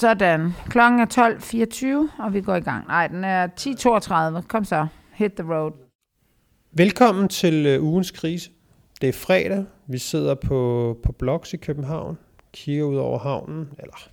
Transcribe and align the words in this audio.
Sådan. 0.00 0.52
Klokken 0.68 1.00
er 1.00 1.06
12.24, 2.18 2.22
og 2.24 2.34
vi 2.34 2.40
går 2.40 2.54
i 2.56 2.60
gang. 2.60 2.86
Nej, 2.86 3.06
den 3.06 3.24
er 3.24 3.46
10.32. 4.40 4.46
Kom 4.46 4.64
så. 4.64 4.86
Hit 5.12 5.32
the 5.32 5.52
road. 5.54 5.72
Velkommen 6.72 7.28
til 7.28 7.66
øh, 7.66 7.82
ugens 7.84 8.10
krise. 8.10 8.50
Det 9.00 9.08
er 9.08 9.12
fredag. 9.12 9.64
Vi 9.86 9.98
sidder 9.98 10.34
på, 10.34 10.98
på 11.02 11.12
Bloks 11.12 11.52
i 11.52 11.56
København. 11.56 12.18
Kigger 12.52 12.84
ud 12.84 12.96
over 12.96 13.18
havnen. 13.18 13.68
Eller 13.78 14.08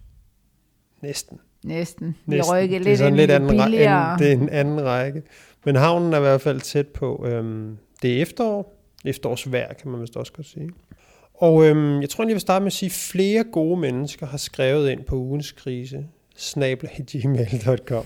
næsten. 1.02 1.40
Næsten. 1.66 2.16
Vi 2.26 2.36
næsten. 2.36 2.56
rykker 2.56 2.68
det 2.80 2.86
er 2.86 2.90
lidt 2.90 2.98
sådan 2.98 3.16
lidt 3.16 3.32
anden, 3.32 3.50
ræ- 3.62 3.64
billigere. 3.66 4.12
anden, 4.14 4.20
det 4.20 4.32
er 4.34 4.38
en 4.42 4.50
anden 4.50 4.84
række. 4.86 5.22
Men 5.66 5.76
havnen 5.76 6.14
er 6.14 6.18
i 6.18 6.22
hvert 6.22 6.42
fald 6.42 6.62
tæt 6.62 6.88
på. 6.88 7.26
Øhm, 7.28 7.78
det 8.02 8.18
er 8.18 8.22
efterår. 8.22 8.74
Efterårsvejr, 9.06 9.74
kan 9.74 9.92
man 9.92 10.02
vist 10.02 10.18
også 10.18 10.34
godt 10.34 10.48
sige. 10.48 10.70
Og 11.38 11.66
øhm, 11.66 12.02
jeg 12.02 12.10
tror, 12.10 12.24
jeg 12.24 12.34
vil 12.34 12.42
starte 12.42 12.64
med 12.64 12.68
at 12.68 12.74
sige, 12.74 12.88
at 12.88 12.94
flere 13.12 13.44
gode 13.44 13.80
mennesker 13.80 14.26
har 14.26 14.38
skrevet 14.38 14.90
ind 14.90 15.04
på 15.04 15.16
ugens 15.16 15.52
krise, 15.52 16.06
snabla.gmail.com, 16.36 18.06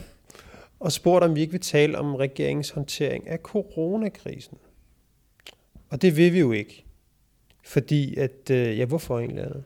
og 0.79 0.91
spurgt, 0.91 1.25
om 1.25 1.35
vi 1.35 1.41
ikke 1.41 1.51
vil 1.51 1.61
tale 1.61 1.97
om 1.97 2.15
regeringens 2.15 2.69
håndtering 2.69 3.27
af 3.27 3.39
coronakrisen. 3.39 4.57
Og 5.89 6.01
det 6.01 6.17
vil 6.17 6.33
vi 6.33 6.39
jo 6.39 6.51
ikke. 6.51 6.85
Fordi 7.63 8.15
at, 8.15 8.49
øh, 8.51 8.77
ja, 8.77 8.85
hvorfor 8.85 9.19
egentlig? 9.19 9.43
det? 9.43 9.63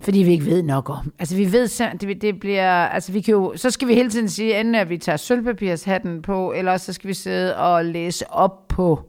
Fordi 0.00 0.18
vi 0.18 0.32
ikke 0.32 0.46
ved 0.46 0.62
nok 0.62 0.90
om. 0.90 1.12
Altså 1.18 1.36
vi 1.36 1.52
ved, 1.52 1.68
sim- 1.68 1.98
det, 1.98 2.22
det 2.22 2.40
bliver, 2.40 2.86
altså 2.86 3.12
vi 3.12 3.20
kan 3.20 3.32
jo, 3.32 3.52
så 3.56 3.70
skal 3.70 3.88
vi 3.88 3.94
hele 3.94 4.10
tiden 4.10 4.28
sige, 4.28 4.60
enten 4.60 4.74
at 4.74 4.88
vi 4.88 4.98
tager 4.98 5.16
sølvpapirshatten 5.16 6.22
på, 6.22 6.52
eller 6.52 6.72
også 6.72 6.86
så 6.86 6.92
skal 6.92 7.08
vi 7.08 7.14
sidde 7.14 7.56
og 7.56 7.84
læse 7.84 8.30
op 8.30 8.68
på 8.68 9.00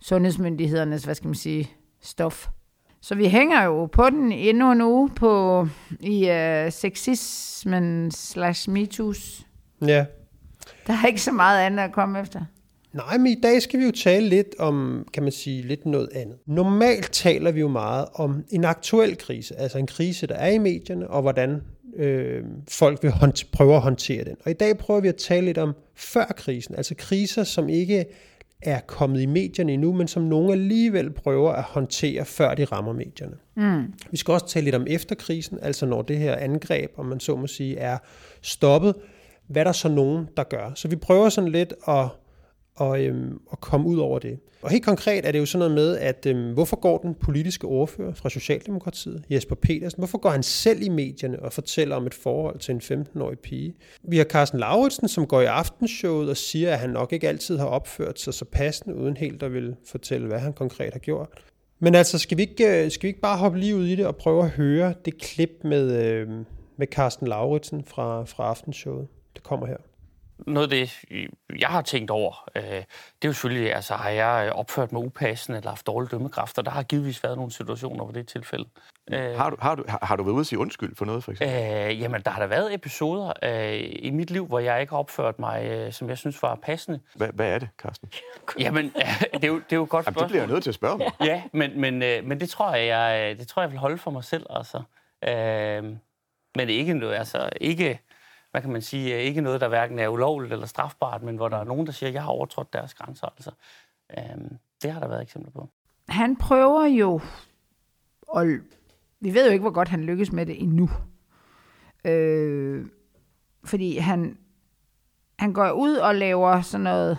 sundhedsmyndighedernes, 0.00 1.04
hvad 1.04 1.14
skal 1.14 1.28
man 1.28 1.34
sige, 1.34 1.70
stof. 2.02 2.48
Så 3.06 3.14
vi 3.14 3.28
hænger 3.28 3.62
jo 3.64 3.86
på 3.86 4.10
den 4.10 4.32
endnu 4.32 4.72
en 4.72 4.80
uge 4.80 5.10
på, 5.16 5.66
i 6.00 6.30
uh, 6.30 6.72
sexismen 6.72 8.10
slash 8.10 8.68
MeToo's. 8.70 9.44
Ja, 9.86 10.04
Der 10.86 10.92
er 10.92 11.06
ikke 11.06 11.20
så 11.20 11.32
meget 11.32 11.60
andet 11.66 11.82
at 11.82 11.92
komme 11.92 12.20
efter. 12.20 12.40
Nej, 12.92 13.18
men 13.18 13.26
i 13.26 13.40
dag 13.42 13.62
skal 13.62 13.80
vi 13.80 13.84
jo 13.84 13.90
tale 13.90 14.28
lidt 14.28 14.54
om, 14.58 15.06
kan 15.14 15.22
man 15.22 15.32
sige, 15.32 15.62
lidt 15.62 15.86
noget 15.86 16.08
andet. 16.14 16.36
Normalt 16.46 17.12
taler 17.12 17.52
vi 17.52 17.60
jo 17.60 17.68
meget 17.68 18.06
om 18.14 18.44
en 18.50 18.64
aktuel 18.64 19.16
krise, 19.18 19.56
altså 19.60 19.78
en 19.78 19.86
krise, 19.86 20.26
der 20.26 20.34
er 20.34 20.50
i 20.50 20.58
medierne, 20.58 21.10
og 21.10 21.22
hvordan 21.22 21.62
øh, 21.96 22.42
folk 22.68 23.02
vil 23.02 23.10
hånd- 23.10 23.50
prøve 23.52 23.74
at 23.74 23.80
håndtere 23.80 24.24
den. 24.24 24.36
Og 24.44 24.50
i 24.50 24.54
dag 24.54 24.78
prøver 24.78 25.00
vi 25.00 25.08
at 25.08 25.16
tale 25.16 25.46
lidt 25.46 25.58
om 25.58 25.72
før 25.96 26.24
krisen, 26.36 26.74
altså 26.74 26.94
kriser, 26.98 27.44
som 27.44 27.68
ikke 27.68 28.04
er 28.64 28.80
kommet 28.80 29.20
i 29.20 29.26
medierne 29.26 29.72
endnu, 29.72 29.92
men 29.92 30.08
som 30.08 30.22
nogen 30.22 30.50
alligevel 30.50 31.10
prøver 31.10 31.52
at 31.52 31.62
håndtere, 31.62 32.24
før 32.24 32.54
de 32.54 32.64
rammer 32.64 32.92
medierne. 32.92 33.36
Mm. 33.54 33.92
Vi 34.10 34.16
skal 34.16 34.32
også 34.32 34.46
tale 34.48 34.64
lidt 34.64 34.74
om 34.74 34.86
efterkrisen, 34.88 35.58
altså 35.62 35.86
når 35.86 36.02
det 36.02 36.18
her 36.18 36.36
angreb, 36.36 36.90
om 36.96 37.06
man 37.06 37.20
så 37.20 37.36
må 37.36 37.46
sige, 37.46 37.76
er 37.76 37.98
stoppet, 38.42 38.94
hvad 39.46 39.62
er 39.62 39.64
der 39.64 39.72
så 39.72 39.88
nogen, 39.88 40.28
der 40.36 40.44
gør. 40.44 40.72
Så 40.74 40.88
vi 40.88 40.96
prøver 40.96 41.28
sådan 41.28 41.50
lidt 41.50 41.74
at, 41.88 42.06
og, 42.76 43.04
øhm, 43.04 43.40
og 43.46 43.60
komme 43.60 43.86
ud 43.88 43.98
over 43.98 44.18
det. 44.18 44.38
Og 44.62 44.70
helt 44.70 44.84
konkret 44.84 45.26
er 45.26 45.32
det 45.32 45.38
jo 45.38 45.46
sådan 45.46 45.58
noget 45.58 45.74
med, 45.74 45.98
at 45.98 46.26
øhm, 46.26 46.52
hvorfor 46.52 46.76
går 46.76 46.98
den 46.98 47.14
politiske 47.14 47.66
ordfører 47.66 48.14
fra 48.14 48.30
Socialdemokratiet, 48.30 49.24
Jesper 49.30 49.54
Petersen, 49.54 50.00
hvorfor 50.00 50.18
går 50.18 50.30
han 50.30 50.42
selv 50.42 50.82
i 50.82 50.88
medierne 50.88 51.42
og 51.42 51.52
fortæller 51.52 51.96
om 51.96 52.06
et 52.06 52.14
forhold 52.14 52.58
til 52.58 52.74
en 52.74 52.80
15-årig 52.80 53.38
pige? 53.38 53.74
Vi 54.02 54.16
har 54.16 54.24
Carsten 54.24 54.60
Lauritsen, 54.60 55.08
som 55.08 55.26
går 55.26 55.40
i 55.40 55.44
aftenshowet 55.44 56.30
og 56.30 56.36
siger, 56.36 56.72
at 56.72 56.78
han 56.78 56.90
nok 56.90 57.12
ikke 57.12 57.28
altid 57.28 57.58
har 57.58 57.66
opført 57.66 58.20
sig 58.20 58.34
så 58.34 58.44
passende, 58.44 58.96
uden 58.96 59.16
helt 59.16 59.42
at 59.42 59.52
vil 59.52 59.76
fortælle, 59.86 60.26
hvad 60.26 60.38
han 60.38 60.52
konkret 60.52 60.92
har 60.92 61.00
gjort. 61.00 61.28
Men 61.78 61.94
altså, 61.94 62.18
skal 62.18 62.36
vi 62.36 62.42
ikke, 62.42 62.84
øh, 62.84 62.90
skal 62.90 63.02
vi 63.02 63.08
ikke 63.08 63.20
bare 63.20 63.38
hoppe 63.38 63.58
lige 63.58 63.76
ud 63.76 63.86
i 63.86 63.96
det 63.96 64.06
og 64.06 64.16
prøve 64.16 64.44
at 64.44 64.50
høre 64.50 64.94
det 65.04 65.18
klip 65.18 65.50
med, 65.64 66.04
øhm, 66.04 66.44
med 66.76 66.86
Carsten 66.86 67.26
Lauritsen 67.26 67.84
fra, 67.84 68.24
fra 68.24 68.48
aftenshowet? 68.48 69.06
Det 69.34 69.42
kommer 69.42 69.66
her. 69.66 69.76
Noget 70.46 70.72
af 70.72 70.78
det, 70.78 71.04
jeg 71.58 71.68
har 71.68 71.82
tænkt 71.82 72.10
over, 72.10 72.48
øh, 72.56 72.62
det 72.62 72.76
er 72.78 72.84
jo 73.24 73.32
selvfølgelig, 73.32 73.74
altså 73.74 73.94
har 73.94 74.10
jeg 74.10 74.52
opført 74.52 74.92
mig 74.92 75.02
upassende 75.02 75.58
eller 75.58 75.70
haft 75.70 75.86
dårlig 75.86 76.10
dømmekraft, 76.10 76.58
og 76.58 76.64
der 76.64 76.70
har 76.70 76.82
givetvis 76.82 77.22
været 77.24 77.36
nogle 77.36 77.52
situationer, 77.52 78.04
hvor 78.04 78.12
det 78.12 78.20
er 78.20 78.24
tilfælde. 78.24 78.64
Øh, 79.12 79.36
Har 79.36 79.50
du, 79.50 79.56
har, 79.60 79.74
du, 79.74 79.84
har, 80.02 80.16
du 80.16 80.22
været 80.22 80.34
ude 80.34 80.40
at 80.40 80.46
sige 80.46 80.58
undskyld 80.58 80.96
for 80.96 81.04
noget, 81.04 81.24
for 81.24 81.30
eksempel? 81.32 81.56
Øh, 81.92 82.00
jamen, 82.00 82.22
der 82.22 82.30
har 82.30 82.40
der 82.40 82.46
været 82.46 82.74
episoder 82.74 83.32
øh, 83.42 83.80
i 83.92 84.10
mit 84.10 84.30
liv, 84.30 84.46
hvor 84.46 84.58
jeg 84.58 84.80
ikke 84.80 84.90
har 84.90 84.98
opført 84.98 85.38
mig, 85.38 85.64
øh, 85.64 85.92
som 85.92 86.08
jeg 86.08 86.18
synes 86.18 86.42
var 86.42 86.54
passende. 86.62 87.00
Hvad, 87.14 87.28
hvad 87.34 87.48
er 87.54 87.58
det, 87.58 87.68
Carsten? 87.78 88.08
Jamen, 88.58 88.84
øh, 88.84 89.20
det, 89.34 89.44
er 89.44 89.48
jo, 89.48 89.54
det 89.56 89.72
er 89.72 89.76
jo 89.76 89.82
et 89.84 89.88
godt 89.88 90.06
Jamen, 90.06 90.14
det 90.14 90.20
spørgsmål. 90.20 90.28
bliver 90.28 90.42
jeg 90.42 90.50
nødt 90.52 90.62
til 90.62 90.70
at 90.70 90.74
spørge 90.74 90.94
om. 90.94 91.00
Ja, 91.26 91.42
men, 91.52 91.80
men, 91.80 92.02
øh, 92.02 92.24
men 92.24 92.40
det 92.40 92.48
tror 92.48 92.74
jeg, 92.74 92.86
jeg, 92.86 93.38
det 93.38 93.48
tror 93.48 93.62
jeg 93.62 93.70
vil 93.70 93.78
holde 93.78 93.98
for 93.98 94.10
mig 94.10 94.24
selv, 94.24 94.46
altså. 94.50 94.82
Øh, 95.28 95.84
men 96.56 96.68
ikke 96.68 96.94
noget, 96.94 97.14
altså 97.14 97.48
ikke, 97.60 98.00
hvad 98.54 98.62
kan 98.62 98.72
man 98.72 98.82
sige, 98.82 99.22
ikke 99.22 99.40
noget, 99.40 99.60
der 99.60 99.68
hverken 99.68 99.98
er 99.98 100.08
ulovligt 100.08 100.52
eller 100.52 100.66
strafbart, 100.66 101.22
men 101.22 101.36
hvor 101.36 101.48
der 101.48 101.56
er 101.56 101.64
nogen, 101.64 101.86
der 101.86 101.92
siger, 101.92 102.08
at 102.08 102.14
jeg 102.14 102.22
har 102.22 102.30
overtrådt 102.30 102.72
deres 102.72 102.94
grænser, 102.94 103.26
altså. 103.26 103.50
øhm, 104.18 104.58
det 104.82 104.92
har 104.92 105.00
der 105.00 105.08
været 105.08 105.22
eksempler 105.22 105.52
på. 105.52 105.68
Han 106.08 106.36
prøver 106.36 106.84
jo, 106.84 107.20
og 108.28 108.46
vi 109.20 109.34
ved 109.34 109.46
jo 109.46 109.52
ikke, 109.52 109.62
hvor 109.62 109.70
godt 109.70 109.88
han 109.88 110.04
lykkes 110.04 110.32
med 110.32 110.46
det 110.46 110.62
endnu. 110.62 110.90
Øh, 112.04 112.86
fordi 113.64 113.96
han, 113.98 114.38
han 115.38 115.52
går 115.52 115.70
ud 115.70 115.94
og 115.94 116.14
laver 116.14 116.60
sådan 116.60 116.84
noget, 116.84 117.18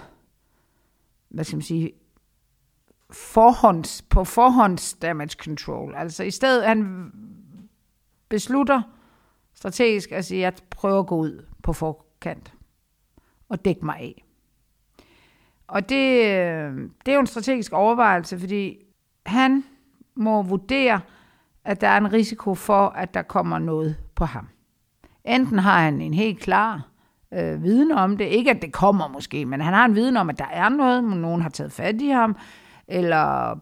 hvad 1.30 1.44
skal 1.44 1.58
man 1.58 1.64
sige, 1.64 1.92
forhånds, 3.12 4.02
på 4.02 4.24
forhånds 4.24 4.94
damage 4.94 5.36
control. 5.44 5.96
Altså 5.96 6.24
i 6.24 6.32
stedet, 6.32 6.66
han 6.66 7.12
beslutter 8.30 8.82
strategisk 9.56 10.12
at 10.12 10.26
sige, 10.26 10.48
at 10.48 10.54
jeg 10.54 10.64
prøver 10.70 11.00
at 11.00 11.08
gå 11.08 11.16
ud 11.16 11.46
på 11.64 11.74
forkant 11.74 12.54
og 13.50 13.66
dække 13.66 13.86
mig 13.86 13.96
af. 14.00 14.26
Og 15.68 15.82
det, 15.82 16.26
det 17.06 17.12
er 17.12 17.14
jo 17.14 17.20
en 17.20 17.28
strategisk 17.28 17.74
overvejelse, 17.74 18.40
fordi 18.40 18.78
han 19.26 19.64
må 20.16 20.42
vurdere, 20.42 21.02
at 21.64 21.82
der 21.82 21.88
er 21.88 21.98
en 21.98 22.14
risiko 22.14 22.56
for, 22.56 22.88
at 22.88 23.14
der 23.14 23.22
kommer 23.22 23.60
noget 23.60 23.96
på 24.16 24.26
ham. 24.26 24.48
Enten 25.24 25.60
har 25.60 25.82
han 25.82 26.02
en 26.02 26.14
helt 26.14 26.40
klar 26.40 26.88
øh, 27.34 27.64
viden 27.64 27.92
om 27.92 28.18
det, 28.18 28.26
ikke 28.26 28.52
at 28.52 28.62
det 28.62 28.74
kommer 28.74 29.08
måske, 29.08 29.46
men 29.46 29.62
han 29.62 29.74
har 29.74 29.86
en 29.86 29.96
viden 29.96 30.18
om, 30.18 30.30
at 30.30 30.40
der 30.40 30.48
er 30.52 30.70
noget, 30.70 31.04
men 31.04 31.22
nogen 31.22 31.42
har 31.42 31.50
taget 31.50 31.72
fat 31.72 32.02
i 32.02 32.10
ham, 32.10 32.38
eller, 32.88 33.56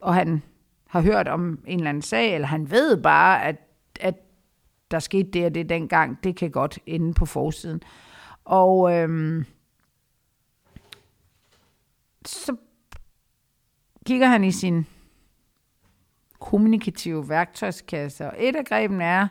og 0.00 0.14
han 0.14 0.42
har 0.88 1.00
hørt 1.00 1.28
om 1.28 1.58
en 1.66 1.78
eller 1.78 1.88
anden 1.88 2.02
sag, 2.02 2.34
eller 2.34 2.48
han 2.48 2.70
ved 2.70 3.02
bare, 3.02 3.44
at, 3.44 3.56
at 4.00 4.14
der 4.92 4.98
skete 4.98 5.30
det 5.30 5.46
og 5.46 5.54
det 5.54 5.68
dengang, 5.68 6.24
det 6.24 6.36
kan 6.36 6.50
godt 6.50 6.78
ende 6.86 7.14
på 7.14 7.26
forsiden. 7.26 7.82
Og 8.44 8.92
øhm, 8.92 9.44
så 12.26 12.56
kigger 14.06 14.26
han 14.26 14.44
i 14.44 14.52
sin 14.52 14.86
kommunikative 16.40 17.28
værktøjskasse, 17.28 18.26
og 18.26 18.34
et 18.38 18.56
af 18.56 18.64
grebene 18.64 19.04
er 19.04 19.28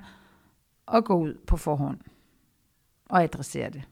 at 0.94 1.06
gå 1.06 1.14
ud 1.14 1.34
på 1.48 1.58
forhånd 1.58 2.00
og 3.10 3.24
adressere 3.24 3.70
det. 3.70 3.84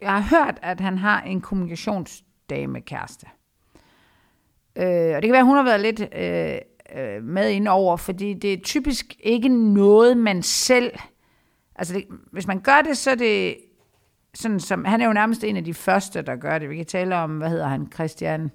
Jeg 0.00 0.22
har 0.22 0.38
hørt, 0.38 0.58
at 0.62 0.80
han 0.80 0.98
har 0.98 1.22
en 1.22 1.40
kommunikationsdame 1.40 2.80
kæreste. 2.80 3.26
Øh, 4.76 5.16
og 5.16 5.22
det 5.22 5.22
kan 5.22 5.32
være, 5.32 5.40
at 5.40 5.46
hun 5.46 5.56
har 5.56 5.64
været 5.64 5.80
lidt 5.80 6.00
øh, 6.00 6.58
øh, 6.94 7.22
med 7.22 7.50
ind 7.50 7.68
over, 7.68 7.96
fordi 7.96 8.34
det 8.34 8.52
er 8.52 8.60
typisk 8.64 9.16
ikke 9.20 9.48
noget, 9.48 10.16
man 10.16 10.42
selv... 10.42 10.92
Altså, 11.78 11.94
det, 11.94 12.04
hvis 12.32 12.46
man 12.46 12.60
gør 12.60 12.82
det, 12.88 12.96
så 12.96 13.10
er 13.10 13.14
det 13.14 13.56
sådan 14.34 14.60
som... 14.60 14.84
Han 14.84 15.00
er 15.00 15.06
jo 15.06 15.12
nærmest 15.12 15.44
en 15.44 15.56
af 15.56 15.64
de 15.64 15.74
første, 15.74 16.22
der 16.22 16.36
gør 16.36 16.58
det. 16.58 16.70
Vi 16.70 16.76
kan 16.76 16.86
tale 16.86 17.16
om, 17.16 17.38
hvad 17.38 17.48
hedder 17.48 17.66
han, 17.66 17.88
Christian... 17.94 18.50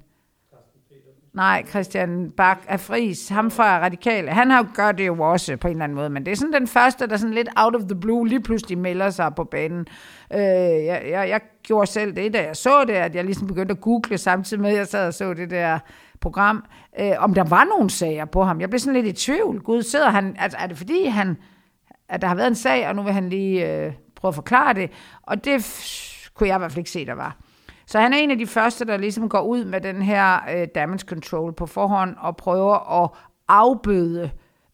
Nej, 1.34 1.66
Christian 1.70 2.32
Bak 2.38 2.60
af 2.68 2.80
Fris, 2.80 3.30
ham 3.30 3.52
fra 3.52 3.80
Radikale. 3.80 4.32
Han 4.32 4.52
har 4.52 4.72
gør 4.76 4.92
det 4.92 5.08
jo 5.08 5.20
også 5.20 5.58
på 5.58 5.68
en 5.68 5.72
eller 5.72 5.84
anden 5.84 5.96
måde, 5.96 6.10
men 6.10 6.26
det 6.26 6.32
er 6.32 6.36
sådan 6.36 6.54
den 6.54 6.68
første, 6.68 7.08
der 7.08 7.18
sådan 7.18 7.34
lidt 7.34 7.50
out 7.56 7.76
of 7.76 7.82
the 7.82 8.00
blue 8.00 8.28
lige 8.28 8.42
pludselig 8.42 8.78
melder 8.78 9.10
sig 9.10 9.36
på 9.36 9.44
banen. 9.44 9.88
Øh, 10.34 10.40
jeg, 10.40 11.04
jeg, 11.10 11.30
jeg 11.30 11.42
gjorde 11.64 11.88
selv 11.88 12.16
det, 12.16 12.34
da 12.34 12.44
jeg 12.44 12.56
så 12.56 12.84
det, 12.88 12.94
at 12.94 13.16
jeg 13.16 13.26
ligesom 13.26 13.48
begyndte 13.48 13.72
at 13.72 13.82
google 13.82 14.18
samtidig 14.18 14.62
med, 14.62 14.70
at 14.70 14.78
jeg 14.78 14.88
sad 14.88 15.08
og 15.08 15.14
så 15.14 15.34
det 15.34 15.50
der 15.50 15.80
program, 16.20 16.66
øh, 17.00 17.12
om 17.18 17.34
der 17.34 17.44
var 17.44 17.64
nogle 17.64 17.90
sager 17.90 18.26
på 18.26 18.44
ham. 18.44 18.62
Jeg 18.62 18.70
blev 18.70 18.80
sådan 18.80 19.04
lidt 19.04 19.20
i 19.20 19.26
tvivl. 19.26 19.62
Gud, 19.62 19.82
sidder 19.82 20.10
han, 20.10 20.36
altså 20.40 20.58
er 20.58 20.68
det 20.68 20.78
fordi, 20.78 21.06
han, 21.06 21.38
at 22.12 22.22
der 22.22 22.28
har 22.28 22.36
været 22.36 22.48
en 22.48 22.56
sag, 22.56 22.88
og 22.88 22.96
nu 22.96 23.02
vil 23.02 23.14
han 23.14 23.30
lige 23.30 23.86
øh, 23.86 23.94
prøve 24.16 24.30
at 24.30 24.36
forklare 24.36 24.74
det, 24.74 24.92
og 25.22 25.46
det 25.46 25.58
f- 25.58 26.32
kunne 26.34 26.50
jeg 26.50 26.56
i 26.56 26.60
hvert 26.60 26.72
fald 26.72 26.78
ikke 26.78 26.92
se, 26.92 27.06
der 27.06 27.14
var. 27.14 27.38
Så 27.86 28.00
han 28.00 28.14
er 28.14 28.18
en 28.18 28.32
af 28.32 28.38
de 28.38 28.48
første, 28.48 28.86
der 28.86 28.98
ligesom 28.98 29.30
går 29.30 29.42
ud 29.42 29.66
med 29.66 29.82
den 29.82 30.02
her 30.02 30.40
øh, 30.56 30.68
damage 30.76 31.00
control 31.00 31.54
på 31.54 31.66
forhånd 31.66 32.16
og 32.20 32.38
prøver 32.38 33.04
at 33.04 33.10
afbøde, 33.48 34.32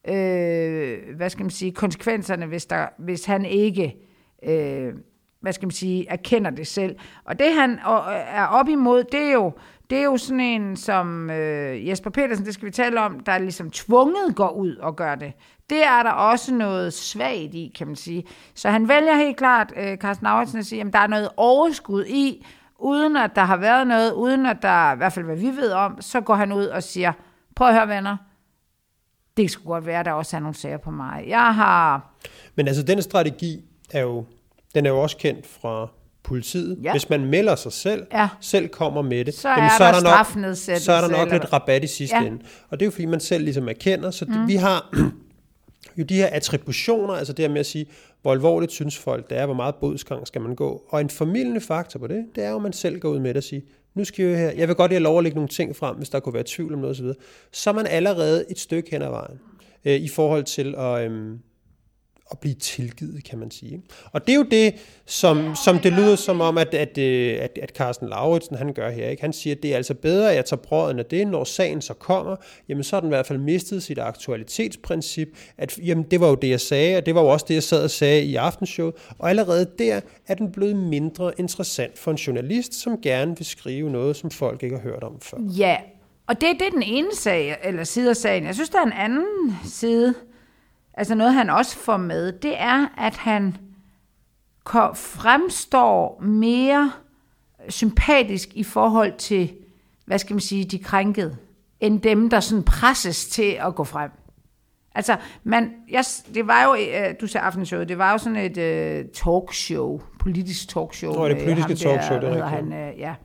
øh, 0.08 1.16
hvad 1.16 1.30
skal 1.30 1.44
man 1.44 1.50
sige, 1.50 1.72
konsekvenserne, 1.72 2.46
hvis, 2.46 2.66
der, 2.66 2.88
hvis 3.00 3.26
han 3.26 3.46
ikke, 3.46 3.96
øh, 4.44 4.94
hvad 5.42 5.54
skal 5.54 5.66
man 5.66 5.72
sige, 5.72 6.10
erkender 6.10 6.50
det 6.52 6.68
selv. 6.68 6.96
Og 7.26 7.40
det 7.40 7.54
han 7.54 7.80
er 8.28 8.46
op 8.46 8.70
imod, 8.70 9.04
det 9.04 9.22
er 9.22 9.34
jo, 9.34 9.52
det 9.90 9.98
er 9.98 10.04
jo 10.04 10.18
sådan 10.18 10.40
en 10.40 10.76
som 10.76 11.30
øh, 11.30 11.88
Jesper 11.88 12.10
Petersen, 12.10 12.46
det 12.46 12.54
skal 12.54 12.66
vi 12.66 12.72
tale 12.72 13.02
om, 13.02 13.20
der 13.20 13.38
ligesom 13.38 13.72
tvunget 13.72 14.36
går 14.36 14.50
ud 14.50 14.76
og 14.76 14.96
gør 14.96 15.16
det. 15.16 15.34
Det 15.70 15.84
er 15.84 16.04
der 16.04 16.12
også 16.12 16.54
noget 16.54 16.94
svagt 16.94 17.54
i, 17.54 17.74
kan 17.78 17.88
man 17.88 17.96
sige. 17.96 18.24
Så 18.56 18.70
han 18.70 18.90
vælger 18.90 19.16
helt 19.16 19.38
klart, 19.38 19.74
øh, 19.76 19.98
Carsten 19.98 20.28
Auritsen, 20.28 20.60
at 20.60 20.66
sige, 20.66 20.82
at 20.82 20.94
der 20.94 21.00
er 21.00 21.08
noget 21.08 21.30
overskud 21.38 22.06
i, 22.06 22.46
uden 22.80 23.18
at 23.18 23.36
der 23.36 23.42
har 23.44 23.58
været 23.58 23.88
noget, 23.88 24.14
uden 24.14 24.46
at 24.46 24.58
der, 24.62 24.94
i 24.94 24.98
hvert 24.98 25.14
fald 25.14 25.26
hvad 25.26 25.36
vi 25.36 25.48
ved 25.48 25.72
om, 25.72 26.02
så 26.02 26.22
går 26.22 26.36
han 26.36 26.52
ud 26.52 26.66
og 26.66 26.84
siger, 26.84 27.14
prøv 27.56 27.68
at 27.68 27.74
høre 27.74 27.88
venner, 27.88 28.18
det 29.38 29.52
skulle 29.52 29.74
godt 29.74 29.86
være, 29.86 30.00
at 30.00 30.06
der 30.06 30.12
også 30.12 30.36
er 30.36 30.40
nogle 30.40 30.56
sager 30.56 30.78
på 30.78 30.92
mig. 30.92 31.26
Jeg 31.28 31.56
har... 31.56 32.14
Men 32.56 32.68
altså, 32.68 32.84
den 32.84 33.02
strategi 33.02 33.66
er 33.92 34.02
jo, 34.02 34.26
den 34.76 34.86
er 34.86 34.90
jo 34.90 35.02
også 35.02 35.18
kendt 35.18 35.48
fra 35.48 35.88
politiet. 36.28 36.80
Ja. 36.84 36.92
Hvis 36.92 37.10
man 37.10 37.26
melder 37.26 37.56
sig 37.56 37.72
selv, 37.72 38.06
ja. 38.14 38.30
selv 38.42 38.68
kommer 38.68 39.02
med 39.02 39.26
det, 39.26 39.34
så, 39.34 39.50
jamen, 39.50 39.70
så 39.78 39.84
er, 39.84 39.92
der, 39.92 40.02
nok, 40.02 40.56
så 40.80 40.92
er 40.92 41.02
der 41.02 41.08
nok 41.08 41.32
lidt 41.32 41.54
rabat 41.54 41.84
i 41.84 41.88
sidste 41.88 42.16
ja. 42.16 42.26
ende. 42.26 42.40
Og 42.70 42.80
det 42.80 42.86
er 42.86 42.88
jo 42.88 42.92
fordi, 42.92 43.06
man 43.06 43.20
selv 43.20 43.44
ligesom 43.44 43.70
erkender. 43.70 44.12
Så 44.12 44.26
det, 44.26 44.40
mm. 44.40 44.48
vi 44.48 44.56
har 44.56 44.90
jo 45.98 46.04
de 46.04 46.16
her 46.16 46.28
attributioner, 46.28 47.14
altså 47.14 47.34
det 47.34 47.44
her 47.44 47.50
med 47.50 47.60
at 47.60 47.66
sige, 47.66 47.86
hvor 48.22 48.32
alvorligt 48.32 48.72
synes 48.72 48.98
folk 48.98 49.30
det 49.30 49.38
er, 49.38 49.46
hvor 49.46 49.56
meget 49.56 49.76
bodsgang 49.76 50.28
skal 50.28 50.42
man 50.42 50.56
gå. 50.56 50.84
Og 50.90 51.02
en 51.02 51.10
formidlende 51.10 51.62
faktor 51.62 52.00
på 52.00 52.08
det, 52.08 52.26
det 52.36 52.44
er 52.44 52.50
jo, 52.50 52.56
at 52.56 52.62
man 52.62 52.74
selv 52.74 53.00
går 53.00 53.10
ud 53.10 53.20
med 53.20 53.30
det 53.30 53.38
og 53.38 53.44
siger, 53.44 53.62
nu 53.96 54.04
skal 54.04 54.26
jeg 54.26 54.40
her, 54.40 54.52
jeg 54.52 54.68
vil 54.68 54.76
godt 54.76 54.92
have 54.92 55.04
lov 55.04 55.18
at 55.18 55.24
lægge 55.24 55.36
nogle 55.36 55.50
ting 55.50 55.76
frem, 55.76 55.96
hvis 55.96 56.10
der 56.10 56.20
kunne 56.20 56.34
være 56.34 56.44
tvivl 56.48 56.74
om 56.74 56.80
noget 56.80 56.96
osv., 56.96 57.08
så 57.52 57.70
er 57.70 57.74
man 57.74 57.88
allerede 57.88 58.46
et 58.50 58.60
stykke 58.60 58.92
hen 58.92 59.02
ad 59.02 59.10
vejen 59.10 59.40
øh, 59.86 59.96
i 59.96 60.08
forhold 60.08 60.44
til 60.44 60.76
at, 60.78 61.12
øh, 61.12 61.38
at 62.32 62.40
blive 62.40 62.56
tilgivet, 62.56 63.24
kan 63.24 63.40
man 63.40 63.52
sige. 63.52 63.82
Og 64.12 64.28
det 64.28 64.34
er 64.34 64.38
jo 64.38 64.46
det, 64.52 64.76
som, 65.06 65.56
som 65.66 65.80
det 65.80 65.94
lyder 65.94 66.16
som 66.16 66.42
om, 66.42 66.58
at, 66.58 66.74
at, 66.74 66.98
øh, 66.98 67.38
at, 67.42 67.60
at 67.62 67.70
Carsten 67.70 68.10
Lauritsen 68.10 68.56
han 68.56 68.74
gør 68.74 68.90
her. 68.90 69.10
Ikke? 69.10 69.22
Han 69.22 69.34
siger, 69.34 69.56
at 69.56 69.64
det 69.64 69.72
er 69.72 69.76
altså 69.76 69.94
bedre, 69.94 70.30
at 70.30 70.36
jeg 70.36 70.46
tager 70.46 70.62
brøden 70.62 71.00
af 71.00 71.06
det, 71.06 71.28
når 71.28 71.44
sagen 71.44 71.82
så 71.82 71.94
kommer, 71.94 72.36
jamen 72.70 72.84
så 72.84 72.96
har 72.96 73.00
den 73.00 73.10
i 73.10 73.14
hvert 73.16 73.26
fald 73.26 73.40
mistet 73.40 73.84
sit 73.84 74.00
aktualitetsprincip, 74.00 75.28
at 75.58 75.80
jamen, 75.86 76.06
det 76.12 76.20
var 76.20 76.28
jo 76.28 76.36
det, 76.36 76.50
jeg 76.50 76.62
sagde, 76.62 76.98
og 76.98 77.06
det 77.06 77.16
var 77.16 77.22
jo 77.22 77.28
også 77.28 77.46
det, 77.50 77.54
jeg 77.54 77.64
sad 77.64 77.84
og 77.84 77.92
sagde 77.92 78.24
i 78.24 78.36
aftenshowet, 78.36 78.96
og 79.20 79.30
allerede 79.30 79.68
der 79.80 80.02
er 80.28 80.34
den 80.34 80.52
blevet 80.52 80.76
mindre 80.76 81.32
interessant 81.38 82.00
for 82.00 82.12
en 82.12 82.18
journalist, 82.18 82.74
som 82.74 83.02
gerne 83.02 83.38
vil 83.38 83.46
skrive 83.46 83.90
noget, 83.90 84.16
som 84.16 84.32
folk 84.32 84.64
ikke 84.64 84.76
har 84.76 84.84
hørt 84.84 85.04
om 85.04 85.20
før. 85.22 85.38
Ja, 85.58 85.78
og 86.28 86.42
det, 86.42 86.50
det 86.60 86.68
er 86.68 86.72
den 86.72 86.84
ene 86.84 87.16
sag, 87.16 87.58
eller 87.64 87.84
side 87.84 88.10
af 88.10 88.16
sagen. 88.16 88.46
Jeg 88.46 88.54
synes, 88.54 88.70
der 88.70 88.80
er 88.80 88.86
en 88.86 88.92
anden 88.92 89.56
side, 89.66 90.14
altså 90.98 91.16
noget 91.16 91.34
han 91.34 91.50
også 91.50 91.78
får 91.78 91.98
med, 91.98 92.32
det 92.32 92.62
er, 92.62 92.88
at 92.98 93.16
han 93.16 93.58
fremstår 94.96 96.22
mere 96.22 96.92
sympatisk 97.70 98.50
i 98.54 98.64
forhold 98.64 99.14
til, 99.18 99.54
hvad 100.06 100.20
skal 100.20 100.34
man 100.34 100.42
sige, 100.42 100.64
de 100.64 100.80
krænkede, 100.80 101.38
end 101.80 102.02
dem, 102.02 102.30
der 102.30 102.40
sådan 102.40 102.64
presses 102.64 103.28
til 103.28 103.58
at 103.68 103.76
gå 103.76 103.84
frem. 103.84 104.12
Altså, 104.96 105.18
man, 105.44 105.72
jeg, 105.92 106.04
det 106.34 106.48
var 106.48 106.64
jo, 106.64 106.76
øh, 106.76 107.16
du 107.22 107.28
sagde 107.28 107.46
aftenshow, 107.46 107.84
det 107.84 107.98
var 107.98 108.12
jo 108.12 108.18
sådan 108.18 108.58
et 108.58 108.58
uh, 108.58 109.10
talkshow, 109.12 110.02
politisk 110.20 110.70
talkshow. 110.70 111.14
Nå, 111.14 111.28
det 111.28 111.38
politiske 111.38 111.70
der, 111.70 111.76
talkshow, 111.76 112.20
det 112.20 112.30
er 112.30 112.34
rigtigt. 112.34 112.74
Han, 112.76 112.94
uh, 112.94 113.00
ja, 113.00 113.16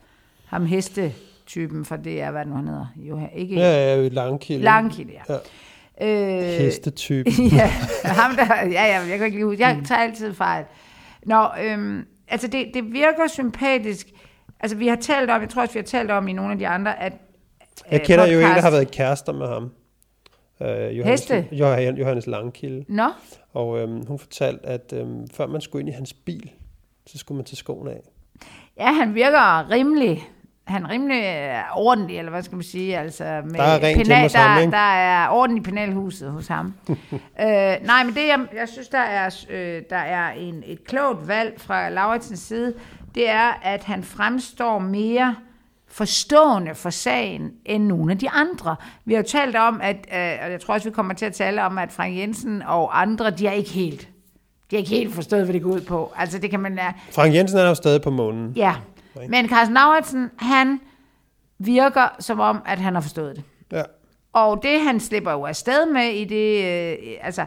ham 0.45 0.65
hestetypen 0.65 1.85
for 1.85 1.95
det 1.95 2.21
er, 2.21 2.31
hvad 2.31 2.45
nu 2.45 2.55
han 2.55 2.67
hedder. 2.67 2.87
Jo, 2.95 3.19
ikke, 3.35 3.55
ja, 3.55 3.95
ja, 3.95 4.07
Langkilde. 4.07 4.63
Langkilde, 4.63 5.11
ja. 5.13 5.33
ja. 5.33 5.39
Øh, 6.01 6.07
Hestetype. 6.43 7.29
ja, 7.59 7.67
ham 8.03 8.35
der, 8.35 8.45
ja, 8.55 8.85
ja, 8.85 8.99
jeg 8.99 9.17
kan 9.17 9.25
ikke 9.25 9.37
lige 9.37 9.45
huske. 9.45 9.61
Jeg 9.61 9.81
tager 9.85 10.01
altid 10.01 10.33
fejl. 10.33 10.65
Nå, 11.25 11.47
øhm, 11.63 12.05
altså 12.27 12.47
det, 12.47 12.71
det 12.73 12.93
virker 12.93 13.27
sympatisk. 13.27 14.07
Altså 14.59 14.77
vi 14.77 14.87
har 14.87 14.95
talt 14.95 15.29
om, 15.29 15.41
jeg 15.41 15.49
tror 15.49 15.61
også 15.61 15.73
vi 15.73 15.79
har 15.79 15.85
talt 15.85 16.11
om 16.11 16.27
i 16.27 16.33
nogle 16.33 16.51
af 16.51 16.57
de 16.57 16.67
andre, 16.67 17.03
at 17.03 17.13
Jeg 17.91 17.99
øh, 17.99 18.05
kender 18.05 18.23
podcast, 18.23 18.33
jo 18.33 18.47
en, 18.47 18.55
der 18.55 18.61
har 18.61 18.71
været 18.71 18.91
kærester 18.91 19.33
med 19.33 19.47
ham. 19.47 19.71
Øh, 20.61 20.97
Johannes, 20.97 21.05
Heste? 21.05 21.47
Johannes 21.97 22.27
Langkilde. 22.27 22.85
Nå. 22.87 23.09
Og 23.53 23.79
øhm, 23.79 24.05
hun 24.05 24.19
fortalte, 24.19 24.65
at 24.65 24.93
øhm, 24.93 25.27
før 25.27 25.47
man 25.47 25.61
skulle 25.61 25.81
ind 25.81 25.89
i 25.89 25.91
hans 25.91 26.13
bil, 26.13 26.51
så 27.05 27.17
skulle 27.17 27.35
man 27.35 27.45
tage 27.45 27.55
skoene 27.55 27.91
af. 27.91 28.01
Ja, 28.77 28.91
han 28.91 29.15
virker 29.15 29.71
rimelig 29.71 30.23
han 30.63 30.83
er 30.83 30.89
rimelig 30.89 31.23
øh, 31.23 31.77
ordentlig, 31.77 32.17
eller 32.17 32.31
hvad 32.31 32.43
skal 32.43 32.55
man 32.55 32.63
sige, 32.63 32.97
altså 32.97 33.23
med 33.23 33.59
der 33.59 33.63
er 33.63 33.95
penal, 33.95 34.29
der, 34.29 34.37
ham, 34.39 34.71
der 34.71 34.77
er 34.77 35.29
orden 35.29 35.57
i 35.57 35.61
penalhuset 35.61 36.31
hos 36.31 36.47
ham. 36.47 36.73
øh, 36.89 36.97
nej, 37.81 38.03
men 38.03 38.13
det 38.13 38.27
jeg, 38.27 38.39
jeg 38.55 38.69
synes, 38.69 38.87
der 38.87 38.99
er, 38.99 39.45
øh, 39.49 39.81
der 39.89 39.95
er 39.95 40.31
en, 40.31 40.63
et 40.65 40.83
klogt 40.83 41.27
valg 41.27 41.53
fra 41.57 41.89
Lauritsens 41.89 42.39
side, 42.39 42.73
det 43.15 43.29
er, 43.29 43.59
at 43.63 43.83
han 43.83 44.03
fremstår 44.03 44.79
mere 44.79 45.35
forstående 45.87 46.75
for 46.75 46.89
sagen 46.89 47.51
end 47.65 47.83
nogle 47.83 48.11
af 48.11 48.17
de 48.17 48.29
andre. 48.29 48.75
Vi 49.05 49.13
har 49.13 49.21
jo 49.21 49.27
talt 49.27 49.55
om, 49.55 49.81
at, 49.83 49.95
øh, 49.95 50.45
og 50.45 50.51
jeg 50.51 50.61
tror 50.61 50.73
også, 50.73 50.89
vi 50.89 50.93
kommer 50.93 51.13
til 51.13 51.25
at 51.25 51.33
tale 51.33 51.63
om, 51.63 51.77
at 51.77 51.91
Frank 51.91 52.17
Jensen 52.17 52.61
og 52.61 53.01
andre, 53.01 53.29
de 53.29 53.47
er 53.47 53.51
ikke 53.51 53.71
helt 53.71 54.09
de 54.71 54.75
har 54.75 54.79
ikke 54.79 54.89
helt 54.89 55.15
forstået, 55.15 55.43
hvad 55.43 55.53
det 55.53 55.61
går 55.61 55.69
ud 55.69 55.81
på. 55.81 56.13
Altså, 56.17 56.39
det 56.39 56.49
kan 56.49 56.59
man... 56.59 56.79
Frank 57.11 57.35
Jensen 57.35 57.57
er 57.57 57.67
jo 57.67 57.75
stadig 57.75 58.01
på 58.01 58.09
månen. 58.09 58.53
Ja, 58.55 58.75
men 59.29 59.49
Carsten 59.49 59.73
Lauritsen, 59.73 60.31
han 60.37 60.79
virker 61.59 62.07
som 62.19 62.39
om, 62.39 62.61
at 62.65 62.79
han 62.79 62.93
har 62.93 63.01
forstået 63.01 63.35
det. 63.35 63.43
Ja. 63.71 63.83
Og 64.33 64.63
det, 64.63 64.81
han 64.81 64.99
slipper 64.99 65.31
jo 65.31 65.45
afsted 65.45 65.91
med 65.93 66.09
i 66.09 66.25
det, 66.25 66.65
øh, 66.65 67.17
altså, 67.21 67.45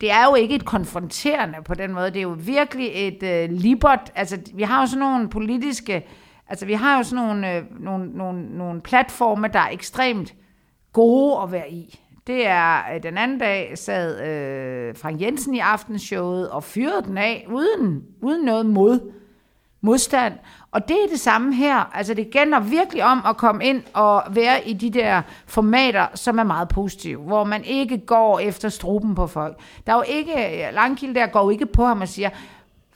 det 0.00 0.10
er 0.10 0.24
jo 0.24 0.34
ikke 0.34 0.54
et 0.54 0.64
konfronterende 0.64 1.58
på 1.64 1.74
den 1.74 1.92
måde. 1.92 2.06
Det 2.06 2.16
er 2.16 2.22
jo 2.22 2.36
virkelig 2.38 2.90
et 2.94 3.22
øh, 3.22 3.50
libert. 3.50 4.12
Altså, 4.14 4.38
vi 4.54 4.62
har 4.62 4.80
jo 4.80 4.86
sådan 4.86 4.98
nogle 4.98 5.28
politiske, 5.28 6.06
altså 6.48 6.66
vi 6.66 6.72
har 6.72 6.96
jo 6.96 7.02
sådan 7.02 7.24
nogle, 7.24 7.54
øh, 7.54 7.64
nogle, 7.80 8.10
nogle, 8.10 8.58
nogle 8.58 8.80
platforme, 8.80 9.48
der 9.48 9.58
er 9.58 9.68
ekstremt 9.68 10.34
gode 10.92 11.42
at 11.42 11.52
være 11.52 11.70
i. 11.70 12.00
Det 12.26 12.46
er, 12.46 12.94
øh, 12.94 13.02
den 13.02 13.18
anden 13.18 13.38
dag 13.38 13.78
sad 13.78 14.22
øh, 14.22 14.96
Frank 14.96 15.20
Jensen 15.20 15.54
i 15.54 15.58
aftenshowet 15.58 16.50
og 16.50 16.64
fyrede 16.64 17.02
den 17.02 17.18
af, 17.18 17.46
uden, 17.48 18.04
uden 18.22 18.44
noget 18.44 18.66
mod 18.66 19.12
modstand. 19.80 20.34
Og 20.76 20.88
det 20.88 20.96
er 21.04 21.08
det 21.10 21.20
samme 21.20 21.54
her. 21.54 21.90
Altså 21.94 22.14
det 22.14 22.30
gælder 22.30 22.60
virkelig 22.60 23.04
om 23.04 23.22
at 23.28 23.36
komme 23.36 23.64
ind 23.64 23.82
og 23.92 24.22
være 24.30 24.68
i 24.68 24.72
de 24.72 24.90
der 24.90 25.22
formater, 25.46 26.06
som 26.14 26.38
er 26.38 26.44
meget 26.44 26.68
positive, 26.68 27.20
hvor 27.22 27.44
man 27.44 27.64
ikke 27.64 27.98
går 27.98 28.38
efter 28.38 28.68
struben 28.68 29.14
på 29.14 29.26
folk. 29.26 29.56
Der 29.86 29.92
er 29.92 29.96
jo 29.96 30.04
ikke, 30.08 30.68
Langkilde 30.72 31.14
der 31.14 31.26
går 31.26 31.42
jo 31.42 31.50
ikke 31.50 31.66
på 31.66 31.84
ham 31.84 32.00
og 32.00 32.08
siger, 32.08 32.30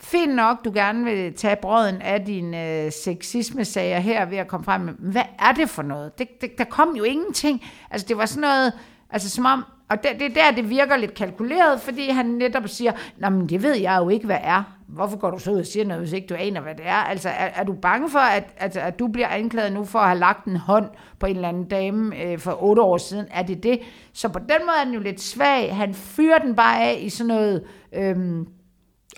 fint 0.00 0.34
nok, 0.34 0.64
du 0.64 0.70
gerne 0.74 1.04
vil 1.04 1.34
tage 1.34 1.56
brøden 1.56 2.02
af 2.02 2.24
din 2.24 2.54
øh, 2.54 2.92
sexisme-sager 2.92 3.98
her 3.98 4.24
ved 4.24 4.38
at 4.38 4.48
komme 4.48 4.64
frem 4.64 4.80
Men 4.80 4.96
hvad 4.98 5.24
er 5.38 5.52
det 5.52 5.68
for 5.68 5.82
noget? 5.82 6.18
Det, 6.18 6.40
det, 6.40 6.58
der 6.58 6.64
kom 6.64 6.96
jo 6.96 7.04
ingenting. 7.04 7.62
Altså 7.90 8.06
det 8.08 8.16
var 8.18 8.26
sådan 8.26 8.40
noget, 8.40 8.72
altså 9.10 9.30
som 9.30 9.44
om, 9.44 9.64
og 9.88 10.02
det, 10.02 10.10
det 10.18 10.26
er 10.26 10.44
der, 10.44 10.50
det 10.50 10.70
virker 10.70 10.96
lidt 10.96 11.14
kalkuleret, 11.14 11.80
fordi 11.80 12.10
han 12.10 12.26
netop 12.26 12.68
siger, 12.68 12.92
Nå, 13.18 13.28
men 13.28 13.48
det 13.48 13.62
ved 13.62 13.74
jeg 13.74 13.98
jo 13.98 14.08
ikke, 14.08 14.26
hvad 14.26 14.38
er. 14.42 14.62
Hvorfor 14.94 15.18
går 15.18 15.30
du 15.30 15.38
så 15.38 15.50
ud 15.50 15.58
og 15.58 15.66
siger 15.66 15.84
noget, 15.84 16.02
hvis 16.02 16.12
ikke 16.12 16.26
du 16.26 16.34
aner, 16.34 16.60
hvad 16.60 16.74
det 16.74 16.86
er? 16.86 16.94
Altså, 16.94 17.28
er, 17.28 17.48
er 17.54 17.64
du 17.64 17.72
bange 17.82 18.10
for, 18.10 18.18
at, 18.18 18.54
at, 18.56 18.76
at 18.76 18.98
du 18.98 19.08
bliver 19.08 19.28
anklaget 19.28 19.72
nu 19.72 19.84
for 19.84 19.98
at 19.98 20.08
have 20.08 20.18
lagt 20.18 20.44
en 20.44 20.56
hånd 20.56 20.86
på 21.18 21.26
en 21.26 21.34
eller 21.36 21.48
anden 21.48 21.68
dame 21.68 22.22
øh, 22.22 22.38
for 22.38 22.62
otte 22.62 22.82
år 22.82 22.96
siden? 22.96 23.26
Er 23.30 23.42
det 23.42 23.62
det? 23.62 23.78
Så 24.12 24.28
på 24.28 24.38
den 24.38 24.66
måde 24.66 24.76
er 24.80 24.84
den 24.84 24.94
jo 24.94 25.00
lidt 25.00 25.20
svag. 25.20 25.76
Han 25.76 25.94
fyrer 25.94 26.38
den 26.38 26.54
bare 26.56 26.82
af 26.82 26.98
i 27.00 27.08
sådan 27.08 27.28
noget... 27.28 27.64
Øh, 27.92 28.16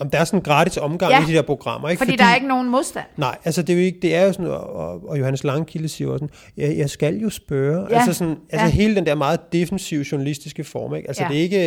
om 0.00 0.10
der 0.10 0.18
er 0.18 0.24
sådan 0.24 0.38
en 0.38 0.44
gratis 0.44 0.76
omgang 0.76 1.12
ja, 1.12 1.22
i 1.22 1.26
de 1.26 1.32
der 1.32 1.42
programmer. 1.42 1.88
Ikke? 1.88 1.98
Fordi, 1.98 2.12
fordi 2.12 2.22
der 2.22 2.24
er 2.24 2.34
ikke 2.34 2.48
nogen 2.48 2.68
modstand. 2.68 3.06
Nej, 3.16 3.38
altså 3.44 3.62
det 3.62 3.72
er 3.72 3.76
jo 3.76 3.84
ikke, 3.84 3.98
det 4.02 4.14
er 4.14 4.24
jo 4.24 4.32
sådan, 4.32 4.46
og, 4.46 5.08
og 5.08 5.18
Johannes 5.18 5.44
Langkilde 5.44 5.88
siger 5.88 6.10
også 6.10 6.18
sådan, 6.18 6.34
jeg, 6.56 6.78
jeg 6.78 6.90
skal 6.90 7.16
jo 7.16 7.30
spørge. 7.30 7.86
Ja, 7.90 7.96
altså, 7.96 8.12
sådan, 8.12 8.36
altså 8.50 8.66
ja. 8.66 8.70
hele 8.70 8.94
den 8.94 9.06
der 9.06 9.14
meget 9.14 9.52
defensive 9.52 10.04
journalistiske 10.12 10.64
form. 10.64 10.94
Ikke? 10.94 11.08
Altså 11.08 11.22
ja. 11.22 11.28
det, 11.28 11.38
er 11.38 11.42
ikke, 11.42 11.58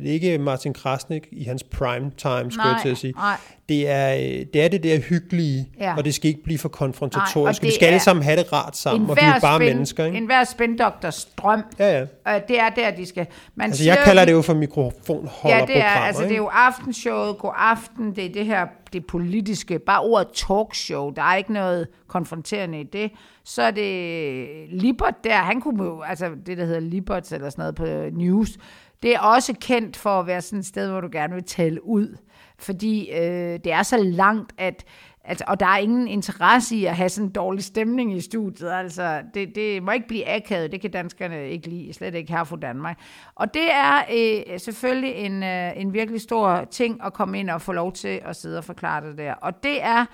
det 0.00 0.08
er 0.08 0.12
ikke 0.12 0.38
Martin 0.38 0.72
Krasnik 0.72 1.28
i 1.32 1.44
hans 1.44 1.62
prime 1.62 2.10
time, 2.16 2.50
skulle 2.50 2.68
jeg 2.68 2.78
til 2.82 2.88
at 2.88 2.98
sige. 2.98 3.12
Nej 3.12 3.36
det 3.70 3.88
er, 3.88 4.14
det 4.52 4.62
er 4.64 4.68
det 4.68 4.82
der 4.82 4.98
hyggelige, 4.98 5.68
ja. 5.80 5.96
og 5.96 6.04
det 6.04 6.14
skal 6.14 6.28
ikke 6.28 6.42
blive 6.42 6.58
for 6.58 6.68
konfrontatorisk. 6.68 7.62
Nej, 7.62 7.68
vi 7.68 7.74
skal 7.74 7.86
alle 7.86 8.00
sammen 8.00 8.22
have 8.22 8.36
det 8.36 8.52
rart 8.52 8.76
sammen, 8.76 9.10
og 9.10 9.16
vi 9.16 9.22
er 9.22 9.40
bare 9.40 9.58
spin, 9.58 9.68
mennesker. 9.68 10.04
Ikke? 10.04 10.18
En 10.18 10.26
hver 10.26 10.44
spindoktors 10.44 11.24
drøm. 11.24 11.62
Ja, 11.78 11.98
ja. 11.98 12.06
Og 12.24 12.48
det 12.48 12.60
er 12.60 12.68
der, 12.68 12.90
de 12.90 13.06
skal... 13.06 13.26
Man 13.54 13.66
altså, 13.66 13.84
jeg 13.84 13.98
kalder 14.04 14.24
det 14.24 14.32
jo 14.32 14.42
for 14.42 14.54
mikrofonholder 14.54 15.56
Ja, 15.58 15.64
det 15.66 15.76
er, 15.76 15.84
altså, 15.84 16.22
det 16.22 16.32
er 16.32 16.36
jo 16.36 16.50
aftenshowet, 16.52 17.38
god 17.38 17.52
aften, 17.56 18.16
det 18.16 18.24
er 18.24 18.32
det 18.32 18.46
her 18.46 18.66
det 18.92 19.06
politiske, 19.06 19.78
bare 19.78 20.00
ordet 20.00 20.28
talkshow, 20.34 21.10
der 21.10 21.22
er 21.22 21.36
ikke 21.36 21.52
noget 21.52 21.88
konfronterende 22.08 22.80
i 22.80 22.84
det. 22.84 23.10
Så 23.44 23.62
er 23.62 23.70
det 23.70 24.46
Libert 24.70 25.14
der, 25.24 25.36
han 25.36 25.60
kunne 25.60 25.84
jo, 25.84 26.02
altså 26.02 26.30
det 26.46 26.58
der 26.58 26.64
hedder 26.64 26.80
Libert 26.80 27.32
eller 27.32 27.50
sådan 27.50 27.62
noget 27.62 27.74
på 27.74 28.16
news, 28.18 28.58
det 29.02 29.14
er 29.14 29.20
også 29.20 29.54
kendt 29.60 29.96
for 29.96 30.20
at 30.20 30.26
være 30.26 30.40
sådan 30.40 30.58
et 30.58 30.66
sted, 30.66 30.90
hvor 30.90 31.00
du 31.00 31.08
gerne 31.12 31.34
vil 31.34 31.44
tale 31.44 31.86
ud 31.86 32.16
fordi 32.60 33.10
øh, 33.10 33.58
det 33.64 33.72
er 33.72 33.82
så 33.82 33.96
langt, 33.96 34.52
at 34.58 34.84
Altså, 35.24 35.44
og 35.48 35.60
der 35.60 35.66
er 35.66 35.76
ingen 35.76 36.08
interesse 36.08 36.76
i 36.76 36.84
at 36.84 36.96
have 36.96 37.08
sådan 37.08 37.28
en 37.28 37.32
dårlig 37.32 37.64
stemning 37.64 38.16
i 38.16 38.20
studiet. 38.20 38.70
Altså, 38.70 39.22
det, 39.34 39.54
det 39.54 39.82
må 39.82 39.90
ikke 39.90 40.08
blive 40.08 40.28
akavet. 40.28 40.72
Det 40.72 40.80
kan 40.80 40.90
danskerne 40.90 41.50
ikke 41.50 41.68
lide. 41.68 41.92
Slet 41.92 42.14
ikke 42.14 42.32
her 42.32 42.44
fra 42.44 42.56
Danmark. 42.56 43.00
Og 43.34 43.54
det 43.54 43.72
er 43.72 44.02
øh, 44.12 44.60
selvfølgelig 44.60 45.14
en, 45.14 45.42
øh, 45.42 45.72
en 45.76 45.92
virkelig 45.92 46.20
stor 46.20 46.64
ting 46.70 47.04
at 47.04 47.12
komme 47.12 47.40
ind 47.40 47.50
og 47.50 47.62
få 47.62 47.72
lov 47.72 47.92
til 47.92 48.20
at 48.24 48.36
sidde 48.36 48.58
og 48.58 48.64
forklare 48.64 49.06
det 49.06 49.18
der. 49.18 49.34
Og 49.34 49.62
det 49.62 49.82
er 49.82 50.06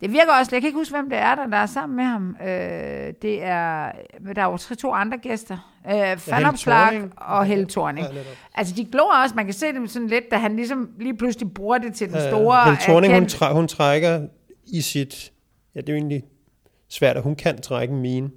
det 0.00 0.12
virker 0.12 0.32
også, 0.38 0.56
jeg 0.56 0.62
kan 0.62 0.68
ikke 0.68 0.78
huske, 0.78 0.94
hvem 0.94 1.10
det 1.10 1.18
er, 1.18 1.34
der, 1.34 1.46
der 1.46 1.56
er 1.56 1.66
sammen 1.66 1.96
med 1.96 2.04
ham. 2.04 2.36
Øh, 2.42 3.12
det 3.22 3.42
er, 3.42 3.92
der 4.36 4.42
er 4.42 4.50
jo 4.50 4.56
tre, 4.56 4.74
to 4.74 4.92
andre 4.92 5.18
gæster. 5.18 5.72
Øh, 5.90 6.18
Fanopslag 6.18 7.02
og 7.16 7.44
Helle 7.44 7.66
Thorning. 7.66 8.06
Ja, 8.06 8.20
altså, 8.54 8.74
de 8.76 8.84
glor 8.84 9.14
også, 9.22 9.34
man 9.34 9.44
kan 9.44 9.54
se 9.54 9.66
dem 9.66 9.86
sådan 9.86 10.08
lidt, 10.08 10.24
da 10.30 10.36
han 10.36 10.56
ligesom 10.56 10.88
lige 10.98 11.16
pludselig 11.16 11.54
bruger 11.54 11.78
det 11.78 11.94
til 11.94 12.12
den 12.12 12.20
store... 12.28 12.60
Øh, 12.60 12.64
Helle 12.64 12.78
Thorning, 12.80 13.14
hun, 13.14 13.26
træ, 13.26 13.52
hun 13.52 13.68
trækker 13.68 14.26
i 14.66 14.80
sit... 14.80 15.32
Ja, 15.74 15.80
det 15.80 15.88
er 15.88 15.92
jo 15.92 15.96
egentlig 15.96 16.22
svært, 16.88 17.16
at 17.16 17.22
hun 17.22 17.36
kan 17.36 17.62
trække 17.62 17.94
mine. 17.94 18.30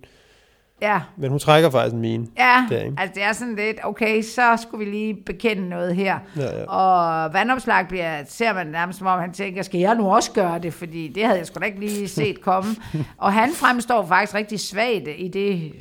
Ja. 0.81 1.01
Men 1.17 1.29
hun 1.29 1.39
trækker 1.39 1.69
faktisk 1.69 1.93
en 1.93 2.01
mine. 2.01 2.27
Ja, 2.37 2.67
der, 2.69 2.79
ikke? 2.83 2.95
altså 2.97 3.13
det 3.15 3.23
er 3.23 3.33
sådan 3.33 3.55
lidt, 3.55 3.77
okay, 3.83 4.21
så 4.21 4.57
skulle 4.61 4.85
vi 4.85 4.91
lige 4.91 5.15
bekende 5.25 5.69
noget 5.69 5.95
her. 5.95 6.19
Ja, 6.37 6.59
ja. 6.59 6.63
Og 6.65 7.33
vandopslag 7.33 7.87
bliver, 7.87 8.23
ser 8.27 8.53
man 8.53 8.67
nærmest 8.67 8.97
som 8.97 9.07
om, 9.07 9.19
han 9.19 9.33
tænker, 9.33 9.61
skal 9.61 9.79
jeg 9.79 9.95
nu 9.95 10.13
også 10.13 10.31
gøre 10.31 10.59
det? 10.59 10.73
Fordi 10.73 11.07
det 11.07 11.25
havde 11.25 11.37
jeg 11.37 11.47
sgu 11.47 11.59
da 11.59 11.65
ikke 11.65 11.79
lige 11.79 12.07
set 12.19 12.41
komme. 12.41 12.75
og 13.17 13.33
han 13.33 13.49
fremstår 13.53 14.05
faktisk 14.05 14.35
rigtig 14.35 14.59
svagt 14.59 15.07
i 15.17 15.27
det 15.27 15.73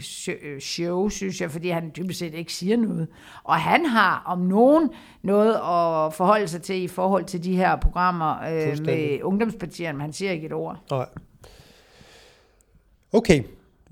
show, 0.62 1.08
synes 1.08 1.40
jeg, 1.40 1.50
fordi 1.50 1.68
han 1.68 1.92
dybest 1.96 2.18
set 2.18 2.34
ikke 2.34 2.52
siger 2.52 2.76
noget. 2.76 3.08
Og 3.44 3.54
han 3.54 3.86
har 3.86 4.22
om 4.26 4.38
nogen 4.38 4.90
noget 5.22 5.54
at 5.54 6.14
forholde 6.14 6.48
sig 6.48 6.62
til 6.62 6.82
i 6.82 6.88
forhold 6.88 7.24
til 7.24 7.44
de 7.44 7.56
her 7.56 7.76
programmer 7.76 8.42
øh, 8.42 8.86
med 8.86 9.18
ungdomspartierne, 9.22 9.98
men 9.98 10.00
han 10.00 10.12
siger 10.12 10.30
ikke 10.32 10.46
et 10.46 10.52
ord. 10.52 10.76
Nej. 10.90 11.06
Okay, 13.12 13.42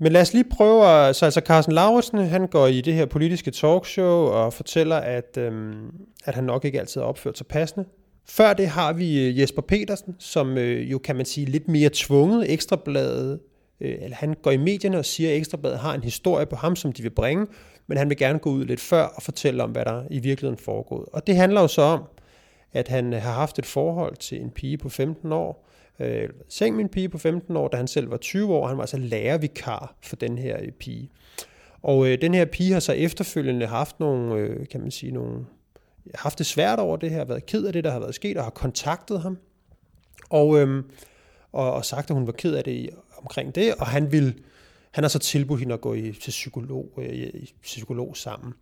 men 0.01 0.11
lad 0.11 0.21
os 0.21 0.33
lige 0.33 0.45
prøve 0.51 0.85
at... 0.87 1.15
Så 1.15 1.25
altså 1.25 1.41
Carsten 1.41 1.73
Lauritsen, 1.73 2.17
han 2.17 2.47
går 2.47 2.67
i 2.67 2.81
det 2.81 2.93
her 2.93 3.05
politiske 3.05 3.51
talkshow 3.51 4.25
og 4.25 4.53
fortæller, 4.53 4.95
at, 4.95 5.37
øhm, 5.37 5.91
at 6.25 6.35
han 6.35 6.43
nok 6.43 6.65
ikke 6.65 6.79
altid 6.79 7.01
har 7.01 7.07
opført 7.07 7.37
sig 7.37 7.47
passende. 7.47 7.85
Før 8.29 8.53
det 8.53 8.67
har 8.67 8.93
vi 8.93 9.27
øh, 9.27 9.39
Jesper 9.39 9.61
Petersen, 9.61 10.15
som 10.19 10.57
øh, 10.57 10.91
jo 10.91 10.97
kan 10.97 11.15
man 11.15 11.25
sige 11.25 11.45
lidt 11.45 11.67
mere 11.67 11.89
tvunget 11.93 12.53
ekstrabladet, 12.53 13.39
øh, 13.81 13.95
eller 14.01 14.15
han 14.15 14.35
går 14.41 14.51
i 14.51 14.57
medierne 14.57 14.97
og 14.97 15.05
siger, 15.05 15.29
at 15.29 15.37
ekstrabladet 15.37 15.79
har 15.79 15.93
en 15.93 16.03
historie 16.03 16.45
på 16.45 16.55
ham, 16.55 16.75
som 16.75 16.91
de 16.91 17.01
vil 17.01 17.09
bringe, 17.09 17.47
men 17.87 17.97
han 17.97 18.09
vil 18.09 18.17
gerne 18.17 18.39
gå 18.39 18.49
ud 18.49 18.65
lidt 18.65 18.79
før 18.79 19.03
og 19.03 19.21
fortælle 19.21 19.63
om, 19.63 19.71
hvad 19.71 19.85
der 19.85 20.03
i 20.09 20.19
virkeligheden 20.19 20.63
foregået. 20.63 21.05
Og 21.13 21.27
det 21.27 21.35
handler 21.35 21.61
jo 21.61 21.67
så 21.67 21.81
om, 21.81 22.03
at 22.73 22.87
han 22.87 23.13
har 23.13 23.33
haft 23.33 23.59
et 23.59 23.65
forhold 23.65 24.15
til 24.15 24.41
en 24.41 24.49
pige 24.49 24.77
på 24.77 24.89
15 24.89 25.31
år, 25.31 25.67
øh, 26.01 26.29
seng 26.49 26.75
med 26.75 26.83
en 26.83 26.89
pige 26.89 27.09
på 27.09 27.17
15 27.17 27.57
år, 27.57 27.67
da 27.67 27.77
han 27.77 27.87
selv 27.87 28.11
var 28.11 28.17
20 28.17 28.53
år. 28.53 28.67
Han 28.67 28.77
var 28.77 28.83
altså 28.83 28.97
lærervikar 28.97 29.95
for 30.01 30.15
den 30.15 30.37
her 30.37 30.57
øh, 30.61 30.71
pige. 30.71 31.09
Og 31.81 32.07
øh, 32.07 32.21
den 32.21 32.33
her 32.33 32.45
pige 32.45 32.73
har 32.73 32.79
så 32.79 32.93
efterfølgende 32.93 33.65
haft 33.65 33.99
nogle, 33.99 34.35
øh, 34.35 34.67
kan 34.67 34.81
man 34.81 34.91
sige, 34.91 35.11
nogle, 35.11 35.45
haft 36.15 36.37
det 36.37 36.45
svært 36.45 36.79
over 36.79 36.97
det 36.97 37.09
her, 37.09 37.25
været 37.25 37.45
ked 37.45 37.65
af 37.65 37.73
det, 37.73 37.83
der 37.83 37.91
har 37.91 37.99
været 37.99 38.15
sket, 38.15 38.37
og 38.37 38.43
har 38.43 38.51
kontaktet 38.51 39.21
ham. 39.21 39.37
Og, 40.29 40.59
øh, 40.59 40.83
og, 41.51 41.73
og 41.73 41.85
sagt, 41.85 42.09
at 42.09 42.15
hun 42.15 42.27
var 42.27 42.33
ked 42.33 42.55
af 42.55 42.63
det 42.63 42.89
omkring 43.17 43.55
det, 43.55 43.75
og 43.75 43.87
han 43.87 44.11
vil 44.11 44.35
han 44.91 45.03
har 45.03 45.09
så 45.09 45.19
tilbudt 45.19 45.59
hende 45.59 45.73
at 45.73 45.81
gå 45.81 45.93
i, 45.93 46.11
til 46.11 46.31
psykolog, 46.31 46.89
øh, 46.97 47.13
i 47.13 47.53
psykolog 47.61 48.17
sammen. 48.17 48.53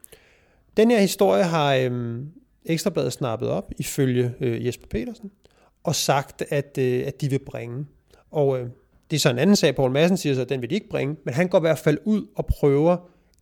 Den 0.77 0.91
her 0.91 1.00
historie 1.00 1.43
har 1.43 1.75
øh, 1.75 2.19
Ekstrabladet 2.65 3.13
snappet 3.13 3.50
op, 3.50 3.72
ifølge 3.77 4.34
øh, 4.39 4.65
Jesper 4.65 4.88
Petersen 4.88 5.31
og 5.83 5.95
sagt, 5.95 6.43
at, 6.50 6.77
øh, 6.77 7.03
at 7.07 7.21
de 7.21 7.29
vil 7.29 7.39
bringe. 7.39 7.86
Og 8.31 8.59
øh, 8.59 8.69
det 9.12 9.15
er 9.15 9.19
så 9.19 9.29
en 9.29 9.39
anden 9.39 9.55
sag, 9.55 9.75
Poul 9.75 9.91
Madsen 9.91 10.17
siger 10.17 10.36
så, 10.36 10.41
at 10.41 10.50
den 10.50 10.62
vil 10.62 10.69
de 10.69 10.75
ikke 10.75 10.89
bringe, 10.89 11.15
men 11.25 11.33
han 11.33 11.48
går 11.48 11.57
i 11.57 11.62
hvert 11.62 11.79
fald 11.79 11.98
ud 12.05 12.27
og 12.36 12.45
prøver, 12.45 12.98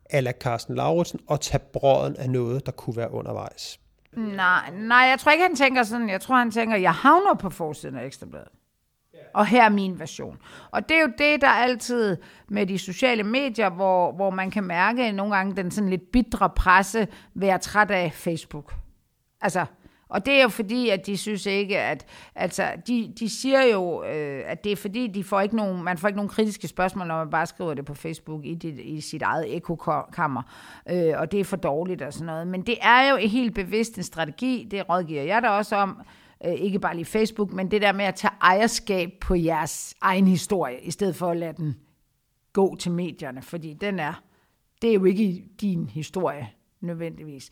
ala 0.10 0.32
Carsten 0.32 0.76
Lauritsen, 0.76 1.20
at 1.32 1.42
tage 1.42 1.64
brøden 1.74 2.16
af 2.16 2.30
noget, 2.30 2.66
der 2.66 2.72
kunne 2.72 2.98
være 2.98 3.12
undervejs. 3.12 3.80
Nej, 4.18 4.72
nej, 4.74 4.98
jeg 4.98 5.20
tror 5.20 5.32
ikke, 5.32 5.44
han 5.44 5.56
tænker 5.56 5.84
sådan. 5.84 6.10
Jeg 6.10 6.22
tror, 6.22 6.36
han 6.36 6.52
tænker, 6.52 6.78
jeg 6.78 6.94
havner 6.94 7.34
på 7.34 7.50
forsiden 7.50 7.98
af 7.98 8.06
Ekstrabladet. 8.06 8.48
Og 9.34 9.46
her 9.46 9.64
er 9.64 9.70
min 9.70 10.00
version. 10.00 10.38
Og 10.72 10.90
det 10.90 10.98
er 10.98 11.02
jo 11.02 11.12
det, 11.18 11.42
der 11.42 11.50
altid 11.50 12.18
med 12.50 12.66
de 12.66 12.78
sociale 12.78 13.24
medier, 13.24 13.70
hvor, 13.70 14.12
hvor 14.12 14.30
man 14.30 14.52
kan 14.52 14.64
mærke 14.64 15.12
nogle 15.12 15.36
gange 15.36 15.56
den 15.56 15.72
sådan 15.72 15.90
lidt 15.90 16.12
bitre 16.12 16.50
presse, 16.50 17.08
være 17.34 17.60
træt 17.60 17.92
af 17.92 18.14
Facebook. 18.14 18.74
Altså, 19.42 19.66
og 20.10 20.26
det 20.26 20.34
er 20.34 20.42
jo 20.42 20.50
fordi, 20.50 20.90
at 20.90 21.06
de 21.06 21.18
synes 21.18 21.46
ikke, 21.46 21.80
at 21.80 22.06
altså, 22.36 22.72
de, 22.88 23.14
de 23.20 23.30
siger 23.30 23.64
jo, 23.64 24.04
øh, 24.04 24.44
at 24.46 24.64
det 24.64 24.72
er 24.72 24.76
fordi, 24.76 25.08
de 25.08 25.24
får 25.24 25.42
ikke 25.42 25.56
nogen, 25.56 25.84
man 25.84 25.98
får 25.98 26.08
ikke 26.08 26.18
nogen 26.18 26.30
kritiske 26.30 26.68
spørgsmål, 26.68 27.08
når 27.08 27.18
man 27.18 27.30
bare 27.30 27.46
skriver 27.46 27.74
det 27.74 27.86
på 27.86 27.94
Facebook 27.94 28.46
i, 28.46 28.56
dit, 28.56 28.80
i 28.80 29.02
sit 29.02 29.22
eget 29.22 29.56
ekokammer, 29.56 30.42
øh, 30.90 31.14
og 31.18 31.32
det 31.32 31.40
er 31.40 31.44
for 31.44 31.58
dårligt 31.58 32.02
og 32.02 32.14
sådan 32.14 32.26
noget. 32.26 32.48
Men 32.48 32.62
det 32.62 32.78
er 32.82 33.10
jo 33.10 33.16
helt 33.18 33.56
bevidst 33.56 33.98
en 33.98 34.04
strategi, 34.04 34.68
det 34.72 34.90
rådgiver 34.90 35.24
jeg 35.24 35.42
da 35.42 35.50
også 35.50 35.76
om, 35.76 36.02
øh, 36.46 36.54
ikke 36.54 36.80
bare 36.80 36.96
lige 36.96 37.06
Facebook, 37.06 37.54
men 37.54 37.72
det 37.72 37.82
der 37.82 37.92
med 37.92 38.06
at 38.06 38.16
tage 38.16 38.34
ejerskab 38.42 39.10
på 39.22 39.36
jeres 39.36 39.96
egen 40.02 40.28
historie, 40.28 40.82
i 40.82 40.92
stedet 40.92 41.16
for 41.16 41.32
at 41.32 41.38
lade 41.38 41.54
den 41.58 41.76
gå 42.54 42.76
til 42.76 42.92
medierne, 42.92 43.42
fordi 43.42 43.74
den 43.74 44.00
er, 44.00 44.22
det 44.82 44.90
er 44.90 44.94
jo 44.94 45.06
ikke 45.06 45.44
din 45.62 45.90
historie 45.90 46.50
nødvendigvis. 46.82 47.52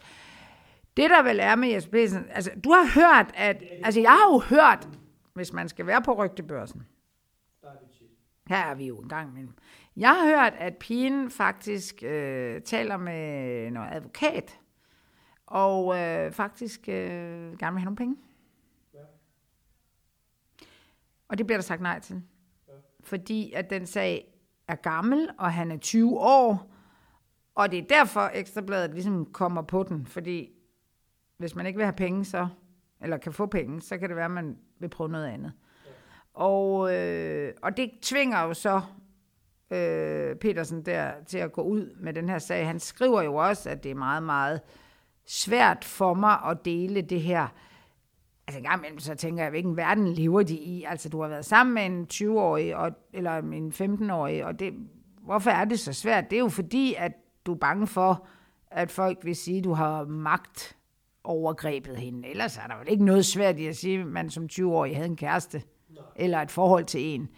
Det 0.97 1.09
der 1.09 1.23
vel 1.23 1.39
er 1.39 1.55
med 1.55 1.69
Jesper 1.69 1.91
Petersen, 1.91 2.25
altså 2.29 2.51
du 2.63 2.69
har 2.69 2.93
hørt, 2.99 3.31
at, 3.35 3.63
altså 3.83 4.01
jeg 4.01 4.11
har 4.11 4.33
jo 4.33 4.39
hørt, 4.39 4.89
hvis 5.33 5.53
man 5.53 5.69
skal 5.69 5.87
være 5.87 6.01
på 6.01 6.13
rygtebørsen, 6.13 6.85
her 8.47 8.57
er 8.57 8.75
vi 8.75 8.87
jo 8.87 8.97
en 8.97 9.09
gang 9.09 9.29
imellem. 9.29 9.53
Jeg 9.97 10.09
har 10.09 10.25
hørt, 10.25 10.53
at 10.57 10.77
pigen 10.77 11.31
faktisk 11.31 12.03
øh, 12.03 12.61
taler 12.61 12.97
med 12.97 13.71
noget 13.71 13.89
advokat, 13.91 14.59
og 15.45 15.97
øh, 15.97 16.31
faktisk 16.31 16.89
øh, 16.89 17.57
gerne 17.57 17.73
vil 17.73 17.79
have 17.79 17.85
nogle 17.85 17.95
penge. 17.95 18.15
Ja. 18.93 18.99
Og 21.27 21.37
det 21.37 21.45
bliver 21.45 21.57
der 21.57 21.63
sagt 21.63 21.81
nej 21.81 21.99
til. 21.99 22.21
Ja. 22.67 22.73
Fordi 22.99 23.51
at 23.51 23.69
den 23.69 23.85
sag 23.85 24.33
er 24.67 24.75
gammel, 24.75 25.29
og 25.37 25.53
han 25.53 25.71
er 25.71 25.77
20 25.77 26.19
år, 26.19 26.71
og 27.55 27.71
det 27.71 27.79
er 27.79 27.87
derfor 27.87 28.31
Ekstrabladet 28.33 28.93
ligesom 28.93 29.25
kommer 29.25 29.61
på 29.61 29.83
den, 29.83 30.05
fordi 30.05 30.54
hvis 31.37 31.55
man 31.55 31.65
ikke 31.65 31.77
vil 31.77 31.85
have 31.85 31.95
penge, 31.95 32.25
så, 32.25 32.47
eller 33.01 33.17
kan 33.17 33.33
få 33.33 33.45
penge, 33.45 33.81
så 33.81 33.97
kan 33.97 34.09
det 34.09 34.15
være, 34.15 34.25
at 34.25 34.31
man 34.31 34.57
vil 34.79 34.89
prøve 34.89 35.09
noget 35.09 35.27
andet. 35.27 35.53
Og, 36.33 36.93
øh, 36.95 37.53
og 37.61 37.77
det 37.77 37.91
tvinger 38.01 38.43
jo 38.43 38.53
så 38.53 38.81
øh, 39.71 40.35
Petersen 40.35 40.81
der 40.85 41.11
til 41.27 41.37
at 41.37 41.51
gå 41.51 41.61
ud 41.61 41.95
med 41.99 42.13
den 42.13 42.29
her 42.29 42.39
sag. 42.39 42.67
Han 42.67 42.79
skriver 42.79 43.21
jo 43.21 43.35
også, 43.35 43.69
at 43.69 43.83
det 43.83 43.91
er 43.91 43.95
meget, 43.95 44.23
meget 44.23 44.61
svært 45.25 45.85
for 45.85 46.13
mig 46.13 46.39
at 46.45 46.65
dele 46.65 47.01
det 47.01 47.21
her. 47.21 47.47
Altså 48.47 48.57
en 48.59 48.63
gang 48.63 48.79
imellem, 48.79 48.99
så 48.99 49.15
tænker 49.15 49.43
jeg, 49.43 49.49
hvilken 49.49 49.77
verden 49.77 50.07
lever 50.07 50.43
de 50.43 50.55
i? 50.55 50.83
Altså 50.83 51.09
du 51.09 51.21
har 51.21 51.27
været 51.27 51.45
sammen 51.45 51.73
med 51.73 51.85
en 51.85 52.07
20-årig, 52.13 52.75
og, 52.75 52.91
eller 53.13 53.37
en 53.37 53.71
15-årig, 53.71 54.45
og 54.45 54.59
det, 54.59 54.73
hvorfor 55.21 55.51
er 55.51 55.65
det 55.65 55.79
så 55.79 55.93
svært? 55.93 56.29
Det 56.29 56.35
er 56.35 56.39
jo 56.39 56.49
fordi, 56.49 56.95
at 56.97 57.11
du 57.45 57.53
er 57.53 57.57
bange 57.57 57.87
for, 57.87 58.27
at 58.71 58.91
folk 58.91 59.17
vil 59.23 59.35
sige, 59.35 59.57
at 59.57 59.63
du 59.63 59.73
har 59.73 60.05
magt 60.05 60.77
overgrebet 61.25 61.97
hende. 61.97 62.27
Ellers 62.29 62.57
er 62.57 62.67
der 62.67 62.77
vel 62.79 62.91
ikke 62.91 63.05
noget 63.05 63.25
svært 63.25 63.59
i 63.59 63.67
at 63.67 63.75
sige, 63.75 63.99
at 63.99 64.07
man 64.07 64.29
som 64.29 64.47
20-årig 64.51 64.95
havde 64.95 65.09
en 65.09 65.15
kæreste, 65.15 65.61
Nej. 65.89 66.03
eller 66.15 66.41
et 66.41 66.51
forhold 66.51 66.85
til 66.85 67.01
en. 67.01 67.29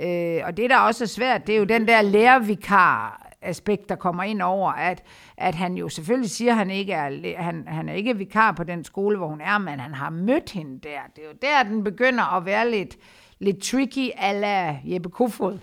Øh, 0.00 0.40
og 0.44 0.56
det, 0.56 0.70
der 0.70 0.78
også 0.78 1.04
er 1.04 1.08
svært, 1.08 1.46
det 1.46 1.54
er 1.54 1.58
jo 1.58 1.64
den 1.64 1.88
der 1.88 2.02
lærervikar 2.02 3.28
aspekt, 3.42 3.88
der 3.88 3.94
kommer 3.94 4.22
ind 4.22 4.42
over, 4.42 4.72
at, 4.72 5.02
at 5.36 5.54
han 5.54 5.74
jo 5.74 5.88
selvfølgelig 5.88 6.30
siger, 6.30 6.52
at 6.52 6.58
han 6.58 6.70
ikke 6.70 6.92
er, 6.92 7.42
han, 7.42 7.64
han 7.68 7.88
er 7.88 7.92
ikke 7.92 8.16
vikar 8.16 8.52
på 8.52 8.64
den 8.64 8.84
skole, 8.84 9.16
hvor 9.16 9.28
hun 9.28 9.40
er, 9.40 9.58
men 9.58 9.80
han 9.80 9.94
har 9.94 10.10
mødt 10.10 10.50
hende 10.50 10.80
der. 10.80 10.98
Det 11.16 11.24
er 11.24 11.28
jo 11.28 11.36
der, 11.42 11.62
den 11.62 11.84
begynder 11.84 12.36
at 12.36 12.44
være 12.44 12.70
lidt, 12.70 12.96
lidt 13.38 13.62
tricky, 13.62 14.10
ala 14.16 14.78
Jeppe 14.84 15.08
Kofod. 15.08 15.58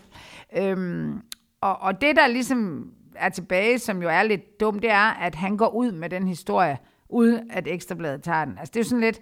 Øhm, 0.58 1.22
og, 1.62 1.82
og 1.82 2.02
det, 2.02 2.16
der 2.16 2.28
ligesom 2.28 2.92
er 3.16 3.30
tilbage, 3.30 3.80
som 3.80 4.02
jo 4.02 4.10
er 4.10 4.24
lidt 4.24 4.60
dumt, 4.60 4.82
det 4.82 4.92
er, 4.92 5.14
at 5.14 5.36
han 5.36 5.58
går 5.58 5.70
ud 5.70 5.92
med 5.92 6.10
den 6.10 6.28
historie, 6.28 6.78
uden 7.10 7.52
at 7.52 7.68
Ekstrabladet 7.68 8.24
tager 8.24 8.46
den. 8.46 8.58
Altså, 8.58 8.72
det 8.72 8.80
er 8.80 8.84
jo 8.84 8.90
sådan 8.90 9.02
lidt... 9.04 9.22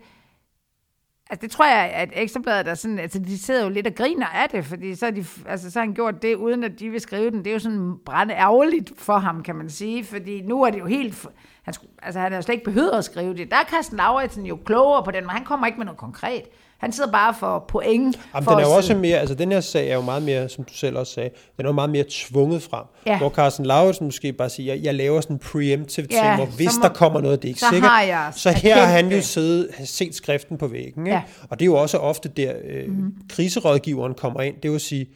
Altså, 1.29 1.41
det 1.41 1.51
tror 1.51 1.65
jeg, 1.65 1.91
at 1.93 2.09
Ekstrabladet 2.13 2.67
er 2.67 2.73
sådan... 2.73 2.99
Altså, 2.99 3.19
de 3.19 3.37
sidder 3.37 3.63
jo 3.63 3.69
lidt 3.69 3.87
og 3.87 3.95
griner 3.95 4.27
af 4.27 4.49
det, 4.49 4.65
fordi 4.65 4.95
så 4.95 5.05
har, 5.05 5.11
de, 5.11 5.25
altså, 5.47 5.71
så 5.71 5.79
har 5.79 5.85
han 5.85 5.93
gjort 5.93 6.21
det, 6.21 6.35
uden 6.35 6.63
at 6.63 6.79
de 6.79 6.89
vil 6.89 7.01
skrive 7.01 7.31
den. 7.31 7.39
Det 7.39 7.47
er 7.47 7.53
jo 7.53 7.59
sådan 7.59 7.97
brænde 8.05 8.33
ærgerligt 8.33 8.93
for 8.97 9.17
ham, 9.17 9.43
kan 9.43 9.55
man 9.55 9.69
sige, 9.69 10.03
fordi 10.03 10.41
nu 10.41 10.63
er 10.63 10.69
det 10.69 10.79
jo 10.79 10.85
helt... 10.85 11.27
Han, 11.63 11.73
skulle, 11.73 11.91
altså, 12.01 12.19
han 12.19 12.31
har 12.31 12.41
slet 12.41 12.53
ikke 12.53 12.65
behøvet 12.65 12.91
at 12.91 13.05
skrive 13.05 13.33
det. 13.33 13.51
Der 13.51 13.57
er 13.57 13.63
Carsten 13.63 13.97
Lauritsen 13.97 14.45
jo 14.45 14.59
klogere 14.65 15.03
på 15.03 15.11
den, 15.11 15.23
men 15.23 15.29
han 15.29 15.45
kommer 15.45 15.67
ikke 15.67 15.77
med 15.77 15.85
noget 15.85 15.99
konkret. 15.99 16.43
Han 16.83 16.91
sidder 16.91 17.11
bare 17.11 17.35
for 17.39 17.65
point. 17.67 18.19
Jamen, 18.33 18.43
for 18.43 18.51
den 18.51 18.59
er 18.59 18.67
jo 18.67 18.73
også 18.75 18.87
sidde- 18.87 18.99
mere, 18.99 19.17
altså 19.19 19.35
den 19.35 19.51
her 19.51 19.61
sag 19.61 19.89
er 19.89 19.95
jo 19.95 20.01
meget 20.01 20.23
mere, 20.23 20.49
som 20.49 20.63
du 20.63 20.73
selv 20.73 20.97
også 20.97 21.13
sagde, 21.13 21.29
den 21.57 21.65
er 21.65 21.69
jo 21.69 21.73
meget 21.73 21.89
mere 21.89 22.05
tvunget 22.09 22.61
frem. 22.63 22.83
Ja. 23.05 23.17
Hvor 23.17 23.29
Carsten 23.29 23.65
Lauritsen 23.65 24.05
måske 24.07 24.33
bare 24.33 24.49
siger, 24.49 24.73
jeg, 24.73 24.83
jeg 24.83 24.93
laver 24.95 25.21
sådan 25.21 25.35
en 25.35 25.39
preemptive 25.39 26.05
ting, 26.07 26.23
Ja, 26.23 26.35
hvor 26.35 26.45
så 26.45 26.51
hvis 26.51 26.69
må- 26.81 26.87
der 26.87 26.93
kommer 26.93 27.21
noget, 27.21 27.41
det 27.41 27.47
er 27.47 27.49
ikke 27.49 27.59
så 27.59 27.65
sikkert. 27.71 27.89
har 27.91 28.01
jeg 28.03 28.31
så 28.35 28.51
her 28.51 28.75
har 28.75 28.85
han 28.85 29.05
jo 29.09 29.15
det. 29.15 29.25
siddet, 29.25 29.69
set 29.85 30.15
skriften 30.15 30.57
på 30.57 30.67
væggen. 30.67 31.07
Ikke? 31.07 31.15
Ja. 31.15 31.21
Og 31.49 31.59
det 31.59 31.65
er 31.65 31.69
jo 31.69 31.75
også 31.75 31.97
ofte 31.97 32.29
der, 32.29 32.53
øh, 32.63 32.87
Mhm. 32.87 32.95
mm. 33.01 33.13
kriserådgiveren 33.29 34.13
kommer 34.13 34.41
ind. 34.41 34.55
Det 34.63 34.71
vil 34.71 34.79
sige, 34.79 35.07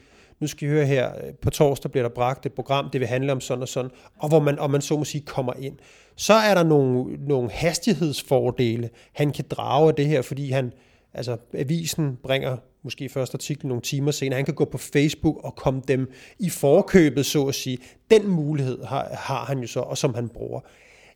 nu 0.42 0.48
skal 0.48 0.68
I 0.68 0.72
høre 0.72 0.86
her, 0.86 1.08
øh, 1.10 1.34
på 1.42 1.50
torsdag 1.50 1.92
bliver 1.92 2.08
der 2.08 2.16
bragt 2.16 2.46
et 2.46 2.54
program, 2.54 2.90
det 2.94 3.00
vil 3.02 3.08
handle 3.08 3.32
om 3.32 3.42
sådan 3.42 3.62
og 3.62 3.68
sådan, 3.68 3.92
og 4.20 4.30
hvor 4.30 4.40
man, 4.40 4.60
og 4.60 4.72
man 4.72 4.82
så 4.82 4.98
må 4.98 5.04
sige 5.04 5.22
kommer 5.22 5.54
ind. 5.60 5.76
Så 6.16 6.34
er 6.34 6.54
der 6.54 6.64
nogle, 6.64 7.06
nogle 7.28 7.50
hastighedsfordele, 7.52 8.90
han 9.16 9.32
kan 9.32 9.46
drage 9.52 9.88
af 9.88 9.96
det 9.96 10.06
her, 10.08 10.22
fordi 10.22 10.52
han, 10.52 10.72
altså 11.14 11.38
avisen 11.54 12.18
bringer 12.24 12.58
måske 12.84 13.10
første 13.10 13.36
artikel 13.36 13.68
nogle 13.68 13.82
timer 13.82 14.12
senere, 14.12 14.38
han 14.38 14.46
kan 14.46 14.54
gå 14.54 14.66
på 14.66 14.78
Facebook 14.78 15.38
og 15.44 15.56
komme 15.56 15.82
dem 15.88 16.12
i 16.40 16.50
forkøbet, 16.50 17.26
så 17.26 17.46
at 17.46 17.56
sige. 17.56 17.78
Den 18.12 18.28
mulighed 18.28 18.84
har, 18.84 19.10
har 19.12 19.46
han 19.46 19.60
jo 19.60 19.68
så, 19.68 19.80
og 19.80 19.98
som 19.98 20.14
han 20.14 20.30
bruger. 20.30 20.60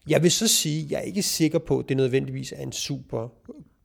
Jeg 0.07 0.23
vil 0.23 0.31
så 0.31 0.47
sige, 0.47 0.87
jeg 0.89 0.97
er 0.97 1.01
ikke 1.01 1.21
sikker 1.21 1.59
på, 1.59 1.79
at 1.79 1.89
det 1.89 1.97
nødvendigvis 1.97 2.53
er 2.57 2.63
en 2.63 2.71
super 2.71 3.27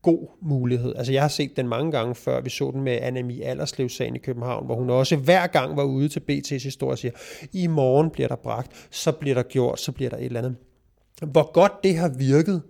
god 0.02 0.28
mulighed. 0.42 0.94
Altså 0.96 1.12
jeg 1.12 1.22
har 1.22 1.28
set 1.28 1.56
den 1.56 1.68
mange 1.68 1.92
gange 1.92 2.14
før. 2.14 2.40
Vi 2.40 2.50
så 2.50 2.70
den 2.70 2.82
med 2.82 2.98
Annemie 3.02 3.44
Allerslev-sagen 3.44 4.16
i 4.16 4.18
København, 4.18 4.66
hvor 4.66 4.74
hun 4.74 4.90
også 4.90 5.16
hver 5.16 5.46
gang 5.46 5.76
var 5.76 5.84
ude 5.84 6.08
til 6.08 6.20
BT's 6.30 6.64
historie 6.64 6.92
og 6.92 6.98
siger, 6.98 7.12
i 7.52 7.66
morgen 7.66 8.10
bliver 8.10 8.28
der 8.28 8.36
bragt, 8.36 8.88
så 8.90 9.12
bliver 9.12 9.34
der 9.34 9.42
gjort, 9.42 9.80
så 9.80 9.92
bliver 9.92 10.10
der 10.10 10.16
et 10.16 10.24
eller 10.24 10.40
andet. 10.40 10.56
Hvor 11.22 11.52
godt 11.52 11.72
det 11.84 11.96
har 11.96 12.08
virket, 12.08 12.62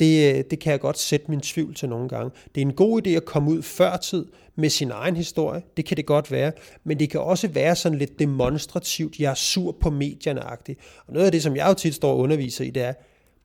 det, 0.00 0.34
øh, 0.34 0.44
det 0.50 0.58
kan 0.58 0.70
jeg 0.70 0.80
godt 0.80 0.98
sætte 0.98 1.30
min 1.30 1.40
tvivl 1.40 1.74
til 1.74 1.88
nogle 1.88 2.08
gange. 2.08 2.30
Det 2.54 2.60
er 2.60 2.66
en 2.66 2.72
god 2.72 3.06
idé 3.06 3.10
at 3.10 3.24
komme 3.24 3.50
ud 3.50 3.62
før 3.62 3.96
tid 3.96 4.26
med 4.56 4.70
sin 4.70 4.90
egen 4.90 5.16
historie. 5.16 5.62
Det 5.76 5.84
kan 5.84 5.96
det 5.96 6.06
godt 6.06 6.30
være. 6.30 6.52
Men 6.84 6.98
det 6.98 7.10
kan 7.10 7.20
også 7.20 7.48
være 7.48 7.76
sådan 7.76 7.98
lidt 7.98 8.18
demonstrativt. 8.18 9.18
Jeg 9.18 9.30
er 9.30 9.34
sur 9.34 9.72
på 9.80 9.90
medierne-agtigt. 9.90 10.78
Og 11.06 11.12
noget 11.12 11.26
af 11.26 11.32
det, 11.32 11.42
som 11.42 11.56
jeg 11.56 11.68
jo 11.68 11.74
tit 11.74 11.94
står 11.94 12.12
og 12.12 12.18
underviser 12.18 12.64
i, 12.64 12.70
det 12.70 12.82
er, 12.82 12.92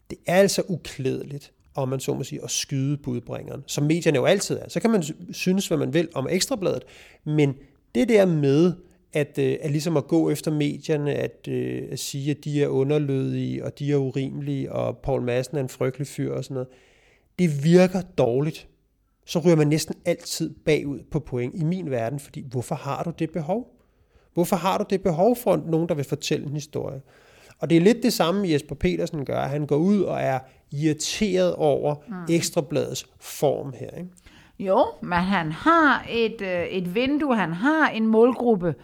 det 0.09 0.17
er 0.27 0.35
altså 0.35 0.61
uklædeligt, 0.67 1.51
om 1.75 1.89
man 1.89 1.99
så 1.99 2.13
må 2.13 2.23
sige, 2.23 2.43
at 2.43 2.51
skyde 2.51 2.97
budbringeren, 2.97 3.63
som 3.67 3.83
medierne 3.83 4.15
jo 4.15 4.25
altid 4.25 4.57
er. 4.57 4.69
Så 4.69 4.79
kan 4.79 4.89
man 4.89 5.03
synes, 5.31 5.67
hvad 5.67 5.77
man 5.77 5.93
vil 5.93 6.07
om 6.13 6.27
ekstrabladet, 6.29 6.83
men 7.23 7.55
det 7.95 8.09
der 8.09 8.25
med, 8.25 8.73
at, 9.15 9.37
øh, 9.39 9.57
at 9.61 9.71
ligesom 9.71 9.97
at 9.97 10.07
gå 10.07 10.29
efter 10.29 10.51
medierne, 10.51 11.13
at, 11.13 11.47
øh, 11.49 11.83
at 11.91 11.99
sige, 11.99 12.31
at 12.31 12.37
de 12.43 12.63
er 12.63 12.67
underlødige, 12.67 13.65
og 13.65 13.79
de 13.79 13.91
er 13.91 13.97
urimelige, 13.97 14.71
og 14.71 14.97
Paul 14.97 15.21
Madsen 15.21 15.57
er 15.57 15.61
en 15.61 15.69
frygtelig 15.69 16.07
fyr 16.07 16.33
og 16.33 16.43
sådan 16.43 16.53
noget, 16.53 16.67
det 17.39 17.63
virker 17.63 18.01
dårligt. 18.01 18.67
Så 19.25 19.39
ryger 19.39 19.55
man 19.55 19.67
næsten 19.67 19.95
altid 20.05 20.55
bagud 20.65 20.99
på 21.11 21.19
point 21.19 21.55
i 21.55 21.63
min 21.63 21.91
verden, 21.91 22.19
fordi 22.19 22.45
hvorfor 22.51 22.75
har 22.75 23.03
du 23.03 23.11
det 23.19 23.31
behov? 23.31 23.71
Hvorfor 24.33 24.55
har 24.55 24.77
du 24.77 24.85
det 24.89 25.01
behov 25.01 25.35
for 25.35 25.63
nogen, 25.67 25.89
der 25.89 25.95
vil 25.95 26.05
fortælle 26.05 26.45
en 26.45 26.53
historie? 26.53 27.01
Og 27.59 27.69
det 27.69 27.77
er 27.77 27.81
lidt 27.81 28.03
det 28.03 28.13
samme, 28.13 28.49
Jesper 28.49 28.75
Petersen 28.75 29.25
gør. 29.25 29.41
Han 29.41 29.65
går 29.65 29.75
ud 29.75 30.01
og 30.01 30.21
er 30.21 30.39
irriteret 30.71 31.55
over 31.55 31.95
mm. 32.07 32.33
ekstrabladets 32.33 33.05
form 33.19 33.73
her. 33.79 33.89
Ikke? 33.97 34.09
Jo, 34.59 34.85
men 35.01 35.13
han 35.13 35.51
har 35.51 36.05
et, 36.09 36.41
øh, 36.41 36.65
et 36.65 36.95
vindue, 36.95 37.35
han 37.35 37.53
har 37.53 37.89
en 37.89 38.07
målgruppe, 38.07 38.75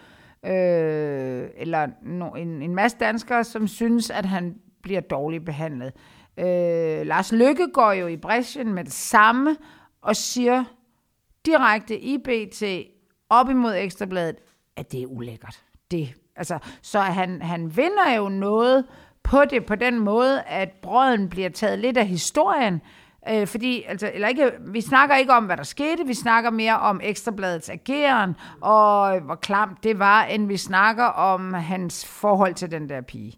øh, 0.45 1.50
eller 1.55 1.88
no, 2.01 2.29
en, 2.29 2.62
en 2.62 2.75
masse 2.75 2.98
danskere, 2.98 3.43
som 3.43 3.67
synes, 3.67 4.10
at 4.10 4.25
han 4.25 4.55
bliver 4.83 5.01
dårligt 5.01 5.45
behandlet. 5.45 5.93
Øh, 6.38 7.05
Lars 7.07 7.31
Lykke 7.31 7.67
går 7.74 7.91
jo 7.91 8.07
i 8.07 8.17
bræschen 8.17 8.74
med 8.74 8.83
det 8.83 8.93
samme, 8.93 9.55
og 10.01 10.15
siger 10.15 10.63
direkte 11.45 12.00
i 12.00 12.17
BT, 12.17 12.63
op 13.29 13.50
imod 13.50 13.75
Ekstrabladet, 13.75 14.36
at 14.75 14.91
det 14.91 15.01
er 15.01 15.07
ulækkert. 15.07 15.63
Det, 15.91 16.13
altså, 16.36 16.60
så 16.81 17.00
han, 17.00 17.41
han 17.41 17.77
vinder 17.77 18.15
jo 18.17 18.29
noget 18.29 18.86
på 19.24 19.45
det 19.50 19.65
på 19.65 19.75
den 19.75 20.00
måde, 20.00 20.41
at 20.41 20.71
brøden 20.81 21.29
bliver 21.29 21.50
taget 21.50 21.79
lidt 21.79 21.98
af 21.98 22.07
historien, 22.07 22.81
Øh, 23.30 23.48
fordi, 23.48 23.84
altså, 23.88 24.12
eller 24.13 24.28
ikke, 24.28 24.51
vi 24.68 24.82
snakker 24.82 25.16
ikke 25.16 25.34
om, 25.34 25.44
hvad 25.46 25.58
der 25.58 25.63
skete, 25.63 26.06
vi 26.08 26.13
snakker 26.13 26.50
mere 26.50 26.80
om 26.80 27.01
Ekstrabladets 27.04 27.70
ageren, 27.70 28.36
og 28.62 29.20
hvor 29.20 29.36
klamt 29.36 29.84
det 29.84 30.00
var, 30.00 30.24
end 30.24 30.48
vi 30.48 30.58
snakker 30.58 31.04
om 31.04 31.54
hans 31.54 32.06
forhold 32.06 32.54
til 32.54 32.72
den 32.72 32.90
der 32.90 33.01
pige. 33.01 33.34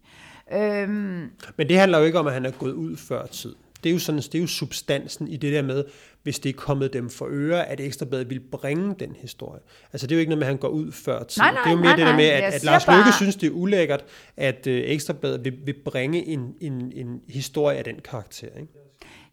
Øhm, 0.53 1.29
Men 1.57 1.69
det 1.69 1.77
handler 1.79 1.97
jo 1.97 2.03
ikke 2.05 2.19
om, 2.19 2.27
at 2.27 2.33
han 2.33 2.45
er 2.45 2.51
gået 2.51 2.73
ud 2.73 2.97
før 2.97 3.25
tid. 3.25 3.55
Det 3.83 3.89
er 3.89 3.93
jo, 3.93 3.99
sådan, 3.99 4.21
det 4.21 4.35
er 4.35 4.39
jo 4.39 4.47
substansen 4.47 5.27
i 5.27 5.37
det 5.37 5.53
der 5.53 5.61
med, 5.61 5.83
hvis 6.23 6.39
det 6.39 6.49
er 6.49 6.53
kommet 6.53 6.93
dem 6.93 7.09
for 7.09 7.27
øre, 7.29 7.65
at 7.65 7.79
Ekstrabladet 7.79 8.29
vil 8.29 8.39
bringe 8.39 8.95
den 8.99 9.15
historie. 9.21 9.59
Altså 9.93 10.07
det 10.07 10.11
er 10.11 10.15
jo 10.15 10.19
ikke 10.19 10.29
noget 10.29 10.39
med, 10.39 10.47
at 10.47 10.51
han 10.51 10.57
går 10.57 10.67
ud 10.67 10.91
før 10.91 11.23
tid. 11.23 11.41
Nej, 11.41 11.51
nej, 11.51 11.61
det 11.63 11.67
er 11.69 11.71
jo 11.71 11.77
mere 11.77 11.85
nej, 11.87 11.95
det 11.95 12.05
der 12.05 12.15
med, 12.15 12.25
at, 12.25 12.53
at 12.53 12.63
Lars 12.63 12.85
bare- 12.85 12.97
Løkke 12.97 13.11
synes, 13.11 13.35
det 13.35 13.47
er 13.47 13.51
ulækkert, 13.51 14.05
at 14.37 14.67
øh, 14.67 14.81
Ekstrabladet 14.85 15.45
vil, 15.45 15.53
vil 15.65 15.75
bringe 15.85 16.25
en, 16.27 16.53
en, 16.61 16.91
en 16.95 17.21
historie 17.29 17.77
af 17.77 17.83
den 17.83 17.95
karakter. 18.09 18.47
Ikke? 18.47 18.73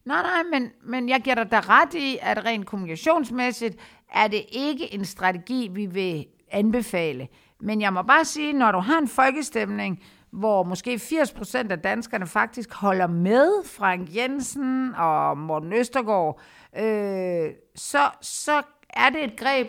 Nej, 0.04 0.22
nej, 0.22 0.42
men, 0.60 0.70
men 0.84 1.08
jeg 1.08 1.20
giver 1.20 1.34
dig 1.36 1.50
da 1.50 1.60
ret 1.60 1.94
i, 1.94 2.18
at 2.22 2.44
rent 2.44 2.66
kommunikationsmæssigt 2.66 3.76
er 4.14 4.28
det 4.28 4.44
ikke 4.52 4.94
en 4.94 5.04
strategi, 5.04 5.68
vi 5.72 5.86
vil 5.86 6.26
anbefale. 6.50 7.28
Men 7.60 7.80
jeg 7.80 7.92
må 7.92 8.02
bare 8.02 8.24
sige, 8.24 8.52
når 8.52 8.72
du 8.72 8.78
har 8.78 8.98
en 8.98 9.08
folkestemning, 9.08 10.02
hvor 10.30 10.62
måske 10.62 10.94
80% 10.94 11.70
af 11.70 11.78
danskerne 11.78 12.26
faktisk 12.26 12.72
holder 12.74 13.06
med 13.06 13.64
Frank 13.66 14.16
Jensen 14.16 14.94
og 14.94 15.38
Morten 15.38 15.72
Østergaard, 15.72 16.40
øh, 16.78 17.50
så, 17.76 17.98
så 18.20 18.62
er 18.90 19.10
det 19.10 19.24
et 19.24 19.36
greb, 19.36 19.66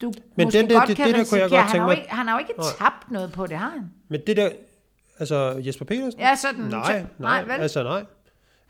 du 0.00 0.12
Men 0.36 0.44
måske 0.46 0.58
den 0.58 0.70
der- 0.70 0.78
godt 0.78 0.88
det- 0.88 0.96
kan 0.96 1.06
det 1.06 1.14
der 1.14 1.24
kunne 1.30 1.40
jeg 1.40 1.50
godt 1.50 1.60
han, 1.62 1.70
tænke 1.70 1.78
har 1.80 1.86
jo 1.86 1.86
mig- 1.94 1.98
ikke, 1.98 2.10
han 2.14 2.26
har 2.28 2.34
jo 2.34 2.38
ikke 2.38 2.52
Nej. 2.58 2.66
tabt 2.78 3.10
noget 3.10 3.32
på 3.32 3.46
det, 3.46 3.56
har 3.58 3.70
han? 3.70 3.90
Men 4.08 4.20
det 4.26 4.36
der, 4.36 4.50
altså 5.18 5.62
Jesper 5.66 5.84
Petersen? 5.84 6.20
Ja, 6.20 6.34
sådan. 6.34 6.60
Nej, 6.64 7.04
nej, 7.18 7.42
vel? 7.42 7.50
altså 7.52 7.82
nej. 7.82 8.04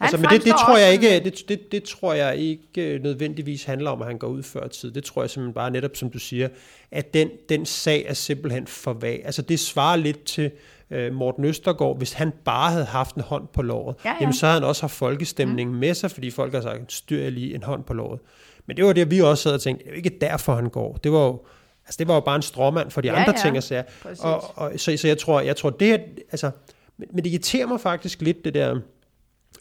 Altså, 0.01 0.17
men 0.17 0.27
det, 0.31 0.45
det, 0.45 0.53
tror 0.53 0.79
jeg 0.79 0.93
ikke, 0.93 1.21
det, 1.25 1.49
det, 1.49 1.73
det 1.73 1.83
tror 1.83 2.15
jeg 2.15 2.37
ikke 2.37 2.95
øh, 2.95 3.03
nødvendigvis 3.03 3.65
handler 3.65 3.91
om, 3.91 4.03
at 4.03 4.07
han 4.07 4.19
går 4.19 4.29
ud 4.29 4.43
før 4.43 4.69
tid. 4.69 4.91
Det 4.91 5.05
tror 5.05 5.23
jeg 5.23 5.31
simpelthen 5.31 5.55
bare 5.55 5.71
netop, 5.71 5.97
som 5.97 6.11
du 6.11 6.19
siger, 6.19 6.49
at 6.91 7.15
den, 7.15 7.31
den 7.49 7.67
sag 7.67 8.05
er 8.09 8.15
simpelthen 8.15 8.67
for 8.67 8.93
vag. 8.93 9.23
Altså 9.25 9.43
det 9.43 9.61
svarer 9.61 9.97
lidt 9.97 10.25
til 10.25 10.51
øh, 10.91 11.13
Morten 11.15 11.45
Østergaard, 11.45 11.99
hvis 11.99 12.13
han 12.13 12.33
bare 12.45 12.71
havde 12.71 12.85
haft 12.85 13.15
en 13.15 13.23
hånd 13.23 13.49
på 13.53 13.63
låret, 13.63 13.97
Ja, 14.05 14.11
ja. 14.11 14.17
jamen 14.21 14.35
så 14.35 14.47
havde 14.47 14.61
han 14.61 14.69
også 14.69 14.83
haft 14.83 14.93
folkestemningen 14.93 15.75
mm. 15.75 15.81
med 15.81 15.95
sig, 15.95 16.11
fordi 16.11 16.31
folk 16.31 16.55
har 16.55 16.61
sagt, 16.61 16.93
styr 16.93 17.23
jeg 17.23 17.33
lige 17.33 17.55
en 17.55 17.63
hånd 17.63 17.85
på 17.85 17.95
låret. 17.95 18.21
Men 18.67 18.77
det 18.77 18.85
var 18.85 18.93
det, 18.93 19.11
vi 19.11 19.21
også 19.21 19.43
sad 19.43 19.53
og 19.53 19.61
tænkte, 19.61 19.85
det 19.85 19.93
er 19.93 19.97
ikke 19.97 20.19
derfor, 20.21 20.55
han 20.55 20.69
går. 20.69 20.99
Det 21.05 21.13
var 21.13 21.25
jo, 21.25 21.41
altså 21.87 21.97
det 21.99 22.09
var 22.09 22.15
jo 22.15 22.21
bare 22.21 22.37
en 22.37 22.43
stråmand 22.43 22.91
for 22.91 23.01
de 23.01 23.09
Ja, 23.09 23.15
andre 23.21 23.33
ja. 23.37 23.43
ting 23.43 23.57
og 23.57 23.63
sager. 23.63 23.83
Og, 24.21 24.59
og, 24.59 24.73
så, 24.77 24.97
så 24.97 25.09
jeg 25.09 25.19
tror, 25.19 25.41
jeg 25.41 25.57
tror 25.57 25.71
det 25.71 25.89
her, 25.89 25.99
altså, 26.31 26.51
men, 26.97 27.09
men 27.13 27.25
det 27.25 27.31
irriterer 27.31 27.67
mig 27.67 27.81
faktisk 27.81 28.23
lidt, 28.23 28.45
det 28.45 28.55
der, 28.55 28.81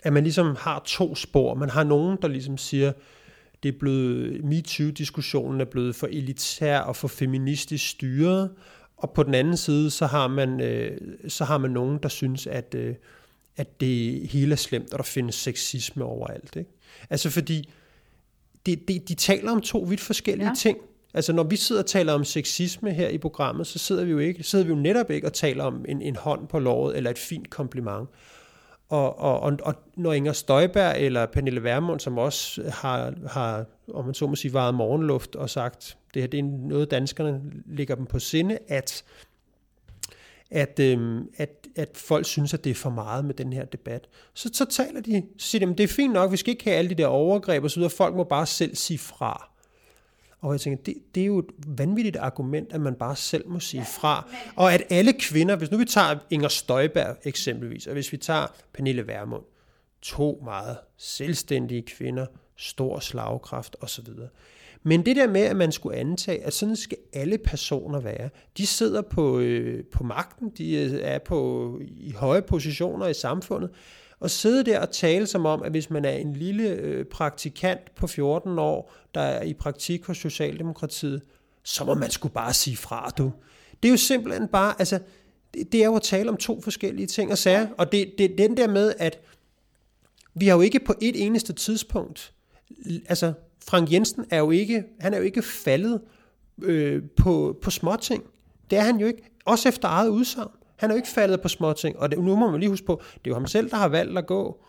at 0.03 0.13
man 0.13 0.23
ligesom 0.23 0.55
har 0.59 0.81
to 0.85 1.15
spor. 1.15 1.53
Man 1.53 1.69
har 1.69 1.83
nogen, 1.83 2.17
der 2.21 2.27
ligesom 2.27 2.57
siger, 2.57 2.91
det 3.63 3.69
er 3.75 3.79
blevet, 3.79 4.43
MeToo-diskussionen 4.43 5.61
er 5.61 5.65
blevet 5.65 5.95
for 5.95 6.07
elitær 6.07 6.79
og 6.79 6.95
for 6.95 7.07
feministisk 7.07 7.89
styret, 7.89 8.49
og 8.97 9.11
på 9.11 9.23
den 9.23 9.33
anden 9.33 9.57
side, 9.57 9.91
så 9.91 10.05
har 10.05 10.27
man, 10.27 10.61
øh, 10.61 10.97
så 11.27 11.45
har 11.45 11.57
man 11.57 11.71
nogen, 11.71 11.99
der 12.03 12.09
synes, 12.09 12.47
at, 12.47 12.75
øh, 12.77 12.95
at 13.57 13.81
det 13.81 14.27
hele 14.29 14.51
er 14.51 14.55
slemt, 14.55 14.93
og 14.93 14.97
der 14.97 15.03
findes 15.03 15.35
sexisme 15.35 16.03
overalt. 16.03 16.55
Ikke? 16.55 16.69
Altså 17.09 17.29
fordi, 17.29 17.69
det, 18.65 18.87
det, 18.87 19.09
de 19.09 19.13
taler 19.15 19.51
om 19.51 19.61
to 19.61 19.79
vidt 19.79 20.01
forskellige 20.01 20.47
Ja. 20.47 20.53
ting. 20.57 20.77
Altså 21.13 21.33
når 21.33 21.43
vi 21.43 21.55
sidder 21.55 21.81
og 21.81 21.87
taler 21.87 22.13
om 22.13 22.23
sexisme 22.23 22.91
her 22.93 23.07
i 23.09 23.17
programmet, 23.17 23.67
så 23.67 23.79
sidder 23.79 24.03
vi 24.05 24.11
jo 24.11 24.17
ikke, 24.19 24.43
sidder 24.43 24.65
vi 24.65 24.69
jo 24.69 24.75
netop 24.75 25.11
ikke 25.11 25.27
og 25.27 25.33
taler 25.33 25.63
om 25.63 25.85
en, 25.87 26.01
en 26.01 26.15
hånd 26.15 26.47
på 26.47 26.59
låret 26.59 26.97
eller 26.97 27.09
et 27.09 27.17
fint 27.17 27.49
kompliment. 27.49 28.09
Og, 28.89 29.19
og, 29.19 29.39
og, 29.39 29.57
og 29.61 29.75
når 29.95 30.13
Inger 30.13 30.33
Støjberg 30.33 30.95
eller 30.97 31.25
Pernille 31.25 31.63
Vermund, 31.63 31.99
som 31.99 32.17
også 32.17 32.71
har, 32.73 33.13
har 33.29 33.65
om 33.93 34.05
man 34.05 34.13
så 34.13 34.27
må 34.27 34.35
sige, 34.35 34.53
varet 34.53 34.75
morgenluft 34.75 35.35
og 35.35 35.49
sagt, 35.49 35.97
det 36.13 36.21
her 36.21 36.27
det 36.27 36.39
er 36.39 36.43
noget, 36.43 36.91
danskerne 36.91 37.41
ligger 37.65 37.95
dem 37.95 38.05
på 38.05 38.19
sinde, 38.19 38.57
at, 38.67 39.03
at, 40.51 40.79
øhm, 40.79 41.29
at, 41.37 41.67
at 41.75 41.89
folk 41.95 42.25
synes, 42.25 42.53
at 42.53 42.63
det 42.63 42.69
er 42.69 42.75
for 42.75 42.89
meget 42.89 43.25
med 43.25 43.33
den 43.33 43.53
her 43.53 43.65
debat. 43.65 44.07
Så, 44.33 44.49
så 44.53 44.65
taler 44.65 45.01
de, 45.01 45.23
så 45.37 45.47
siger 45.47 45.65
de, 45.65 45.73
det 45.73 45.83
er 45.83 45.87
fint 45.87 46.13
nok, 46.13 46.31
vi 46.31 46.37
skal 46.37 46.51
ikke 46.51 46.63
have 46.63 46.75
alle 46.75 46.89
de 46.89 46.95
der 46.95 47.07
overgreb 47.07 47.63
og 47.63 47.71
så 47.71 47.79
videre, 47.79 47.89
folk 47.89 48.15
må 48.15 48.23
bare 48.23 48.45
selv 48.45 48.75
sige 48.75 48.97
fra. 48.97 49.49
Og 50.41 50.51
jeg 50.51 50.61
tænker, 50.61 50.83
det, 50.83 50.95
det 51.15 51.21
er 51.21 51.27
jo 51.27 51.39
et 51.39 51.45
vanvittigt 51.67 52.15
argument, 52.15 52.73
at 52.73 52.81
man 52.81 52.95
bare 52.95 53.15
selv 53.15 53.49
må 53.49 53.59
sige 53.59 53.85
fra. 53.85 54.29
Og 54.55 54.73
at 54.73 54.83
alle 54.89 55.13
kvinder, 55.13 55.55
hvis 55.55 55.71
nu 55.71 55.77
vi 55.77 55.85
tager 55.85 56.15
Inger 56.29 56.47
Støjberg 56.47 57.17
eksempelvis, 57.23 57.87
og 57.87 57.93
hvis 57.93 58.11
vi 58.11 58.17
tager 58.17 58.47
Pernille 58.73 59.07
Vermund, 59.07 59.43
to 60.01 60.41
meget 60.43 60.77
selvstændige 60.97 61.81
kvinder, 61.81 62.25
stor 62.55 62.99
slagkraft 62.99 63.75
osv. 63.81 64.05
Men 64.83 65.05
det 65.05 65.15
der 65.15 65.27
med, 65.27 65.41
at 65.41 65.55
man 65.55 65.71
skulle 65.71 65.97
antage, 65.97 66.43
at 66.43 66.53
sådan 66.53 66.75
skal 66.75 66.97
alle 67.13 67.37
personer 67.37 67.99
være. 67.99 68.29
De 68.57 68.67
sidder 68.67 69.01
på, 69.01 69.39
øh, 69.39 69.83
på 69.85 70.03
magten, 70.03 70.49
de 70.57 71.01
er 71.01 71.19
på, 71.19 71.81
i 71.81 72.11
høje 72.11 72.41
positioner 72.41 73.07
i 73.07 73.13
samfundet, 73.13 73.69
og 74.19 74.29
sidde 74.29 74.63
der 74.63 74.79
og 74.79 74.91
tale 74.91 75.27
som 75.27 75.45
om, 75.45 75.63
at 75.63 75.71
hvis 75.71 75.89
man 75.89 76.05
er 76.05 76.11
en 76.11 76.33
lille 76.33 76.69
øh, 76.69 77.05
praktikant 77.05 77.95
på 77.95 78.07
14 78.07 78.59
år, 78.59 78.93
der 79.15 79.21
er 79.21 79.43
i 79.43 79.53
praktik 79.53 80.05
hos 80.05 80.17
Socialdemokratiet, 80.17 81.21
så 81.63 81.85
må 81.85 81.93
man 81.93 82.11
skulle 82.11 82.33
bare 82.33 82.53
sige 82.53 82.77
fra, 82.77 83.09
du. 83.17 83.31
Det 83.83 83.89
er 83.89 83.91
jo 83.91 83.97
simpelthen 83.97 84.47
bare, 84.47 84.75
altså, 84.79 84.99
det, 85.53 85.71
det 85.71 85.81
er 85.81 85.85
jo 85.85 85.95
at 85.95 86.01
tale 86.01 86.29
om 86.29 86.37
to 86.37 86.61
forskellige 86.61 87.07
ting 87.07 87.31
og 87.31 87.37
sager, 87.37 87.67
og 87.77 87.91
det, 87.91 88.13
det, 88.17 88.37
den 88.37 88.57
der 88.57 88.67
med, 88.67 88.93
at 88.97 89.19
vi 90.33 90.47
har 90.47 90.55
jo 90.55 90.61
ikke 90.61 90.79
på 90.79 90.93
et 91.01 91.25
eneste 91.25 91.53
tidspunkt, 91.53 92.33
altså 93.09 93.33
Frank 93.67 93.91
Jensen 93.91 94.25
er 94.29 94.37
jo 94.37 94.51
ikke, 94.51 94.83
han 94.99 95.13
er 95.13 95.17
jo 95.17 95.23
ikke 95.23 95.41
faldet 95.41 96.01
øh, 96.61 97.03
på, 97.17 97.57
på 97.61 97.71
småting. 97.71 98.23
Det 98.69 98.77
er 98.77 98.83
han 98.83 98.99
jo 98.99 99.07
ikke, 99.07 99.29
også 99.45 99.69
efter 99.69 99.87
eget 99.87 100.09
udsagn. 100.09 100.51
Han 100.77 100.89
er 100.89 100.93
jo 100.93 100.97
ikke 100.97 101.09
faldet 101.09 101.41
på 101.41 101.47
småting, 101.47 101.99
og 101.99 102.11
det, 102.11 102.19
nu 102.19 102.35
må 102.35 102.51
man 102.51 102.59
lige 102.59 102.69
huske 102.69 102.85
på, 102.85 103.01
det 103.13 103.15
er 103.15 103.31
jo 103.31 103.33
ham 103.33 103.47
selv, 103.47 103.69
der 103.69 103.77
har 103.77 103.87
valgt 103.87 104.17
at 104.17 104.27
gå 104.27 104.63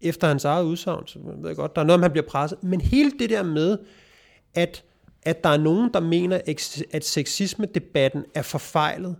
efter 0.00 0.28
hans 0.28 0.44
eget 0.44 0.64
udsagn, 0.64 1.06
så 1.06 1.18
man 1.18 1.42
ved 1.42 1.56
godt, 1.56 1.76
der 1.76 1.82
er 1.82 1.86
noget, 1.86 1.98
om 1.98 2.02
han 2.02 2.10
bliver 2.10 2.26
presset. 2.26 2.62
Men 2.62 2.80
hele 2.80 3.10
det 3.18 3.30
der 3.30 3.42
med, 3.42 3.78
at, 4.54 4.84
at 5.22 5.44
der 5.44 5.50
er 5.50 5.56
nogen, 5.56 5.90
der 5.94 6.00
mener, 6.00 6.40
at 6.92 7.04
sexisme-debatten 7.04 8.24
er 8.34 8.42
forfejlet, 8.42 9.16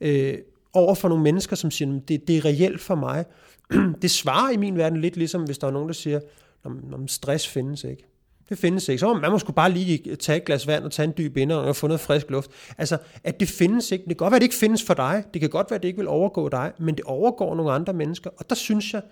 øh, 0.00 0.38
over 0.72 0.94
for 0.94 1.08
nogle 1.08 1.24
mennesker, 1.24 1.56
som 1.56 1.70
siger, 1.70 2.00
det, 2.08 2.28
det 2.28 2.36
er 2.36 2.44
reelt 2.44 2.80
for 2.80 2.94
mig. 2.94 3.24
det 4.02 4.10
svarer 4.10 4.50
i 4.50 4.56
min 4.56 4.76
verden 4.76 5.00
lidt 5.00 5.16
ligesom, 5.16 5.44
hvis 5.44 5.58
der 5.58 5.66
er 5.66 5.70
nogen, 5.70 5.88
der 5.88 5.94
siger, 5.94 6.20
at 6.64 6.70
stress 7.06 7.48
findes 7.48 7.84
ikke. 7.84 8.04
Det 8.48 8.58
findes 8.58 8.88
ikke. 8.88 9.00
Så 9.00 9.14
man 9.14 9.30
må 9.30 9.38
sgu 9.38 9.52
bare 9.52 9.70
lige 9.70 10.16
tage 10.16 10.38
et 10.38 10.44
glas 10.44 10.66
vand 10.66 10.84
og 10.84 10.92
tage 10.92 11.06
en 11.06 11.14
dyb 11.18 11.36
ind 11.36 11.52
og 11.52 11.76
få 11.76 11.86
noget 11.86 12.00
frisk 12.00 12.30
luft. 12.30 12.50
Altså, 12.78 12.98
at 13.24 13.40
det 13.40 13.48
findes 13.48 13.92
ikke. 13.92 14.02
Det 14.02 14.08
kan 14.08 14.16
godt 14.16 14.30
være, 14.30 14.36
at 14.36 14.40
det 14.40 14.46
ikke 14.46 14.56
findes 14.56 14.82
for 14.82 14.94
dig. 14.94 15.24
Det 15.34 15.40
kan 15.40 15.50
godt 15.50 15.70
være, 15.70 15.76
at 15.76 15.82
det 15.82 15.88
ikke 15.88 15.98
vil 15.98 16.08
overgå 16.08 16.48
dig, 16.48 16.72
men 16.78 16.94
det 16.94 17.04
overgår 17.04 17.54
nogle 17.54 17.72
andre 17.72 17.92
mennesker. 17.92 18.30
Og 18.36 18.50
der 18.50 18.56
synes 18.56 18.94
jeg 18.94 19.02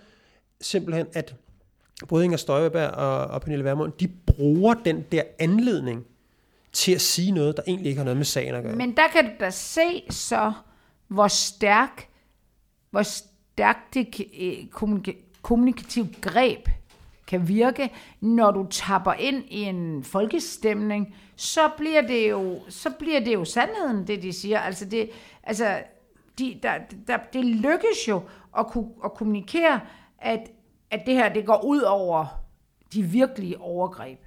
simpelthen, 0.61 1.07
at 1.13 1.35
både 2.07 2.23
Inger 2.23 2.37
Støjberg 2.37 2.89
og, 2.89 3.27
og 3.27 3.41
Pernille 3.41 3.65
Vermund, 3.65 3.91
de 3.99 4.07
bruger 4.07 4.73
den 4.73 5.05
der 5.11 5.23
anledning 5.39 6.05
til 6.73 6.91
at 6.91 7.01
sige 7.01 7.31
noget, 7.31 7.57
der 7.57 7.63
egentlig 7.67 7.89
ikke 7.89 7.99
har 7.99 8.05
noget 8.05 8.17
med 8.17 8.25
sagen 8.25 8.55
at 8.55 8.63
gøre. 8.63 8.75
Men 8.75 8.97
der 8.97 9.07
kan 9.07 9.25
du 9.25 9.31
da 9.39 9.49
se 9.49 10.03
så, 10.09 10.53
hvor 11.07 11.27
stærk, 11.27 12.07
hvor 12.91 13.01
stærkt 13.03 13.93
det 13.93 14.21
eh, 14.33 14.65
kommunikativ 15.41 16.05
greb 16.21 16.69
kan 17.27 17.47
virke, 17.47 17.91
når 18.21 18.51
du 18.51 18.67
tapper 18.69 19.13
ind 19.13 19.43
i 19.47 19.61
en 19.61 20.03
folkestemning, 20.03 21.15
så 21.35 21.69
bliver 21.77 22.01
det 22.01 22.29
jo, 22.29 22.59
så 22.69 22.89
bliver 22.99 23.19
det 23.19 23.33
jo 23.33 23.45
sandheden, 23.45 24.07
det 24.07 24.23
de 24.23 24.33
siger. 24.33 24.59
Altså, 24.59 24.85
det, 24.85 25.09
altså 25.43 25.83
de, 26.39 26.59
der, 26.63 26.73
der, 27.07 27.17
det 27.33 27.45
lykkes 27.45 28.07
jo 28.07 28.21
at, 28.57 28.67
kunne, 28.67 28.89
at 29.05 29.13
kommunikere, 29.13 29.81
at, 30.17 30.51
at 30.91 31.01
det 31.05 31.13
her 31.13 31.33
det 31.33 31.45
går 31.45 31.65
ud 31.65 31.81
over 31.81 32.25
de 32.93 33.03
virkelige 33.03 33.61
overgreb. 33.61 34.19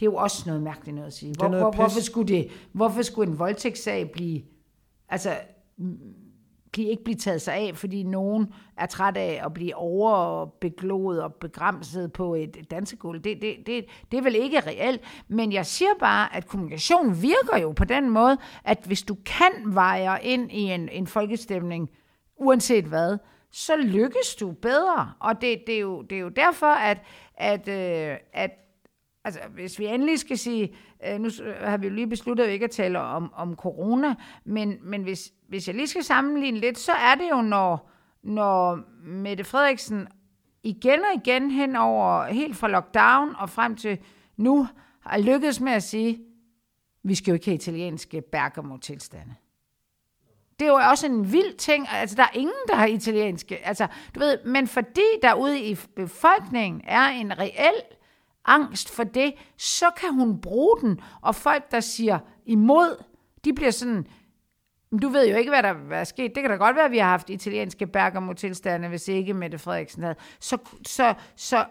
Det 0.00 0.06
er 0.06 0.10
jo 0.10 0.16
også 0.16 0.42
noget 0.46 0.62
mærkeligt 0.62 0.94
noget 0.94 1.06
at 1.06 1.12
sige. 1.12 1.34
Hvor, 1.38 1.48
hvor, 1.48 1.70
hvorfor, 1.70 2.00
skulle 2.00 2.34
det, 2.34 2.50
hvorfor 2.72 3.02
skulle 3.02 3.30
en 3.30 3.38
voldtægtssag 3.38 4.10
blive... 4.10 4.42
Altså, 5.08 5.36
ikke 6.82 7.04
blive 7.04 7.16
taget 7.16 7.42
sig 7.42 7.54
af, 7.54 7.70
fordi 7.74 8.02
nogen 8.02 8.52
er 8.76 8.86
træt 8.86 9.16
af 9.16 9.40
at 9.44 9.54
blive 9.54 9.74
overbeglået 9.74 11.22
og 11.22 11.34
begræmset 11.34 12.12
på 12.12 12.34
et 12.34 12.56
dansegulv. 12.70 13.20
Det, 13.20 13.42
det, 13.42 13.56
det, 13.66 13.84
det 14.10 14.18
er 14.18 14.22
vel 14.22 14.34
ikke 14.34 14.60
reelt, 14.60 15.00
men 15.28 15.52
jeg 15.52 15.66
siger 15.66 15.94
bare, 15.98 16.36
at 16.36 16.46
kommunikation 16.46 17.22
virker 17.22 17.58
jo 17.62 17.72
på 17.72 17.84
den 17.84 18.10
måde, 18.10 18.38
at 18.64 18.78
hvis 18.86 19.02
du 19.02 19.16
kan 19.26 19.52
veje 19.64 20.18
ind 20.22 20.52
i 20.52 20.60
en, 20.60 20.88
en 20.88 21.06
folkestemning, 21.06 21.90
uanset 22.36 22.84
hvad, 22.84 23.18
så 23.52 23.76
lykkes 23.76 24.34
du 24.40 24.52
bedre. 24.52 25.12
Og 25.20 25.40
det, 25.40 25.62
det, 25.66 25.74
er, 25.74 25.80
jo, 25.80 26.02
det 26.02 26.16
er 26.16 26.20
jo 26.20 26.28
derfor, 26.28 26.66
at, 26.66 26.98
at, 27.36 27.68
øh, 27.68 28.16
at 28.32 28.50
altså, 29.24 29.40
hvis 29.54 29.78
vi 29.78 29.86
endelig 29.86 30.18
skal 30.18 30.38
sige, 30.38 30.74
øh, 31.06 31.20
nu 31.20 31.28
har 31.60 31.76
vi 31.76 31.86
jo 31.86 31.92
lige 31.92 32.06
besluttet 32.06 32.48
ikke 32.48 32.64
at 32.64 32.70
tale 32.70 33.00
om, 33.00 33.32
om 33.34 33.56
corona, 33.56 34.14
men, 34.44 34.78
men 34.82 35.02
hvis, 35.02 35.32
hvis 35.54 35.68
jeg 35.68 35.76
lige 35.76 35.88
skal 35.88 36.04
sammenligne 36.04 36.58
lidt, 36.58 36.78
så 36.78 36.92
er 36.92 37.14
det 37.14 37.30
jo, 37.30 37.42
når, 37.42 37.90
når 38.22 38.78
Mette 39.04 39.44
Frederiksen 39.44 40.08
igen 40.62 41.00
og 41.00 41.20
igen 41.26 41.50
hen 41.50 41.76
over, 41.76 42.24
helt 42.24 42.56
fra 42.56 42.68
lockdown 42.68 43.34
og 43.38 43.50
frem 43.50 43.76
til 43.76 43.98
nu, 44.36 44.68
har 45.00 45.18
lykkedes 45.18 45.60
med 45.60 45.72
at 45.72 45.82
sige, 45.82 46.20
vi 47.02 47.14
skal 47.14 47.30
jo 47.30 47.34
ikke 47.34 47.46
have 47.46 47.54
italienske 47.54 48.22
Bergamo-tilstande. 48.32 49.34
Det 50.58 50.66
er 50.66 50.70
jo 50.70 50.90
også 50.90 51.06
en 51.06 51.32
vild 51.32 51.56
ting. 51.56 51.86
Altså, 51.90 52.16
der 52.16 52.22
er 52.22 52.34
ingen, 52.34 52.54
der 52.68 52.74
har 52.76 52.86
italienske. 52.86 53.66
Altså, 53.66 53.86
du 54.14 54.20
ved, 54.20 54.44
men 54.44 54.66
fordi 54.66 55.06
der 55.22 55.34
ude 55.34 55.60
i 55.60 55.76
befolkningen 55.96 56.80
er 56.84 57.06
en 57.06 57.38
reel 57.38 57.74
angst 58.44 58.90
for 58.90 59.04
det, 59.04 59.34
så 59.56 59.86
kan 59.96 60.14
hun 60.14 60.40
bruge 60.40 60.80
den. 60.80 61.00
Og 61.20 61.34
folk, 61.34 61.70
der 61.70 61.80
siger 61.80 62.18
imod, 62.46 63.04
de 63.44 63.52
bliver 63.52 63.70
sådan, 63.70 64.06
du 64.98 65.08
ved 65.08 65.28
jo 65.28 65.36
ikke, 65.36 65.50
hvad 65.50 65.62
der 65.62 65.74
er 65.90 66.04
sket. 66.04 66.34
Det 66.34 66.42
kan 66.42 66.50
da 66.50 66.56
godt 66.56 66.76
være, 66.76 66.84
at 66.84 66.90
vi 66.90 66.98
har 66.98 67.08
haft 67.08 67.30
italienske 67.30 67.86
Bergamo-tilstande, 67.86 68.88
hvis 68.88 69.08
ikke 69.08 69.34
Mette 69.34 69.58
Frederiksen 69.58 70.02
havde. 70.02 70.16
Så, 70.40 70.58
så, 70.86 71.14
så, 71.36 71.64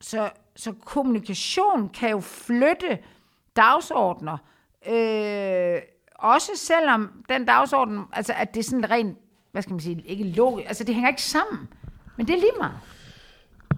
så, 0.00 0.30
så 0.56 0.72
kommunikation 0.84 1.88
kan 1.88 2.10
jo 2.10 2.20
flytte 2.20 2.98
dagsordner. 3.56 4.38
Øh, 4.88 5.82
også 6.14 6.50
selvom 6.54 7.24
den 7.28 7.44
dagsorden, 7.44 8.04
altså 8.12 8.32
at 8.36 8.54
det 8.54 8.60
er 8.60 8.64
sådan 8.64 8.90
rent, 8.90 9.18
hvad 9.52 9.62
skal 9.62 9.72
man 9.72 9.80
sige, 9.80 10.02
ikke 10.06 10.24
logisk, 10.24 10.68
altså 10.68 10.84
det 10.84 10.94
hænger 10.94 11.08
ikke 11.08 11.22
sammen. 11.22 11.68
Men 12.16 12.26
det 12.26 12.34
er 12.34 12.40
lige 12.40 12.52
meget. 12.58 12.78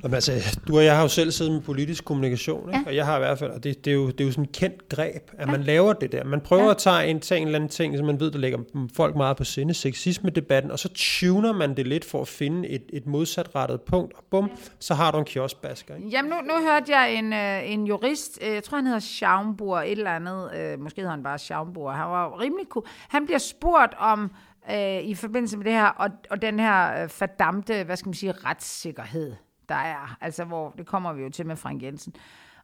Jamen, 0.03 0.15
altså, 0.15 0.59
du 0.69 0.77
og 0.77 0.85
jeg 0.85 0.95
har 0.95 1.03
jo 1.03 1.09
selv 1.09 1.31
siddet 1.31 1.53
med 1.53 1.61
politisk 1.61 2.05
kommunikation, 2.05 2.69
ikke? 2.69 2.79
Ja. 2.79 2.85
og 2.87 2.97
jeg 2.97 3.07
har 3.07 3.17
i 3.17 3.19
hvert 3.19 3.39
fald, 3.39 3.51
og 3.51 3.65
det, 3.65 3.85
det, 3.85 3.91
er 3.91 3.95
jo, 3.95 4.07
det 4.07 4.21
er 4.21 4.25
jo 4.25 4.31
sådan 4.31 4.45
et 4.45 4.53
kendt 4.53 4.89
greb, 4.89 5.31
at 5.39 5.47
ja. 5.47 5.53
man 5.53 5.63
laver 5.63 5.93
det 5.93 6.13
der. 6.13 6.25
Man 6.25 6.41
prøver 6.41 6.65
ja. 6.65 6.71
at 6.71 6.79
tage 6.79 7.07
en, 7.07 7.21
tage 7.21 7.41
en 7.41 7.47
eller 7.47 7.59
anden 7.59 7.71
ting, 7.71 7.97
som 7.97 8.07
man 8.07 8.21
ved, 8.21 8.31
der 8.31 8.39
lægger 8.39 8.59
folk 8.95 9.17
meget 9.17 9.37
på 9.37 9.45
sinde, 9.45 9.75
sexisme-debatten, 9.75 10.71
og 10.71 10.79
så 10.79 10.89
tuner 10.95 11.53
man 11.53 11.77
det 11.77 11.87
lidt 11.87 12.05
for 12.05 12.21
at 12.21 12.29
finde 12.29 12.69
et, 12.69 12.83
et 12.93 13.07
modsatrettet 13.07 13.81
punkt, 13.81 14.15
og 14.15 14.25
bum, 14.31 14.45
ja. 14.45 14.57
så 14.79 14.95
har 14.95 15.11
du 15.11 15.19
en 15.19 15.25
kioskbasker. 15.25 15.97
Ikke? 15.97 16.09
Jamen, 16.09 16.31
nu, 16.31 16.37
nu 16.37 16.53
hørte 16.71 16.97
jeg 16.97 17.15
en, 17.15 17.33
øh, 17.33 17.73
en 17.73 17.87
jurist, 17.87 18.39
øh, 18.43 18.55
jeg 18.55 18.65
tror 18.65 18.77
han 18.77 18.87
hedder 18.87 19.01
Schaumburg, 19.01 19.83
et 19.87 19.91
eller 19.91 20.11
andet, 20.11 20.51
øh, 20.57 20.81
måske 20.81 21.01
hedder 21.01 21.11
han 21.11 21.23
bare 21.23 21.39
Schaumburg, 21.39 21.95
han 21.95 22.07
var 22.07 22.41
rimelig 22.41 22.67
cool. 22.69 22.87
Han 23.09 23.25
bliver 23.25 23.39
spurgt 23.39 23.95
om, 23.99 24.31
øh, 24.71 25.03
i 25.03 25.15
forbindelse 25.15 25.57
med 25.57 25.65
det 25.65 25.73
her, 25.73 25.87
og, 25.87 26.11
og 26.31 26.43
den 26.43 26.61
her 26.61 27.03
øh, 27.03 27.09
fordamte, 27.09 27.85
hvad 27.85 27.97
skal 27.97 28.09
man 28.09 28.15
sige, 28.15 28.33
retssikkerhed 28.33 29.33
der 29.69 29.75
er. 29.75 30.17
Altså, 30.21 30.45
hvor 30.45 30.71
det 30.71 30.87
kommer 30.87 31.13
vi 31.13 31.23
jo 31.23 31.31
til 31.31 31.47
med 31.47 31.57
Frank 31.57 31.83
Jensen. 31.83 32.15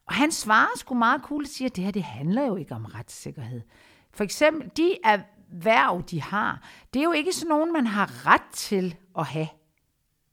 Og 0.06 0.14
han 0.14 0.30
svarer 0.30 0.76
sgu 0.76 0.94
meget 0.94 1.22
cool 1.22 1.42
og 1.42 1.48
siger, 1.48 1.68
at 1.68 1.76
det 1.76 1.84
her, 1.84 1.90
det 1.90 2.02
handler 2.02 2.46
jo 2.46 2.56
ikke 2.56 2.74
om 2.74 2.84
retssikkerhed. 2.84 3.60
For 4.12 4.24
eksempel, 4.24 4.70
de 4.76 4.96
erhverv, 5.04 6.02
de 6.10 6.22
har, 6.22 6.62
det 6.94 7.00
er 7.00 7.04
jo 7.04 7.12
ikke 7.12 7.32
sådan 7.32 7.48
nogen, 7.48 7.72
man 7.72 7.86
har 7.86 8.26
ret 8.26 8.50
til 8.52 8.96
at 9.18 9.26
have. 9.26 9.48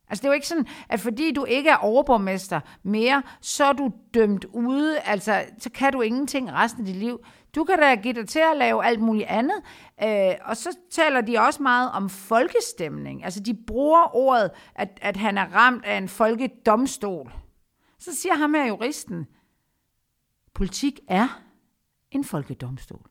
Altså 0.09 0.21
det 0.21 0.27
er 0.27 0.29
jo 0.29 0.33
ikke 0.33 0.47
sådan, 0.47 0.67
at 0.89 0.99
fordi 0.99 1.31
du 1.31 1.45
ikke 1.45 1.69
er 1.69 1.75
overborgmester 1.75 2.59
mere, 2.83 3.23
så 3.41 3.65
er 3.65 3.73
du 3.73 3.91
dømt 4.13 4.45
ude, 4.45 4.99
altså 4.99 5.45
så 5.59 5.69
kan 5.69 5.93
du 5.93 6.01
ingenting 6.01 6.53
resten 6.53 6.81
af 6.81 6.85
dit 6.85 6.95
liv. 6.95 7.25
Du 7.55 7.63
kan 7.63 7.79
da 7.79 7.95
give 7.95 8.13
dig 8.13 8.27
til 8.27 8.39
at 8.39 8.57
lave 8.57 8.85
alt 8.85 9.01
muligt 9.01 9.27
andet. 9.27 9.61
Øh, 10.03 10.35
og 10.41 10.57
så 10.57 10.77
taler 10.91 11.21
de 11.21 11.37
også 11.37 11.63
meget 11.63 11.91
om 11.91 12.09
folkestemning. 12.09 13.23
Altså 13.23 13.39
de 13.39 13.57
bruger 13.67 14.15
ordet, 14.15 14.51
at, 14.75 14.99
at 15.01 15.17
han 15.17 15.37
er 15.37 15.45
ramt 15.53 15.85
af 15.85 15.97
en 15.97 16.09
folkedomstol. 16.09 17.33
Så 17.99 18.15
siger 18.15 18.35
ham 18.35 18.53
her 18.53 18.65
juristen, 18.65 19.27
politik 20.53 20.99
er 21.07 21.41
en 22.11 22.23
folkedomstol. 22.23 23.09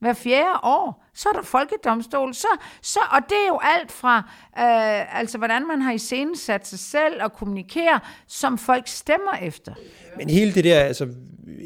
Hver 0.00 0.12
fjerde 0.12 0.60
år, 0.62 1.04
så 1.14 1.28
er 1.28 1.32
der 1.32 1.42
folkedomstol. 1.42 2.34
Så, 2.34 2.46
så, 2.82 3.00
og 3.10 3.20
det 3.28 3.36
er 3.44 3.48
jo 3.48 3.60
alt 3.62 3.92
fra, 3.92 4.16
øh, 4.58 5.18
altså 5.18 5.38
hvordan 5.38 5.66
man 5.66 5.82
har 5.82 5.92
iscenesat 5.92 6.66
sig 6.66 6.78
selv 6.78 7.22
og 7.22 7.32
kommunikere, 7.32 8.00
som 8.26 8.58
folk 8.58 8.88
stemmer 8.88 9.32
efter. 9.42 9.72
Men 10.16 10.30
hele 10.30 10.54
det 10.54 10.64
der, 10.64 10.80
altså 10.80 11.08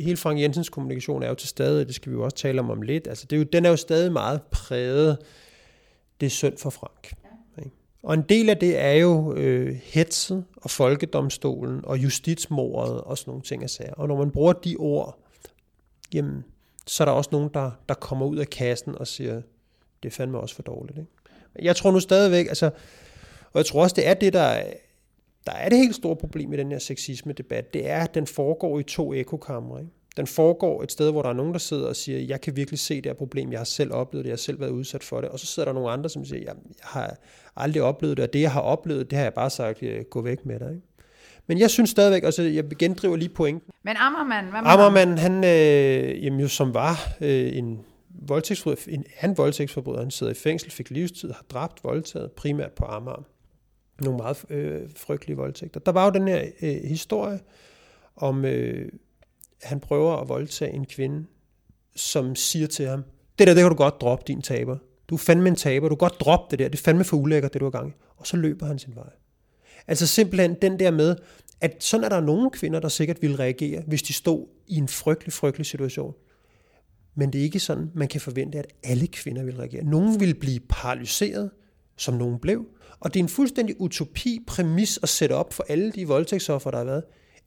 hele 0.01 0.17
Frank 0.17 0.41
Jensens 0.41 0.69
kommunikation 0.69 1.23
er 1.23 1.29
jo 1.29 1.35
til 1.35 1.49
stede, 1.49 1.85
det 1.85 1.95
skal 1.95 2.13
vi 2.13 2.17
jo 2.17 2.25
også 2.25 2.37
tale 2.37 2.61
om 2.61 2.71
om 2.71 2.83
lidt. 2.83 3.07
Altså 3.07 3.27
det 3.31 3.37
er 3.37 3.41
jo, 3.41 3.47
den 3.53 3.65
er 3.65 3.71
jo 3.71 3.77
stadig 3.77 4.13
meget 4.13 4.43
præget, 4.43 5.19
det 6.21 6.27
er 6.27 6.31
synd 6.31 6.59
for 6.59 6.71
Frank. 6.71 7.13
Ja. 7.59 7.63
Og 8.03 8.15
en 8.15 8.23
del 8.23 8.51
af 8.51 8.57
det 8.57 8.79
er 8.79 8.93
jo 8.93 9.35
øh, 9.35 9.75
hetset 9.85 10.45
og 10.57 10.71
folkedomstolen 10.71 11.85
og 11.85 11.99
justitsmordet 11.99 13.01
og 13.01 13.19
sådan 13.19 13.31
nogle 13.31 13.43
ting 13.43 13.65
at 13.65 13.71
sager. 13.71 13.95
Og 13.95 14.09
når 14.09 14.17
man 14.17 14.31
bruger 14.31 14.53
de 14.53 14.77
ord, 14.79 15.19
jamen, 16.15 16.45
så 16.87 17.03
er 17.03 17.05
der 17.05 17.13
også 17.13 17.31
nogen, 17.33 17.51
der, 17.55 17.71
der 17.89 17.95
kommer 17.95 18.27
ud 18.27 18.37
af 18.37 18.51
kassen 18.51 18.99
og 18.99 19.07
siger, 19.07 19.43
det 20.03 20.09
er 20.09 20.11
fandme 20.11 20.39
også 20.39 20.55
for 20.55 20.63
dårligt. 20.63 20.99
Ikke? 20.99 21.11
Jeg 21.63 21.77
tror 21.77 21.91
nu 21.91 22.01
stadigvæk, 22.01 22.47
altså, 22.47 22.67
og 23.53 23.59
jeg 23.59 23.67
tror 23.67 23.83
også, 23.83 23.95
det 23.95 24.09
er 24.09 24.15
det, 24.15 24.33
der, 24.33 24.63
der 25.47 25.53
er 25.53 25.69
det 25.69 25.79
helt 25.79 25.95
store 25.95 26.17
problem 26.17 26.53
i 26.53 26.57
den 26.57 26.73
her 26.73 26.79
sexisme-debat, 26.79 27.75
det 27.75 27.91
er, 27.91 28.01
at 28.01 28.15
den 28.15 28.27
foregår 28.27 28.79
i 28.79 28.83
to 28.83 29.15
ekokammer. 29.15 29.79
Ikke? 29.79 29.91
Den 30.17 30.27
foregår 30.27 30.83
et 30.83 30.93
sted, 30.93 31.11
hvor 31.11 31.23
der 31.23 31.29
er 31.29 31.33
nogen, 31.33 31.53
der 31.53 31.59
sidder 31.59 31.87
og 31.89 31.97
siger, 31.97 32.19
jeg 32.19 32.41
kan 32.41 32.57
virkelig 32.57 32.79
se 32.79 32.97
det 32.97 33.07
her 33.07 33.15
problem, 33.15 33.53
jeg 33.53 33.61
har 33.61 33.65
selv 33.65 33.93
oplevet 33.93 34.25
det, 34.25 34.29
jeg 34.29 34.33
har 34.33 34.39
selv 34.39 34.61
været 34.61 34.71
udsat 34.71 35.03
for 35.03 35.21
det. 35.21 35.31
Og 35.31 35.41
så 35.41 35.47
sidder 35.47 35.69
der 35.69 35.73
nogle 35.73 35.91
andre, 35.91 36.11
som 36.11 36.25
siger, 36.25 36.39
jeg, 36.39 36.55
jeg 36.69 36.75
har 36.81 37.17
aldrig 37.57 37.83
oplevet 37.83 38.17
det, 38.17 38.25
og 38.25 38.33
det, 38.33 38.41
jeg 38.41 38.53
har 38.53 38.61
oplevet, 38.61 39.11
det 39.11 39.17
har 39.17 39.25
jeg 39.25 39.35
bare 39.35 39.51
sagt, 39.51 39.83
gå 40.11 40.23
væk 40.23 40.47
med 40.47 40.61
dig. 40.61 40.69
Ikke? 40.71 40.83
Men 41.53 41.59
jeg 41.59 41.71
synes 41.71 41.91
stadigvæk, 41.91 42.25
altså 42.25 42.43
jeg 42.43 42.65
gendriver 42.79 43.17
lige 43.17 43.29
pointen. 43.29 43.73
Men 43.83 43.97
Ammermand, 43.97 44.47
hvad? 44.47 44.61
Ammermand, 44.65 45.19
han 45.19 45.45
øh, 45.45 46.25
jamen, 46.25 46.41
jo, 46.41 46.49
som 46.49 46.75
var 46.75 47.15
øh, 47.21 47.57
en 47.57 47.81
voldtægtsforbryder, 48.29 48.93
en, 48.93 49.05
han 49.17 49.37
voldtægtsforbryder, 49.37 50.01
han 50.01 50.11
sidder 50.11 50.33
i 50.33 50.37
fængsel, 50.37 50.71
fik 50.71 50.91
livstid, 50.91 51.33
har 51.33 51.45
dræbt, 51.51 51.85
voldtaget, 51.85 52.33
primært 52.33 52.73
på 52.73 52.85
Amager. 52.85 53.25
Nogle 54.01 54.17
meget 54.17 54.45
øh, 54.51 54.81
frygtelige 54.97 55.37
voldtægter. 55.37 55.81
Der 55.81 55.93
var 55.93 56.05
jo 56.05 56.11
den 56.11 56.29
her 56.29 56.45
øh, 56.63 56.77
historie 56.85 57.41
om, 58.17 58.45
øh, 58.45 58.89
han 59.63 59.81
prøver 59.81 60.17
at 60.17 60.29
voldtage 60.29 60.73
en 60.73 60.87
kvinde, 60.87 61.27
som 61.97 62.35
siger 62.35 62.67
til 62.67 62.87
ham, 62.87 63.05
det 63.39 63.47
der, 63.47 63.55
det 63.55 63.63
kan 63.63 63.71
du 63.71 63.77
godt 63.77 64.01
droppe, 64.01 64.25
din 64.27 64.43
taber. 64.43 64.77
Du 65.09 65.15
er 65.15 65.19
fandme 65.19 65.49
en 65.49 65.57
taber, 65.57 65.89
du 65.89 65.95
kan 65.95 66.09
godt 66.09 66.21
droppe 66.21 66.47
det 66.51 66.59
der, 66.59 66.69
det 66.69 66.79
er 66.79 66.83
fandme 66.83 67.05
for 67.05 67.17
ulækkert, 67.17 67.53
det 67.53 67.61
du 67.61 67.67
har 67.67 67.71
gang 67.71 67.91
i. 67.91 67.93
Og 68.17 68.27
så 68.27 68.37
løber 68.37 68.67
han 68.67 68.79
sin 68.79 68.97
vej. 68.97 69.11
Altså 69.89 70.07
simpelthen 70.07 70.57
den 70.63 70.79
der 70.79 70.91
med, 70.91 71.17
at 71.61 71.85
sådan 71.85 72.05
er 72.05 72.09
der 72.09 72.21
nogle 72.21 72.51
kvinder, 72.51 72.81
der 72.81 72.89
sikkert 72.89 73.23
ville 73.23 73.39
reagere, 73.39 73.83
hvis 73.87 74.03
de 74.03 74.13
stod 74.13 74.47
i 74.67 74.77
en 74.77 74.89
frygtelig, 74.89 75.33
frygtelig 75.33 75.67
situation. 75.67 76.15
Men 77.15 77.33
det 77.33 77.39
er 77.39 77.43
ikke 77.43 77.61
sådan, 77.61 77.91
man 77.95 78.09
kan 78.09 78.21
forvente, 78.21 78.59
at 78.59 78.67
alle 78.85 79.07
kvinder 79.07 79.45
vil 79.45 79.57
reagere. 79.57 79.85
Nogle 79.85 80.19
vil 80.19 80.35
blive 80.35 80.61
paralyseret, 80.69 81.51
som 81.97 82.15
nogen 82.15 82.39
blev. 82.39 82.65
Og 83.01 83.15
det 83.15 83.21
er 83.21 83.25
en 83.25 83.29
fuldstændig 83.29 83.81
utopi 83.81 84.45
præmis 84.47 84.99
at 85.03 85.09
sætte 85.09 85.33
op 85.33 85.53
for 85.53 85.65
alle 85.69 85.93
de 85.93 86.09
voldtægtsoffer, 86.09 86.71
der 86.71 86.79
har 86.79 86.85
været, 86.85 87.05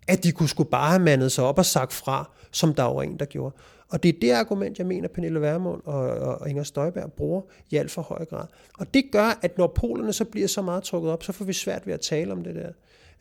at 0.08 0.24
de 0.24 0.32
kunne 0.32 0.50
skulle 0.50 0.70
bare 0.70 0.90
have 0.90 1.02
mandet 1.02 1.32
sig 1.32 1.44
op 1.44 1.58
og 1.58 1.66
sagt 1.66 1.94
fra, 1.94 2.32
som 2.52 2.74
der 2.74 2.84
var 2.84 3.02
en, 3.02 3.20
der 3.20 3.26
gjorde. 3.26 3.56
Og 3.90 4.04
det 4.04 4.16
er 4.16 4.20
det 4.22 4.32
argument, 4.32 4.78
jeg 4.78 4.88
mener, 4.88 5.08
Pernille 5.08 5.42
Vermund 5.42 5.82
og, 5.86 6.10
og 6.10 6.50
Inger 6.50 6.64
Støjberg 6.64 7.14
bruger 7.14 7.42
i 7.72 7.76
alt 7.76 7.92
for 7.92 8.02
høj 8.02 8.26
grad. 8.26 8.46
Og 8.80 8.94
det 8.94 9.06
gør, 9.12 9.40
at 9.42 9.58
når 9.58 9.68
polerne 9.68 10.14
så 10.14 10.26
bliver 10.26 10.48
så 10.48 10.62
meget 10.62 10.84
trukket 10.84 11.12
op, 11.12 11.24
så 11.24 11.32
får 11.32 11.46
vi 11.46 11.54
svært 11.54 11.88
ved 11.88 11.94
at 11.94 12.02
tale 12.02 12.32
om 12.32 12.44
det 12.44 12.56
der 12.56 12.70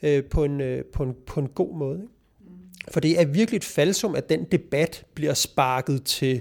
øh, 0.03 0.25
på, 0.25 0.45
en, 0.45 0.61
øh, 0.61 0.85
på, 0.85 1.03
en, 1.03 1.15
på 1.27 1.41
en 1.41 1.49
god 1.49 1.77
måde. 1.77 1.99
Ikke? 1.99 2.13
For 2.89 3.01
det 3.01 3.21
er 3.21 3.25
virkelig 3.25 3.57
et 3.57 3.65
falsum, 3.65 4.15
at 4.15 4.29
den 4.29 4.45
debat 4.45 5.05
bliver 5.15 5.35
sparket 5.35 6.05
til, 6.05 6.41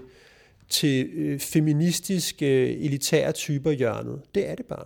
til 0.70 1.10
øh, 1.14 1.40
feministiske, 1.40 2.46
øh, 2.46 2.86
elitære 2.86 3.32
typer 3.32 3.72
hjørnet. 3.72 4.22
Det 4.36 4.50
er 4.50 4.56
det 4.56 4.66
bare. 4.66 4.86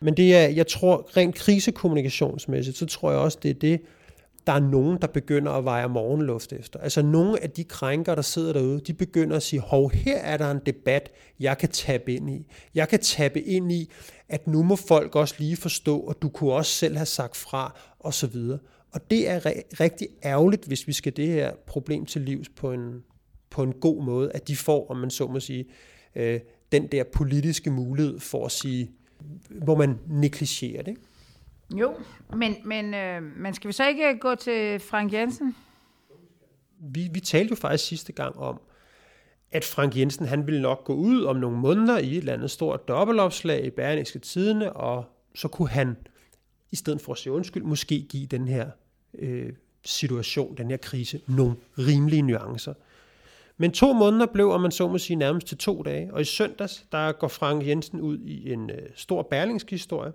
Men 0.00 0.16
det 0.16 0.36
er, 0.36 0.48
jeg 0.48 0.66
tror, 0.66 1.16
rent 1.16 1.34
krisekommunikationsmæssigt, 1.34 2.76
så 2.76 2.86
tror 2.86 3.10
jeg 3.10 3.20
også, 3.20 3.38
det 3.42 3.50
er 3.50 3.54
det, 3.54 3.80
der 4.48 4.54
er 4.54 4.60
nogen, 4.60 4.98
der 5.00 5.06
begynder 5.06 5.52
at 5.52 5.64
veje 5.64 5.88
morgenluft 5.88 6.52
efter. 6.52 6.80
Altså 6.80 7.02
nogle 7.02 7.42
af 7.42 7.50
de 7.50 7.64
krænker, 7.64 8.14
der 8.14 8.22
sidder 8.22 8.52
derude, 8.52 8.80
de 8.80 8.94
begynder 8.94 9.36
at 9.36 9.42
sige, 9.42 9.60
hov, 9.60 9.90
her 9.90 10.18
er 10.18 10.36
der 10.36 10.50
en 10.50 10.60
debat, 10.66 11.10
jeg 11.40 11.58
kan 11.58 11.68
tabe 11.68 12.14
ind 12.14 12.30
i. 12.30 12.46
Jeg 12.74 12.88
kan 12.88 13.00
tabe 13.00 13.40
ind 13.40 13.72
i, 13.72 13.90
at 14.28 14.46
nu 14.46 14.62
må 14.62 14.76
folk 14.76 15.16
også 15.16 15.34
lige 15.38 15.56
forstå, 15.56 16.00
og 16.00 16.22
du 16.22 16.28
kunne 16.28 16.52
også 16.52 16.72
selv 16.72 16.96
have 16.96 17.06
sagt 17.06 17.36
fra, 17.36 17.78
og 17.98 18.14
så 18.14 18.26
videre. 18.26 18.58
Og 18.92 19.10
det 19.10 19.28
er 19.28 19.40
re- 19.40 19.62
rigtig 19.80 20.08
ærgerligt, 20.24 20.64
hvis 20.64 20.86
vi 20.86 20.92
skal 20.92 21.16
det 21.16 21.28
her 21.28 21.52
problem 21.66 22.06
til 22.06 22.20
livs 22.22 22.48
på 22.48 22.72
en, 22.72 23.02
på 23.50 23.62
en 23.62 23.72
god 23.72 24.04
måde, 24.04 24.32
at 24.32 24.48
de 24.48 24.56
får, 24.56 24.90
om 24.90 24.96
man 24.96 25.10
så 25.10 25.26
må 25.26 25.40
sige, 25.40 25.64
øh, 26.14 26.40
den 26.72 26.86
der 26.86 27.04
politiske 27.04 27.70
mulighed 27.70 28.20
for 28.20 28.44
at 28.44 28.52
sige, 28.52 28.90
hvor 29.50 29.76
man 29.76 29.98
negligerer 30.06 30.82
det. 30.82 30.90
Ikke? 30.90 31.02
Jo, 31.76 31.96
men, 32.36 32.56
men, 32.64 32.94
øh, 32.94 33.22
men 33.22 33.54
skal 33.54 33.68
vi 33.68 33.72
så 33.72 33.88
ikke 33.88 34.08
øh, 34.08 34.18
gå 34.18 34.34
til 34.34 34.80
Frank 34.80 35.12
Jensen? 35.12 35.56
Vi, 36.80 37.08
vi 37.12 37.20
talte 37.20 37.50
jo 37.50 37.56
faktisk 37.56 37.84
sidste 37.84 38.12
gang 38.12 38.36
om, 38.36 38.60
at 39.50 39.64
Frank 39.64 39.96
Jensen 39.96 40.26
han 40.26 40.46
ville 40.46 40.62
nok 40.62 40.84
gå 40.84 40.94
ud 40.94 41.24
om 41.24 41.36
nogle 41.36 41.58
måneder 41.58 41.98
i 41.98 42.10
et 42.10 42.16
eller 42.16 42.32
andet 42.32 42.50
stort 42.50 42.88
dobbeltopslag 42.88 43.64
i 43.64 43.70
Berlingske 43.70 44.18
Tidene, 44.18 44.72
og 44.72 45.04
så 45.34 45.48
kunne 45.48 45.68
han, 45.68 45.96
i 46.70 46.76
stedet 46.76 47.00
for 47.00 47.12
at 47.12 47.18
sige 47.18 47.32
undskyld, 47.32 47.62
måske 47.62 48.06
give 48.08 48.26
den 48.26 48.48
her 48.48 48.70
øh, 49.18 49.52
situation, 49.84 50.56
den 50.56 50.70
her 50.70 50.76
krise, 50.76 51.20
nogle 51.26 51.56
rimelige 51.78 52.22
nuancer. 52.22 52.74
Men 53.56 53.72
to 53.72 53.92
måneder 53.92 54.26
blev, 54.26 54.50
om 54.50 54.60
man 54.60 54.70
så 54.70 54.88
må 54.88 54.98
sige, 54.98 55.16
nærmest 55.16 55.46
til 55.46 55.58
to 55.58 55.82
dage. 55.82 56.14
Og 56.14 56.20
i 56.20 56.24
søndags, 56.24 56.86
der 56.92 57.12
går 57.12 57.28
Frank 57.28 57.66
Jensen 57.66 58.00
ud 58.00 58.18
i 58.18 58.52
en 58.52 58.70
øh, 58.70 58.88
stor 58.94 59.22
berlingske 59.22 59.70
historie, 59.70 60.12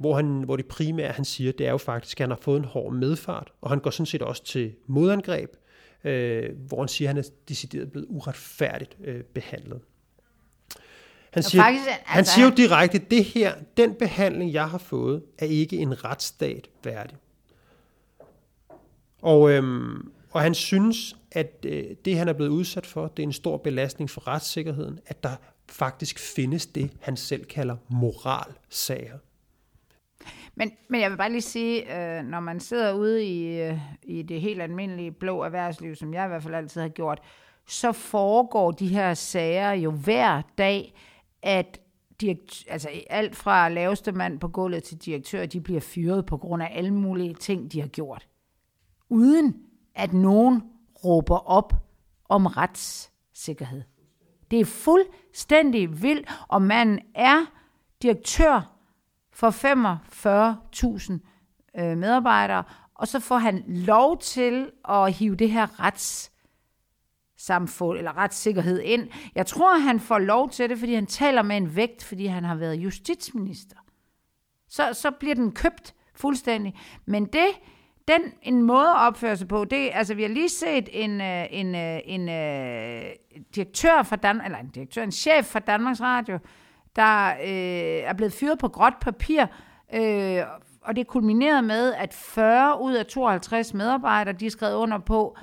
hvor, 0.00 0.16
han, 0.16 0.42
hvor 0.42 0.56
det 0.56 0.66
primære, 0.66 1.12
han 1.12 1.24
siger, 1.24 1.52
det 1.52 1.66
er 1.66 1.70
jo 1.70 1.78
faktisk, 1.78 2.20
at 2.20 2.22
han 2.22 2.30
har 2.30 2.38
fået 2.42 2.58
en 2.58 2.64
hård 2.64 2.92
medfart, 2.92 3.52
og 3.60 3.70
han 3.70 3.78
går 3.78 3.90
sådan 3.90 4.06
set 4.06 4.22
også 4.22 4.44
til 4.44 4.74
modangreb, 4.86 5.50
øh, 6.04 6.50
hvor 6.66 6.78
han 6.78 6.88
siger, 6.88 7.10
at 7.10 7.14
han 7.14 7.24
er 7.24 7.28
decideret 7.48 7.92
blevet 7.92 8.06
uretfærdigt 8.10 8.96
øh, 9.04 9.22
behandlet. 9.22 9.80
Han 11.30 11.42
siger, 11.42 11.62
faktisk, 11.62 11.86
altså, 11.86 12.02
han 12.04 12.24
siger 12.24 12.44
jo 12.44 12.52
direkte, 12.56 12.98
det 12.98 13.24
her, 13.24 13.54
den 13.76 13.94
behandling, 13.94 14.52
jeg 14.52 14.68
har 14.68 14.78
fået, 14.78 15.22
er 15.38 15.46
ikke 15.46 15.76
en 15.76 16.04
retsstat 16.04 16.68
værdig. 16.84 17.16
Og, 19.22 19.50
øhm, 19.50 20.12
og 20.30 20.40
han 20.40 20.54
synes, 20.54 21.16
at 21.32 21.64
øh, 21.66 21.84
det, 22.04 22.18
han 22.18 22.28
er 22.28 22.32
blevet 22.32 22.50
udsat 22.50 22.86
for, 22.86 23.08
det 23.08 23.22
er 23.22 23.26
en 23.26 23.32
stor 23.32 23.56
belastning 23.56 24.10
for 24.10 24.28
retssikkerheden, 24.28 24.98
at 25.06 25.22
der 25.22 25.36
faktisk 25.68 26.18
findes 26.18 26.66
det, 26.66 26.90
han 27.00 27.16
selv 27.16 27.44
kalder 27.44 27.76
moralsager. 27.88 29.18
Men, 30.60 30.70
men 30.88 31.00
jeg 31.00 31.10
vil 31.10 31.16
bare 31.16 31.30
lige 31.30 31.40
sige, 31.40 31.98
øh, 32.18 32.24
når 32.24 32.40
man 32.40 32.60
sidder 32.60 32.92
ude 32.92 33.24
i, 33.24 33.60
øh, 33.60 33.78
i 34.02 34.22
det 34.22 34.40
helt 34.40 34.62
almindelige 34.62 35.12
blå 35.12 35.42
erhvervsliv, 35.42 35.94
som 35.94 36.14
jeg 36.14 36.24
i 36.24 36.28
hvert 36.28 36.42
fald 36.42 36.54
altid 36.54 36.80
har 36.80 36.88
gjort, 36.88 37.20
så 37.66 37.92
foregår 37.92 38.70
de 38.70 38.88
her 38.88 39.14
sager 39.14 39.72
jo 39.72 39.90
hver 39.90 40.42
dag, 40.58 40.94
at 41.42 41.80
direkt, 42.20 42.64
altså 42.68 42.88
alt 43.10 43.36
fra 43.36 43.68
laveste 43.68 44.12
mand 44.12 44.40
på 44.40 44.48
gulvet 44.48 44.82
til 44.82 44.98
direktør, 44.98 45.46
de 45.46 45.60
bliver 45.60 45.80
fyret 45.80 46.26
på 46.26 46.36
grund 46.36 46.62
af 46.62 46.72
alle 46.74 46.94
mulige 46.94 47.34
ting, 47.34 47.72
de 47.72 47.80
har 47.80 47.88
gjort. 47.88 48.28
Uden 49.08 49.56
at 49.94 50.12
nogen 50.12 50.62
råber 51.04 51.50
op 51.50 51.72
om 52.28 52.46
retssikkerhed. 52.46 53.82
Det 54.50 54.60
er 54.60 54.64
fuldstændig 54.64 56.02
vildt, 56.02 56.28
og 56.48 56.62
man 56.62 57.00
er 57.14 57.46
direktør 58.02 58.79
for 59.32 59.50
45.000 59.50 61.80
øh, 61.80 61.98
medarbejdere, 61.98 62.64
og 62.94 63.08
så 63.08 63.20
får 63.20 63.38
han 63.38 63.64
lov 63.66 64.18
til 64.18 64.70
at 64.88 65.12
hive 65.12 65.34
det 65.34 65.50
her 65.50 65.80
retssamfund 65.80 67.98
eller 67.98 68.16
retssikkerhed 68.16 68.80
ind. 68.80 69.08
Jeg 69.34 69.46
tror, 69.46 69.78
han 69.78 70.00
får 70.00 70.18
lov 70.18 70.50
til 70.50 70.70
det, 70.70 70.78
fordi 70.78 70.94
han 70.94 71.06
taler 71.06 71.42
med 71.42 71.56
en 71.56 71.76
vægt, 71.76 72.04
fordi 72.04 72.26
han 72.26 72.44
har 72.44 72.54
været 72.54 72.74
justitsminister. 72.74 73.76
Så, 74.68 74.92
så 74.92 75.10
bliver 75.10 75.34
den 75.34 75.52
købt 75.52 75.94
fuldstændig. 76.14 76.74
Men 77.06 77.24
det, 77.24 77.48
den 78.08 78.20
en 78.42 78.62
måde 78.62 78.88
at 78.88 78.96
opføre 78.96 79.36
sig 79.36 79.48
på, 79.48 79.64
det 79.64 79.90
altså 79.92 80.14
vi 80.14 80.22
har 80.22 80.28
lige 80.28 80.48
set 80.48 80.88
en, 80.92 81.20
øh, 81.20 81.46
en, 81.50 81.74
øh, 81.74 82.00
en, 82.04 82.28
en 82.28 83.12
direktør 83.54 84.02
for 84.02 84.16
Dan 84.16 84.40
eller 84.44 84.58
en 84.58 84.68
direktør, 84.68 85.02
en 85.02 85.12
chef 85.12 85.46
for 85.46 85.58
Danmarks 85.58 86.00
Radio, 86.00 86.38
der 86.96 87.28
øh, 87.28 88.08
er 88.08 88.12
blevet 88.12 88.32
fyret 88.32 88.58
på 88.58 88.68
gråt 88.68 88.94
papir, 89.00 89.46
øh, 89.94 90.42
og 90.82 90.96
det 90.96 91.06
kulminerede 91.06 91.62
med, 91.62 91.94
at 91.94 92.14
40 92.14 92.82
ud 92.82 92.92
af 92.92 93.06
52 93.06 93.74
medarbejdere, 93.74 94.34
de 94.34 94.46
er 94.46 94.50
skrevet 94.50 94.74
under 94.74 94.98
på, 94.98 95.36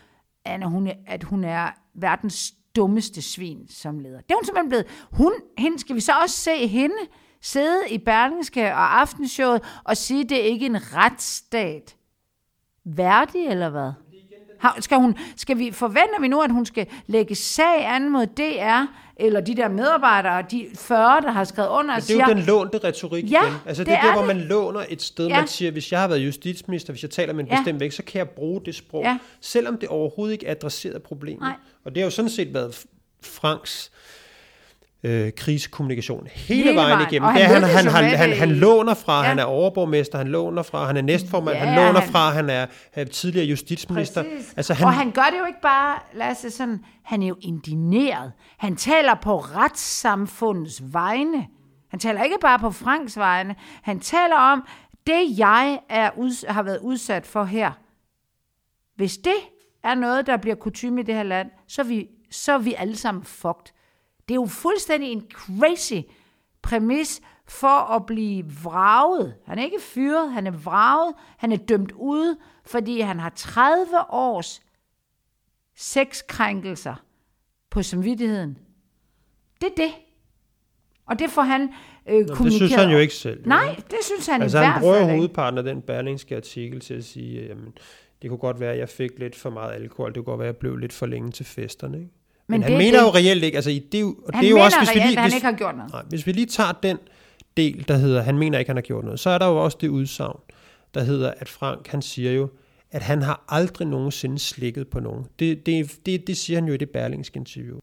at 0.46 0.70
hun, 0.70 0.92
at 1.08 1.24
hun 1.24 1.44
er 1.44 1.70
verdens 1.94 2.54
dummeste 2.76 3.22
svin 3.22 3.68
som 3.70 4.00
leder. 4.00 4.22
Det 4.22 4.32
er 4.32 4.36
hun 4.36 4.46
simpelthen 4.46 4.70
blevet. 4.70 4.86
Hun, 5.12 5.34
hende, 5.58 5.80
skal 5.80 5.96
vi 5.96 6.02
så 6.02 6.12
også 6.22 6.36
se 6.36 6.68
hende 6.68 6.96
sidde 7.42 7.82
i 7.90 7.98
Berlingske 7.98 8.66
og 8.66 9.00
Aftenshowet 9.00 9.62
og 9.84 9.98
sige, 9.98 10.24
at 10.24 10.30
det 10.30 10.40
er 10.42 10.46
ikke 10.46 10.66
en 10.66 10.96
retsstat. 10.96 11.96
Værdig 12.86 13.48
eller 13.48 13.70
hvad? 13.70 13.92
Har, 14.60 14.78
skal, 14.80 14.98
hun, 14.98 15.16
skal 15.36 15.58
vi, 15.58 15.72
forventer 15.72 16.22
vi 16.22 16.28
nu, 16.28 16.42
at 16.42 16.52
hun 16.52 16.66
skal 16.66 16.88
lægge 17.08 17.36
sag 17.36 17.86
an 17.88 18.10
mod 18.10 18.26
DR, 18.26 18.86
eller 19.20 19.42
de 19.42 19.56
der 19.56 19.68
medarbejdere, 19.68 20.44
de 20.52 20.68
40, 20.76 21.22
der 21.22 21.32
har 21.32 21.44
skrevet 21.44 21.70
under 21.70 22.00
siger... 22.00 22.18
Det 22.18 22.24
er 22.24 22.36
jo 22.36 22.36
den 22.36 22.46
lånte 22.46 22.78
retorik 22.78 23.32
ja, 23.32 23.44
igen. 23.44 23.54
Altså 23.66 23.84
det, 23.84 23.88
det 23.88 23.98
er 23.98 24.02
der, 24.02 24.14
hvor 24.14 24.26
man 24.26 24.38
låner 24.38 24.86
et 24.90 25.02
sted, 25.02 25.28
ja. 25.28 25.40
man 25.40 25.48
siger, 25.48 25.72
hvis 25.72 25.92
jeg 25.92 26.00
har 26.00 26.08
været 26.08 26.20
justitsminister, 26.20 26.94
hvis 26.94 27.04
jeg 27.04 27.12
taler 27.12 27.34
med 27.34 27.44
en 27.44 27.50
ja. 27.50 27.58
bestemt 27.58 27.80
vægt, 27.80 27.94
så 27.94 28.04
kan 28.04 28.20
jeg 28.20 28.30
bruge 28.30 28.62
det 28.66 28.76
sprog, 28.76 29.04
ja. 29.04 29.18
selvom 29.42 29.78
det 29.78 29.90
overhovedet 29.90 30.34
ikke 30.34 30.50
adresserer 30.50 31.00
problemet. 31.00 31.42
Nej. 31.42 31.56
Og 31.86 31.96
det 31.96 32.02
har 32.02 32.06
jo 32.06 32.12
sådan 32.12 32.32
set 32.32 32.54
været 32.54 32.86
Franks 33.24 33.92
øh, 33.94 34.27
krisekommunikation 35.38 36.28
hele, 36.32 36.64
hele 36.64 36.76
vejen, 36.76 36.90
vejen 36.90 37.08
igennem. 37.12 37.34
Det 37.34 37.44
han, 37.44 37.64
han, 37.64 37.88
han, 37.88 38.06
han, 38.06 38.18
han, 38.18 38.38
han 38.38 38.50
låner 38.50 38.94
fra, 38.94 39.22
ja. 39.22 39.28
han 39.28 39.40
er 39.40 39.44
overborgmester, 39.44 40.18
han 40.18 40.28
låner 40.28 40.64
fra, 40.64 40.86
han 40.86 40.98
er 40.98 41.02
næstformand, 41.02 41.58
ja, 41.58 41.66
han 41.66 41.76
låner 41.76 42.00
han, 42.00 42.10
fra, 42.12 42.30
han 42.30 42.50
er, 42.50 42.66
er 42.94 43.04
tidligere 43.04 43.46
justitsminister. 43.46 44.24
Altså, 44.58 44.74
han, 44.74 44.88
og 44.88 44.94
han 44.94 45.12
gør 45.12 45.28
det 45.32 45.40
jo 45.40 45.46
ikke 45.46 45.62
bare, 45.62 46.00
Lasse, 46.14 46.52
sådan, 46.52 46.86
han 47.04 47.24
er 47.24 47.28
jo 47.28 47.36
indineret. 47.42 48.32
Han 48.58 48.76
taler 48.76 49.16
på 49.16 49.38
retssamfundets 49.38 50.82
vegne. 50.94 51.48
Han 51.90 52.00
taler 52.00 52.24
ikke 52.24 52.38
bare 52.42 52.60
på 52.60 52.72
Franks 52.72 53.18
vegne. 53.18 53.56
Han 53.82 54.00
taler 54.00 54.36
om, 54.36 54.64
det 55.08 55.40
jeg 55.40 55.80
er 55.90 56.10
ud, 56.18 56.48
har 56.48 56.64
været 56.64 56.80
udsat 56.82 57.28
for 57.28 57.44
her. 57.44 57.72
Hvis 58.96 59.18
det 59.18 59.38
er 59.84 59.96
noget, 59.96 60.28
der 60.28 60.38
bliver 60.38 60.56
kutume 60.56 61.02
i 61.02 61.04
det 61.04 61.16
her 61.16 61.24
land, 61.24 61.50
så 61.68 61.82
er 61.82 61.86
vi, 61.86 62.08
så 62.32 62.54
er 62.54 62.58
vi 62.58 62.74
alle 62.78 62.96
sammen 62.96 63.24
fucked. 63.24 63.74
Det 64.28 64.34
er 64.34 64.36
jo 64.36 64.46
fuldstændig 64.46 65.12
en 65.12 65.24
crazy 65.34 66.02
præmis 66.62 67.22
for 67.48 67.94
at 67.96 68.06
blive 68.06 68.46
vraget. 68.64 69.36
Han 69.46 69.60
er 69.60 69.64
ikke 69.64 69.82
fyret, 69.82 70.32
han 70.32 70.48
er 70.48 70.52
vraget, 70.52 71.16
han 71.38 71.52
er 71.52 71.58
dømt 71.58 71.92
ud, 71.92 72.36
fordi 72.66 73.02
han 73.02 73.20
har 73.20 73.30
30 73.36 73.86
års 74.10 74.62
sexkrænkelser 75.76 76.96
på 77.70 77.84
samvittigheden. 77.84 78.58
Det 79.62 79.68
er 79.68 79.76
det. 79.78 79.92
Og 81.08 81.20
det 81.20 81.30
får 81.30 81.42
han 81.42 81.62
øh, 81.62 81.70
kommunikeret. 82.28 82.40
det 82.40 82.54
synes 82.54 82.74
han 82.74 82.90
jo 82.90 82.98
ikke 82.98 83.14
selv. 83.14 83.48
Nej, 83.48 83.76
det 83.76 83.98
synes 84.02 84.28
han 84.28 84.42
altså, 84.42 84.58
i 84.58 84.62
han 84.64 84.72
hvert 84.72 84.82
bruger 84.82 84.94
fald 84.96 85.04
jo 85.04 85.10
ikke. 85.10 85.18
hovedparten 85.20 85.58
af 85.58 85.64
den 85.64 85.82
berlingske 85.82 86.36
artikel 86.36 86.80
til 86.80 86.94
at 86.94 87.04
sige, 87.06 87.42
at 87.42 87.50
jamen, 87.50 87.74
det 88.22 88.30
kunne 88.30 88.38
godt 88.38 88.60
være, 88.60 88.72
at 88.72 88.80
jeg 88.80 88.90
fik 88.90 89.12
lidt 89.20 89.36
for 89.36 89.50
meget 89.50 89.74
alkohol. 89.74 90.10
Det 90.10 90.16
kunne 90.16 90.24
godt 90.26 90.40
være, 90.40 90.48
at 90.50 90.54
jeg 90.54 90.60
blev 90.60 90.76
lidt 90.78 90.94
for 90.94 91.06
længe 91.06 91.32
til 91.32 91.46
festerne. 91.46 91.98
Ikke? 92.00 92.12
Men, 92.48 92.54
Men 92.60 92.64
han 92.64 92.72
det 92.72 92.76
er 92.76 92.80
mener 92.92 93.00
det. 93.00 93.06
jo 93.06 93.12
reelt 93.14 93.44
ikke, 93.44 93.56
altså 93.56 93.70
det, 93.92 93.96
er 93.98 94.02
jo- 94.02 94.16
og 94.26 94.34
det 94.34 94.46
er 94.46 94.50
jo 94.50 94.58
også, 94.60 94.78
hvis 94.80 94.96
vi 94.96 95.00
reelt, 95.00 95.10
lige, 95.10 95.18
at 95.18 95.22
han 95.22 95.30
hvis, 95.30 95.36
ikke 95.36 95.46
har 95.46 95.54
gjort 95.58 95.76
noget. 95.78 95.92
nej, 95.92 96.04
hvis 96.10 96.28
vi 96.28 96.32
lige 96.32 96.46
tager 96.46 96.72
den 96.84 96.98
del, 97.58 97.86
der 97.88 97.98
hedder, 97.98 98.22
han 98.22 98.38
mener 98.38 98.60
ikke, 98.60 98.70
han 98.70 98.76
har 98.78 98.82
gjort 98.82 99.04
noget, 99.04 99.20
så 99.20 99.30
er 99.30 99.38
der 99.38 99.48
jo 99.48 99.58
også 99.64 99.78
det 99.82 99.88
udsagn, 99.88 100.40
der 100.94 101.04
hedder, 101.04 101.34
at 101.38 101.50
Frank, 101.50 101.88
han 101.88 102.02
siger 102.02 102.32
jo, 102.32 102.50
at 102.92 103.02
han 103.02 103.22
har 103.22 103.46
aldrig 103.50 103.88
nogensinde 103.88 104.40
slikket 104.40 104.88
på 104.88 105.00
nogen. 105.00 105.26
Det, 105.40 105.66
det, 105.66 105.92
det, 106.06 106.28
det 106.28 106.38
siger 106.38 106.60
han 106.60 106.68
jo 106.68 106.74
i 106.74 106.78
det 106.78 106.90
berlingske 106.90 107.38
interview. 107.38 107.78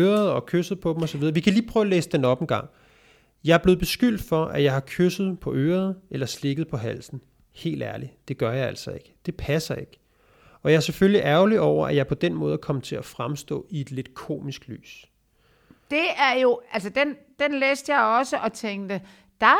Øret 0.00 0.30
og 0.30 0.46
kysset 0.46 0.80
på 0.80 0.92
dem 0.92 1.02
osv. 1.02 1.34
Vi 1.34 1.40
kan 1.40 1.52
lige 1.52 1.66
prøve 1.68 1.84
at 1.84 1.90
læse 1.90 2.08
den 2.10 2.24
op 2.24 2.40
en 2.40 2.46
gang. 2.46 2.68
Jeg 3.44 3.54
er 3.54 3.58
blevet 3.58 3.78
beskyldt 3.78 4.22
for, 4.22 4.44
at 4.44 4.62
jeg 4.64 4.72
har 4.72 4.82
kysset 4.86 5.40
på 5.40 5.54
øret 5.54 5.96
eller 6.10 6.26
slikket 6.26 6.68
på 6.68 6.76
halsen. 6.76 7.20
Helt 7.54 7.82
ærligt, 7.82 8.12
det 8.28 8.38
gør 8.38 8.52
jeg 8.52 8.66
altså 8.68 8.90
ikke. 8.90 9.14
Det 9.26 9.34
passer 9.34 9.74
ikke. 9.74 9.98
Og 10.62 10.70
jeg 10.70 10.76
er 10.76 10.80
selvfølgelig 10.80 11.20
ærgerlig 11.24 11.60
over, 11.60 11.88
at 11.88 11.96
jeg 11.96 12.06
på 12.06 12.14
den 12.14 12.34
måde 12.34 12.58
kom 12.58 12.80
til 12.80 12.96
at 12.96 13.04
fremstå 13.04 13.66
i 13.70 13.80
et 13.80 13.90
lidt 13.90 14.14
komisk 14.14 14.68
lys. 14.68 15.06
Det 15.90 16.04
er 16.16 16.32
jo, 16.40 16.60
altså 16.72 16.90
den, 16.90 17.16
den 17.38 17.54
læste 17.54 17.92
jeg 17.92 18.02
også 18.02 18.36
og 18.36 18.52
tænkte, 18.52 19.00
der, 19.40 19.56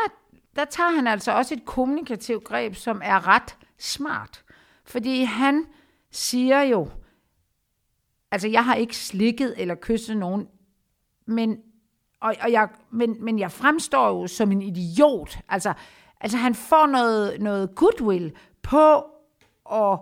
der 0.57 0.65
tager 0.65 0.91
han 0.91 1.07
altså 1.07 1.33
også 1.33 1.55
et 1.55 1.65
kommunikativt 1.65 2.45
greb, 2.45 2.75
som 2.75 3.01
er 3.05 3.29
ret 3.29 3.57
smart. 3.79 4.45
Fordi 4.85 5.23
han 5.23 5.67
siger 6.11 6.63
jo, 6.63 6.89
altså 8.31 8.49
jeg 8.49 8.65
har 8.65 8.75
ikke 8.75 8.97
slikket 8.97 9.55
eller 9.57 9.75
kysset 9.75 10.17
nogen, 10.17 10.49
men, 11.27 11.59
og, 12.21 12.35
og 12.41 12.53
jeg, 12.53 12.69
men, 12.91 13.25
men 13.25 13.39
jeg 13.39 13.53
fremstår 13.53 14.09
jo 14.09 14.27
som 14.27 14.53
en 14.53 14.63
idiot. 14.63 15.39
Altså, 15.49 15.73
altså 16.21 16.39
han 16.39 16.55
får 16.55 16.87
noget, 16.87 17.41
noget 17.41 17.75
goodwill 17.75 18.33
på 18.63 19.05
at 19.73 19.99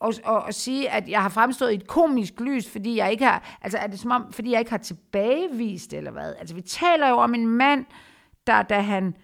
og, 0.00 0.14
og, 0.24 0.42
og 0.42 0.54
sige, 0.54 0.90
at 0.90 1.08
jeg 1.08 1.22
har 1.22 1.28
fremstået 1.28 1.72
i 1.72 1.74
et 1.74 1.86
komisk 1.86 2.40
lys, 2.40 2.70
fordi 2.70 2.96
jeg 2.96 3.12
ikke 3.12 3.24
har, 3.24 3.58
altså 3.62 3.78
er 3.78 3.86
det 3.86 4.00
som 4.00 4.10
om, 4.10 4.32
fordi 4.32 4.50
jeg 4.50 4.58
ikke 4.58 4.70
har 4.70 4.78
tilbagevist, 4.78 5.92
eller 5.92 6.10
hvad? 6.10 6.34
Altså 6.38 6.54
vi 6.54 6.60
taler 6.60 7.08
jo 7.08 7.14
om 7.14 7.34
en 7.34 7.46
mand, 7.46 7.86
der 8.46 8.62
da 8.62 8.80
han, 8.80 9.16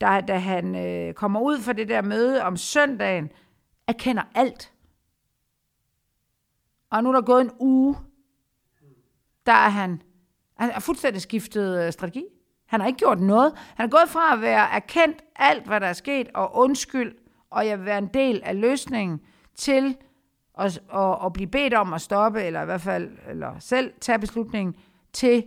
der, 0.00 0.20
da 0.20 0.38
han 0.38 0.74
øh, 0.74 1.14
kommer 1.14 1.40
ud 1.40 1.58
fra 1.58 1.72
det 1.72 1.88
der 1.88 2.02
møde 2.02 2.42
om 2.42 2.56
søndagen, 2.56 3.30
erkender 3.86 4.22
alt. 4.34 4.72
Og 6.90 7.02
nu 7.02 7.08
er 7.08 7.12
der 7.12 7.22
gået 7.22 7.40
en 7.40 7.50
uge, 7.58 7.96
der 9.46 9.52
er 9.52 9.68
han, 9.68 10.02
han 10.56 10.70
har 10.70 10.80
fuldstændig 10.80 11.22
skiftet 11.22 11.86
øh, 11.86 11.92
strategi. 11.92 12.24
Han 12.66 12.80
har 12.80 12.86
ikke 12.86 12.98
gjort 12.98 13.20
noget. 13.20 13.52
Han 13.74 13.86
er 13.86 13.90
gået 13.90 14.08
fra 14.08 14.32
at 14.32 14.40
være 14.40 14.70
erkendt 14.70 15.22
alt, 15.36 15.66
hvad 15.66 15.80
der 15.80 15.86
er 15.86 15.92
sket, 15.92 16.28
og 16.34 16.56
undskyld, 16.56 17.14
og 17.50 17.66
jeg 17.66 17.78
vil 17.78 17.86
være 17.86 17.98
en 17.98 18.10
del 18.14 18.40
af 18.44 18.60
løsningen, 18.60 19.20
til 19.54 19.96
og, 20.60 20.70
og, 20.88 21.18
og 21.18 21.32
blive 21.32 21.46
bedt 21.46 21.74
om 21.74 21.92
at 21.92 22.00
stoppe, 22.00 22.42
eller 22.42 22.62
i 22.62 22.64
hvert 22.64 22.80
fald 22.80 23.10
eller 23.28 23.58
selv 23.58 23.92
tage 24.00 24.18
beslutningen, 24.18 24.74
til 25.12 25.44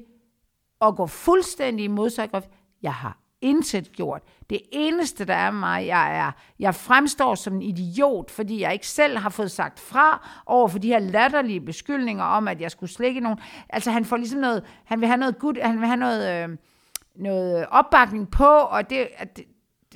at 0.81 0.95
gå 0.95 1.07
fuldstændig 1.07 1.83
i 1.85 1.87
modsat. 1.87 2.49
Jeg 2.81 2.93
har 2.93 3.17
intet 3.41 3.91
gjort. 3.91 4.21
Det 4.49 4.61
eneste, 4.71 5.25
der 5.25 5.33
er 5.33 5.51
mig, 5.51 5.87
jeg 5.87 6.17
er, 6.17 6.31
jeg 6.59 6.75
fremstår 6.75 7.35
som 7.35 7.55
en 7.55 7.61
idiot, 7.61 8.31
fordi 8.31 8.61
jeg 8.61 8.73
ikke 8.73 8.87
selv 8.87 9.17
har 9.17 9.29
fået 9.29 9.51
sagt 9.51 9.79
fra 9.79 10.29
over 10.45 10.67
for 10.67 10.79
de 10.79 10.87
her 10.87 10.99
latterlige 10.99 11.61
beskyldninger 11.61 12.23
om, 12.23 12.47
at 12.47 12.61
jeg 12.61 12.71
skulle 12.71 12.91
slikke 12.91 13.19
nogen. 13.19 13.39
Altså 13.69 13.91
han 13.91 14.05
får 14.05 14.17
ligesom 14.17 14.39
noget, 14.39 14.63
han 14.85 14.99
vil 14.99 15.07
have 15.07 15.17
noget 15.17 15.39
good, 15.39 15.61
han 15.61 15.79
vil 15.79 15.87
have 15.87 15.97
noget, 15.97 16.49
øh, 16.49 16.57
noget 17.15 17.65
opbakning 17.71 18.31
på, 18.31 18.45
og 18.45 18.89
det, 18.89 19.07
at 19.17 19.37
det, 19.37 19.45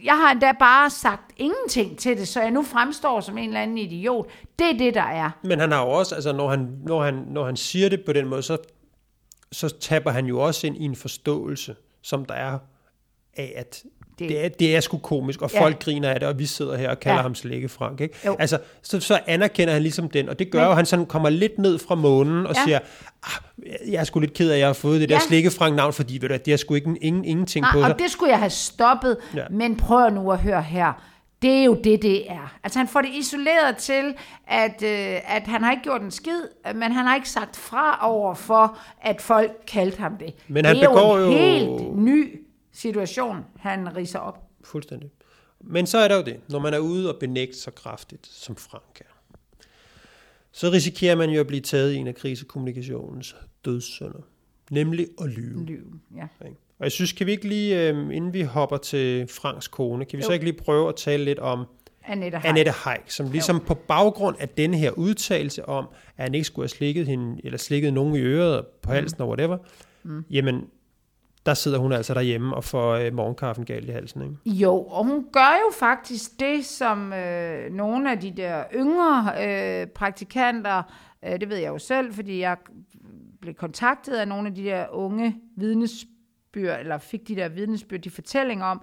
jeg 0.04 0.18
har 0.18 0.32
endda 0.32 0.52
bare 0.60 0.90
sagt 0.90 1.32
ingenting 1.38 2.00
til 2.00 2.18
det, 2.18 2.28
så 2.28 2.42
jeg 2.42 2.52
nu 2.52 2.64
fremstår 2.64 3.22
som 3.22 3.38
en 3.38 3.48
eller 3.48 3.62
anden 3.62 3.78
idiot. 3.78 4.28
Det 4.60 4.70
er 4.70 4.78
det, 4.78 4.94
der 4.94 5.02
er. 5.02 5.32
Men 5.44 5.60
han 5.60 5.72
har 5.72 5.82
jo 5.86 5.90
også, 5.90 6.16
altså 6.16 6.34
når 6.34 6.50
han, 6.50 6.78
når 6.84 7.04
han, 7.04 7.14
når 7.14 7.46
han 7.46 7.56
siger 7.56 7.90
det 7.90 8.06
på 8.06 8.14
den 8.14 8.28
måde, 8.28 8.44
så, 8.44 8.58
så 9.52 9.80
taber 9.80 10.12
han 10.12 10.26
jo 10.26 10.40
også 10.40 10.68
ind 10.68 10.78
i 10.78 10.84
en 10.84 10.96
forståelse, 10.96 11.76
som 12.02 12.26
der 12.26 12.34
er 12.34 12.60
af, 13.38 13.54
at 13.56 13.84
det, 14.20 14.30
det, 14.30 14.46
er, 14.46 14.50
det 14.50 14.76
er 14.76 14.80
sgu 14.80 14.98
komisk, 14.98 15.42
og 15.42 15.52
Ja. 15.54 15.62
folk 15.62 15.84
griner 15.84 16.10
af 16.10 16.20
det, 16.20 16.30
og 16.30 16.40
vi 16.40 16.46
sidder 16.46 16.78
her 16.78 16.90
og 16.90 17.00
kalder 17.00 17.16
Ja. 17.18 17.22
ham 17.22 17.36
Slikke 17.36 17.70
Frank. 17.70 18.02
Ikke? 18.02 18.16
Jo. 18.26 18.36
Altså, 18.40 18.58
så, 18.82 19.00
så 19.00 19.20
anerkender 19.28 19.74
han 19.74 19.82
ligesom 19.82 20.10
den, 20.10 20.30
og 20.30 20.40
det 20.40 20.52
gør 20.52 20.60
Men- 20.60 20.66
jo, 20.66 20.70
at 20.72 20.76
han 20.78 20.86
sådan 20.86 21.06
kommer 21.06 21.30
lidt 21.30 21.58
ned 21.60 21.80
fra 21.80 21.96
månen 21.96 22.46
og 22.48 22.56
Ja. 22.56 22.62
siger, 22.66 22.80
ah, 23.24 23.92
jeg 23.92 24.00
er 24.00 24.04
sgu 24.04 24.20
lidt 24.20 24.34
ked 24.34 24.50
af, 24.50 24.54
at 24.54 24.60
jeg 24.60 24.68
har 24.68 24.74
fået 24.74 25.02
det 25.02 25.10
der 25.10 25.16
Ja. 25.16 25.20
Slikke 25.28 25.52
Frank 25.52 25.76
navn, 25.76 25.94
fordi 25.94 26.18
ved 26.22 26.30
du, 26.30 26.36
det 26.46 26.54
er 26.54 26.58
sgu 26.58 26.74
ikke 26.74 26.96
ingen, 27.02 27.26
ingenting 27.26 27.66
på 27.72 27.78
Nej, 27.80 27.88
sig. 27.88 27.94
og 27.94 28.00
det 28.00 28.12
skulle 28.12 28.30
jeg 28.32 28.40
have 28.40 28.50
stoppet. 28.50 29.18
Ja. 29.36 29.44
men 29.52 29.76
prøv 29.76 30.10
nu 30.10 30.32
at 30.32 30.38
høre 30.40 30.62
her. 30.62 31.04
Det 31.42 31.50
er 31.52 31.64
jo 31.64 31.74
det, 31.84 32.02
det 32.02 32.32
er. 32.32 32.56
Altså 32.64 32.80
han 32.80 32.88
får 32.88 33.02
det 33.02 33.10
isoleret 33.14 33.78
til, 33.78 34.14
at, 34.48 34.84
øh, 34.84 35.36
at 35.36 35.44
han 35.46 35.64
har 35.64 35.72
ikke 35.72 35.84
gjort 35.84 36.02
en 36.02 36.12
skid, 36.12 36.42
men 36.76 36.92
han 36.92 37.06
har 37.06 37.16
ikke 37.16 37.30
sagt 37.30 37.56
fra 37.58 38.00
over 38.02 38.34
for, 38.34 38.78
at 39.02 39.22
folk 39.22 39.52
kaldte 39.68 40.00
ham 40.02 40.18
det. 40.20 40.34
Men 40.48 40.66
han 40.66 40.76
det 40.76 40.84
er 40.84 40.90
begår 40.90 41.18
jo 41.18 41.26
en 41.26 41.32
jo- 41.32 41.38
helt 41.38 41.96
ny 41.98 42.40
situation, 42.78 43.46
han 43.60 43.96
riser 43.96 44.20
op. 44.20 44.50
Fuldstændig. 44.64 45.12
Men 45.62 45.88
så 45.88 45.98
er 45.98 46.08
der 46.08 46.16
jo 46.16 46.24
det, 46.24 46.40
når 46.50 46.60
man 46.60 46.74
er 46.74 46.80
ude 46.80 47.14
og 47.14 47.20
benægte 47.20 47.58
sig 47.58 47.76
kraftigt, 47.76 48.28
som 48.28 48.56
Frank 48.56 49.02
er, 49.02 49.38
så 50.52 50.70
risikerer 50.72 51.16
man 51.16 51.30
jo 51.30 51.40
at 51.40 51.48
blive 51.48 51.62
taget 51.62 51.94
i 51.94 51.96
en 51.96 52.08
af 52.08 52.16
krisekommunikationens 52.16 53.36
dødssynder, 53.66 54.22
nemlig 54.72 55.08
at 55.22 55.30
lyve. 55.30 55.66
Lyv, 55.66 56.00
ja. 56.16 56.28
Og 56.80 56.84
jeg 56.84 56.92
synes, 56.92 57.12
kan 57.12 57.28
vi 57.28 57.32
ikke 57.32 57.48
lige, 57.48 57.90
øh, 57.90 58.16
inden 58.16 58.34
vi 58.34 58.42
hopper 58.42 58.78
til 58.78 59.28
Franks 59.28 59.68
kone, 59.68 60.06
kan 60.06 60.18
vi 60.18 60.24
Jo. 60.24 60.28
så 60.28 60.34
ikke 60.34 60.46
lige 60.46 60.58
prøve 60.58 60.90
at 60.90 60.96
tale 60.96 61.26
lidt 61.26 61.40
om 61.40 61.66
Annette 62.06 62.38
Heick. 62.38 62.50
Annette 62.50 62.74
Heik, 62.86 63.12
som 63.12 63.32
ligesom 63.32 63.60
på 63.60 63.74
baggrund 63.74 64.36
af 64.40 64.50
denne 64.50 64.78
her 64.78 64.92
udtalelse 64.92 65.66
om, 65.66 65.88
at 66.18 66.24
han 66.24 66.36
ikke 66.36 66.46
skulle 66.46 66.64
have 66.64 66.70
slikket 66.70 67.08
hende, 67.08 67.42
eller 67.44 67.58
slikket 67.58 67.94
nogen 67.94 68.16
i 68.16 68.20
øret, 68.20 68.66
på 68.82 68.92
halsen 68.92 69.22
og 69.22 69.28
whatever, 69.28 69.58
mm. 70.04 70.26
jamen, 70.30 70.66
der 71.48 71.54
sidder 71.54 71.78
hun 71.78 71.92
altså 71.92 72.14
derhjemme 72.14 72.56
og 72.56 72.64
får 72.64 72.94
øh, 72.94 73.14
morgenkaffen 73.14 73.66
galt 73.66 73.90
i 73.90 73.92
halsen. 73.92 74.22
Ikke? 74.22 74.36
Jo, 74.46 74.84
og 74.84 75.06
hun 75.06 75.28
gør 75.32 75.60
jo 75.66 75.72
faktisk 75.80 76.40
det, 76.40 76.66
som 76.66 77.14
øh, 77.14 77.74
nogle 77.74 78.12
af 78.12 78.20
de 78.20 78.32
der 78.32 78.64
yngre 78.76 79.32
øh, 79.48 79.88
praktikanter, 79.88 80.84
øh, 81.26 81.40
det 81.40 81.50
ved 81.50 81.58
jeg 81.58 81.68
jo 81.68 81.78
selv, 81.78 82.14
fordi 82.14 82.40
jeg 82.40 82.58
blev 83.42 83.54
kontaktet 83.54 84.16
af 84.16 84.28
nogle 84.28 84.48
af 84.48 84.56
de 84.56 84.64
der 84.64 84.86
unge 84.92 85.36
vidnesbyr, 85.56 86.74
eller 86.74 86.98
fik 86.98 87.28
de 87.28 87.36
der 87.36 87.50
vidnesbyr, 87.50 87.98
de 87.98 88.10
fortællinger 88.10 88.66
om, 88.66 88.82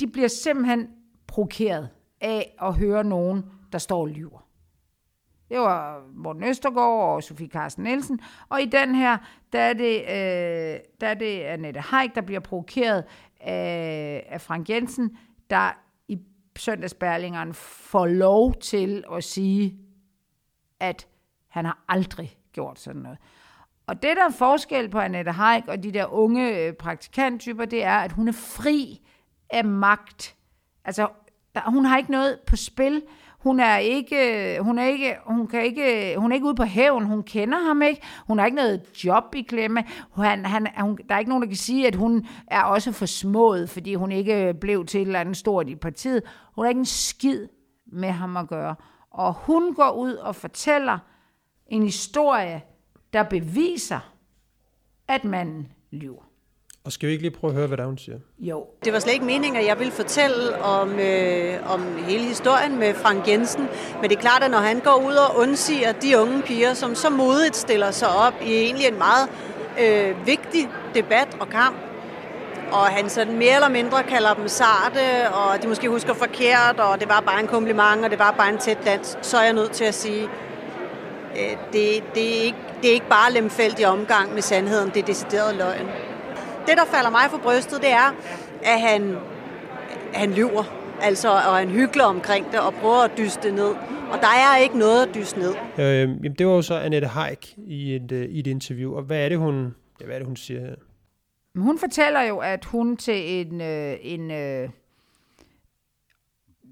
de 0.00 0.06
bliver 0.06 0.28
simpelthen 0.28 0.88
provokeret 1.26 1.88
af 2.20 2.56
at 2.62 2.74
høre 2.74 3.04
nogen, 3.04 3.44
der 3.72 3.78
står 3.78 4.00
og 4.00 4.08
lyver. 4.08 4.46
Det 5.50 5.58
var 5.58 6.02
Morten 6.14 6.44
Østergaard 6.44 7.14
og 7.14 7.22
Sofie 7.22 7.48
Carsten 7.48 7.84
Nielsen. 7.84 8.20
Og 8.48 8.62
i 8.62 8.66
den 8.66 8.94
her, 8.94 9.18
der 9.52 9.60
er 9.60 9.72
det, 9.72 10.00
øh, 10.00 10.80
der 11.00 11.06
er 11.06 11.14
det 11.14 11.40
Annette 11.40 11.82
Heik, 11.90 12.14
der 12.14 12.20
bliver 12.20 12.40
provokeret 12.40 13.04
af, 13.40 14.26
af 14.28 14.40
Frank 14.40 14.70
Jensen, 14.70 15.16
der 15.50 15.70
i 16.08 16.18
søndagsbærlingeren 16.56 17.54
får 17.54 18.06
lov 18.06 18.54
til 18.54 19.04
at 19.12 19.24
sige, 19.24 19.78
at 20.80 21.06
han 21.48 21.64
har 21.64 21.84
aldrig 21.88 22.38
gjort 22.52 22.78
sådan 22.78 23.02
noget. 23.02 23.18
Og 23.86 24.02
det, 24.02 24.16
der 24.16 24.24
er 24.24 24.32
forskel 24.32 24.88
på 24.88 24.98
Annette 24.98 25.32
Heik 25.32 25.68
og 25.68 25.82
de 25.82 25.92
der 25.92 26.06
unge 26.06 26.58
øh, 26.58 26.72
praktikanttyper, 26.72 27.64
det 27.64 27.84
er, 27.84 27.96
at 27.96 28.12
hun 28.12 28.28
er 28.28 28.32
fri 28.32 29.00
af 29.50 29.64
magt. 29.64 30.36
Altså, 30.84 31.08
der, 31.54 31.70
hun 31.70 31.84
har 31.84 31.98
ikke 31.98 32.10
noget 32.10 32.40
på 32.46 32.56
spil. 32.56 33.02
Hun 33.40 33.60
er 33.60 33.76
ikke, 33.76 34.58
hun 34.60 34.78
er 34.78 34.84
ikke, 34.84 35.16
hun 35.26 35.46
kan 35.46 35.64
ikke, 35.64 36.14
hun 36.18 36.32
er 36.32 36.34
ikke 36.34 36.46
ude 36.46 36.54
på 36.54 36.64
hævn. 36.64 37.04
Hun 37.04 37.22
kender 37.22 37.58
ham 37.58 37.82
ikke. 37.82 38.02
Hun 38.26 38.38
har 38.38 38.46
ikke 38.46 38.56
noget 38.56 39.04
job 39.04 39.34
i 39.34 39.42
klemme. 39.42 39.84
Han, 40.16 40.46
han, 40.46 40.68
hun, 40.80 40.98
der 41.08 41.14
er 41.14 41.18
ikke 41.18 41.28
nogen, 41.28 41.42
der 41.42 41.48
kan 41.48 41.56
sige, 41.56 41.86
at 41.86 41.94
hun 41.94 42.26
er 42.46 42.62
også 42.62 42.92
for 42.92 43.06
smået, 43.06 43.70
fordi 43.70 43.94
hun 43.94 44.12
ikke 44.12 44.54
blev 44.60 44.86
til 44.86 45.00
et 45.00 45.06
eller 45.06 45.20
andet 45.20 45.36
stort 45.36 45.68
i 45.68 45.74
partiet. 45.74 46.22
Hun 46.54 46.64
har 46.64 46.68
ikke 46.68 46.78
en 46.78 46.84
skid 46.84 47.48
med 47.92 48.10
ham 48.10 48.36
at 48.36 48.48
gøre. 48.48 48.74
Og 49.10 49.32
hun 49.32 49.74
går 49.74 49.90
ud 49.90 50.12
og 50.12 50.36
fortæller 50.36 50.98
en 51.66 51.82
historie, 51.82 52.62
der 53.12 53.22
beviser, 53.22 54.14
at 55.08 55.24
manden 55.24 55.72
lyver. 55.90 56.29
Og 56.84 56.92
skal 56.92 57.06
vi 57.06 57.12
ikke 57.12 57.22
lige 57.22 57.36
prøve 57.36 57.50
at 57.50 57.56
høre, 57.56 57.66
hvad 57.66 57.78
der 57.78 57.84
hun 57.86 57.98
siger? 57.98 58.18
Jo. 58.38 58.66
Det 58.84 58.92
var 58.92 58.98
slet 58.98 59.12
ikke 59.12 59.24
meningen, 59.24 59.60
at 59.60 59.66
jeg 59.66 59.78
ville 59.78 59.92
fortælle 59.92 60.62
om, 60.62 60.98
øh, 60.98 61.72
om 61.72 61.96
hele 61.96 62.24
historien 62.24 62.78
med 62.78 62.94
Frank 62.94 63.28
Jensen. 63.28 63.68
Men 64.00 64.10
det 64.10 64.16
er 64.16 64.20
klart, 64.20 64.42
at 64.42 64.50
når 64.50 64.58
han 64.58 64.80
går 64.80 65.04
ud 65.06 65.14
og 65.14 65.36
undsiger 65.36 65.92
de 65.92 66.18
unge 66.18 66.42
piger, 66.42 66.74
som 66.74 66.94
så 66.94 67.10
modigt 67.10 67.56
stiller 67.56 67.90
sig 67.90 68.08
op 68.08 68.34
i 68.46 68.52
egentlig 68.52 68.86
en 68.86 68.98
meget 68.98 69.28
øh, 69.80 70.26
vigtig 70.26 70.68
debat 70.94 71.36
og 71.40 71.48
kamp, 71.48 71.76
og 72.72 72.86
han 72.86 73.10
sådan 73.10 73.38
mere 73.38 73.54
eller 73.54 73.68
mindre 73.68 74.02
kalder 74.02 74.34
dem 74.34 74.48
sarte, 74.48 75.32
og 75.32 75.62
de 75.62 75.68
måske 75.68 75.88
husker 75.88 76.14
forkert, 76.14 76.80
og 76.80 77.00
det 77.00 77.08
var 77.08 77.20
bare 77.20 77.40
en 77.40 77.46
kompliment, 77.46 78.04
og 78.04 78.10
det 78.10 78.18
var 78.18 78.34
bare 78.38 78.48
en 78.48 78.58
tæt 78.58 78.78
dans, 78.84 79.18
så 79.22 79.36
er 79.38 79.44
jeg 79.44 79.52
nødt 79.52 79.72
til 79.72 79.84
at 79.84 79.94
sige, 79.94 80.22
øh, 81.36 81.56
det, 81.72 82.04
det, 82.14 82.38
er 82.38 82.42
ikke, 82.44 82.58
det 82.82 82.90
er 82.90 82.94
ikke 82.94 83.08
bare 83.08 83.32
lemfældig 83.32 83.86
omgang 83.86 84.34
med 84.34 84.42
sandheden, 84.42 84.90
det 84.94 85.02
er 85.02 85.06
decideret 85.06 85.54
løgn. 85.54 85.86
Det, 86.70 86.78
der 86.78 86.84
falder 86.84 87.10
mig 87.10 87.30
for 87.30 87.38
brystet, 87.38 87.82
det 87.82 87.92
er, 87.92 88.14
at 88.62 88.80
han, 88.80 89.16
han 90.14 90.30
lyver, 90.30 90.64
altså, 91.02 91.30
og 91.30 91.56
han 91.56 91.68
hygler 91.68 92.04
omkring 92.04 92.52
det 92.52 92.60
og 92.60 92.74
prøver 92.74 93.04
at 93.04 93.10
dyste 93.18 93.48
det 93.48 93.54
ned. 93.54 93.74
Og 94.12 94.18
der 94.20 94.26
er 94.26 94.56
ikke 94.56 94.78
noget 94.78 95.06
at 95.06 95.14
dyste 95.14 95.38
ned. 95.38 95.54
Øh, 95.78 96.00
jamen, 96.00 96.34
det 96.34 96.46
var 96.46 96.52
jo 96.52 96.62
så 96.62 96.74
Annette 96.74 97.08
Haik 97.08 97.54
i 97.56 97.94
et, 97.94 98.12
øh, 98.12 98.24
i 98.24 98.38
et 98.38 98.46
interview, 98.46 98.96
og 98.96 99.02
hvad 99.02 99.24
er 99.24 99.28
det, 99.28 99.38
hun, 99.38 99.74
ja, 100.00 100.04
hvad 100.04 100.14
er 100.14 100.18
det, 100.18 100.26
hun 100.26 100.36
siger 100.36 100.60
her? 100.60 100.74
Men 101.54 101.62
hun 101.62 101.78
fortæller 101.78 102.22
jo, 102.22 102.38
at 102.38 102.64
hun 102.64 102.96
til 102.96 103.40
en, 103.40 103.60
øh, 103.60 103.96
en 104.00 104.30
øh, 104.30 104.68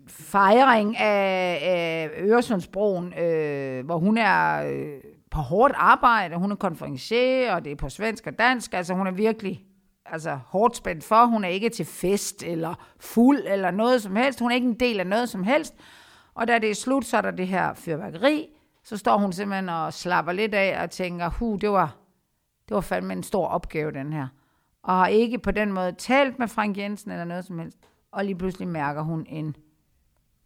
fejring 0.08 0.96
af, 0.96 1.58
af 1.62 2.10
Øresundsbroen, 2.18 3.14
øh, 3.18 3.84
hvor 3.84 3.98
hun 3.98 4.18
er 4.18 4.70
øh, 4.70 4.88
på 5.30 5.40
hårdt 5.40 5.74
arbejde, 5.76 6.36
hun 6.36 6.52
er 6.52 6.56
konferencier, 6.56 7.54
og 7.54 7.64
det 7.64 7.72
er 7.72 7.76
på 7.76 7.88
svensk 7.88 8.26
og 8.26 8.38
dansk, 8.38 8.74
altså 8.74 8.94
hun 8.94 9.06
er 9.06 9.12
virkelig 9.12 9.64
altså, 10.12 10.38
hårdt 10.46 10.76
spændt 10.76 11.04
for, 11.04 11.26
hun 11.26 11.44
er 11.44 11.48
ikke 11.48 11.68
til 11.68 11.86
fest 11.86 12.42
eller 12.42 12.74
fuld 13.00 13.38
eller 13.46 13.70
noget 13.70 14.02
som 14.02 14.16
helst, 14.16 14.40
hun 14.40 14.50
er 14.50 14.54
ikke 14.54 14.68
en 14.68 14.80
del 14.80 15.00
af 15.00 15.06
noget 15.06 15.28
som 15.28 15.44
helst, 15.44 15.74
og 16.34 16.48
da 16.48 16.58
det 16.58 16.70
er 16.70 16.74
slut, 16.74 17.04
så 17.04 17.16
er 17.16 17.20
der 17.20 17.30
det 17.30 17.48
her 17.48 17.74
fyrværkeri, 17.74 18.48
så 18.84 18.96
står 18.96 19.18
hun 19.18 19.32
simpelthen 19.32 19.68
og 19.68 19.92
slapper 19.92 20.32
lidt 20.32 20.54
af 20.54 20.82
og 20.82 20.90
tænker, 20.90 21.30
hu, 21.30 21.56
det 21.56 21.70
var, 21.70 21.96
det 22.68 22.74
var 22.74 22.80
fandme 22.80 23.12
en 23.12 23.22
stor 23.22 23.46
opgave, 23.46 23.92
den 23.92 24.12
her 24.12 24.28
og 24.82 24.94
har 24.94 25.06
ikke 25.06 25.38
på 25.38 25.50
den 25.50 25.72
måde 25.72 25.92
talt 25.92 26.38
med 26.38 26.48
Frank 26.48 26.76
Jensen 26.78 27.10
eller 27.10 27.24
noget 27.24 27.44
som 27.44 27.58
helst. 27.58 27.78
Og 28.12 28.24
lige 28.24 28.34
pludselig 28.38 28.68
mærker 28.68 29.02
hun 29.02 29.26
en 29.28 29.56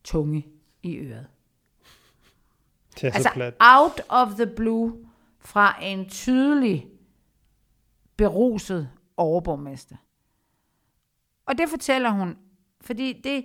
tunge 0.05 0.47
i 0.83 0.97
øret. 0.97 1.27
Det 2.95 3.05
er 3.05 3.11
så 3.11 3.17
Altså 3.17 3.31
plat. 3.35 3.55
out 3.61 4.01
of 4.09 4.29
the 4.29 4.47
blue 4.47 4.93
fra 5.39 5.77
en 5.83 6.09
tydelig 6.09 6.87
beruset 8.17 8.91
overborgmester. 9.17 9.97
Og 11.47 11.59
det 11.59 11.69
fortæller 11.69 12.11
hun, 12.11 12.37
fordi 12.81 13.21
det, 13.25 13.45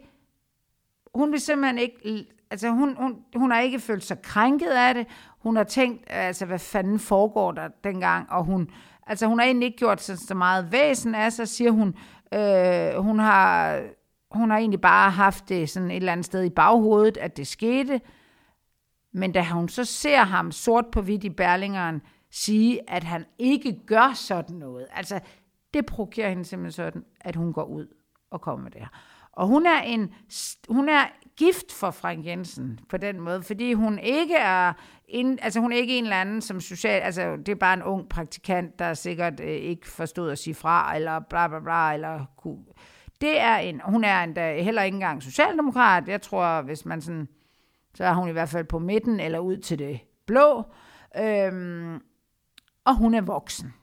hun 1.16 1.32
vil 1.32 1.40
simpelthen 1.40 1.78
ikke, 1.78 2.26
altså 2.52 2.70
hun, 2.70 2.96
hun, 2.98 3.24
hun 3.36 3.52
har 3.52 3.60
ikke 3.60 3.80
følt 3.80 4.04
sig 4.04 4.22
krænket 4.22 4.70
af 4.70 4.94
det. 4.94 5.08
Hun 5.40 5.56
har 5.56 5.64
tænkt, 5.64 6.04
altså 6.08 6.46
hvad 6.46 6.60
fanden 6.60 7.00
foregår 7.00 7.52
der 7.52 7.68
dengang, 7.84 8.32
og 8.32 8.44
hun, 8.44 8.70
altså 9.08 9.28
hun 9.28 9.40
har 9.40 9.46
egentlig 9.46 9.66
ikke 9.66 9.78
gjort 9.78 10.02
så, 10.02 10.34
meget 10.36 10.72
væsen 10.72 11.16
af 11.16 11.34
sig, 11.34 11.48
siger 11.48 11.72
hun. 11.72 11.96
Øh, 12.34 13.04
hun 13.04 13.20
har, 13.20 13.82
hun 14.32 14.50
har 14.50 14.58
egentlig 14.58 14.82
bare 14.82 15.12
haft 15.12 15.50
det 15.50 15.70
sådan 15.70 15.92
et 15.92 15.96
eller 15.96 16.12
andet 16.12 16.26
sted 16.26 16.44
i 16.44 16.50
baghovedet, 16.50 17.18
at 17.18 17.38
det 17.38 17.48
skete. 17.48 18.02
Men 19.12 19.32
da 19.32 19.44
hun 19.44 19.70
så 19.70 19.86
ser 19.86 20.24
ham 20.24 20.52
sort 20.52 20.86
på 20.92 21.02
hvidt 21.02 21.24
i 21.24 21.30
Berlingeren 21.30 22.02
sige, 22.32 22.90
at 22.90 23.04
han 23.04 23.26
ikke 23.38 23.80
gør 23.86 24.14
sådan 24.14 24.56
noget, 24.56 24.88
altså 24.92 25.20
det 25.78 25.86
provokerer 25.86 26.30
hende 26.30 26.46
simpelthen 26.46 26.72
sådan, 26.72 27.04
at 27.22 27.36
hun 27.36 27.54
går 27.54 27.64
ud 27.64 27.88
og 28.32 28.42
kommer 28.42 28.64
med 28.64 28.72
det 28.72 28.82
her. 28.82 28.88
Og 29.32 29.48
hun 29.48 29.66
er, 29.66 29.82
en, 29.82 30.14
hun 30.70 30.90
er 30.90 31.06
gift 31.36 31.72
for 31.72 31.92
Frank 31.92 32.26
Jensen 32.26 32.80
på 32.90 32.98
den 32.98 33.20
måde, 33.20 33.44
fordi 33.44 33.74
hun 33.74 34.00
ikke 34.00 34.36
er, 34.36 34.74
en, 35.08 35.40
altså 35.42 35.60
hun 35.60 35.72
er 35.72 35.78
ikke 35.78 35.98
en 35.98 36.04
eller 36.04 36.22
anden 36.22 36.42
som 36.42 36.62
social, 36.62 37.02
altså 37.02 37.36
det 37.36 37.50
er 37.50 37.56
bare 37.56 37.74
en 37.74 37.84
ung 37.84 38.10
praktikant, 38.10 38.80
der 38.80 38.94
sikkert 38.94 39.40
øh, 39.40 39.48
ikke 39.48 39.88
forstod 39.88 40.32
at 40.32 40.38
sige 40.38 40.54
fra, 40.54 40.96
eller 40.96 41.20
bla 41.20 41.48
bla 41.48 41.60
bla, 41.60 41.94
eller 41.94 42.26
kunne. 42.38 42.66
Det 43.22 43.40
er 43.40 43.56
en, 43.56 43.82
hun 43.86 44.04
er 44.04 44.24
endda 44.24 44.62
heller 44.62 44.82
ikke 44.82 44.96
engang 44.96 45.24
socialdemokrat. 45.24 46.08
Jeg 46.08 46.22
tror, 46.22 46.62
hvis 46.62 46.86
man 46.86 47.02
sådan, 47.02 47.28
så 47.94 48.04
er 48.04 48.14
hun 48.14 48.30
i 48.30 48.32
hvert 48.32 48.50
fald 48.50 48.66
på 48.66 48.80
midten, 48.80 49.20
eller 49.20 49.40
ud 49.40 49.58
til 49.58 49.80
det 49.80 50.00
blå. 50.26 50.64
Øhm, 51.18 52.02
og 52.86 52.96
hun 52.96 53.14
er 53.14 53.22
voksen. 53.22 53.74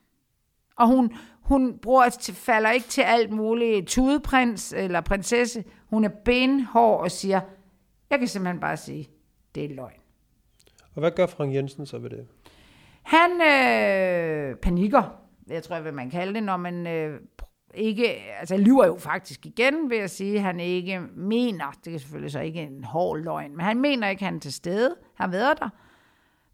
Og 0.76 0.86
hun, 0.86 1.16
hun 1.44 1.78
bruger 1.78 2.32
falder 2.34 2.70
ikke 2.70 2.88
til 2.88 3.02
alt 3.02 3.30
muligt 3.30 3.88
tudeprins 3.88 4.72
eller 4.72 5.00
prinsesse. 5.00 5.64
Hun 5.86 6.04
er 6.04 6.10
benhård 6.24 7.00
og 7.00 7.10
siger, 7.10 7.40
jeg 8.10 8.18
kan 8.18 8.28
simpelthen 8.28 8.60
bare 8.60 8.76
sige, 8.76 9.08
det 9.54 9.64
er 9.64 9.74
løgn. 9.74 10.00
Og 10.94 11.00
hvad 11.00 11.10
gør 11.10 11.26
Frank 11.26 11.54
Jensen 11.54 11.86
så 11.86 11.98
ved 11.98 12.10
det? 12.10 12.26
Han 13.02 13.30
øh, 13.30 14.56
panikker, 14.56 15.20
jeg 15.46 15.62
tror, 15.62 15.80
hvad 15.80 15.92
man 15.92 16.10
kalder 16.10 16.32
det, 16.32 16.42
når 16.42 16.56
man 16.56 16.86
øh, 16.86 17.20
ikke, 17.74 18.08
altså 18.40 18.56
lyver 18.56 18.86
jo 18.86 18.96
faktisk 18.98 19.46
igen 19.46 19.90
ved 19.90 19.98
at 19.98 20.10
sige, 20.10 20.36
at 20.36 20.42
han 20.42 20.60
ikke 20.60 21.00
mener, 21.16 21.64
det 21.84 21.94
er 21.94 21.98
selvfølgelig 21.98 22.32
så 22.32 22.40
ikke 22.40 22.62
en 22.62 22.84
hård 22.84 23.18
løgn, 23.18 23.56
men 23.56 23.60
han 23.60 23.80
mener 23.80 24.08
ikke, 24.08 24.20
at 24.20 24.26
han 24.26 24.36
er 24.36 24.40
til 24.40 24.52
stede, 24.52 24.94
har 25.14 25.28
været 25.28 25.58
der. 25.58 25.68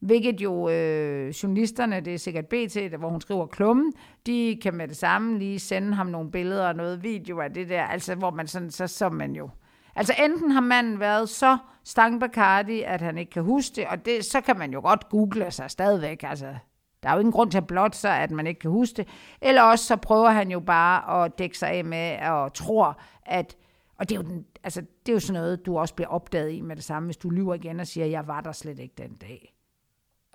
Hvilket 0.00 0.40
jo 0.40 0.68
øh, 0.68 1.28
journalisterne, 1.28 2.00
det 2.00 2.14
er 2.14 2.18
sikkert 2.18 2.46
BT, 2.46 2.76
hvor 2.98 3.08
hun 3.08 3.20
skriver 3.20 3.46
klummen, 3.46 3.92
de 4.26 4.58
kan 4.62 4.74
med 4.74 4.88
det 4.88 4.96
samme 4.96 5.38
lige 5.38 5.58
sende 5.58 5.94
ham 5.94 6.06
nogle 6.06 6.30
billeder 6.30 6.68
og 6.68 6.74
noget 6.74 7.02
video 7.02 7.40
af 7.40 7.52
det 7.52 7.68
der, 7.68 7.82
altså 7.82 8.14
hvor 8.14 8.30
man 8.30 8.46
sådan, 8.46 8.70
så 8.70 8.86
som 8.86 9.14
man 9.14 9.36
jo. 9.36 9.50
Altså 9.96 10.14
enten 10.24 10.50
har 10.50 10.60
manden 10.60 11.00
været 11.00 11.28
så 11.28 11.58
stangbacardi, 11.84 12.82
at 12.82 13.00
han 13.00 13.18
ikke 13.18 13.30
kan 13.30 13.42
huske 13.42 13.76
det, 13.76 13.86
og 13.86 14.04
det, 14.04 14.24
så 14.24 14.40
kan 14.40 14.58
man 14.58 14.72
jo 14.72 14.80
godt 14.80 15.08
google 15.08 15.50
sig 15.50 15.70
stadigvæk, 15.70 16.22
altså 16.22 16.54
der 17.02 17.08
er 17.08 17.12
jo 17.12 17.18
ingen 17.18 17.32
grund 17.32 17.50
til 17.50 17.58
at 17.58 17.66
blot 17.66 17.94
sig, 17.94 18.18
at 18.18 18.30
man 18.30 18.46
ikke 18.46 18.60
kan 18.60 18.70
huske 18.70 18.96
det. 18.96 19.08
Eller 19.42 19.62
også 19.62 19.84
så 19.84 19.96
prøver 19.96 20.30
han 20.30 20.50
jo 20.50 20.60
bare 20.60 21.24
at 21.24 21.38
dække 21.38 21.58
sig 21.58 21.68
af 21.68 21.84
med 21.84 22.18
og 22.18 22.54
tror, 22.54 23.00
at 23.26 23.56
og 24.00 24.08
det 24.08 24.14
er, 24.14 24.22
jo 24.22 24.28
den, 24.28 24.46
altså, 24.64 24.80
det 24.80 25.12
er 25.12 25.12
jo 25.12 25.20
sådan 25.20 25.40
noget, 25.40 25.66
du 25.66 25.78
også 25.78 25.94
bliver 25.94 26.08
opdaget 26.08 26.52
i 26.52 26.60
med 26.60 26.76
det 26.76 26.84
samme, 26.84 27.06
hvis 27.06 27.16
du 27.16 27.30
lyver 27.30 27.54
igen 27.54 27.80
og 27.80 27.86
siger, 27.86 28.06
jeg 28.06 28.26
var 28.26 28.40
der 28.40 28.52
slet 28.52 28.78
ikke 28.78 28.94
den 28.98 29.14
dag. 29.14 29.54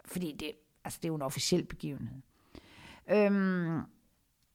Fordi 0.08 0.36
det, 0.40 0.52
altså, 0.84 1.00
det 1.02 1.06
er 1.06 1.10
jo 1.10 1.16
en 1.16 1.22
officiel 1.22 1.66
begivenhed. 1.66 2.18
Øhm, 3.12 3.80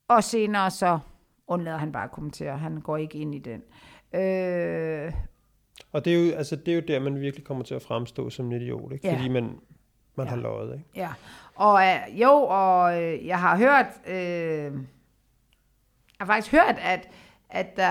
og 0.08 0.24
senere 0.24 0.70
så 0.70 0.98
undlader 1.46 1.78
han 1.78 1.92
bare 1.92 2.04
at 2.04 2.10
kommentere. 2.10 2.58
Han 2.58 2.80
går 2.80 2.96
ikke 2.96 3.18
ind 3.18 3.34
i 3.34 3.38
den. 3.38 3.62
Øh, 4.20 5.12
Og 5.92 6.04
det 6.04 6.14
er, 6.14 6.26
jo, 6.26 6.32
altså, 6.34 6.56
det 6.56 6.68
er 6.68 6.74
jo 6.74 6.82
der, 6.88 7.00
man 7.00 7.20
virkelig 7.20 7.46
kommer 7.46 7.64
til 7.64 7.74
at 7.74 7.82
fremstå 7.82 8.30
som 8.30 8.46
en 8.46 8.52
idiot, 8.62 8.92
ikke? 8.92 9.06
Ja. 9.08 9.14
fordi 9.16 9.28
man, 9.28 9.58
man 10.14 10.26
Ja. 10.26 10.30
har 10.30 10.36
løjet. 10.36 10.72
Ikke? 10.74 10.84
Ja, 10.96 11.10
og 11.54 11.82
øh, 11.82 12.20
jo, 12.20 12.30
og 12.32 13.02
øh, 13.02 13.26
jeg 13.26 13.40
har 13.40 13.56
hørt, 13.56 13.86
øh, 14.06 14.14
jeg 14.16 14.72
har 16.20 16.26
faktisk 16.26 16.52
hørt, 16.52 16.76
at, 16.80 17.08
at, 17.50 17.76
der, 17.76 17.90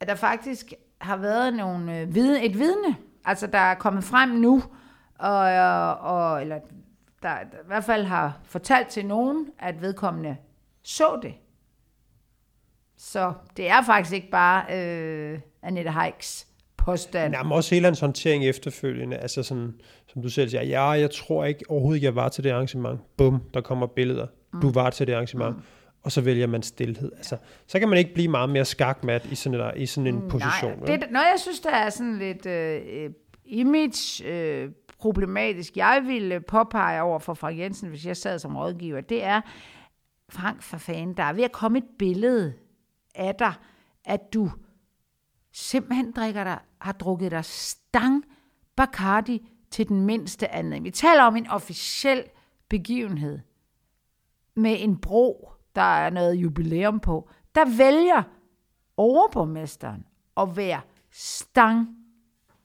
at 0.00 0.08
der 0.08 0.14
faktisk 0.14 0.72
har 1.00 1.16
været 1.16 1.54
nogle, 1.54 2.00
øh, 2.00 2.14
vid, 2.14 2.36
et 2.42 2.58
vidne, 2.58 2.96
altså 3.24 3.46
der 3.46 3.58
er 3.58 3.74
kommet 3.74 4.04
frem 4.04 4.28
nu, 4.28 4.62
og, 5.18 5.40
og 5.94 6.42
eller 6.42 6.58
der, 7.22 7.28
der 7.28 7.58
i 7.64 7.66
hvert 7.66 7.84
fald 7.84 8.04
har 8.04 8.40
fortalt 8.44 8.88
til 8.88 9.06
nogen, 9.06 9.46
at 9.58 9.82
vedkommende 9.82 10.36
så 10.82 11.18
det. 11.22 11.34
Så 12.96 13.32
det 13.56 13.70
er 13.70 13.82
faktisk 13.82 14.14
ikke 14.14 14.30
bare 14.30 14.64
øh, 14.76 15.38
Annette 15.62 15.90
Heiks 15.92 16.46
påstand. 16.76 17.32
Nej, 17.32 17.42
men 17.42 17.52
også 17.52 17.74
hele 17.74 17.84
hans 17.84 18.00
håndtering 18.00 18.46
efterfølgende, 18.46 19.16
altså 19.16 19.42
sådan, 19.42 19.74
som 20.06 20.22
du 20.22 20.28
selv 20.28 20.48
siger, 20.50 20.62
ja, 20.62 20.84
jeg 20.84 21.10
tror 21.10 21.44
ikke 21.44 21.64
overhovedet, 21.68 22.02
jeg 22.02 22.14
var 22.14 22.28
til 22.28 22.44
det 22.44 22.50
arrangement. 22.50 23.00
Bum, 23.16 23.42
der 23.54 23.60
kommer 23.60 23.86
billeder. 23.86 24.26
Du 24.62 24.70
var 24.70 24.90
til 24.90 25.06
det 25.06 25.12
arrangement. 25.12 25.56
Og 26.02 26.12
så 26.12 26.20
vælger 26.20 26.46
man 26.46 26.62
stillhed. 26.62 27.12
Altså, 27.16 27.36
så 27.66 27.78
kan 27.78 27.88
man 27.88 27.98
ikke 27.98 28.14
blive 28.14 28.28
meget 28.28 28.50
mere 28.50 28.64
skakmat 28.64 29.24
i 29.24 29.34
sådan, 29.34 29.60
et, 29.60 29.72
i 29.76 29.86
sådan 29.86 30.06
en 30.06 30.28
position. 30.28 30.78
Nej, 30.78 30.96
det, 30.96 31.10
noget 31.10 31.26
jeg 31.26 31.36
synes, 31.38 31.60
der 31.60 31.70
er 31.70 31.90
sådan 31.90 32.18
lidt 32.18 32.46
øh, 32.46 33.10
image 33.44 34.24
øh, 34.24 34.70
problematisk, 34.98 35.76
jeg 35.76 36.02
ville 36.06 36.40
påpege 36.40 37.02
over 37.02 37.18
for 37.18 37.34
Frank 37.34 37.58
Jensen, 37.58 37.88
hvis 37.88 38.06
jeg 38.06 38.16
sad 38.16 38.38
som 38.38 38.56
rådgiver, 38.56 39.00
det 39.00 39.24
er, 39.24 39.40
Frank 40.28 40.62
for 40.62 40.78
fanden, 40.78 41.16
der 41.16 41.22
er 41.22 41.32
ved 41.32 41.44
at 41.44 41.52
komme 41.52 41.78
et 41.78 41.88
billede 41.98 42.54
af 43.14 43.34
dig, 43.34 43.52
at 44.04 44.20
du 44.34 44.50
simpelthen 45.52 46.12
drikker 46.12 46.44
dig, 46.44 46.58
har 46.80 46.92
drukket 46.92 47.30
dig 47.30 47.44
stang 47.44 48.24
Bacardi 48.76 49.48
til 49.70 49.88
den 49.88 50.00
mindste 50.00 50.48
anden. 50.48 50.84
Vi 50.84 50.90
taler 50.90 51.22
om 51.22 51.36
en 51.36 51.46
officiel 51.46 52.24
begivenhed 52.68 53.40
med 54.54 54.76
en 54.78 54.98
bro, 55.00 55.52
der 55.74 55.82
er 55.82 56.10
noget 56.10 56.34
jubilæum 56.34 57.00
på. 57.00 57.30
Der 57.54 57.76
vælger 57.76 58.22
overborgmesteren 58.96 60.06
at 60.36 60.56
være 60.56 60.80
stang 61.10 61.88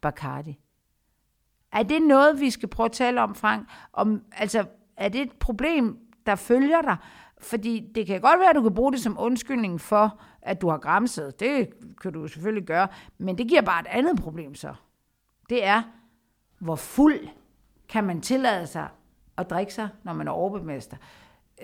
Bacardi. 0.02 0.63
Er 1.74 1.84
det 1.84 2.02
noget, 2.02 2.40
vi 2.40 2.50
skal 2.50 2.70
prøve 2.70 2.86
at 2.86 2.92
tale 2.92 3.22
om, 3.22 3.36
Frank? 3.36 3.70
Om, 3.94 4.22
altså, 4.32 4.66
er 4.98 5.10
det 5.10 5.22
et 5.22 5.32
problem, 5.32 5.98
der 6.26 6.36
følger 6.36 6.82
dig? 6.82 6.98
fordi 7.44 7.92
det 7.96 8.08
kan 8.08 8.22
godt 8.22 8.40
være, 8.40 8.50
at 8.50 8.56
du 8.56 8.62
kan 8.62 8.74
bruge 8.74 8.92
det 8.92 9.00
som 9.00 9.20
undskyldning 9.20 9.82
for, 9.82 10.20
at 10.42 10.62
du 10.62 10.70
har 10.70 10.78
græmset. 10.78 11.40
Det 11.40 11.70
kan 12.02 12.14
du 12.14 12.28
selvfølgelig 12.28 12.68
gøre, 12.68 12.88
men 13.18 13.38
det 13.38 13.48
giver 13.48 13.62
bare 13.62 13.82
et 13.82 13.88
andet 13.90 14.20
problem 14.20 14.56
så. 14.56 14.74
Det 15.50 15.66
er, 15.66 15.82
hvor 16.60 16.76
fuld 16.76 17.20
kan 17.90 18.04
man 18.04 18.22
tillade 18.22 18.68
sig 18.68 18.88
at 19.38 19.50
drikke 19.50 19.74
sig, 19.74 19.90
når 20.04 20.14
man 20.14 20.28
er 20.28 20.32
overbemester. 20.32 20.98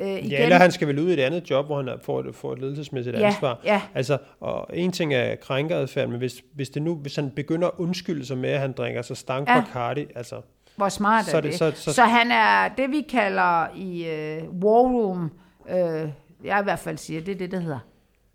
Øh, 0.01 0.07
igen. 0.07 0.25
Ja, 0.25 0.43
eller 0.43 0.57
han 0.57 0.71
skal 0.71 0.87
vel 0.87 0.99
ud 0.99 1.09
i 1.09 1.13
et 1.13 1.19
andet 1.19 1.49
job, 1.49 1.65
hvor 1.65 1.81
han 1.83 1.99
får, 2.03 2.25
får 2.31 2.53
et 2.53 2.59
ledelsesmæssigt 2.59 3.17
Ja, 3.19 3.25
ansvar. 3.27 3.59
ja. 3.63 3.81
Altså, 3.95 4.17
og 4.39 4.67
en 4.73 4.91
ting 4.91 5.13
er 5.13 5.35
krænkeradfærd, 5.35 6.07
men 6.09 6.17
hvis, 6.17 6.43
hvis, 6.53 6.69
det 6.69 6.81
nu, 6.81 6.95
hvis 6.95 7.15
han 7.15 7.31
begynder 7.31 7.67
at 7.67 7.73
undskylde 7.77 8.25
sig 8.25 8.37
med, 8.37 8.49
at 8.49 8.59
han 8.59 8.71
drikker 8.71 9.01
sig 9.01 9.17
stank 9.17 9.49
Ja. 9.49 9.61
Bacardi, 9.61 10.05
altså, 10.15 10.41
Hvor 10.75 10.89
smart 10.89 11.25
Så 11.25 11.37
er 11.37 11.41
det- 11.41 11.51
det? 11.51 11.59
så- 11.59 11.71
Så, 11.75 11.81
så- 11.83 11.93
så, 11.93 12.03
han 12.03 12.31
er 12.31 12.67
det, 12.67 12.91
vi 12.91 13.01
kalder 13.09 13.67
i 13.75 14.01
uh, 14.01 14.63
War 14.63 14.81
Room, 14.81 15.31
uh, 15.65 16.09
jeg 16.45 16.59
i 16.59 16.63
hvert 16.63 16.79
fald 16.79 16.97
siger, 16.97 17.21
det 17.21 17.31
er 17.33 17.37
det, 17.37 17.51
der 17.51 17.59
hedder 17.59 17.79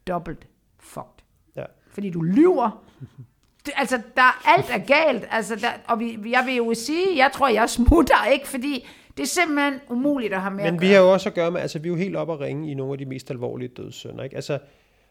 dobbelt 0.08 0.46
fucked. 0.80 1.24
ja. 1.56 1.64
Fordi 1.92 2.10
du 2.10 2.20
lyver. 2.22 2.84
Det, 3.66 3.72
altså, 3.76 3.96
der, 4.16 4.48
alt 4.56 4.66
er 4.70 4.78
galt. 4.78 5.24
Altså, 5.30 5.56
der, 5.56 5.68
og 5.88 6.00
vi, 6.00 6.18
jeg 6.30 6.42
vil 6.46 6.54
jo 6.54 6.74
sige, 6.74 7.16
jeg 7.16 7.30
tror, 7.34 7.48
jeg 7.48 7.70
smutter, 7.70 8.24
ikke? 8.32 8.48
Fordi 8.48 8.86
det 9.16 9.22
er 9.22 9.26
simpelthen 9.26 9.80
umuligt 9.88 10.34
at 10.34 10.40
have 10.40 10.54
med 10.54 10.64
Men 10.64 10.80
vi 10.80 10.86
har 10.86 11.00
jo 11.00 11.12
også 11.12 11.28
at 11.28 11.34
gøre 11.34 11.50
med, 11.50 11.60
altså 11.60 11.78
vi 11.78 11.88
er 11.88 11.92
jo 11.92 11.96
helt 11.96 12.16
op 12.16 12.30
at 12.30 12.40
ringe 12.40 12.70
i 12.70 12.74
nogle 12.74 12.92
af 12.92 12.98
de 12.98 13.04
mest 13.04 13.30
alvorlige 13.30 13.68
dødssynder. 13.68 14.24
Ikke? 14.24 14.36
Altså, 14.36 14.58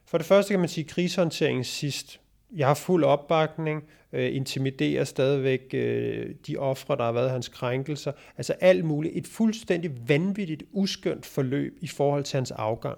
for 0.05 0.17
det 0.17 0.27
første 0.27 0.53
kan 0.53 0.59
man 0.59 0.69
sige, 0.69 0.83
krisehåndteringen 0.83 1.63
sidst. 1.63 2.19
Jeg 2.55 2.67
har 2.67 2.73
fuld 2.73 3.03
opbakning, 3.03 3.83
øh, 4.13 4.35
intimiderer 4.35 5.03
stadigvæk 5.03 5.61
øh, 5.73 6.29
de 6.47 6.57
ofre, 6.57 6.95
der 6.95 7.03
har 7.03 7.11
været 7.11 7.31
hans 7.31 7.47
krænkelser. 7.47 8.11
Altså 8.37 8.53
alt 8.53 8.85
muligt. 8.85 9.17
Et 9.17 9.27
fuldstændig 9.27 9.91
vanvittigt, 10.09 10.63
uskyndt 10.71 11.25
forløb 11.25 11.77
i 11.81 11.87
forhold 11.87 12.23
til 12.23 12.37
hans 12.37 12.51
afgang. 12.51 12.97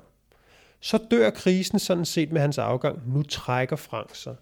Så 0.79 0.99
dør 1.11 1.29
krisen 1.29 1.79
sådan 1.79 2.05
set 2.05 2.31
med 2.31 2.41
hans 2.41 2.57
afgang. 2.57 3.13
Nu 3.13 3.23
trækker 3.23 3.75
Frank 3.75 4.15
sig. 4.15 4.35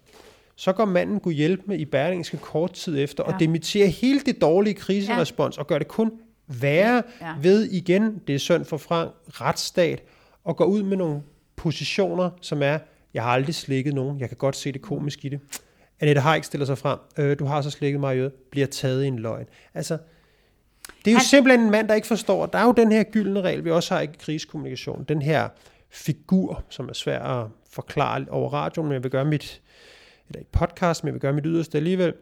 Så 0.56 0.72
går 0.72 0.84
manden 0.84 1.20
kunne 1.20 1.34
hjælpe 1.34 1.62
med 1.66 1.78
i 1.78 1.84
Berlingske 1.84 2.36
kort 2.36 2.72
tid 2.72 2.98
efter. 2.98 3.24
Ja. 3.26 3.32
og 3.32 3.40
demitterer 3.40 3.86
hele 3.86 4.20
det 4.20 4.40
dårlige 4.40 4.74
kriserespons 4.74 5.56
ja. 5.56 5.60
og 5.62 5.66
gør 5.66 5.78
det 5.78 5.88
kun 5.88 6.12
værre 6.46 7.02
ja. 7.20 7.34
Ved 7.42 7.64
igen, 7.64 8.18
det 8.26 8.34
er 8.34 8.38
synd 8.38 8.64
for 8.64 8.76
Frank, 8.76 9.10
retsstat, 9.28 10.02
og 10.44 10.56
går 10.56 10.64
ud 10.64 10.82
med 10.82 10.96
nogle 10.96 11.22
positioner, 11.56 12.30
som 12.40 12.62
er, 12.62 12.78
jeg 13.14 13.22
har 13.22 13.30
aldrig 13.30 13.54
slikket 13.54 13.94
nogen, 13.94 14.20
jeg 14.20 14.28
kan 14.28 14.36
godt 14.36 14.56
se 14.56 14.72
det 14.72 14.82
komisk 14.82 15.24
i 15.24 15.28
det. 15.28 15.40
Annette 16.00 16.20
Haik 16.20 16.44
stiller 16.44 16.64
sig 16.66 16.78
frem, 16.78 16.98
øh, 17.18 17.38
du 17.38 17.44
har 17.44 17.62
så 17.62 17.70
slikket 17.70 18.00
mig 18.00 18.26
i 18.26 18.28
bliver 18.50 18.66
taget 18.66 19.04
i 19.04 19.06
en 19.06 19.18
løgn. 19.18 19.46
Altså, 19.74 19.98
det 21.04 21.06
er 21.10 21.12
jo 21.12 21.16
Han- 21.18 21.24
simpelthen 21.24 21.60
en 21.64 21.70
mand, 21.70 21.88
der 21.88 21.94
ikke 21.94 22.06
forstår. 22.06 22.46
Der 22.46 22.58
er 22.58 22.64
jo 22.64 22.72
den 22.72 22.92
her 22.92 23.02
gyldne 23.02 23.40
regel, 23.40 23.64
vi 23.64 23.70
også 23.70 23.94
har 23.94 24.00
i 24.00 24.06
krigskommunikation. 24.18 25.04
Den 25.08 25.22
her 25.22 25.48
figur, 25.90 26.64
som 26.68 26.88
er 26.88 26.92
svær 26.92 27.20
at 27.22 27.48
forklare 27.70 28.26
over 28.30 28.50
radioen, 28.50 28.88
men 28.88 28.94
jeg 28.94 29.02
vil 29.02 29.10
gøre 29.10 29.24
mit, 29.24 29.62
eller 30.28 30.40
i 30.40 30.44
podcast, 30.52 31.04
men 31.04 31.06
jeg 31.08 31.14
vil 31.14 31.20
gøre 31.20 31.32
mit 31.32 31.44
yderste 31.46 31.78
alligevel, 31.78 32.14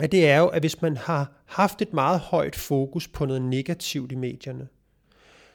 at 0.00 0.12
det 0.12 0.28
er 0.28 0.38
jo, 0.38 0.46
at 0.46 0.62
hvis 0.62 0.82
man 0.82 0.96
har 0.96 1.42
haft 1.46 1.82
et 1.82 1.92
meget 1.92 2.20
højt 2.20 2.56
fokus 2.56 3.08
på 3.08 3.26
noget 3.26 3.42
negativt 3.42 4.12
i 4.12 4.14
medierne, 4.14 4.68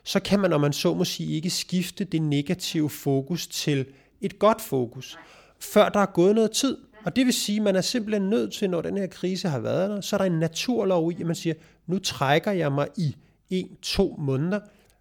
så 0.04 0.20
kan 0.20 0.40
man, 0.40 0.50
når 0.50 0.58
man 0.58 0.74
så 0.74 0.94
må 0.94 1.06
sige, 1.06 1.36
ikke 1.36 1.50
skifte 1.50 2.04
det 2.04 2.22
negative 2.22 2.90
fokus 2.90 3.48
til 3.48 3.86
et 4.22 4.40
godt 4.40 4.62
fokus, 4.62 5.18
før 5.60 5.90
der 5.90 6.00
er 6.00 6.06
gået 6.06 6.36
noget 6.36 6.52
tid. 6.52 6.78
Og 7.06 7.16
det 7.16 7.26
vil 7.26 7.34
sige, 7.34 7.58
at 7.58 7.64
man 7.64 7.76
er 7.76 7.82
simpelthen 7.82 8.30
nødt 8.30 8.54
til, 8.54 8.70
når 8.70 8.82
den 8.82 8.98
her 8.98 9.08
krise 9.08 9.50
har 9.50 9.60
været 9.60 9.90
der, 9.90 10.02
så 10.02 10.16
er 10.16 10.18
der 10.18 10.26
en 10.26 10.40
naturlov 10.40 11.12
i, 11.12 11.16
at 11.20 11.26
man 11.26 11.36
siger, 11.36 11.54
nu 11.88 12.00
trækker 12.00 12.52
jeg 12.52 12.72
mig 12.72 12.88
i 12.98 13.16
en, 13.50 13.70
to 13.82 14.16
måneder, 14.20 14.60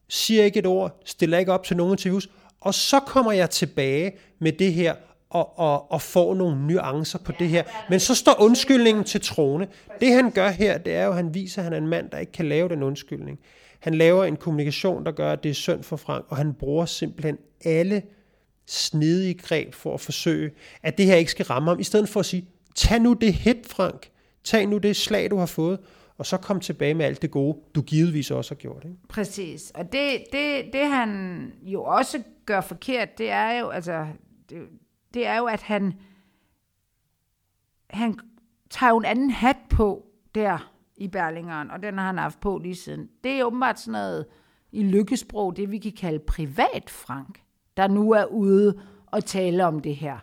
siger 0.08 0.44
ikke 0.44 0.58
et 0.58 0.66
ord, 0.66 1.00
stiller 1.04 1.38
ikke 1.38 1.52
op 1.52 1.64
til 1.64 1.76
nogen 1.76 1.92
interviews, 1.92 2.28
og 2.60 2.74
så 2.74 3.00
kommer 3.00 3.32
jeg 3.32 3.50
tilbage 3.50 4.12
med 4.38 4.52
det 4.52 4.72
her, 4.72 4.94
og, 5.34 5.58
og, 5.58 5.92
og 5.92 6.02
får 6.02 6.34
nogle 6.34 6.66
nuancer 6.66 7.18
på 7.18 7.32
det 7.38 7.48
her. 7.48 7.62
Men 7.90 8.00
så 8.00 8.14
står 8.14 8.40
undskyldningen 8.40 9.04
til 9.04 9.20
trone. 9.20 9.68
Det 10.00 10.12
han 10.12 10.30
gør 10.30 10.48
her, 10.48 10.78
det 10.78 10.94
er 10.94 11.04
jo, 11.04 11.10
at 11.10 11.16
han 11.16 11.34
viser, 11.34 11.58
at 11.58 11.64
han 11.64 11.72
er 11.72 11.76
en 11.76 11.88
mand, 11.88 12.10
der 12.10 12.18
ikke 12.18 12.32
kan 12.32 12.48
lave 12.48 12.68
den 12.68 12.82
undskyldning. 12.82 13.38
Han 13.80 13.94
laver 13.94 14.24
en 14.24 14.36
kommunikation, 14.36 15.04
der 15.04 15.12
gør, 15.12 15.32
at 15.32 15.42
det 15.42 15.50
er 15.50 15.54
synd 15.54 15.82
for 15.82 15.96
Frank, 15.96 16.24
og 16.28 16.36
han 16.36 16.54
bruger 16.54 16.86
simpelthen 16.86 17.38
alle 17.64 18.02
snedige 18.66 19.34
greb 19.34 19.74
for 19.74 19.94
at 19.94 20.00
forsøge, 20.00 20.50
at 20.82 20.98
det 20.98 21.06
her 21.06 21.14
ikke 21.14 21.30
skal 21.30 21.46
ramme 21.46 21.70
ham, 21.70 21.80
i 21.80 21.84
stedet 21.84 22.08
for 22.08 22.20
at 22.20 22.26
sige, 22.26 22.48
tag 22.74 23.00
nu 23.00 23.12
det 23.12 23.34
hit, 23.34 23.66
Frank. 23.66 24.10
Tag 24.44 24.66
nu 24.66 24.78
det 24.78 24.96
slag, 24.96 25.30
du 25.30 25.36
har 25.36 25.46
fået, 25.46 25.78
og 26.18 26.26
så 26.26 26.36
kom 26.36 26.60
tilbage 26.60 26.94
med 26.94 27.06
alt 27.06 27.22
det 27.22 27.30
gode, 27.30 27.58
du 27.74 27.82
givetvis 27.82 28.30
også 28.30 28.54
har 28.54 28.56
gjort. 28.56 28.84
Ikke? 28.84 28.96
Præcis. 29.08 29.72
Og 29.74 29.92
det, 29.92 30.24
det, 30.32 30.64
det, 30.72 30.86
han 30.86 31.52
jo 31.62 31.82
også 31.82 32.22
gør 32.46 32.60
forkert, 32.60 33.18
det 33.18 33.30
er 33.30 33.58
jo, 33.58 33.68
altså, 33.68 34.06
det, 34.50 34.58
det 35.14 35.26
er 35.26 35.36
jo, 35.36 35.46
at 35.46 35.62
han, 35.62 36.00
han 37.90 38.18
tager 38.70 38.90
jo 38.90 38.98
en 38.98 39.04
anden 39.04 39.30
hat 39.30 39.56
på 39.70 40.06
der 40.34 40.70
i 40.96 41.08
Berlingeren, 41.08 41.70
og 41.70 41.82
den 41.82 41.98
har 41.98 42.06
han 42.06 42.18
haft 42.18 42.40
på 42.40 42.58
lige 42.58 42.76
siden. 42.76 43.08
Det 43.24 43.32
er 43.32 43.44
åbenbart 43.44 43.80
sådan 43.80 43.92
noget 43.92 44.26
i 44.72 44.82
lykkesprog, 44.82 45.56
det 45.56 45.70
vi 45.70 45.78
kan 45.78 45.92
kalde 45.92 46.18
privat 46.18 46.90
Frank, 46.90 47.42
der 47.76 47.88
nu 47.88 48.10
er 48.10 48.24
ude 48.24 48.80
og 49.06 49.24
tale 49.24 49.66
om 49.66 49.80
det 49.80 49.96
her. 49.96 50.18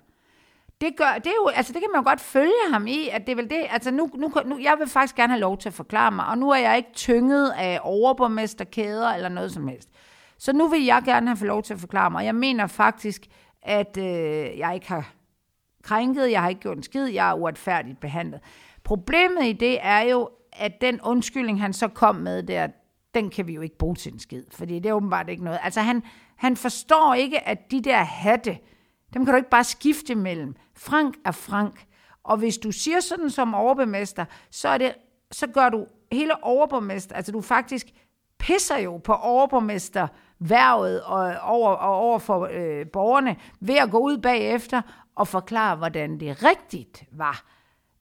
Det, 0.82 0.98
gør, 0.98 1.14
det, 1.18 1.28
er 1.28 1.36
jo, 1.44 1.48
altså 1.48 1.74
det 1.74 1.82
kan 1.82 1.90
man 1.94 2.02
jo 2.02 2.10
godt 2.10 2.22
følge 2.22 2.72
ham 2.72 2.88
i, 2.88 3.10
at 3.12 3.22
det 3.26 3.32
er 3.32 3.36
vel 3.36 3.50
det, 3.50 3.66
altså 3.70 3.92
nu, 3.92 4.10
nu, 4.16 4.32
nu, 4.46 4.60
jeg 4.62 4.76
vil 4.80 4.88
faktisk 4.88 5.16
gerne 5.16 5.34
have 5.34 5.42
lov 5.42 5.58
til 5.58 5.70
at 5.70 5.74
forklare 5.74 6.12
mig, 6.12 6.26
og 6.26 6.38
nu 6.38 6.50
er 6.50 6.58
jeg 6.58 6.78
ikke 6.78 6.90
tynget 6.94 7.52
af 7.58 7.80
overborgmesterkæder 7.84 9.10
eller 9.10 9.30
noget 9.30 9.52
som 9.52 9.68
helst. 9.68 9.90
Så 10.38 10.54
nu 10.54 10.68
vil 10.68 10.84
jeg 10.84 11.02
gerne 11.06 11.28
have 11.28 11.48
lov 11.48 11.64
til 11.64 11.74
at 11.74 11.80
forklare 11.80 12.12
mig. 12.12 12.26
Jeg 12.26 12.36
mener 12.36 12.68
faktisk, 12.68 13.28
at 13.64 13.98
øh, 13.98 14.58
jeg 14.58 14.72
ikke 14.76 14.88
har 14.88 15.14
krænket, 15.84 16.32
jeg 16.32 16.42
har 16.42 16.50
ikke 16.50 16.62
gjort 16.62 16.78
en 16.78 16.84
skid, 16.84 17.06
jeg 17.06 17.30
er 17.30 17.34
uretfærdigt 17.34 18.00
behandlet. 18.00 18.40
Problemet 18.84 19.46
i 19.46 19.54
det 19.54 19.78
er 19.82 20.00
jo, 20.00 20.30
at 20.54 20.82
den 20.82 21.02
undskyldning, 21.02 21.62
han 21.62 21.74
så 21.74 21.88
kom 21.88 22.16
med 22.16 22.44
der, 22.44 22.68
den 23.14 23.30
kan 23.30 23.48
vi 23.48 23.54
jo 23.54 23.62
ikke 23.62 23.78
bruge 23.78 23.96
til 23.96 24.14
en 24.14 24.20
skid, 24.20 24.44
fordi 24.52 24.80
det 24.80 24.90
er 24.90 24.94
åbenbart 24.94 25.30
ikke 25.30 25.44
noget. 25.44 25.60
Altså 25.64 25.82
han, 25.82 26.04
han 26.36 26.58
forstår 26.58 27.14
ikke, 27.14 27.48
at 27.48 27.72
de 27.72 27.82
der 27.82 28.04
hatte, 28.04 28.58
dem 29.14 29.26
kan 29.26 29.34
du 29.34 29.38
ikke 29.38 29.50
bare 29.50 29.64
skifte 29.64 30.16
mellem. 30.16 30.56
Frank 30.78 31.16
er 31.26 31.32
Frank. 31.32 31.86
Og 32.24 32.38
hvis 32.38 32.58
du 32.58 32.72
siger 32.72 33.00
sådan 33.00 33.30
som 33.30 33.54
overborgmester, 33.54 34.26
så, 34.52 34.70
er 34.70 34.78
det, 34.78 34.96
så 35.32 35.48
gør 35.48 35.70
du 35.70 35.86
hele 36.12 36.44
overborgmester, 36.44 37.16
altså 37.16 37.32
du 37.32 37.42
faktisk 37.42 37.88
pisser 38.40 38.78
jo 38.78 38.98
på 38.98 39.14
overborgmester 39.14 40.08
værvet 40.42 41.02
og 41.02 41.36
over, 41.44 41.70
og 41.70 41.96
over 41.96 42.20
for 42.20 42.50
øh, 42.52 42.86
borgerne 42.88 43.36
ved 43.60 43.76
at 43.76 43.92
gå 43.92 43.98
ud 43.98 44.18
bagefter 44.18 44.82
og 45.16 45.28
forklare, 45.28 45.76
hvordan 45.76 46.20
det 46.20 46.44
rigtigt 46.44 47.04
var. 47.12 47.44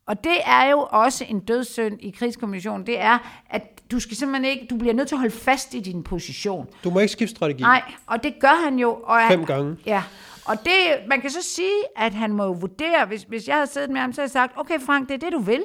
Og 0.07 0.25
det 0.25 0.37
er 0.45 0.71
jo 0.71 0.89
også 0.91 1.25
en 1.29 1.41
dødssynd 1.41 2.01
i 2.01 2.11
krigskommissionen. 2.11 2.87
Det 2.87 3.01
er, 3.01 3.43
at 3.51 3.83
du 3.91 4.01
skal 4.01 4.17
simpelthen 4.17 4.45
ikke, 4.45 4.67
du 4.71 4.77
bliver 4.77 4.95
nødt 4.95 5.09
til 5.09 5.15
at 5.15 5.19
holde 5.19 5.35
fast 5.35 5.75
i 5.75 5.81
din 5.81 6.03
position. 6.03 6.69
Du 6.85 6.91
må 6.91 7.01
ikke 7.01 7.13
skifte 7.13 7.37
strategi. 7.37 7.63
Nej, 7.63 7.83
og 8.07 8.23
det 8.23 8.35
gør 8.41 8.65
han 8.65 8.79
jo. 8.79 9.03
Og 9.05 9.21
Fem 9.29 9.39
han, 9.39 9.47
gange. 9.47 9.77
Ja, 9.87 10.03
og 10.45 10.57
det, 10.65 11.09
man 11.09 11.21
kan 11.21 11.31
så 11.31 11.43
sige, 11.43 11.83
at 11.97 12.15
han 12.15 12.33
må 12.33 12.45
jo 12.45 12.53
vurdere, 12.53 13.07
hvis, 13.07 13.23
hvis 13.23 13.49
jeg 13.49 13.57
havde 13.57 13.67
siddet 13.67 13.91
med 13.91 14.01
ham, 14.01 14.13
så 14.13 14.21
havde 14.21 14.27
jeg 14.27 14.31
sagt, 14.31 14.53
okay 14.57 14.81
Frank, 14.81 15.09
det 15.09 15.15
er 15.15 15.19
det, 15.19 15.33
du 15.33 15.39
vil. 15.39 15.63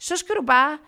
Så 0.00 0.16
skal 0.16 0.34
du 0.34 0.42
bare 0.42 0.78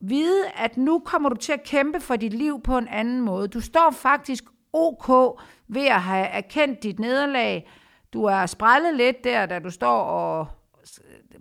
vide, 0.00 0.44
at 0.56 0.76
nu 0.76 0.98
kommer 0.98 1.28
du 1.28 1.36
til 1.36 1.52
at 1.52 1.62
kæmpe 1.64 2.00
for 2.00 2.16
dit 2.16 2.34
liv 2.34 2.60
på 2.62 2.78
en 2.78 2.88
anden 2.88 3.20
måde. 3.20 3.48
Du 3.48 3.60
står 3.60 3.90
faktisk 3.90 4.44
ok 4.72 5.38
ved 5.68 5.86
at 5.86 6.02
have 6.02 6.26
erkendt 6.26 6.82
dit 6.82 6.98
nederlag. 6.98 7.70
Du 8.12 8.24
er 8.24 8.46
sprællet 8.46 8.94
lidt 8.94 9.24
der, 9.24 9.46
da 9.46 9.58
du 9.58 9.70
står 9.70 10.02
og, 10.02 10.46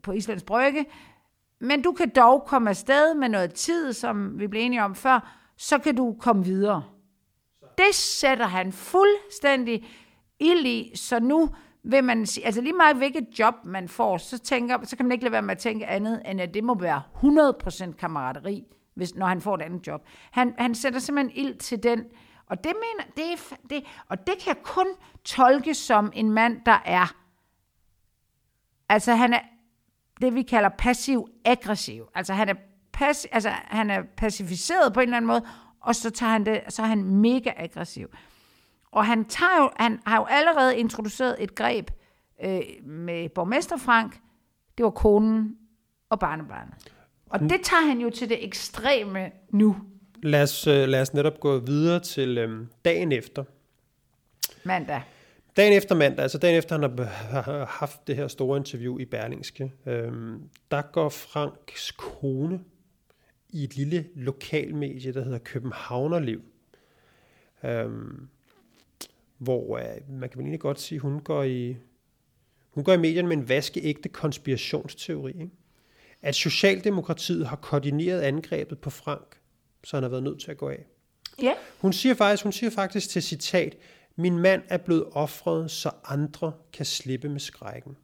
på 0.04 0.12
Islands 0.12 0.44
Brygge, 0.44 0.86
men 1.62 1.82
du 1.82 1.92
kan 1.92 2.10
dog 2.16 2.44
komme 2.48 2.70
afsted 2.70 3.14
med 3.14 3.30
noget 3.30 3.54
tid, 3.54 3.94
som 3.94 4.40
vi 4.40 4.48
blev 4.48 4.62
enige 4.62 4.84
om 4.84 4.96
før, 4.96 5.36
så 5.58 5.78
kan 5.78 5.96
du 5.96 6.16
komme 6.20 6.44
videre. 6.46 6.84
Det 7.78 7.96
sætter 7.96 8.46
han 8.46 8.72
fuldstændig 8.72 9.86
ild 10.40 10.66
i, 10.66 10.92
så 10.96 11.20
nu 11.20 11.50
vil 11.84 12.04
man 12.04 12.26
sige, 12.26 12.46
altså 12.46 12.62
lige 12.62 12.74
meget 12.74 12.98
hvilket 12.98 13.40
job 13.40 13.56
man 13.66 13.88
får, 13.88 14.18
så, 14.18 14.40
tænker, 14.40 14.78
så 14.84 14.98
kan 14.98 15.06
man 15.06 15.12
ikke 15.12 15.24
lade 15.24 15.32
være 15.32 15.42
med 15.42 15.52
at 15.52 15.58
tænke 15.58 15.88
andet, 15.88 16.22
end 16.26 16.42
at 16.42 16.54
det 16.54 16.64
må 16.64 16.80
være 16.80 17.02
100% 17.16 17.92
kammerateri, 17.92 18.64
hvis, 18.96 19.16
når 19.16 19.26
han 19.26 19.42
får 19.42 19.56
et 19.56 19.62
andet 19.62 19.88
job. 19.88 20.06
Han, 20.32 20.54
han 20.58 20.76
sætter 20.76 21.00
simpelthen 21.00 21.46
ild 21.46 21.56
til 21.56 21.84
den, 21.84 22.04
og 22.50 22.64
det 22.64 22.74
mener, 22.76 23.12
det, 23.16 23.32
er, 23.32 23.56
det, 23.70 23.86
og 24.08 24.28
det 24.28 24.36
kan 24.44 24.56
kun 24.64 24.88
tolkes 25.24 25.78
som 25.78 26.12
en 26.16 26.32
mand, 26.32 26.62
der 26.66 26.82
er, 26.86 27.16
altså 28.90 29.14
han 29.16 29.34
er 29.34 29.40
det, 30.22 30.36
vi 30.36 30.42
kalder 30.42 30.70
passiv-aggressiv. 30.70 32.10
Altså 32.16 32.34
han 32.34 32.50
er, 32.50 32.54
passi, 32.94 33.28
altså 33.32 33.50
han 33.50 33.90
er 33.90 34.04
pacificeret 34.18 34.94
på 34.94 35.00
en 35.00 35.04
eller 35.04 35.18
anden 35.18 35.28
måde, 35.28 35.46
og 35.80 35.96
så, 35.96 36.10
tager 36.10 36.32
han 36.32 36.46
det, 36.46 36.62
så 36.70 36.82
er 36.82 36.88
han 36.88 37.04
mega 37.04 37.52
aggressiv. 37.58 38.08
Og 38.92 39.06
han, 39.06 39.26
tager 39.26 39.58
jo, 39.62 39.70
han 39.76 40.00
har 40.06 40.18
jo 40.18 40.26
allerede 40.26 40.78
introduceret 40.78 41.44
et 41.44 41.56
greb 41.56 41.92
øh, 42.44 42.62
med 42.84 43.30
borgmester 43.30 43.78
Frank. 43.78 44.20
Det 44.78 44.84
var 44.84 44.90
konen 44.90 45.58
og 46.10 46.20
barnebarnet. 46.20 46.94
Og 47.30 47.40
det 47.40 47.62
tager 47.64 47.88
han 47.88 48.00
jo 48.02 48.10
til 48.10 48.30
det 48.30 48.46
ekstreme 48.46 49.32
nu. 49.50 49.76
Lad 50.24 50.44
os, 50.44 50.68
øh, 50.68 50.88
lad 50.88 51.02
os 51.02 51.14
netop 51.14 51.40
gå 51.40 51.60
videre 51.60 52.00
til 52.00 52.38
øh, 52.38 52.66
dagen 52.86 53.12
efter. 53.12 53.44
Mandag. 54.64 55.02
Dagen 55.58 55.74
efter 55.74 55.96
mandag, 55.96 56.24
altså 56.24 56.38
dagen 56.38 56.58
efter 56.58 56.80
han 56.80 56.98
har 56.98 57.42
har 57.42 57.66
haft 57.66 58.08
det 58.08 58.16
her 58.16 58.28
store 58.28 58.58
interview 58.58 59.00
i 59.00 59.06
Berlingske, 59.06 59.74
øhm, 59.86 60.50
der 60.72 60.82
går 60.82 61.10
Franks 61.10 61.92
kone 61.92 62.60
i 63.50 63.64
et 63.64 63.76
lille 63.76 64.06
lokalmedie, 64.16 65.14
der 65.14 65.24
hedder 65.24 65.38
Københavnerliv, 65.38 66.42
øhm, 67.64 68.28
hvor 69.38 69.78
øh, 69.78 69.84
man 70.10 70.30
kan 70.30 70.38
vel 70.38 70.44
egentlig 70.44 70.60
godt 70.60 70.80
sige, 70.80 71.00
hun 71.00 71.20
går 71.20 71.44
i, 71.44 71.78
hun 72.70 72.84
går 72.84 72.94
i 72.94 72.98
medierne 72.98 73.28
med 73.28 73.38
en 73.38 73.50
vaskeægte 73.50 74.10
konspirationsteori. 74.10 75.32
Ikke? 75.32 75.50
At 76.22 76.36
Socialdemokratiet 76.36 77.48
har 77.48 77.56
koordineret 77.56 78.22
angrebet 78.22 78.80
på 78.80 78.90
Frank, 78.90 79.39
så 79.84 79.96
han 79.96 80.04
har 80.04 80.10
været 80.10 80.24
nødt 80.24 80.42
til 80.42 80.52
at 80.52 80.58
gå 80.58 80.70
af. 80.70 80.86
Ja. 81.42 81.54
Hun 81.82 81.94
siger 81.94 82.16
faktisk, 82.16 82.44
hun 82.44 82.52
siger 82.54 82.70
faktisk 82.70 83.10
til 83.10 83.24
citat, 83.24 83.78
min 84.16 84.38
mand 84.40 84.62
er 84.68 84.78
blevet 84.78 85.06
offret, 85.12 85.72
så 85.72 85.92
andre 86.06 86.52
kan 86.74 86.86
slippe 86.86 87.30
med 87.30 87.40
skrækken. 87.40 87.98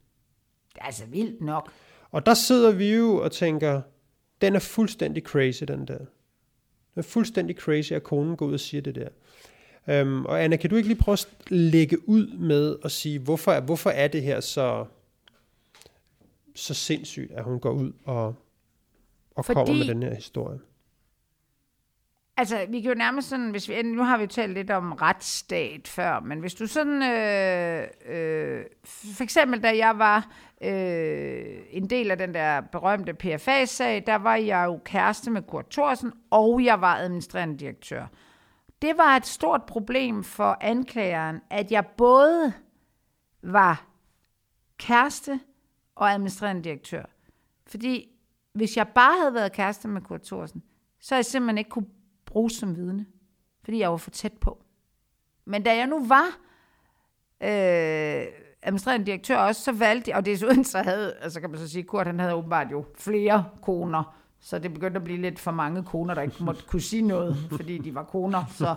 Det 0.73 0.82
er 0.82 0.86
altså 0.86 1.05
vildt 1.05 1.41
nok. 1.41 1.71
Og 2.11 2.26
der 2.26 2.34
sidder 2.34 2.71
vi 2.71 2.93
jo 2.93 3.23
og 3.23 3.32
tænker, 3.32 3.82
den 4.41 4.55
er 4.55 4.59
fuldstændig 4.59 5.23
crazy, 5.23 5.63
den 5.63 5.88
der. 5.88 5.97
Den 5.97 6.07
er 6.95 7.01
fuldstændig 7.01 7.55
crazy, 7.55 7.91
at 7.93 8.03
konen 8.03 8.38
går 8.38 8.45
ud 8.45 8.53
og 8.53 8.59
siger 8.59 8.82
det 8.82 8.95
der. 8.95 9.09
Øhm, 9.88 10.26
og 10.26 10.43
Anna, 10.43 10.55
kan 10.57 10.69
du 10.69 10.76
ikke 10.76 10.89
lige 10.89 10.99
prøve 11.01 11.13
at 11.13 11.28
lægge 11.47 12.09
ud 12.09 12.28
med 12.28 12.76
at 12.84 12.91
sige, 12.91 13.19
hvorfor, 13.19 13.51
er- 13.51 13.61
hvorfor 13.61 13.89
er 13.89 14.07
det 14.07 14.21
her 14.21 14.39
så, 14.39 14.86
så 16.55 16.73
sindssygt, 16.73 17.32
at 17.32 17.43
hun 17.43 17.59
går 17.59 17.71
ud 17.71 17.91
og, 18.03 18.36
og 19.36 19.45
Fordi- 19.45 19.55
kommer 19.55 19.73
med 19.73 19.86
den 19.88 20.03
her 20.03 20.15
historie? 20.15 20.59
Altså, 22.38 22.65
vi 22.69 22.81
kan 22.81 22.91
jo 22.91 22.97
nærmest 22.97 23.29
sådan, 23.29 23.49
hvis 23.49 23.69
vi, 23.69 23.81
nu 23.81 24.03
har 24.03 24.17
vi 24.17 24.23
jo 24.23 24.27
talt 24.27 24.53
lidt 24.53 24.71
om 24.71 24.91
retsstat 24.91 25.88
før, 25.88 26.19
men 26.19 26.39
hvis 26.39 26.53
du 26.53 26.67
sådan, 26.67 27.03
øh, 27.03 27.88
øh, 28.05 28.65
for 28.86 29.23
eksempel 29.23 29.63
da 29.63 29.77
jeg 29.77 29.99
var 29.99 30.31
øh, 30.61 31.57
en 31.69 31.89
del 31.89 32.11
af 32.11 32.17
den 32.17 32.33
der 32.33 32.61
berømte 32.61 33.13
PFA-sag, 33.13 34.03
der 34.07 34.15
var 34.15 34.36
jeg 34.36 34.65
jo 34.65 34.79
kæreste 34.86 35.31
med 35.31 35.41
Kurt 35.41 35.65
Thorsen, 35.71 36.13
og 36.31 36.63
jeg 36.63 36.81
var 36.81 36.95
administrerende 36.95 37.57
direktør. 37.57 38.05
Det 38.81 38.97
var 38.97 39.15
et 39.15 39.25
stort 39.25 39.63
problem 39.63 40.23
for 40.23 40.57
anklageren, 40.61 41.41
at 41.49 41.71
jeg 41.71 41.86
både 41.97 42.53
var 43.43 43.88
kæreste 44.77 45.39
og 45.95 46.11
administrerende 46.11 46.63
direktør. 46.63 47.03
Fordi 47.67 48.09
hvis 48.53 48.77
jeg 48.77 48.88
bare 48.88 49.19
havde 49.19 49.33
været 49.33 49.51
kæreste 49.51 49.88
med 49.88 50.01
Kurt 50.01 50.21
Thorsen, 50.21 50.63
så 50.99 51.15
havde 51.15 51.19
jeg 51.19 51.25
simpelthen 51.25 51.57
ikke 51.57 51.69
kunne 51.69 51.88
bruges 52.36 52.53
som 52.53 52.75
vidne. 52.75 53.05
Fordi 53.63 53.79
jeg 53.79 53.91
var 53.91 53.97
for 53.97 54.09
tæt 54.09 54.33
på. 54.41 54.57
Men 55.45 55.63
da 55.63 55.75
jeg 55.75 55.88
nu 55.88 56.07
var 56.07 56.25
øh, 57.43 58.25
administrerende 58.63 59.05
direktør 59.05 59.38
også, 59.38 59.61
så 59.61 59.71
valgte 59.71 60.09
jeg, 60.11 60.17
og 60.17 60.25
desuden 60.25 60.63
så 60.63 60.77
havde, 60.77 61.13
altså 61.21 61.41
kan 61.41 61.49
man 61.49 61.59
så 61.59 61.69
sige, 61.69 61.83
Kurt 61.83 62.07
han 62.07 62.19
havde 62.19 62.33
åbenbart 62.33 62.71
jo 62.71 62.86
flere 62.97 63.45
koner, 63.61 64.15
så 64.41 64.59
det 64.59 64.73
begyndte 64.73 64.97
at 64.97 65.03
blive 65.03 65.21
lidt 65.21 65.39
for 65.39 65.51
mange 65.51 65.83
koner, 65.83 66.13
der 66.13 66.21
ikke 66.21 66.36
måtte 66.39 66.63
kunne 66.67 66.81
sige 66.81 67.01
noget, 67.01 67.38
fordi 67.57 67.77
de 67.77 67.95
var 67.95 68.03
koner. 68.03 68.43
Så 68.55 68.75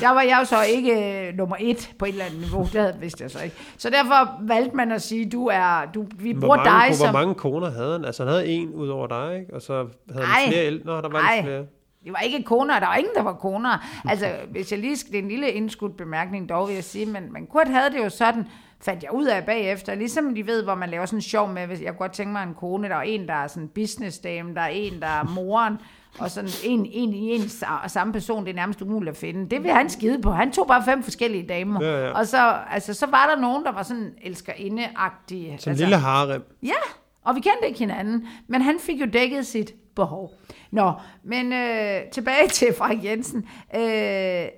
der 0.00 0.08
var 0.08 0.22
jeg 0.22 0.36
jo 0.40 0.44
så 0.44 0.56
ikke 0.62 1.28
øh, 1.28 1.34
nummer 1.34 1.56
et 1.60 1.94
på 1.98 2.04
et 2.04 2.08
eller 2.08 2.24
andet 2.24 2.40
niveau, 2.40 2.62
det 2.62 2.80
havde, 2.80 2.96
vidste 3.00 3.22
jeg 3.22 3.30
så 3.30 3.42
ikke. 3.42 3.56
Så 3.78 3.90
derfor 3.90 4.46
valgte 4.46 4.76
man 4.76 4.92
at 4.92 5.02
sige, 5.02 5.30
du 5.30 5.46
er, 5.46 5.90
du, 5.94 6.06
vi 6.16 6.32
Hvor 6.32 6.40
bruger 6.40 6.56
mange, 6.56 6.70
dig 6.70 6.96
hvor 6.96 7.06
som... 7.06 7.14
mange 7.14 7.34
koner 7.34 7.70
havde 7.70 7.92
han? 7.92 8.04
Altså 8.04 8.22
han 8.24 8.32
havde 8.32 8.46
en 8.46 8.74
ud 8.74 8.88
over 8.88 9.06
dig, 9.06 9.38
ikke? 9.40 9.54
Og 9.54 9.62
så 9.62 9.88
havde 10.10 10.24
Ej. 10.24 10.40
han 10.40 10.52
flere 10.52 10.66
ældre. 10.66 11.02
Der 11.02 11.08
var 11.08 11.18
Ej. 11.18 11.42
flere. 11.42 11.66
Det 12.04 12.12
var 12.12 12.18
ikke 12.18 12.42
koner, 12.42 12.78
der 12.80 12.86
var 12.86 12.96
ingen, 12.96 13.14
der 13.14 13.22
var 13.22 13.32
koner. 13.32 14.00
Altså, 14.08 14.26
hvis 14.50 14.72
jeg 14.72 14.80
lige 14.80 14.96
skal, 14.96 15.12
det 15.12 15.18
er 15.18 15.22
en 15.22 15.28
lille 15.28 15.50
indskudt 15.50 15.96
bemærkning 15.96 16.48
dog, 16.48 16.68
vil 16.68 16.74
jeg 16.74 16.84
sige, 16.84 17.06
men, 17.06 17.32
men 17.32 17.46
Kurt 17.46 17.68
havde 17.68 17.90
det 17.90 17.98
jo 17.98 18.08
sådan, 18.08 18.46
fandt 18.80 19.02
jeg 19.02 19.12
ud 19.14 19.26
af 19.26 19.44
bagefter, 19.44 19.94
ligesom 19.94 20.34
de 20.34 20.46
ved, 20.46 20.62
hvor 20.64 20.74
man 20.74 20.88
laver 20.90 21.06
sådan 21.06 21.16
en 21.18 21.22
sjov 21.22 21.48
med, 21.52 21.66
hvis 21.66 21.80
jeg 21.80 21.88
kunne 21.88 21.98
godt 21.98 22.12
tænke 22.12 22.32
mig 22.32 22.42
en 22.42 22.54
kone, 22.54 22.88
der 22.88 22.96
er 22.96 23.00
en, 23.02 23.28
der 23.28 23.34
er 23.34 23.46
sådan 23.46 23.68
business 23.68 24.18
dame, 24.18 24.54
der 24.54 24.60
er 24.60 24.68
en, 24.68 25.00
der 25.00 25.06
er 25.06 25.24
moren, 25.24 25.76
og 26.18 26.30
sådan 26.30 26.50
en, 26.64 26.86
en 26.92 27.14
i 27.14 27.30
en 27.34 27.40
sa- 27.42 27.88
samme 27.88 28.12
person, 28.12 28.44
det 28.44 28.50
er 28.50 28.54
nærmest 28.54 28.82
umuligt 28.82 29.10
at 29.10 29.16
finde. 29.16 29.50
Det 29.50 29.62
vil 29.62 29.70
han 29.72 29.90
skide 29.90 30.22
på. 30.22 30.30
Han 30.30 30.52
tog 30.52 30.66
bare 30.66 30.84
fem 30.84 31.02
forskellige 31.02 31.46
damer. 31.48 31.84
Ja, 31.84 32.06
ja. 32.06 32.10
Og 32.12 32.26
så, 32.26 32.56
altså, 32.70 32.94
så 32.94 33.06
var 33.06 33.30
der 33.34 33.40
nogen, 33.40 33.64
der 33.64 33.72
var 33.72 33.82
sådan 33.82 34.12
elskerinde-agtige. 34.22 35.58
Som 35.58 35.70
altså, 35.70 35.84
lille 35.84 35.96
harem. 35.96 36.42
Ja, 36.62 36.80
og 37.24 37.34
vi 37.34 37.40
kendte 37.40 37.66
ikke 37.66 37.78
hinanden, 37.78 38.26
men 38.48 38.62
han 38.62 38.78
fik 38.80 39.00
jo 39.00 39.06
dækket 39.12 39.46
sit 39.46 39.74
behov. 39.96 40.30
Nå, 40.70 40.92
men 41.22 41.52
øh, 41.52 42.10
tilbage 42.10 42.48
til 42.58 42.74
Frank 42.78 43.04
Jensen. 43.04 43.48
Øh, 43.74 44.48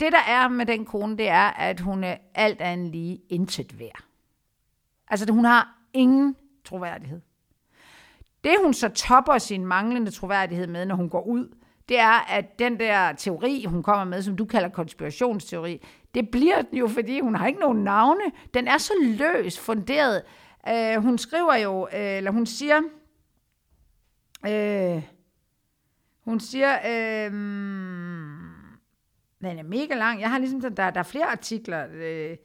det 0.00 0.12
der 0.12 0.24
er 0.28 0.48
med 0.48 0.66
den 0.66 0.84
kone, 0.84 1.16
det 1.16 1.28
er, 1.28 1.50
at 1.50 1.80
hun 1.80 2.04
er 2.04 2.16
alt 2.34 2.60
andet 2.60 2.90
lige 2.90 3.20
intet 3.28 3.78
værd. 3.78 4.04
Altså, 5.08 5.32
hun 5.32 5.44
har 5.44 5.78
ingen 5.92 6.36
troværdighed. 6.64 7.20
Det 8.44 8.52
hun 8.62 8.74
så 8.74 8.88
topper 8.88 9.38
sin 9.38 9.66
manglende 9.66 10.10
troværdighed 10.10 10.66
med, 10.66 10.86
når 10.86 10.94
hun 10.94 11.08
går 11.08 11.22
ud, 11.22 11.54
det 11.88 11.98
er, 11.98 12.30
at 12.30 12.58
den 12.58 12.80
der 12.80 13.12
teori, 13.12 13.64
hun 13.64 13.82
kommer 13.82 14.04
med, 14.04 14.22
som 14.22 14.36
du 14.36 14.44
kalder 14.44 14.68
konspirationsteori, 14.68 15.82
det 16.14 16.30
bliver 16.30 16.62
den 16.62 16.78
jo, 16.78 16.88
fordi 16.88 17.20
hun 17.20 17.34
har 17.34 17.46
ikke 17.46 17.60
nogen 17.60 17.84
navne. 17.84 18.24
Den 18.54 18.68
er 18.68 18.78
så 18.78 18.92
løs 19.02 19.58
funderet. 19.58 20.22
Øh, 20.68 21.02
hun 21.02 21.18
skriver 21.18 21.54
jo, 21.54 21.88
øh, 21.92 22.16
eller 22.16 22.30
hun 22.30 22.46
siger, 22.46 22.80
øh, 24.46 25.02
hun 26.28 26.40
siger, 26.40 26.72
øh, 26.74 27.32
den 29.40 29.58
er 29.58 29.62
mega 29.62 29.94
lang. 29.94 30.20
Jeg 30.20 30.30
har 30.30 30.38
ligesom, 30.38 30.60
sådan- 30.60 30.76
der, 30.76 30.90
der 30.90 31.00
er 31.00 31.04
flere 31.04 31.26
artikler. 31.26 31.86
Øh, 31.92 32.36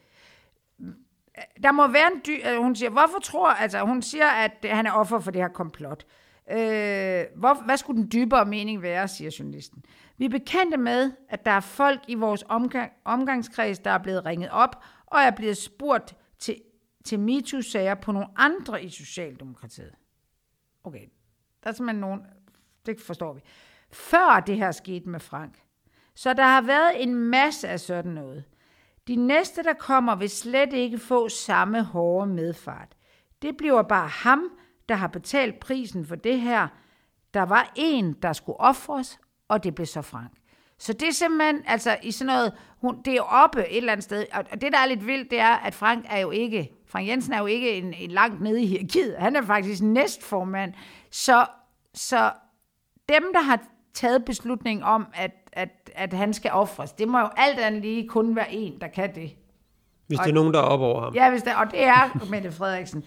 der 1.63 1.71
må 1.71 1.87
være 1.87 2.07
en 2.15 2.19
dy... 2.25 2.47
Øh, 2.47 2.57
hun 2.57 2.75
siger, 2.75 2.89
hvorfor 2.89 3.19
tror... 3.23 3.49
Altså, 3.49 3.81
hun 3.81 4.01
siger, 4.01 4.27
at 4.27 4.65
han 4.65 4.85
er 4.85 4.91
offer 4.91 5.19
for 5.19 5.31
det 5.31 5.41
her 5.41 5.47
komplot. 5.49 6.05
Øh, 6.51 7.25
hvor, 7.35 7.65
hvad 7.65 7.77
skulle 7.77 8.01
den 8.01 8.11
dybere 8.13 8.45
mening 8.45 8.81
være, 8.81 9.07
siger 9.07 9.35
journalisten. 9.39 9.85
Vi 10.17 10.25
er 10.25 10.29
bekendte 10.29 10.77
med, 10.77 11.11
at 11.29 11.45
der 11.45 11.51
er 11.51 11.59
folk 11.59 11.99
i 12.07 12.15
vores 12.15 12.43
omgang, 12.49 12.91
omgangskreds, 13.05 13.79
der 13.79 13.91
er 13.91 13.97
blevet 13.97 14.25
ringet 14.25 14.49
op, 14.49 14.83
og 15.05 15.19
er 15.19 15.31
blevet 15.31 15.57
spurgt 15.57 16.15
til, 16.39 16.61
til 17.05 17.19
MeToo-sager 17.19 17.95
på 17.95 18.11
nogle 18.11 18.27
andre 18.35 18.83
i 18.83 18.89
Socialdemokratiet. 18.89 19.93
Okay, 20.83 21.05
der 21.63 21.69
er 21.69 21.73
simpelthen 21.73 22.01
nogen... 22.01 22.21
Det 22.85 23.01
forstår 23.01 23.33
vi. 23.33 23.41
Før 23.93 24.43
det 24.47 24.57
her 24.57 24.71
skete 24.71 25.09
med 25.09 25.19
Frank, 25.19 25.63
så 26.15 26.33
der 26.33 26.43
har 26.43 26.61
været 26.61 27.03
en 27.03 27.15
masse 27.15 27.67
af 27.67 27.79
sådan 27.79 28.11
noget. 28.11 28.43
De 29.07 29.15
næste, 29.15 29.63
der 29.63 29.73
kommer, 29.73 30.15
vil 30.15 30.29
slet 30.29 30.73
ikke 30.73 30.97
få 30.97 31.29
samme 31.29 31.83
hårde 31.83 32.27
medfart. 32.27 32.95
Det 33.41 33.57
bliver 33.57 33.81
bare 33.81 34.07
ham, 34.07 34.43
der 34.89 34.95
har 34.95 35.07
betalt 35.07 35.59
prisen 35.59 36.05
for 36.05 36.15
det 36.15 36.41
her. 36.41 36.67
Der 37.33 37.41
var 37.43 37.71
en, 37.75 38.13
der 38.13 38.33
skulle 38.33 38.59
ofres, 38.59 39.19
og 39.47 39.63
det 39.63 39.75
blev 39.75 39.85
så 39.85 40.01
Frank. 40.01 40.31
Så 40.77 40.93
det 40.93 41.07
er 41.07 41.11
simpelthen, 41.11 41.63
altså 41.65 41.97
i 42.03 42.11
sådan 42.11 42.33
noget, 42.33 42.53
hun, 42.81 43.01
det 43.05 43.15
er 43.15 43.21
oppe 43.21 43.59
et 43.67 43.77
eller 43.77 43.91
andet 43.91 44.03
sted, 44.03 44.25
og 44.33 44.61
det, 44.61 44.71
der 44.71 44.77
er 44.77 44.85
lidt 44.85 45.07
vildt, 45.07 45.31
det 45.31 45.39
er, 45.39 45.55
at 45.55 45.75
Frank 45.75 46.05
er 46.09 46.19
jo 46.19 46.31
ikke, 46.31 46.71
Frank 46.87 47.07
Jensen 47.07 47.33
er 47.33 47.39
jo 47.39 47.45
ikke 47.45 47.71
en, 47.71 47.93
en 47.93 48.11
langt 48.11 48.41
nede 48.41 48.61
i 48.61 48.65
hierarkiet. 48.65 49.15
Han 49.17 49.35
er 49.35 49.41
faktisk 49.41 49.83
næstformand. 49.83 50.73
Så, 51.11 51.45
så 51.93 52.31
dem, 53.09 53.23
der 53.33 53.41
har 53.41 53.63
taget 53.93 54.25
beslutning 54.25 54.83
om, 54.83 55.07
at, 55.13 55.31
at, 55.51 55.69
at 55.95 56.13
han 56.13 56.33
skal 56.33 56.51
ofres, 56.51 56.91
det 56.91 57.07
må 57.07 57.19
jo 57.19 57.29
alt 57.37 57.59
andet 57.59 57.81
lige 57.81 58.07
kun 58.07 58.35
være 58.35 58.53
en, 58.53 58.81
der 58.81 58.87
kan 58.87 59.15
det. 59.15 59.35
Hvis 60.07 60.19
det 60.19 60.29
er 60.29 60.33
nogen, 60.33 60.53
der 60.53 60.59
er 60.59 60.63
op 60.63 60.79
over 60.79 61.01
ham. 61.01 61.13
Ja, 61.13 61.29
hvis 61.29 61.43
det, 61.43 61.53
og 61.55 61.71
det 61.71 61.83
er 61.83 62.17
Mette 62.31 62.51
Frederiksen. 62.51 63.03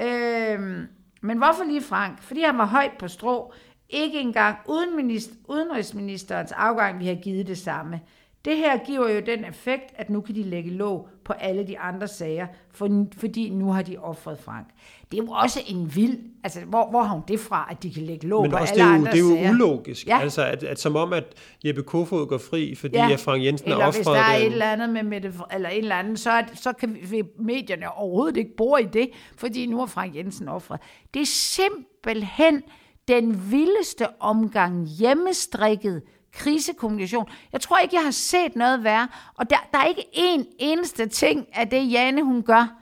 Øhm, 0.00 0.86
men 1.20 1.38
hvorfor 1.38 1.64
lige 1.64 1.82
Frank? 1.82 2.22
Fordi 2.22 2.42
han 2.42 2.58
var 2.58 2.66
højt 2.66 2.92
på 2.98 3.08
strå. 3.08 3.52
Ikke 3.88 4.20
engang 4.20 4.58
uden 4.66 4.96
minister, 4.96 5.34
udenrigsministerens 5.48 6.52
afgang, 6.52 6.98
vi 6.98 7.06
har 7.06 7.14
givet 7.14 7.46
det 7.46 7.58
samme. 7.58 8.00
Det 8.44 8.56
her 8.56 8.78
giver 8.86 9.10
jo 9.10 9.20
den 9.26 9.44
effekt, 9.44 9.84
at 9.94 10.10
nu 10.10 10.20
kan 10.20 10.34
de 10.34 10.42
lægge 10.42 10.70
låg 10.70 11.08
på 11.24 11.32
alle 11.32 11.66
de 11.66 11.78
andre 11.78 12.08
sager, 12.08 12.46
for, 12.72 13.06
fordi 13.16 13.50
nu 13.50 13.72
har 13.72 13.82
de 13.82 13.96
offret 13.96 14.38
Frank. 14.38 14.66
Det 15.10 15.18
er 15.18 15.22
jo 15.24 15.30
også 15.30 15.60
en 15.66 15.96
vild... 15.96 16.18
Altså, 16.44 16.60
hvor, 16.60 16.90
hvor 16.90 17.02
har 17.02 17.14
hun 17.14 17.22
det 17.28 17.40
fra, 17.40 17.68
at 17.70 17.82
de 17.82 17.90
kan 17.94 18.02
lægge 18.02 18.26
låg 18.28 18.42
Men 18.42 18.50
på 18.50 18.56
også, 18.56 18.74
alle 18.74 18.84
det 18.84 18.88
er, 18.90 18.92
jo, 18.92 18.98
andre 18.98 19.12
det 19.12 19.18
er 19.18 19.22
jo 19.22 19.36
sager? 19.36 19.50
ulogisk. 19.50 20.06
Ja. 20.06 20.18
Altså, 20.20 20.44
at, 20.44 20.62
at 20.62 20.80
som 20.80 20.96
om, 20.96 21.12
at 21.12 21.24
Jeppe 21.64 21.82
Kofod 21.82 22.26
går 22.26 22.38
fri, 22.38 22.74
fordi 22.74 22.96
ja. 22.96 23.12
at 23.12 23.20
Frank 23.20 23.44
Jensen 23.44 23.68
eller 23.70 23.84
er 23.86 23.90
hvis 23.90 24.00
offret. 24.06 24.16
der 24.16 24.22
er 24.22 24.38
den- 24.38 24.46
et 24.46 24.52
eller 24.52 24.66
andet 24.72 24.90
med 24.90 25.02
Mette, 25.02 25.32
eller 25.52 25.68
en 25.68 25.78
eller 25.82 25.96
anden, 25.96 26.16
så, 26.16 26.44
så 26.54 26.72
kan 26.72 26.96
vi, 27.10 27.22
medierne 27.38 27.92
overhovedet 27.92 28.36
ikke 28.36 28.56
bore 28.56 28.82
i 28.82 28.86
det, 28.86 29.10
fordi 29.36 29.66
nu 29.66 29.80
er 29.80 29.86
Frank 29.86 30.16
Jensen 30.16 30.48
offret. 30.48 30.80
Det 31.14 31.22
er 31.22 31.26
simpelthen 31.26 32.62
den 33.08 33.50
vildeste 33.50 34.06
omgang 34.20 34.86
hjemmestrikket 34.86 36.02
krisekommunikation. 36.32 37.28
Jeg 37.52 37.60
tror 37.60 37.78
ikke, 37.78 37.94
jeg 37.94 38.04
har 38.04 38.10
set 38.10 38.56
noget 38.56 38.84
værre, 38.84 39.08
og 39.34 39.50
der, 39.50 39.56
der 39.72 39.78
er 39.78 39.84
ikke 39.84 40.04
en 40.12 40.46
eneste 40.58 41.06
ting 41.06 41.46
af 41.52 41.68
det, 41.68 41.92
Jane 41.92 42.22
hun 42.22 42.42
gør, 42.42 42.78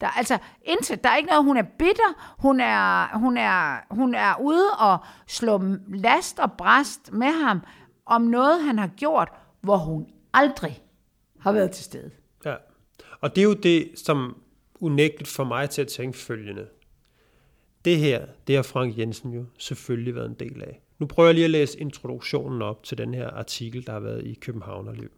der, 0.00 0.06
altså, 0.06 0.38
intet. 0.62 1.04
Der 1.04 1.10
er 1.10 1.16
ikke 1.16 1.28
noget, 1.28 1.44
hun 1.44 1.56
er 1.56 1.62
bitter. 1.62 2.34
Hun 2.38 2.60
er, 2.60 3.18
hun 3.18 3.36
er, 3.36 3.78
hun 3.90 4.14
er 4.14 4.40
ude 4.40 4.70
og 4.70 4.98
slå 5.26 5.62
last 5.88 6.38
og 6.38 6.52
bræst 6.52 7.12
med 7.12 7.44
ham 7.44 7.60
om 8.06 8.22
noget, 8.22 8.62
han 8.62 8.78
har 8.78 8.86
gjort, 8.86 9.28
hvor 9.60 9.76
hun 9.76 10.06
aldrig 10.32 10.82
har 11.40 11.52
været 11.52 11.70
til 11.70 11.84
stede. 11.84 12.10
Ja. 12.44 12.54
Og 13.20 13.36
det 13.36 13.40
er 13.40 13.44
jo 13.44 13.54
det, 13.54 13.92
som 13.96 14.36
unægteligt 14.80 15.30
for 15.30 15.44
mig 15.44 15.70
til 15.70 15.82
at 15.82 15.88
tænke 15.88 16.18
følgende. 16.18 16.68
Det 17.84 17.98
her, 17.98 18.26
det 18.46 18.56
har 18.56 18.62
Frank 18.62 18.98
Jensen 18.98 19.32
jo 19.32 19.44
selvfølgelig 19.58 20.14
været 20.14 20.28
en 20.28 20.34
del 20.34 20.62
af. 20.62 20.80
Nu 20.98 21.06
prøver 21.06 21.28
jeg 21.28 21.34
lige 21.34 21.44
at 21.44 21.50
læse 21.50 21.80
introduktionen 21.80 22.62
op 22.62 22.82
til 22.82 22.98
den 22.98 23.14
her 23.14 23.30
artikel, 23.30 23.86
der 23.86 23.92
har 23.92 24.00
været 24.00 24.26
i 24.26 24.34
Københavnerliv. 24.34 25.10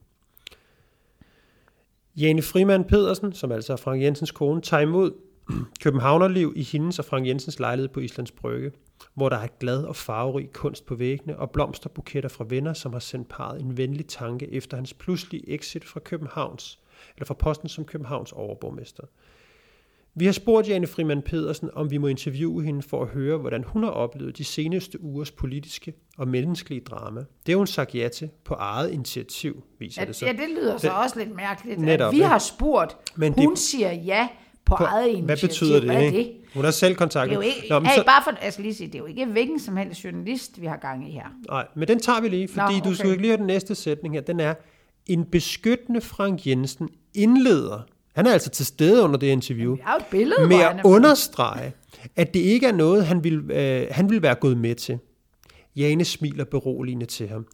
Jane 2.16 2.42
Frimand 2.42 2.84
Pedersen, 2.84 3.32
som 3.32 3.52
altså 3.52 3.72
er 3.72 3.76
Frank 3.76 4.02
Jensens 4.02 4.30
kone, 4.30 4.60
tager 4.60 4.80
imod 4.80 5.12
Københavnerliv 5.82 6.52
i 6.56 6.62
hendes 6.62 6.98
og 6.98 7.04
Frank 7.04 7.26
Jensens 7.26 7.58
lejlighed 7.58 7.88
på 7.88 8.00
Islands 8.00 8.32
Brygge, 8.32 8.72
hvor 9.14 9.28
der 9.28 9.36
er 9.36 9.48
glad 9.60 9.84
og 9.84 9.96
farverig 9.96 10.52
kunst 10.52 10.86
på 10.86 10.94
væggene 10.94 11.38
og 11.38 11.50
blomsterbuketter 11.50 12.28
fra 12.28 12.44
venner, 12.48 12.72
som 12.72 12.92
har 12.92 13.00
sendt 13.00 13.28
parret 13.28 13.60
en 13.60 13.76
venlig 13.76 14.06
tanke 14.06 14.52
efter 14.52 14.76
hans 14.76 14.94
pludselige 14.94 15.50
exit 15.50 15.84
fra 15.84 16.00
Københavns, 16.00 16.78
eller 17.16 17.26
fra 17.26 17.34
posten 17.34 17.68
som 17.68 17.84
Københavns 17.84 18.32
overborgmester. 18.32 19.02
Vi 20.18 20.24
har 20.24 20.32
spurgt 20.32 20.68
Jane 20.68 20.86
Frimand 20.86 21.22
Pedersen, 21.22 21.70
om 21.74 21.90
vi 21.90 21.98
må 21.98 22.06
interviewe 22.06 22.62
hende 22.64 22.82
for 22.82 23.02
at 23.02 23.08
høre, 23.08 23.38
hvordan 23.38 23.64
hun 23.66 23.82
har 23.82 23.90
oplevet 23.90 24.38
de 24.38 24.44
seneste 24.44 25.02
ugers 25.04 25.30
politiske 25.30 25.92
og 26.18 26.28
menneskelige 26.28 26.80
drama. 26.80 27.20
Det 27.20 27.52
har 27.52 27.56
hun 27.56 27.66
sagt 27.66 27.94
ja 27.94 28.08
til 28.08 28.30
på 28.44 28.54
eget 28.54 28.90
initiativ, 28.90 29.62
viser 29.78 30.02
Ja, 30.02 30.06
det 30.06 30.16
sig. 30.16 30.26
ja, 30.26 30.32
det 30.32 30.50
lyder 30.60 30.78
så 30.78 30.86
Det- 30.88 30.96
også 30.96 31.18
lidt 31.18 31.36
mærkeligt, 31.36 31.80
Netop, 31.80 32.08
at 32.08 32.16
vi 32.16 32.20
har 32.20 32.38
spurgt, 32.38 32.96
Men 33.16 33.32
hun 33.32 33.50
det- 33.50 33.58
siger 33.58 33.92
ja 33.92 34.28
på, 34.66 34.76
På- 34.76 34.84
eget 34.84 35.06
initiativ. 35.08 35.24
Hvad 35.26 35.36
betyder 35.36 35.74
det? 35.80 35.84
Hvad 35.90 36.02
er 36.06 36.10
det? 36.10 36.32
Hun 36.54 36.64
har 36.64 36.70
selv 36.70 36.90
Det 36.90 36.98
kontaktet. 36.98 37.30
er 37.32 37.34
jo 37.36 37.40
ikke, 37.40 37.66
Nå, 37.70 37.78
men 37.78 37.86
hey, 37.86 37.96
så, 37.96 38.04
bare 38.06 38.22
for, 38.24 38.50
skal 38.50 38.62
lige 38.64 38.74
sige, 38.74 38.86
det 38.86 38.94
er 38.94 38.98
jo 38.98 39.06
ikke 39.06 39.26
hvilken 39.26 39.60
som 39.60 39.76
helst 39.76 40.04
journalist, 40.04 40.60
vi 40.60 40.66
har 40.66 40.76
gang 40.76 41.08
i 41.08 41.12
her. 41.12 41.26
nej, 41.50 41.66
men 41.76 41.88
den 41.88 42.00
tager 42.00 42.20
vi 42.20 42.28
lige, 42.28 42.48
fordi 42.48 42.78
Nå, 42.78 42.84
du 42.90 42.94
skal 42.94 43.10
okay. 43.10 43.18
lige 43.20 43.28
høre 43.28 43.36
den 43.38 43.46
næste 43.46 43.74
sætning 43.74 44.14
her. 44.14 44.20
Den 44.20 44.40
er, 44.40 44.54
en 45.06 45.24
beskyttende 45.24 46.00
Frank 46.00 46.46
Jensen 46.46 46.88
indleder, 47.14 47.80
han 48.16 48.26
er 48.26 48.32
altså 48.32 48.50
til 48.50 48.66
stede 48.66 49.02
under 49.02 49.16
det 49.18 49.26
interview, 49.26 49.74
Vi 49.74 49.80
har 49.84 49.96
et 49.96 50.04
billede, 50.10 50.48
med 50.48 50.56
at 50.56 50.76
er 50.76 50.80
understrege, 50.84 51.72
at 52.16 52.34
det 52.34 52.40
ikke 52.40 52.66
er 52.66 52.72
noget, 52.72 53.06
han 53.06 53.24
vil, 53.24 53.50
øh, 53.50 53.86
han 53.90 54.10
vil 54.10 54.22
være 54.22 54.34
gået 54.34 54.56
med 54.58 54.74
til. 54.74 54.98
Jane 55.76 56.04
smiler 56.04 56.44
beroligende 56.44 57.06
til 57.06 57.28
ham. 57.28 57.46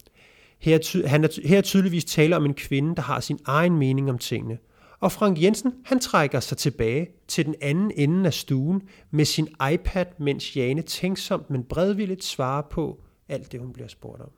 Her, 0.59 0.75
er 0.75 0.79
ty- 0.79 1.05
han 1.05 1.23
er, 1.23 1.27
ty- 1.27 1.39
her 1.45 1.57
er 1.57 1.61
tydeligvis 1.61 2.05
tale 2.05 2.35
om 2.35 2.45
en 2.45 2.53
kvinde, 2.53 2.95
der 2.95 3.01
har 3.01 3.19
sin 3.19 3.39
egen 3.45 3.77
mening 3.77 4.09
om 4.09 4.17
tingene. 4.17 4.57
Og 4.99 5.11
Frank 5.11 5.41
Jensen, 5.41 5.73
han 5.85 5.99
trækker 5.99 6.39
sig 6.39 6.57
tilbage 6.57 7.07
til 7.27 7.45
den 7.45 7.55
anden 7.61 7.91
ende 7.95 8.25
af 8.25 8.33
stuen 8.33 8.81
med 9.11 9.25
sin 9.25 9.47
iPad, 9.73 10.05
mens 10.19 10.55
Jane 10.55 10.81
tænksomt, 10.81 11.49
men 11.49 11.63
bredvilligt 11.63 12.23
svarer 12.23 12.61
på 12.71 13.01
alt 13.29 13.51
det, 13.51 13.59
hun 13.59 13.73
bliver 13.73 13.87
spurgt 13.87 14.21
om. 14.21 14.29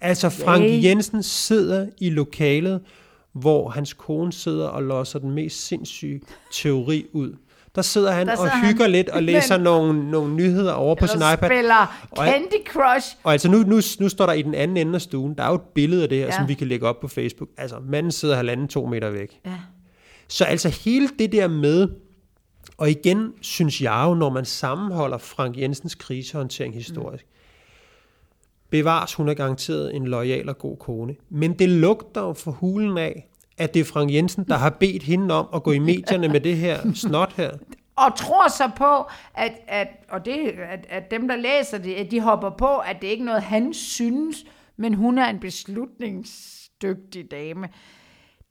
Altså 0.00 0.28
Frank. 0.28 0.64
Jensen 0.84 1.22
sidder 1.22 1.86
i 2.00 2.10
lokalet, 2.10 2.80
hvor 3.32 3.68
hans 3.68 3.92
kone 3.92 4.32
sidder 4.32 4.66
og 4.68 4.82
losser 4.82 5.18
den 5.18 5.30
mest 5.30 5.66
sindssyge 5.66 6.20
teori 6.52 7.06
ud. 7.12 7.32
Der 7.74 7.82
sidder 7.82 8.12
han 8.12 8.26
Der 8.26 8.32
og 8.32 8.38
sidder 8.38 8.50
han. 8.50 8.66
hygger 8.72 8.86
lidt 8.86 9.08
og 9.08 9.22
læser 9.22 9.56
Men- 9.56 9.64
nogle, 9.64 10.10
nogle 10.10 10.34
nyheder 10.34 10.72
over 10.72 10.94
på 10.94 11.06
sin 11.06 11.18
iPad. 11.18 11.48
spiller 11.48 12.06
Og 12.10 12.26
Candy 12.26 12.66
Crush. 12.68 13.16
Og 13.24 13.32
altså 13.32 13.50
nu, 13.50 13.58
nu, 13.58 13.80
nu 14.00 14.08
står 14.08 14.26
der 14.26 14.32
i 14.32 14.42
den 14.42 14.54
anden 14.54 14.76
ende 14.76 14.94
af 14.94 15.00
stuen, 15.00 15.34
der 15.34 15.44
er 15.44 15.48
jo 15.48 15.54
et 15.54 15.60
billede 15.74 16.02
af 16.02 16.08
det 16.08 16.18
her, 16.18 16.24
ja. 16.24 16.32
Ja. 16.32 16.38
som 16.38 16.48
vi 16.48 16.54
kan 16.54 16.66
lægge 16.66 16.86
op 16.88 17.00
på 17.00 17.08
Facebook. 17.08 17.48
Altså, 17.58 17.76
manden 17.88 18.12
sidder 18.12 18.36
halvanden 18.36 18.68
to 18.68 18.86
meter 18.86 19.10
væk. 19.10 19.40
Ja. 19.46 19.52
Så 20.28 20.44
altså 20.44 20.68
hele 20.68 21.08
det 21.18 21.32
der 21.32 21.48
med, 21.48 21.88
og 22.78 22.90
igen 22.90 23.32
synes 23.40 23.80
jeg 23.82 24.04
jo, 24.08 24.14
når 24.14 24.30
man 24.30 24.44
sammenholder 24.44 25.18
Frank 25.18 25.58
Jensens 25.58 25.94
krisehåndtering 25.94 26.74
historisk, 26.74 27.26
bevares 28.70 29.14
hun 29.14 29.28
er 29.28 29.34
garanteret 29.34 29.96
en 29.96 30.06
lojal 30.06 30.48
og 30.48 30.58
god 30.58 30.76
kone. 30.76 31.16
Men 31.28 31.58
det 31.58 31.68
lugter 31.68 32.20
jo 32.20 32.32
for 32.32 32.50
hulen 32.50 32.98
af, 32.98 33.28
at 33.58 33.74
det 33.74 33.80
er 33.80 33.84
Frank 33.84 34.12
Jensen, 34.12 34.44
der 34.44 34.56
har 34.56 34.70
bedt 34.70 35.02
hende 35.02 35.34
om 35.34 35.48
at 35.54 35.62
gå 35.62 35.72
i 35.72 35.78
medierne 35.78 36.28
med 36.28 36.40
det 36.40 36.56
her 36.56 36.78
snot 36.94 37.32
her. 37.32 37.50
Og 37.96 38.16
tror 38.16 38.48
så 38.48 38.70
på, 38.76 39.10
at, 39.34 39.52
at, 39.68 39.88
og 40.08 40.24
det, 40.24 40.48
at, 40.48 40.86
at 40.88 41.10
dem, 41.10 41.28
der 41.28 41.36
læser 41.36 41.78
det, 41.78 41.94
at 41.94 42.10
de 42.10 42.20
hopper 42.20 42.50
på, 42.50 42.78
at 42.78 42.96
det 43.02 43.08
ikke 43.08 43.22
er 43.22 43.26
noget, 43.26 43.42
han 43.42 43.74
synes, 43.74 44.44
men 44.76 44.94
hun 44.94 45.18
er 45.18 45.26
en 45.26 45.40
beslutningsdygtig 45.40 47.30
dame. 47.30 47.68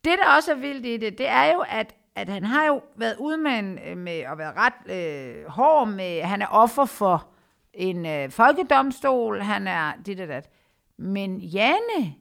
Det, 0.05 0.13
der 0.23 0.35
også 0.35 0.51
er 0.51 0.55
vildt 0.55 0.85
i 0.85 0.97
det, 0.97 1.17
det 1.17 1.27
er 1.29 1.45
jo, 1.53 1.63
at, 1.69 1.95
at 2.15 2.29
han 2.29 2.43
har 2.43 2.65
jo 2.65 2.81
været 2.95 3.15
ude 3.19 3.37
med, 3.37 3.51
en, 3.51 3.97
med 3.97 4.19
at 4.19 4.37
være 4.37 4.53
ret 4.55 4.95
øh, 4.95 5.45
hård 5.47 5.87
med, 5.87 6.21
han 6.21 6.41
er 6.41 6.47
offer 6.47 6.85
for 6.85 7.27
en 7.73 8.05
øh, 8.05 8.31
folkedomstol, 8.31 9.41
han 9.41 9.67
er 9.67 9.91
dit 10.05 10.19
og 10.19 10.27
dat. 10.27 10.49
Men 10.97 11.37
Janne 11.37 12.15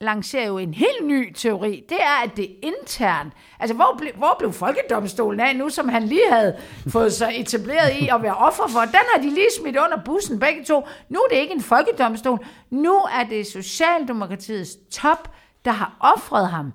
lancerer 0.00 0.46
jo 0.46 0.58
en 0.58 0.74
helt 0.74 1.06
ny 1.06 1.32
teori. 1.32 1.84
Det 1.88 1.98
er, 2.00 2.24
at 2.24 2.36
det 2.36 2.44
er 2.44 2.54
internt. 2.62 3.32
Altså, 3.60 3.74
hvor, 3.74 3.94
ble, 3.98 4.12
hvor 4.16 4.36
blev 4.38 4.52
folkedomstolen 4.52 5.40
af 5.40 5.56
nu, 5.56 5.68
som 5.68 5.88
han 5.88 6.02
lige 6.02 6.30
havde 6.30 6.56
fået 6.88 7.12
sig 7.12 7.32
etableret 7.36 7.92
i 8.00 8.08
at 8.08 8.22
være 8.22 8.34
offer 8.34 8.68
for? 8.68 8.80
Den 8.80 9.04
har 9.14 9.22
de 9.22 9.30
lige 9.30 9.48
smidt 9.60 9.76
under 9.76 10.04
bussen, 10.04 10.38
begge 10.38 10.64
to. 10.64 10.86
Nu 11.08 11.18
er 11.18 11.28
det 11.30 11.36
ikke 11.36 11.54
en 11.54 11.62
folkedomstol. 11.62 12.46
Nu 12.70 12.94
er 12.94 13.24
det 13.30 13.46
Socialdemokratiets 13.46 14.76
top, 14.90 15.34
der 15.64 15.70
har 15.70 15.96
offret 16.00 16.48
ham. 16.48 16.72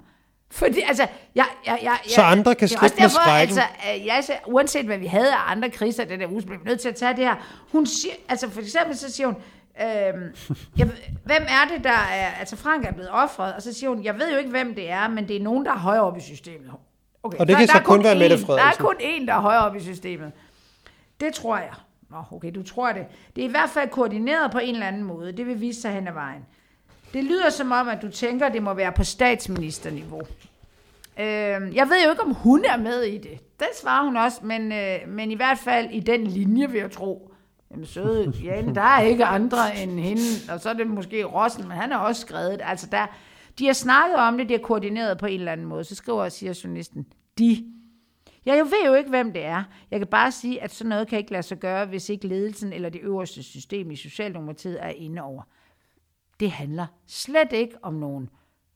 Fordi, 0.52 0.82
altså, 0.88 1.08
jeg, 1.36 1.46
jeg, 1.66 1.80
jeg, 1.84 1.98
Så 2.08 2.22
andre 2.22 2.56
kan 2.56 2.68
slippe 2.68 2.96
med 3.00 3.10
skrækken. 3.10 3.58
Altså, 3.58 3.62
øh, 4.00 4.06
jeg, 4.06 4.24
siger, 4.24 4.38
uanset 4.46 4.86
hvad 4.86 4.98
vi 4.98 5.06
havde 5.06 5.34
af 5.34 5.52
andre 5.52 5.70
kriser, 5.70 6.06
den 6.06 6.20
der 6.20 6.28
så 6.28 6.48
vi 6.48 6.56
nødt 6.66 6.80
til 6.80 6.90
at 6.90 6.96
tage 6.96 7.16
det 7.16 7.26
her. 7.26 7.36
Hun 7.72 7.86
siger, 7.86 8.14
altså 8.30 8.50
for 8.50 8.62
eksempel 8.62 8.98
så 8.98 9.12
siger 9.12 9.28
hun, 9.28 9.36
øhm, 9.82 10.36
jeg, 10.78 10.88
hvem 11.26 11.42
er 11.50 11.76
det, 11.76 11.84
der 11.84 11.90
er, 12.14 12.32
altså 12.40 12.56
Frank 12.56 12.86
er 12.86 12.92
blevet 12.92 13.10
offret, 13.12 13.54
og 13.54 13.62
så 13.62 13.74
siger 13.74 13.90
hun, 13.90 14.04
jeg 14.04 14.20
ved 14.20 14.32
jo 14.32 14.38
ikke, 14.38 14.50
hvem 14.50 14.76
det 14.76 14.90
er, 14.92 15.08
men 15.08 15.28
det 15.28 15.36
er 15.36 15.40
nogen, 15.44 15.66
der 15.66 15.72
er 15.72 15.78
højere 15.78 16.02
oppe 16.04 16.20
i 16.20 16.24
systemet. 16.24 16.72
Okay, 17.24 17.38
Og 17.38 17.48
det 17.48 17.54
der- 17.54 17.60
kan 17.60 17.68
der 17.68 17.74
så 17.74 17.80
er 17.80 17.84
kun 17.84 18.04
være 18.04 18.16
Mette 18.16 18.36
Der 18.38 18.42
er 18.42 18.46
Frederiksen. 18.46 18.86
kun 18.86 18.96
én, 18.96 19.26
der 19.28 19.34
er 19.34 19.40
højere 19.40 19.66
oppe 19.66 19.80
i 19.80 19.82
systemet. 19.82 20.32
Det 21.20 21.34
tror 21.34 21.58
jeg. 21.58 21.70
Nå, 22.12 22.18
okay, 22.32 22.52
du 22.56 22.64
tror 22.64 22.92
det. 22.92 23.06
Det 23.36 23.44
er 23.44 23.48
i 23.48 23.52
hvert 23.52 23.70
fald 23.70 23.90
koordineret 23.90 24.52
på 24.52 24.58
en 24.60 24.74
eller 24.74 24.88
anden 24.88 25.04
måde. 25.04 25.32
Det 25.38 25.48
vil 25.48 25.62
vise 25.62 25.82
sig 25.82 25.92
hen 25.92 26.08
ad 26.08 26.14
vejen. 26.14 26.46
Det 27.18 27.26
lyder 27.26 27.50
som 27.50 27.72
om, 27.72 27.88
at 27.88 28.02
du 28.02 28.10
tænker, 28.10 28.46
at 28.46 28.54
det 28.54 28.64
må 28.64 28.74
være 28.74 28.92
på 28.92 29.04
statsministerniveau. 29.04 30.22
Øh, 31.20 31.76
jeg 31.76 31.90
ved 31.90 32.04
jo 32.06 32.10
ikke, 32.10 32.24
om 32.24 32.34
hun 32.34 32.66
er 32.66 32.78
med 32.78 33.02
i 33.04 33.18
det. 33.18 33.40
Det 33.60 33.68
svarer 33.82 34.06
hun 34.06 34.18
også, 34.18 34.38
men, 34.44 34.72
øh, 34.72 35.00
men 35.08 35.32
i 35.32 35.36
hvert 35.36 35.58
fald 35.58 35.90
i 35.92 36.00
den 36.00 36.28
linje, 36.28 36.72
vil 36.72 36.80
jeg 36.80 36.92
tro. 36.92 37.32
Jamen 37.72 37.86
søde 37.86 38.34
Jane, 38.44 38.76
der 38.76 38.82
er 38.82 39.02
ikke 39.02 39.26
andre 39.26 39.78
end 39.84 40.00
hende, 40.00 40.54
og 40.54 40.60
så 40.60 40.70
er 40.70 40.74
det 40.74 40.88
måske 40.88 41.24
Rossen, 41.24 41.68
men 41.68 41.78
han 41.78 41.92
er 41.92 41.98
også 41.98 42.22
skrevet. 42.22 42.62
Altså 42.64 42.88
der, 42.92 43.06
de 43.60 43.66
har 43.66 43.74
snakket 43.74 44.18
om 44.18 44.38
det, 44.38 44.50
de 44.50 44.54
har 44.54 44.62
koordineret 44.62 45.18
på 45.18 45.26
en 45.26 45.40
eller 45.40 45.52
anden 45.52 45.68
måde. 45.68 45.84
Så 45.84 45.96
skriver 45.96 46.24
og 46.24 46.32
siger 46.32 46.62
journalisten, 46.64 47.06
de. 47.38 47.66
Jeg 48.46 48.66
ved 48.66 48.86
jo 48.86 48.94
ikke, 48.94 49.10
hvem 49.10 49.34
det 49.34 49.46
er. 49.46 49.64
Jeg 49.92 50.00
kan 50.00 50.08
bare 50.08 50.32
sige, 50.32 50.64
at 50.64 50.74
sådan 50.74 50.90
noget 50.90 51.08
kan 51.08 51.18
ikke 51.18 51.32
lade 51.32 51.44
sig 51.44 51.58
gøre, 51.58 51.86
hvis 51.86 52.10
ikke 52.10 52.28
ledelsen 52.28 52.74
eller 52.74 52.90
det 52.90 53.02
øverste 53.02 53.44
system 53.44 53.92
i 53.92 53.96
Socialdemokratiet 53.96 54.84
er 54.84 54.90
inde 54.90 55.22
over. 55.22 55.42
Det 56.40 56.52
handler 56.52 56.86
slet 57.08 57.54
ikke 57.54 57.76
om 57.82 57.94
nogen 57.94 58.30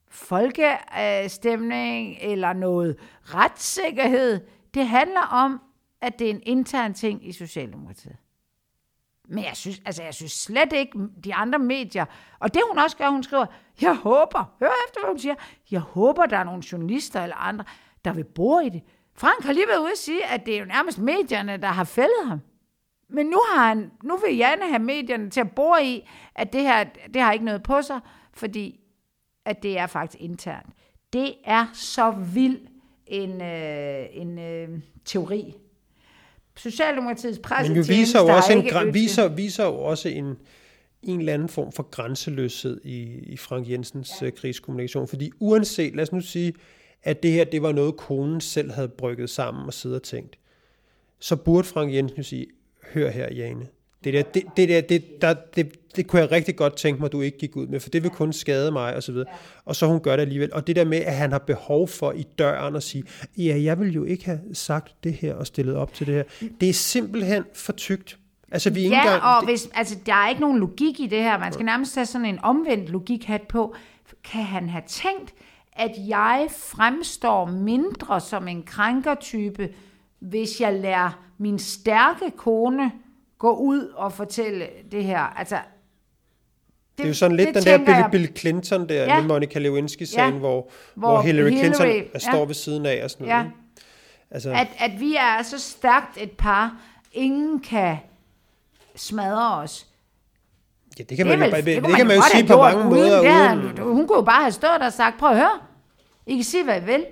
folkestemning 0.08 2.16
eller 2.20 2.52
noget 2.52 2.96
retssikkerhed. 3.22 4.40
Det 4.74 4.88
handler 4.88 5.20
om, 5.20 5.60
at 6.00 6.18
det 6.18 6.26
er 6.26 6.30
en 6.30 6.42
intern 6.42 6.94
ting 6.94 7.28
i 7.28 7.32
Socialdemokratiet. 7.32 8.16
Men 9.28 9.44
jeg 9.44 9.56
synes, 9.56 9.82
altså 9.84 10.02
jeg 10.02 10.14
synes 10.14 10.32
slet 10.32 10.72
ikke, 10.72 10.98
de 11.24 11.34
andre 11.34 11.58
medier, 11.58 12.04
og 12.38 12.54
det 12.54 12.62
hun 12.70 12.78
også 12.78 12.96
gør, 12.96 13.08
hun 13.08 13.22
skriver, 13.22 13.46
jeg 13.80 13.96
håber, 13.96 14.54
hør 14.60 14.70
efter, 14.86 15.00
hvad 15.00 15.10
hun 15.10 15.18
siger, 15.18 15.34
jeg 15.70 15.80
håber, 15.80 16.26
der 16.26 16.36
er 16.36 16.44
nogle 16.44 16.62
journalister 16.72 17.22
eller 17.22 17.36
andre, 17.36 17.64
der 18.04 18.12
vil 18.12 18.24
bore 18.24 18.66
i 18.66 18.68
det. 18.68 18.82
Frank 19.14 19.44
har 19.44 19.52
lige 19.52 19.68
været 19.68 19.78
ude 19.78 19.92
at 19.92 19.98
sige, 19.98 20.26
at 20.26 20.46
det 20.46 20.54
er 20.54 20.58
jo 20.58 20.64
nærmest 20.64 20.98
medierne, 20.98 21.56
der 21.56 21.68
har 21.68 21.84
fældet 21.84 22.26
ham. 22.26 22.40
Men 23.12 23.26
nu, 23.26 23.40
har 23.54 23.68
han, 23.68 23.90
nu 24.04 24.16
vil 24.16 24.36
Janne 24.36 24.68
have 24.68 24.82
medierne 24.82 25.30
til 25.30 25.40
at 25.40 25.50
bore 25.50 25.86
i, 25.86 26.08
at 26.34 26.52
det 26.52 26.60
her, 26.60 26.84
det 27.14 27.22
har 27.22 27.32
ikke 27.32 27.44
noget 27.44 27.62
på 27.62 27.82
sig, 27.82 28.00
fordi 28.34 28.80
at 29.44 29.62
det 29.62 29.78
er 29.78 29.86
faktisk 29.86 30.22
internt. 30.22 30.66
Det 31.12 31.34
er 31.44 31.66
så 31.74 32.10
vild 32.34 32.60
en, 33.06 33.42
øh, 33.42 34.06
en 34.12 34.38
øh, 34.38 34.68
teori. 35.04 35.54
Socialdemokratiets 36.56 37.38
Men 37.38 37.42
pressetjeneste 37.42 37.92
jo 37.92 37.98
viser 37.98 38.20
jo 38.20 38.26
også 38.26 38.52
en, 38.52 38.94
viser, 38.94 39.28
viser 39.28 39.64
jo 39.64 39.74
også 39.74 40.08
en, 40.08 40.36
en 41.02 41.18
eller 41.18 41.34
anden 41.34 41.48
form 41.48 41.72
for 41.72 41.82
grænseløshed 41.82 42.80
i, 42.84 43.02
i 43.22 43.36
Frank 43.36 43.70
Jensens 43.70 44.12
ja. 44.22 44.30
krigskommunikation. 44.30 45.08
Fordi 45.08 45.30
uanset, 45.38 45.96
lad 45.96 46.02
os 46.02 46.12
nu 46.12 46.20
sige, 46.20 46.54
at 47.02 47.22
det 47.22 47.32
her 47.32 47.44
det 47.44 47.62
var 47.62 47.72
noget, 47.72 47.96
konen 47.96 48.40
selv 48.40 48.70
havde 48.70 48.88
brygget 48.88 49.30
sammen 49.30 49.66
og 49.66 49.74
siddet 49.74 49.96
og 49.96 50.02
tænkt, 50.02 50.38
så 51.18 51.36
burde 51.36 51.68
Frank 51.68 51.94
Jensen 51.94 52.16
jo 52.16 52.22
sige, 52.22 52.46
hør 52.94 53.10
her, 53.10 53.34
Jane, 53.34 53.66
det 54.04 54.14
der, 54.14 54.22
det, 54.22 54.42
det, 54.56 54.68
der, 54.68 54.80
det, 54.80 55.22
der, 55.22 55.34
det, 55.56 55.96
det 55.96 56.06
kunne 56.06 56.22
jeg 56.22 56.30
rigtig 56.30 56.56
godt 56.56 56.76
tænke 56.76 57.00
mig, 57.00 57.12
du 57.12 57.20
ikke 57.20 57.38
gik 57.38 57.56
ud 57.56 57.66
med, 57.66 57.80
for 57.80 57.90
det 57.90 58.02
vil 58.02 58.10
kun 58.10 58.32
skade 58.32 58.70
mig, 58.70 58.96
og 58.96 59.02
så 59.02 59.12
videre. 59.12 59.28
Og 59.64 59.76
så 59.76 59.86
hun 59.86 60.00
gør 60.00 60.16
det 60.16 60.20
alligevel. 60.20 60.52
Og 60.52 60.66
det 60.66 60.76
der 60.76 60.84
med, 60.84 60.98
at 60.98 61.14
han 61.14 61.32
har 61.32 61.38
behov 61.38 61.88
for 61.88 62.12
i 62.12 62.22
døren 62.38 62.76
at 62.76 62.82
sige, 62.82 63.04
ja, 63.38 63.62
jeg 63.62 63.80
vil 63.80 63.94
jo 63.94 64.04
ikke 64.04 64.24
have 64.24 64.40
sagt 64.52 64.94
det 65.04 65.12
her 65.12 65.34
og 65.34 65.46
stillet 65.46 65.76
op 65.76 65.94
til 65.94 66.06
det 66.06 66.14
her. 66.14 66.48
Det 66.60 66.68
er 66.68 66.72
simpelthen 66.72 67.44
for 67.54 67.72
tygt. 67.72 68.18
Altså, 68.50 68.70
vi 68.70 68.80
Ja, 68.80 68.86
engang, 68.86 69.22
og 69.22 69.40
det, 69.40 69.48
hvis, 69.48 69.68
altså, 69.74 69.98
der 70.06 70.14
er 70.14 70.28
ikke 70.28 70.40
nogen 70.40 70.58
logik 70.58 71.00
i 71.00 71.06
det 71.06 71.22
her. 71.22 71.38
Man 71.38 71.52
skal 71.52 71.66
nærmest 71.66 71.94
have 71.94 72.06
sådan 72.06 72.26
en 72.26 72.38
omvendt 72.42 72.90
logikhat 72.90 73.42
på. 73.42 73.74
Kan 74.24 74.42
han 74.42 74.68
have 74.68 74.82
tænkt, 74.86 75.34
at 75.72 75.90
jeg 76.08 76.48
fremstår 76.50 77.46
mindre 77.46 78.20
som 78.20 78.48
en 78.48 78.62
krænkertype, 78.62 79.68
hvis 80.22 80.60
jeg 80.60 80.72
lader 80.74 81.22
min 81.38 81.58
stærke 81.58 82.30
kone 82.36 82.92
gå 83.38 83.56
ud 83.56 83.88
og 83.94 84.12
fortælle 84.12 84.66
det 84.92 85.04
her. 85.04 85.18
Altså, 85.20 85.58
Det 86.98 87.04
er 87.04 87.08
jo 87.08 87.14
sådan 87.14 87.36
lidt 87.36 87.48
det 87.48 87.54
den 87.54 87.64
der 87.64 87.78
Bill, 87.78 87.90
jeg- 87.96 88.08
Bill 88.12 88.36
Clinton 88.36 88.88
der, 88.88 88.94
Ja. 88.94 89.16
ja. 89.16 89.22
Monica 89.26 89.58
Lewinsky-sagen, 89.58 90.32
Ja. 90.34 90.38
hvor, 90.38 90.50
hvor, 90.50 90.68
Hvor 90.94 91.08
hvor 91.10 91.20
Hillary, 91.22 91.48
Clinton 91.50 91.86
Hillary- 91.86 92.10
er, 92.14 92.18
står 92.18 92.38
ja. 92.38 92.44
ved 92.44 92.54
siden 92.54 92.86
af 92.86 93.00
og 93.04 93.10
sådan 93.10 93.26
Ja. 93.26 93.32
noget. 93.36 93.46
ikke? 93.46 93.56
Altså, 94.30 94.50
at, 94.50 94.68
at 94.78 95.00
vi 95.00 95.14
er 95.16 95.42
så 95.42 95.58
stærkt 95.58 96.16
et 96.22 96.30
par, 96.30 96.76
ingen 97.12 97.60
kan 97.60 97.96
smadre 98.96 99.54
os. 99.56 99.86
ja, 100.98 101.04
det 101.08 101.16
kan 101.16 101.26
man, 101.26 101.42
jo, 101.44 101.50
bare, 101.50 101.56
det, 101.60 101.66
det, 101.66 101.84
kunne 101.84 101.96
kan 101.96 102.06
man 102.06 102.16
jo 102.16 102.22
sige 102.32 102.46
på 102.46 102.56
mange 102.56 102.78
uden. 102.78 102.88
måder. 102.90 103.16
Det 103.16 103.20
uden, 103.20 103.76
han- 103.76 103.78
hun 103.78 104.06
kunne 104.06 104.16
jo 104.18 104.22
bare 104.24 104.40
have 104.42 104.52
stået 104.52 104.82
og 104.82 104.92
sagt, 104.92 105.18
prøv 105.18 105.30
at 105.30 105.36
høre, 105.36 105.60
I 106.26 106.34
kan 106.34 106.44
sige, 106.44 106.64
hvad 106.64 106.82
I 106.82 106.84
vil. 106.84 107.06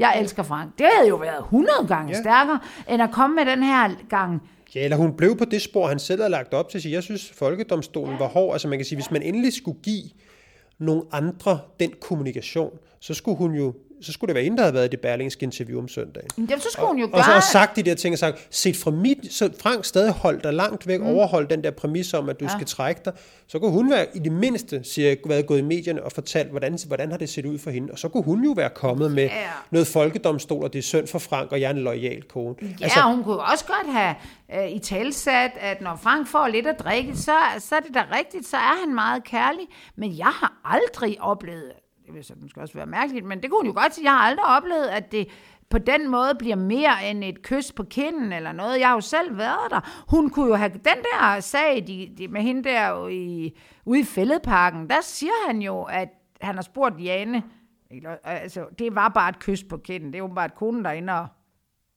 Jeg 0.00 0.20
elsker 0.20 0.42
Frank. 0.42 0.78
Det 0.78 0.86
havde 0.96 1.08
jo 1.08 1.16
været 1.16 1.38
100 1.38 1.72
gange 1.88 2.12
Ja. 2.12 2.20
stærkere, 2.20 2.58
end 2.90 3.02
at 3.02 3.10
komme 3.12 3.36
med 3.36 3.46
den 3.46 3.62
her 3.62 3.90
gang. 4.08 4.42
Ja, 4.74 4.84
eller 4.84 4.96
hun 4.96 5.12
blev 5.16 5.36
på 5.36 5.44
det 5.44 5.62
spor, 5.62 5.86
han 5.86 5.98
selv 5.98 6.20
havde 6.20 6.30
lagt 6.30 6.54
op 6.54 6.68
til 6.68 6.78
at 6.78 6.82
sige, 6.82 6.94
jeg 6.94 7.02
synes, 7.02 7.30
folkedomstolen 7.30 8.18
var 8.18 8.26
hård. 8.28 8.52
Altså 8.52 8.68
man 8.68 8.78
kan 8.78 8.86
sige, 8.86 8.96
hvis 8.96 9.10
man 9.10 9.22
endelig 9.22 9.52
skulle 9.52 9.78
give 9.82 10.04
nogle 10.78 11.02
andre 11.12 11.58
den 11.80 11.90
kommunikation, 12.00 12.70
så 13.00 13.14
skulle 13.14 13.38
hun 13.38 13.52
jo 13.54 13.74
så 14.02 14.12
skulle 14.12 14.28
det 14.28 14.34
være 14.34 14.44
hende, 14.44 14.56
der 14.56 14.62
havde 14.62 14.74
været 14.74 14.84
i 14.84 14.88
det 14.88 15.00
berlingske 15.00 15.42
interview 15.44 15.78
om 15.80 15.88
søndagen. 15.88 16.28
Men 16.36 16.48
det, 16.48 16.62
så 16.62 16.68
skulle 16.72 16.86
hun 16.86 16.98
jo 16.98 17.04
Og 17.04 17.18
så 17.18 17.24
gøre... 17.24 17.34
har 17.34 17.40
sagt 17.52 17.76
de 17.76 17.82
der 17.82 17.94
ting 17.94 18.12
og 18.12 18.18
sagt, 18.18 18.46
set 18.50 18.76
fra 18.76 18.90
mit, 18.90 19.18
så 19.32 19.50
Frank 19.60 19.84
stadig 19.84 20.12
holdt 20.12 20.44
dig 20.44 20.54
langt 20.54 20.86
væk, 20.86 21.00
mm. 21.00 21.06
overholdt 21.06 21.50
den 21.50 21.64
der 21.64 21.70
præmis 21.70 22.14
om, 22.14 22.28
at 22.28 22.40
du 22.40 22.44
ja. 22.44 22.50
skal 22.50 22.66
trække 22.66 23.00
dig, 23.04 23.12
så 23.48 23.58
kunne 23.58 23.70
hun 23.70 23.90
være 23.90 24.06
i 24.14 24.18
det 24.18 24.32
mindste, 24.32 24.80
siger 24.84 25.16
været 25.26 25.46
gået 25.46 25.58
i 25.58 25.62
medierne 25.62 26.02
og 26.04 26.12
fortalt, 26.12 26.50
hvordan, 26.50 26.78
hvordan 26.86 27.10
har 27.10 27.18
det 27.18 27.28
set 27.28 27.46
ud 27.46 27.58
for 27.58 27.70
hende, 27.70 27.92
og 27.92 27.98
så 27.98 28.08
kunne 28.08 28.22
hun 28.24 28.44
jo 28.44 28.52
være 28.52 28.70
kommet 28.70 29.12
med 29.12 29.24
Ja. 29.24 29.36
noget 29.70 29.86
folkedomstol, 29.86 30.64
og 30.64 30.72
det 30.72 30.78
er 30.78 30.82
synd 30.82 31.06
for 31.06 31.18
Frank, 31.18 31.52
og 31.52 31.60
jeg 31.60 31.66
er 31.66 31.70
en 31.70 31.78
lojal 31.78 32.22
kone. 32.22 32.54
Ja, 32.62 32.66
altså, 32.84 33.00
hun 33.00 33.24
kunne 33.24 33.40
også 33.40 33.64
godt 33.64 33.92
have 33.92 34.14
øh, 34.54 34.70
i 34.70 34.78
talsat, 34.78 35.50
at 35.60 35.80
når 35.80 35.98
Frank 36.02 36.26
får 36.28 36.48
lidt 36.48 36.66
at 36.66 36.78
drikke, 36.78 37.16
så, 37.16 37.32
så 37.58 37.74
er 37.74 37.80
det 37.80 37.94
da 37.94 38.02
rigtigt, 38.18 38.46
så 38.46 38.56
er 38.56 38.80
han 38.86 38.94
meget 38.94 39.24
kærlig. 39.24 39.66
Men 39.96 40.18
jeg 40.18 40.26
har 40.26 40.52
aldrig 40.64 41.16
oplevet, 41.20 41.72
vil 42.14 42.24
så 42.24 42.34
måske 42.42 42.60
også 42.60 42.74
være 42.74 42.86
mærkeligt, 42.86 43.26
men 43.26 43.42
det 43.42 43.50
kunne 43.50 43.58
hun 43.58 43.66
jo 43.66 43.80
godt 43.80 43.94
sige, 43.94 44.04
jeg 44.04 44.12
har 44.12 44.26
aldrig 44.26 44.46
oplevet, 44.46 44.86
at 44.86 45.12
det 45.12 45.28
på 45.70 45.78
den 45.78 46.08
måde 46.08 46.34
bliver 46.38 46.56
mere 46.56 47.10
end 47.10 47.24
et 47.24 47.42
kys 47.42 47.72
på 47.72 47.82
kinden 47.82 48.32
eller 48.32 48.52
noget. 48.52 48.80
Jeg 48.80 48.88
har 48.88 48.94
jo 48.94 49.00
selv 49.00 49.38
været 49.38 49.70
der. 49.70 50.04
Hun 50.08 50.30
kunne 50.30 50.48
jo 50.48 50.54
have 50.54 50.70
den 50.70 50.80
der 50.82 51.40
sag 51.40 51.84
de, 51.86 52.14
de, 52.18 52.28
med 52.28 52.40
hende 52.40 52.64
der 52.64 52.88
jo 52.88 53.08
i, 53.08 53.58
ude 53.84 54.00
i 54.00 54.04
fældeparken, 54.04 54.90
der 54.90 55.00
siger 55.02 55.46
han 55.46 55.62
jo, 55.62 55.82
at 55.82 56.08
han 56.40 56.54
har 56.54 56.62
spurgt 56.62 57.00
Jane, 57.00 57.42
eller, 57.90 58.16
altså, 58.24 58.66
det 58.78 58.94
var 58.94 59.08
bare 59.08 59.28
et 59.28 59.38
kys 59.38 59.64
på 59.64 59.76
kinden. 59.76 60.08
Det 60.08 60.14
er 60.14 60.18
jo 60.22 60.26
bare 60.26 60.46
et 60.46 60.86
er 60.86 60.90
inde 60.90 61.12
og 61.12 61.26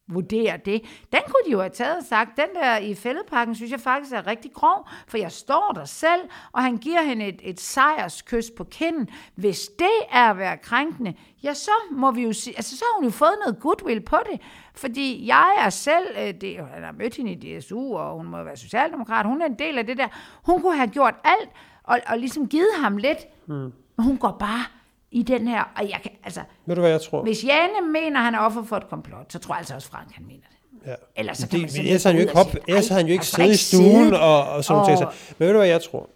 vurdere 0.07 0.57
det. 0.57 0.81
Den 1.11 1.21
kunne 1.25 1.45
de 1.45 1.51
jo 1.51 1.59
have 1.59 1.69
taget 1.69 1.97
og 1.97 2.03
sagt, 2.03 2.37
den 2.37 2.61
der 2.61 2.77
i 2.77 2.95
fældepakken, 2.95 3.55
synes 3.55 3.71
jeg 3.71 3.79
faktisk 3.79 4.13
er 4.13 4.27
rigtig 4.27 4.51
grov, 4.53 4.87
for 5.07 5.17
jeg 5.17 5.31
står 5.31 5.71
der 5.75 5.85
selv, 5.85 6.21
og 6.51 6.63
han 6.63 6.77
giver 6.77 7.01
hende 7.01 7.25
et, 7.25 7.39
et 7.43 7.59
sejrskys 7.59 8.51
på 8.57 8.63
kinden. 8.63 9.09
Hvis 9.35 9.69
det 9.79 9.97
er 10.11 10.29
at 10.29 10.37
være 10.37 10.57
krænkende, 10.57 11.13
ja, 11.43 11.53
så 11.53 11.71
må 11.91 12.11
vi 12.11 12.21
jo 12.21 12.33
sige, 12.33 12.55
altså 12.57 12.77
så 12.77 12.85
har 12.85 12.99
hun 12.99 13.05
jo 13.05 13.11
fået 13.11 13.35
noget 13.45 13.59
goodwill 13.59 14.01
på 14.01 14.17
det, 14.31 14.41
fordi 14.75 15.27
jeg 15.27 15.53
er 15.57 15.69
selv, 15.69 16.07
øh, 16.17 16.33
det, 16.41 16.57
han 16.73 16.83
har 16.83 16.91
mødt 16.91 17.15
hende 17.15 17.31
i 17.31 17.59
DSU, 17.59 17.97
og 17.97 18.17
hun 18.17 18.27
må 18.27 18.43
være 18.43 18.57
socialdemokrat, 18.57 19.25
hun 19.25 19.41
er 19.41 19.45
en 19.45 19.59
del 19.59 19.77
af 19.77 19.85
det 19.85 19.97
der. 19.97 20.07
Hun 20.45 20.61
kunne 20.61 20.77
have 20.77 20.89
gjort 20.89 21.15
alt, 21.23 21.49
og, 21.83 21.99
og 22.07 22.19
ligesom 22.19 22.47
givet 22.47 22.71
ham 22.77 22.97
lidt, 22.97 23.19
hmm. 23.45 23.73
men 23.97 24.05
hun 24.05 24.17
går 24.17 24.37
bare 24.39 24.65
i 25.13 25.23
den 25.23 25.47
her, 25.47 25.63
og 25.75 25.89
jeg 25.89 25.99
kan, 26.03 26.11
altså, 26.23 26.41
Ved 26.65 26.75
du, 26.75 26.81
hvad 26.81 26.91
jeg 26.91 27.01
tror? 27.01 27.23
hvis 27.23 27.43
Jane 27.43 27.87
mener, 27.93 28.19
han 28.19 28.35
er 28.35 28.39
offer 28.39 28.63
for 28.63 28.75
et 28.77 28.89
komplot, 28.89 29.33
så 29.33 29.39
tror 29.39 29.53
jeg 29.55 29.59
altså 29.59 29.75
også, 29.75 29.89
Frank 29.89 30.11
han 30.11 30.25
mener 30.25 30.43
det. 30.51 30.89
Ja. 30.89 30.95
Ellers 31.15 31.37
så 31.37 31.43
Det, 31.43 31.49
kan 31.51 31.59
man 31.61 31.69
men 31.77 31.85
ellers 31.85 32.03
har 32.03 32.09
han 32.11 32.17
jo 32.19 32.21
ikke, 32.21 32.35
hop, 32.37 32.55
ellers 32.67 32.87
har 32.87 32.95
han 32.95 33.05
jo 33.05 33.09
"Ej, 33.09 33.13
ikke 33.13 33.25
siddet 33.25 33.51
i 33.53 33.57
stuen 33.57 33.83
siddet." 34.03 34.19
og, 34.19 34.47
og 34.49 34.63
sådan. 34.63 34.81
Og- 34.91 34.97
Så- 34.97 35.07
Men 35.39 35.45
ved 35.47 35.53
du, 35.53 35.57
hvad 35.59 35.67
jeg 35.67 35.81
tror? 35.81 36.09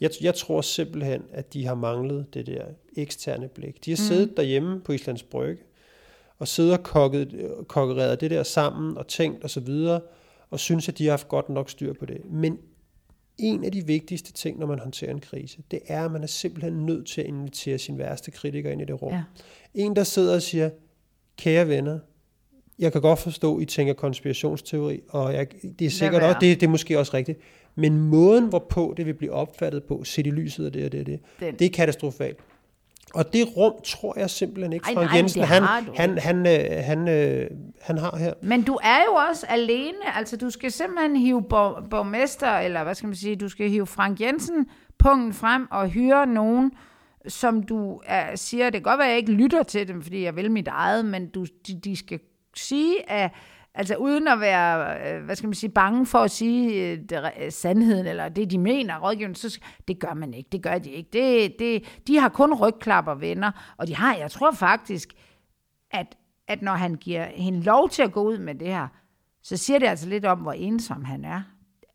Jeg, 0.00 0.10
jeg 0.20 0.34
tror 0.34 0.60
simpelthen, 0.60 1.22
at 1.32 1.52
de 1.52 1.66
har 1.66 1.74
manglet 1.74 2.34
det 2.34 2.46
der 2.46 2.64
eksterne 2.96 3.48
blik. 3.48 3.84
De 3.84 3.90
har 3.90 3.96
siddet 3.96 4.36
derhjemme 4.36 4.80
på 4.80 4.92
Islands 4.92 5.22
Brygge, 5.22 5.62
og 6.38 6.48
siddet 6.48 6.72
og 6.72 6.82
kokket, 6.82 7.50
kokkereret 7.68 8.20
det 8.20 8.30
der 8.30 8.42
sammen, 8.42 8.98
og 8.98 9.06
tænkt 9.06 9.44
og 9.44 9.50
så 9.50 9.60
videre, 9.60 10.00
og 10.50 10.60
synes, 10.60 10.88
at 10.88 10.98
de 10.98 11.04
har 11.04 11.12
haft 11.12 11.28
godt 11.28 11.48
nok 11.48 11.70
styr 11.70 11.92
på 11.92 12.06
det. 12.06 12.20
Men 12.30 12.58
en 13.40 13.64
af 13.64 13.72
de 13.72 13.86
vigtigste 13.86 14.32
ting, 14.32 14.58
når 14.58 14.66
man 14.66 14.78
håndterer 14.78 15.10
en 15.10 15.20
krise, 15.20 15.58
det 15.70 15.80
er, 15.86 16.04
at 16.04 16.12
man 16.12 16.22
er 16.22 16.26
simpelthen 16.26 16.86
nødt 16.86 17.06
til 17.06 17.20
at 17.20 17.26
invitere 17.26 17.78
sin 17.78 17.98
værste 17.98 18.30
kritiker 18.30 18.70
ind 18.70 18.82
i 18.82 18.84
det 18.84 19.02
rum. 19.02 19.12
Ja. 19.12 19.22
En, 19.74 19.96
der 19.96 20.04
sidder 20.04 20.34
og 20.34 20.42
siger, 20.42 20.70
kære 21.36 21.68
venner, 21.68 21.98
jeg 22.78 22.92
kan 22.92 23.00
godt 23.00 23.18
forstå, 23.18 23.56
at 23.56 23.62
I 23.62 23.64
tænker 23.64 23.92
konspirationsteori, 23.92 25.00
og 25.08 25.34
jeg, 25.34 25.46
det 25.78 25.86
er 25.86 25.90
sikkert 25.90 26.22
også, 26.22 26.38
det, 26.40 26.60
det 26.60 26.66
er 26.66 26.70
måske 26.70 26.98
også 26.98 27.14
rigtigt. 27.14 27.38
Men 27.74 28.00
måden, 28.00 28.48
hvorpå 28.48 28.94
det 28.96 29.06
vil 29.06 29.14
blive 29.14 29.32
opfattet 29.32 29.84
på, 29.84 30.04
set 30.04 30.26
i 30.26 30.30
lyset 30.30 30.66
af 30.66 30.72
det 30.72 30.84
og 30.84 30.92
det 30.92 31.00
og 31.00 31.06
det, 31.06 31.58
det 31.58 31.64
er 31.64 31.70
katastrofalt. 31.70 32.38
Og 33.14 33.32
det 33.32 33.56
rum 33.56 33.72
tror 33.84 34.18
jeg 34.18 34.30
simpelthen 34.30 34.72
ikke, 34.72 34.86
Ej, 34.86 34.94
Frank 34.94 35.06
nej, 35.06 35.14
men 35.14 35.18
Jensen, 35.18 35.42
han, 35.42 35.62
han, 35.96 36.18
han, 36.18 36.46
øh, 36.46 36.84
han, 36.84 37.08
øh, 37.08 37.50
han 37.82 37.98
har 37.98 38.16
her. 38.16 38.32
Men 38.42 38.62
du 38.62 38.78
er 38.82 38.98
jo 39.08 39.14
også 39.28 39.46
alene, 39.48 40.16
altså 40.16 40.36
du 40.36 40.50
skal 40.50 40.72
simpelthen 40.72 41.16
hive 41.16 41.42
borg, 41.42 41.90
borgmester, 41.90 42.58
eller 42.58 42.84
hvad 42.84 42.94
skal 42.94 43.06
man 43.06 43.16
sige, 43.16 43.36
du 43.36 43.48
skal 43.48 43.70
hive 43.70 43.86
Frank 43.86 44.20
Jensen 44.20 44.66
punkten 44.98 45.32
frem 45.32 45.66
og 45.70 45.88
hyre 45.88 46.26
nogen, 46.26 46.72
som 47.28 47.62
du 47.62 48.00
er, 48.06 48.36
siger, 48.36 48.64
det 48.64 48.72
kan 48.72 48.82
godt 48.82 48.98
være, 48.98 49.06
at 49.06 49.10
jeg 49.10 49.18
ikke 49.18 49.32
lytter 49.32 49.62
til 49.62 49.88
dem, 49.88 50.02
fordi 50.02 50.22
jeg 50.22 50.36
vil 50.36 50.50
mit 50.50 50.68
eget, 50.68 51.04
men 51.04 51.30
du, 51.30 51.46
de, 51.66 51.80
de 51.84 51.96
skal 51.96 52.20
sige, 52.56 53.10
at 53.10 53.30
Altså 53.74 53.96
uden 53.96 54.28
at 54.28 54.40
være, 54.40 54.98
øh, 55.14 55.24
hvad 55.24 55.36
skal 55.36 55.46
man 55.46 55.54
sige, 55.54 55.70
bange 55.70 56.06
for 56.06 56.18
at 56.18 56.30
sige 56.30 56.92
øh, 56.92 56.98
det, 56.98 57.30
øh, 57.40 57.52
sandheden, 57.52 58.06
eller 58.06 58.28
det, 58.28 58.50
de 58.50 58.58
mener, 58.58 58.98
rådgivning, 58.98 59.36
så 59.36 59.60
det 59.88 59.98
gør 59.98 60.14
man 60.14 60.34
ikke, 60.34 60.48
det 60.52 60.62
gør 60.62 60.78
de 60.78 60.90
ikke. 60.90 61.10
Det, 61.12 61.58
det, 61.58 62.00
de 62.06 62.18
har 62.18 62.28
kun 62.28 62.54
rygklapper 62.54 63.14
venner, 63.14 63.74
og 63.76 63.86
de 63.86 63.96
har, 63.96 64.14
jeg 64.14 64.30
tror 64.30 64.52
faktisk, 64.52 65.08
at, 65.90 66.16
at 66.48 66.62
når 66.62 66.72
han 66.72 66.94
giver 66.94 67.24
hende 67.24 67.62
lov 67.62 67.88
til 67.88 68.02
at 68.02 68.12
gå 68.12 68.22
ud 68.22 68.38
med 68.38 68.54
det 68.54 68.68
her, 68.68 68.88
så 69.42 69.56
siger 69.56 69.78
det 69.78 69.86
altså 69.86 70.08
lidt 70.08 70.24
om, 70.24 70.38
hvor 70.38 70.52
ensom 70.52 71.04
han 71.04 71.24
er. 71.24 71.42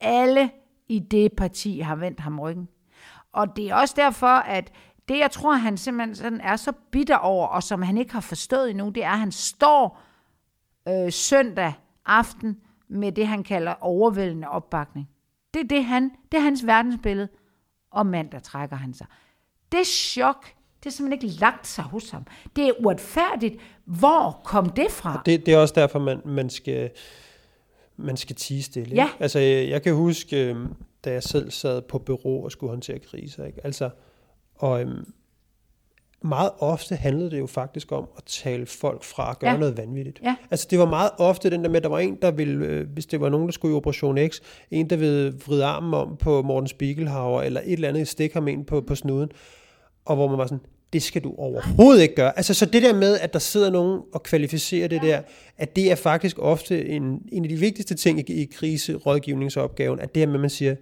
Alle 0.01 0.49
i 0.87 0.99
det 0.99 1.33
parti 1.33 1.79
har 1.79 1.95
vendt 1.95 2.19
ham 2.19 2.39
ryggen. 2.39 2.67
Og 3.33 3.55
det 3.55 3.69
er 3.69 3.75
også 3.75 3.93
derfor, 3.97 4.27
at 4.27 4.71
det, 5.09 5.19
jeg 5.19 5.31
tror, 5.31 5.53
han 5.53 5.77
simpelthen 5.77 6.15
sådan 6.15 6.41
er 6.41 6.55
så 6.55 6.71
bitter 6.91 7.17
over, 7.17 7.47
og 7.47 7.63
som 7.63 7.81
han 7.81 7.97
ikke 7.97 8.13
har 8.13 8.21
forstået 8.21 8.69
endnu, 8.69 8.89
det 8.89 9.03
er, 9.03 9.09
at 9.11 9.19
han 9.19 9.31
står 9.31 10.01
øh, 10.87 11.11
søndag 11.11 11.73
aften 12.05 12.57
med 12.87 13.11
det, 13.11 13.27
han 13.27 13.43
kalder 13.43 13.73
overvældende 13.81 14.49
opbakning. 14.49 15.09
Det 15.53 15.59
er, 15.59 15.67
det, 15.67 15.85
han, 15.85 16.11
det 16.31 16.37
er 16.37 16.41
hans 16.41 16.65
verdensbillede. 16.65 17.27
Og 17.91 18.05
mandag 18.05 18.43
trækker 18.43 18.75
han 18.75 18.93
sig. 18.93 19.07
Det 19.71 19.87
chok, 19.87 20.45
det 20.79 20.85
er 20.85 20.89
simpelthen 20.89 21.29
ikke 21.29 21.39
lagt 21.41 21.67
sig 21.67 21.83
hos 21.83 22.09
ham. 22.09 22.25
Det 22.55 22.67
er 22.67 22.71
uretfærdigt. 22.79 23.55
Hvor 23.85 24.41
kom 24.43 24.69
det 24.69 24.91
fra? 24.91 25.21
Det, 25.25 25.45
det 25.45 25.53
er 25.53 25.57
også 25.57 25.73
derfor, 25.77 25.99
man, 25.99 26.21
man 26.25 26.49
skal 26.49 26.91
man 27.97 28.17
skal 28.17 28.35
tige 28.35 28.63
stille. 28.63 28.95
Ja. 28.95 29.05
Ikke? 29.05 29.15
Altså, 29.19 29.39
jeg, 29.39 29.81
kan 29.81 29.95
huske, 29.95 30.49
øhm, 30.49 30.73
da 31.05 31.11
jeg 31.11 31.23
selv 31.23 31.51
sad 31.51 31.81
på 31.81 31.99
bureau 31.99 32.43
og 32.43 32.51
skulle 32.51 32.69
håndtere 32.69 32.99
kriser. 32.99 33.45
Ikke? 33.45 33.65
Altså, 33.65 33.89
og 34.55 34.81
øhm, 34.81 35.13
meget 36.25 36.51
ofte 36.59 36.95
handlede 36.95 37.31
det 37.31 37.39
jo 37.39 37.47
faktisk 37.47 37.91
om 37.91 38.07
at 38.17 38.23
tale 38.23 38.65
folk 38.65 39.03
fra 39.03 39.31
at 39.31 39.39
gøre 39.39 39.49
Ja. 39.49 39.53
ja. 39.53 39.59
noget 39.59 39.77
vanvittigt. 39.77 40.19
Ja. 40.23 40.35
Altså, 40.51 40.67
det 40.69 40.79
var 40.79 40.85
meget 40.85 41.09
ofte 41.17 41.49
den 41.49 41.63
der 41.63 41.69
med, 41.69 41.77
at 41.77 41.83
der 41.83 41.89
var 41.89 41.99
en, 41.99 42.17
der 42.21 42.31
ville, 42.31 42.65
øh, 42.65 42.87
hvis 42.93 43.05
det 43.05 43.21
var 43.21 43.29
nogen, 43.29 43.47
der 43.47 43.51
skulle 43.51 43.73
i 43.73 43.77
Operation 43.77 44.17
X, 44.29 44.39
en, 44.71 44.89
der 44.89 44.95
ville 44.95 45.33
vride 45.47 45.65
armen 45.65 45.93
om 45.93 46.17
på 46.19 46.41
Morten 46.41 46.67
Spiegelhauer, 46.67 47.41
eller 47.41 47.61
et 47.65 47.73
eller 47.73 47.89
andet, 47.89 48.07
stikke 48.07 48.33
ham 48.33 48.47
ind 48.47 48.65
på, 48.65 48.81
på 48.81 48.95
snuden, 48.95 49.29
og 50.05 50.15
hvor 50.15 50.27
man 50.27 50.37
var 50.37 50.45
sådan, 50.45 50.61
det 50.93 51.03
skal 51.03 51.23
du 51.23 51.35
overhovedet 51.37 52.01
ikke 52.01 52.15
gøre. 52.15 52.37
Altså, 52.37 52.53
så 52.53 52.65
det 52.65 52.81
der 52.83 52.95
med, 52.95 53.19
at 53.19 53.33
der 53.33 53.39
sidder 53.39 53.69
nogen 53.69 54.01
og 54.13 54.23
kvalificerer 54.23 54.87
det 54.87 55.01
der, 55.01 55.21
at 55.57 55.75
det 55.75 55.91
er 55.91 55.95
faktisk 55.95 56.39
ofte 56.39 56.85
en, 56.87 57.21
en 57.31 57.43
af 57.43 57.49
de 57.49 57.55
vigtigste 57.55 57.95
ting 57.95 58.29
i, 58.29 58.33
i 58.33 58.45
kriserådgivningsopgaven, 58.45 59.99
at 59.99 60.15
det 60.15 60.21
her 60.21 60.27
med, 60.27 60.35
at 60.35 60.41
man 60.41 60.49
siger, 60.49 60.75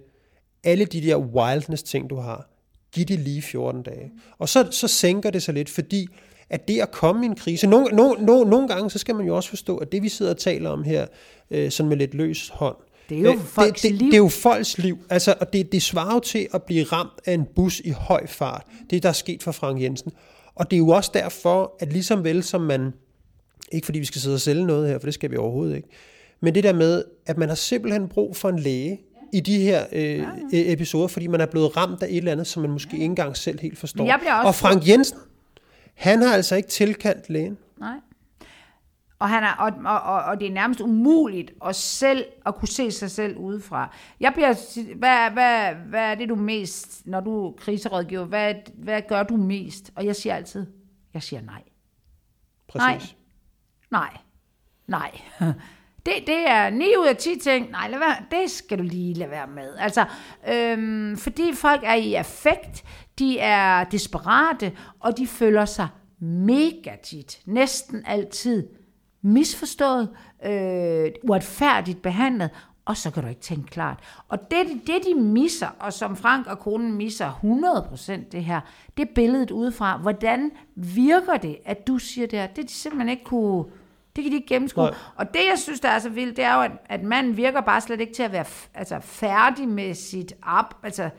alle 0.64 0.84
de 0.84 1.00
der 1.00 1.16
wildness 1.16 1.82
ting, 1.82 2.10
du 2.10 2.16
har, 2.16 2.50
giv 2.94 3.04
det 3.04 3.18
lige 3.18 3.42
14 3.42 3.82
dage. 3.82 4.12
Og 4.38 4.48
så, 4.48 4.68
så 4.70 4.88
sænker 4.88 5.30
det 5.30 5.42
sig 5.42 5.54
lidt, 5.54 5.70
fordi 5.70 6.06
at 6.50 6.68
det 6.68 6.80
at 6.80 6.90
komme 6.90 7.24
i 7.24 7.28
en 7.28 7.36
krise, 7.36 7.66
nogle, 7.66 7.96
nogle, 7.96 8.24
nogle, 8.24 8.50
nogle 8.50 8.68
gange, 8.68 8.90
så 8.90 8.98
skal 8.98 9.14
man 9.14 9.26
jo 9.26 9.36
også 9.36 9.48
forstå, 9.48 9.76
at 9.76 9.92
det 9.92 10.02
vi 10.02 10.08
sidder 10.08 10.32
og 10.32 10.38
taler 10.38 10.70
om 10.70 10.82
her, 10.82 11.06
øh, 11.50 11.70
sådan 11.70 11.88
med 11.88 11.96
lidt 11.96 12.14
løs 12.14 12.48
hånd, 12.48 12.76
Det 13.08 13.18
er 13.18 13.22
jo 13.22 13.32
øh, 13.32 13.38
folks 13.38 13.82
det, 13.82 13.90
det, 13.90 13.98
liv. 13.98 14.06
Det 14.06 14.14
er 14.14 14.18
jo 14.18 14.28
folks 14.28 14.78
liv, 14.78 14.98
altså, 15.10 15.34
og 15.40 15.52
det, 15.52 15.72
det 15.72 15.82
svarer 15.82 16.14
jo 16.14 16.20
til 16.20 16.48
at 16.54 16.62
blive 16.62 16.84
ramt 16.84 17.20
af 17.26 17.32
en 17.32 17.44
bus 17.54 17.80
i 17.80 17.90
høj 17.90 18.26
fart. 18.26 18.66
Det, 18.90 19.02
der 19.02 19.08
er 19.08 19.12
sket 19.12 19.42
for 19.42 19.52
Frank 19.52 19.82
Jensen. 19.82 20.12
Og 20.54 20.70
det 20.70 20.76
er 20.76 20.78
jo 20.78 20.88
også 20.88 21.10
derfor, 21.14 21.76
at 21.80 21.92
ligesom 21.92 22.24
vel 22.24 22.42
som 22.42 22.60
man, 22.60 22.92
ikke 23.72 23.84
fordi 23.84 23.98
vi 23.98 24.04
skal 24.04 24.20
sidde 24.20 24.34
og 24.34 24.40
sælge 24.40 24.66
noget 24.66 24.88
her, 24.88 24.98
for 24.98 25.06
det 25.06 25.14
skal 25.14 25.30
vi 25.30 25.36
overhovedet 25.36 25.76
ikke, 25.76 25.88
men 26.40 26.54
det 26.54 26.64
der 26.64 26.72
med, 26.72 27.04
at 27.26 27.38
man 27.38 27.48
har 27.48 27.56
simpelthen 27.56 28.08
brug 28.08 28.36
for 28.36 28.48
en 28.48 28.58
læge 28.58 29.00
i 29.34 29.40
de 29.40 29.58
her 29.58 29.86
øh, 29.92 30.18
ja. 30.18 30.26
episoder, 30.52 31.08
fordi 31.08 31.26
man 31.26 31.40
er 31.40 31.46
blevet 31.46 31.76
ramt 31.76 32.02
af 32.02 32.06
et 32.06 32.16
eller 32.16 32.32
andet, 32.32 32.46
som 32.46 32.62
man 32.62 32.70
måske 32.70 32.92
ikke 32.92 33.04
engang 33.04 33.36
selv 33.36 33.60
helt 33.60 33.78
forstår. 33.78 34.04
Jeg 34.04 34.14
også- 34.14 34.46
og 34.48 34.54
Frank 34.54 34.88
Jensen, 34.88 35.18
Han 35.94 36.22
har 36.22 36.34
altså 36.34 36.56
ikke 36.56 36.68
tilkaldt 36.68 37.30
lægen. 37.30 37.58
Nej. 37.80 37.96
Og, 39.18 39.28
han 39.28 39.42
er, 39.42 39.52
og, 39.52 39.72
og, 39.84 40.22
og, 40.22 40.40
det 40.40 40.48
er 40.48 40.52
nærmest 40.52 40.80
umuligt 40.80 41.52
at 41.66 41.76
selv 41.76 42.24
at 42.46 42.54
kunne 42.54 42.68
se 42.68 42.90
sig 42.90 43.10
selv 43.10 43.36
udefra. 43.36 43.94
Jeg 44.20 44.32
bliver, 44.34 44.54
hvad, 44.96 45.30
hvad, 45.30 45.74
hvad 45.88 46.10
er 46.10 46.14
det 46.14 46.28
du 46.28 46.34
mest, 46.34 47.02
når 47.06 47.20
du 47.20 47.46
er 47.46 47.52
kriserådgiver, 47.52 48.24
hvad, 48.24 48.54
hvad 48.74 49.02
gør 49.08 49.22
du 49.22 49.36
mest? 49.36 49.90
Og 49.94 50.06
jeg 50.06 50.16
siger 50.16 50.34
altid, 50.34 50.66
jeg 51.14 51.22
siger 51.22 51.42
nej. 51.42 51.62
Præcis. 52.68 53.16
Nej. 53.90 54.16
Nej. 54.86 55.20
Det, 56.06 56.14
det 56.26 56.48
er 56.48 56.70
9 56.70 56.84
ud 57.00 57.06
af 57.06 57.16
10 57.16 57.38
ting, 57.38 57.70
nej, 57.70 57.88
lad 57.88 57.98
være, 57.98 58.16
det 58.30 58.50
skal 58.50 58.78
du 58.78 58.82
lige 58.82 59.14
lade 59.14 59.30
være 59.30 59.46
med. 59.46 59.76
Altså, 59.78 60.04
øhm, 60.48 61.16
fordi 61.16 61.52
folk 61.54 61.80
er 61.84 61.94
i 61.94 62.14
affekt, 62.14 62.84
de 63.18 63.38
er 63.38 63.84
desperate, 63.84 64.72
og 65.00 65.18
de 65.18 65.26
føler 65.26 65.64
sig 65.64 65.88
mega 66.20 66.96
tit, 67.04 67.38
næsten 67.46 68.02
altid 68.06 68.68
misforstået, 69.22 70.08
øh, 70.46 71.10
uretfærdigt 71.22 72.02
behandlet, 72.02 72.50
og 72.84 72.96
så 72.96 73.10
kan 73.10 73.22
du 73.22 73.28
ikke 73.28 73.40
tænke 73.40 73.70
klart. 73.70 73.98
Og 74.28 74.50
det, 74.50 74.66
det 74.86 75.00
de 75.06 75.14
misser, 75.20 75.68
og 75.78 75.92
som 75.92 76.16
Frank 76.16 76.46
og 76.46 76.58
konen 76.58 76.92
misser 76.92 77.30
100% 78.10 78.30
det 78.32 78.44
her, 78.44 78.60
det 78.96 79.08
er 79.08 79.14
billedet 79.14 79.50
udefra. 79.50 79.96
Hvordan 79.96 80.50
virker 80.74 81.36
det, 81.36 81.56
at 81.64 81.86
du 81.86 81.98
siger 81.98 82.26
det 82.26 82.38
her? 82.38 82.46
Det 82.46 82.58
er 82.62 82.66
de 82.66 82.72
simpelthen 82.72 83.08
ikke 83.08 83.24
kunne... 83.24 83.64
Det 84.16 84.24
kan 84.24 84.30
de 84.30 84.36
ikke 84.36 84.48
gennemskue. 84.48 84.84
Nej. 84.84 84.94
Og 85.16 85.34
det, 85.34 85.40
jeg 85.50 85.58
synes, 85.58 85.80
der 85.80 85.88
er 85.88 85.98
så 85.98 86.08
vildt, 86.08 86.36
det 86.36 86.44
er 86.44 86.54
jo, 86.54 86.60
at, 86.60 86.70
at 86.88 87.02
manden 87.02 87.36
virker 87.36 87.60
bare 87.60 87.80
slet 87.80 88.00
ikke 88.00 88.12
til 88.12 88.22
at 88.22 88.32
være 88.32 88.44
altså, 88.74 89.00
færdig 89.00 89.68
med 89.68 89.94
sit 89.94 90.32
op. 90.42 90.74
Altså, 90.82 91.10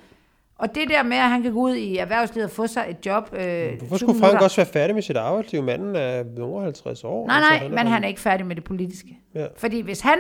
og 0.58 0.76
det 0.76 0.89
der 0.89 1.04
med, 1.04 1.18
at 1.18 1.30
han 1.30 1.43
kan 1.43 1.54
gå 1.54 1.60
ud 1.60 1.76
i 1.76 1.98
erhvervslivet 1.98 2.46
og 2.46 2.52
få 2.52 2.68
sig 2.68 2.86
et 2.89 3.06
job... 3.06 3.30
Øh, 3.34 3.78
Hvorfor 3.78 3.98
20 3.98 4.00
skulle 4.00 4.20
Frank 4.20 4.41
også 4.41 4.56
være 4.56 4.66
færdig 4.66 4.96
med 4.96 5.04
sit 5.04 5.18
arbejdsliv? 5.18 5.64
Manden 5.64 5.96
er 5.96 6.24
over 6.41 6.64
50 6.64 7.04
år. 7.04 7.28
Nej, 7.28 7.38
altså, 7.38 7.68
nej, 7.70 7.84
men 7.84 7.91
han 7.91 8.04
er 8.04 8.08
ikke 8.08 8.22
færdig 8.22 8.46
med 8.46 8.56
det 8.56 8.64
politiske. 8.64 9.20
Ja. 9.36 9.48
Fordi 9.58 9.82
hvis 9.82 10.00
han 10.00 10.20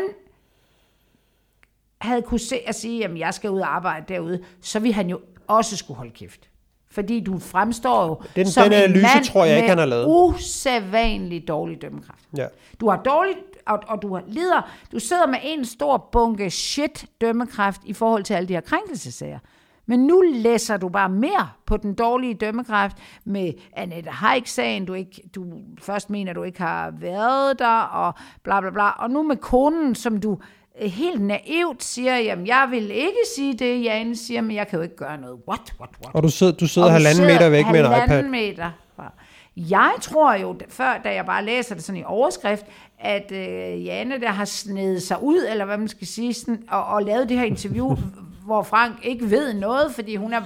havde 2.01 2.21
kunne 2.21 2.39
se 2.39 2.59
at 2.65 2.75
sige, 2.75 3.05
at 3.05 3.19
jeg 3.19 3.33
skal 3.33 3.49
ud 3.49 3.59
og 3.59 3.75
arbejde 3.75 4.05
derude, 4.13 4.43
så 4.61 4.79
ville 4.79 4.93
han 4.93 5.09
jo 5.09 5.19
også 5.47 5.77
skulle 5.77 5.97
holde 5.97 6.11
kæft. 6.11 6.49
Fordi 6.95 7.19
du 7.19 7.39
fremstår 7.39 8.05
jo 8.07 8.21
Den- 8.35 8.47
som 8.47 8.63
den 8.63 8.73
en 8.73 8.77
analyse 8.83 9.01
mand 9.15 9.25
tror 9.25 9.45
jeg 9.45 9.57
ikke, 9.57 9.69
han 9.69 9.77
har 9.77 9.85
lavet. 9.85 10.05
usædvanlig 10.07 11.47
dårlig 11.47 11.81
dømmekraft. 11.81 12.23
Ja. 12.37 12.47
Du 12.81 12.89
har 12.89 12.97
dårligt, 12.97 13.37
og, 13.67 13.79
og 13.87 14.01
du 14.01 14.13
har 14.15 14.23
lider, 14.27 14.69
du 14.91 14.99
sidder 14.99 15.27
med 15.27 15.37
en 15.43 15.65
stor 15.65 16.09
bunke 16.11 16.49
shit 16.49 17.05
dømmekraft 17.21 17.81
i 17.85 17.93
forhold 17.93 18.23
til 18.23 18.33
alle 18.33 18.47
de 18.47 18.53
her 18.53 18.61
krænkelsesager. 18.61 19.39
Men 19.87 19.99
nu 20.07 20.21
læser 20.33 20.77
du 20.77 20.89
bare 20.89 21.09
mere 21.09 21.49
på 21.65 21.77
den 21.77 21.93
dårlige 21.93 22.33
dømmekraft 22.33 22.97
med 23.25 23.53
Annette 23.73 24.09
Haik-sagen, 24.11 24.85
du, 24.85 24.93
ikke, 24.93 25.21
du 25.35 25.45
først 25.81 26.09
mener, 26.09 26.33
du 26.33 26.43
ikke 26.43 26.59
har 26.61 26.93
været 26.99 27.59
der, 27.59 27.79
og 27.81 28.13
bla 28.43 28.61
bla 28.61 28.69
bla. 28.69 28.89
Og 28.89 29.09
nu 29.09 29.23
med 29.23 29.35
konen, 29.37 29.95
som 29.95 30.19
du 30.19 30.37
helt 30.81 31.21
naivt 31.21 31.83
siger, 31.83 32.17
jamen 32.17 32.47
jeg 32.47 32.67
vil 32.71 32.91
ikke 32.91 33.17
sige 33.35 33.53
det, 33.53 33.83
Jane 33.83 34.15
siger, 34.15 34.41
men 34.41 34.55
jeg 34.55 34.67
kan 34.67 34.77
jo 34.77 34.83
ikke 34.83 34.95
gøre 34.95 35.17
noget. 35.17 35.39
What, 35.47 35.73
what, 35.79 35.89
what? 36.03 36.15
Og 36.15 36.23
du 36.23 36.29
sidder, 36.29 36.53
du 36.53 36.67
sidder 36.67 36.87
Og 36.87 36.93
halvanden 36.93 37.25
meter 37.25 37.49
væk 37.49 37.65
med 37.71 37.79
en 37.79 37.85
iPad. 37.85 38.23
meter 38.23 38.71
fra. 38.95 39.13
Jeg 39.57 39.93
tror 40.01 40.33
jo, 40.33 40.59
før 40.69 40.97
da 41.03 41.13
jeg 41.13 41.25
bare 41.25 41.45
læser 41.45 41.75
det 41.75 41.83
sådan 41.83 42.01
i 42.01 42.03
overskrift, 42.03 42.65
at 42.99 43.31
øh, 43.31 43.85
Janne 43.85 44.19
der 44.21 44.29
har 44.29 44.45
snedet 44.45 45.03
sig 45.03 45.23
ud, 45.23 45.45
eller 45.49 45.65
hvad 45.65 45.77
man 45.77 45.87
skal 45.87 46.07
sige, 46.07 46.33
sådan, 46.33 46.63
og, 46.69 46.85
og 46.85 47.03
lavet 47.03 47.29
det 47.29 47.37
her 47.37 47.45
interview, 47.45 47.95
hvor 48.45 48.63
Frank 48.63 49.05
ikke 49.05 49.29
ved 49.29 49.53
noget, 49.53 49.95
fordi 49.95 50.15
hun 50.15 50.33
er... 50.33 50.41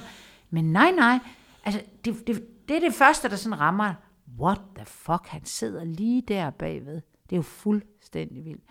Men 0.50 0.66
nej, 0.66 0.92
nej, 0.92 1.20
altså 1.66 1.82
det, 2.06 2.28
det, 2.28 2.44
det 2.68 2.76
er 2.76 2.80
det 2.82 2.94
første, 2.94 3.30
der 3.30 3.36
sådan 3.36 3.60
rammer. 3.60 3.94
What 4.40 4.60
the 4.76 4.86
fuck, 4.86 5.28
han 5.28 5.46
sidder 5.46 5.84
lige 5.84 6.22
der 6.28 6.50
bagved. 6.50 6.96
Det 6.96 7.32
er 7.32 7.36
jo 7.36 7.42
fuldstændig 7.42 8.46
vildt. 8.46 8.64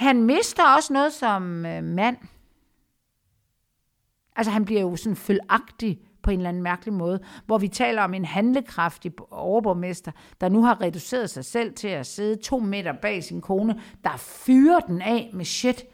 Han 0.00 0.22
mister 0.22 0.62
også 0.76 0.92
noget 0.92 1.12
som 1.12 1.66
øh, 1.66 1.84
mand. 1.84 2.16
Altså 4.36 4.50
han 4.50 4.64
bliver 4.64 4.80
jo 4.80 4.96
sådan 4.96 5.16
følagtig 5.16 5.98
på 6.22 6.30
en 6.30 6.38
eller 6.38 6.48
anden 6.48 6.62
mærkelig 6.62 6.94
måde, 6.94 7.20
hvor 7.46 7.58
vi 7.58 7.68
taler 7.68 8.02
om 8.02 8.14
en 8.14 8.24
handlekraftig 8.24 9.12
overborgmester, 9.30 10.12
der 10.40 10.48
nu 10.48 10.64
har 10.64 10.80
reduceret 10.80 11.30
sig 11.30 11.44
selv 11.44 11.74
til 11.74 11.88
at 11.88 12.06
sidde 12.06 12.42
to 12.42 12.58
meter 12.58 12.92
bag 12.92 13.24
sin 13.24 13.40
kone, 13.40 13.80
der 14.04 14.16
fyrer 14.16 14.80
den 14.80 15.02
af 15.02 15.30
med 15.32 15.44
shit. 15.44 15.84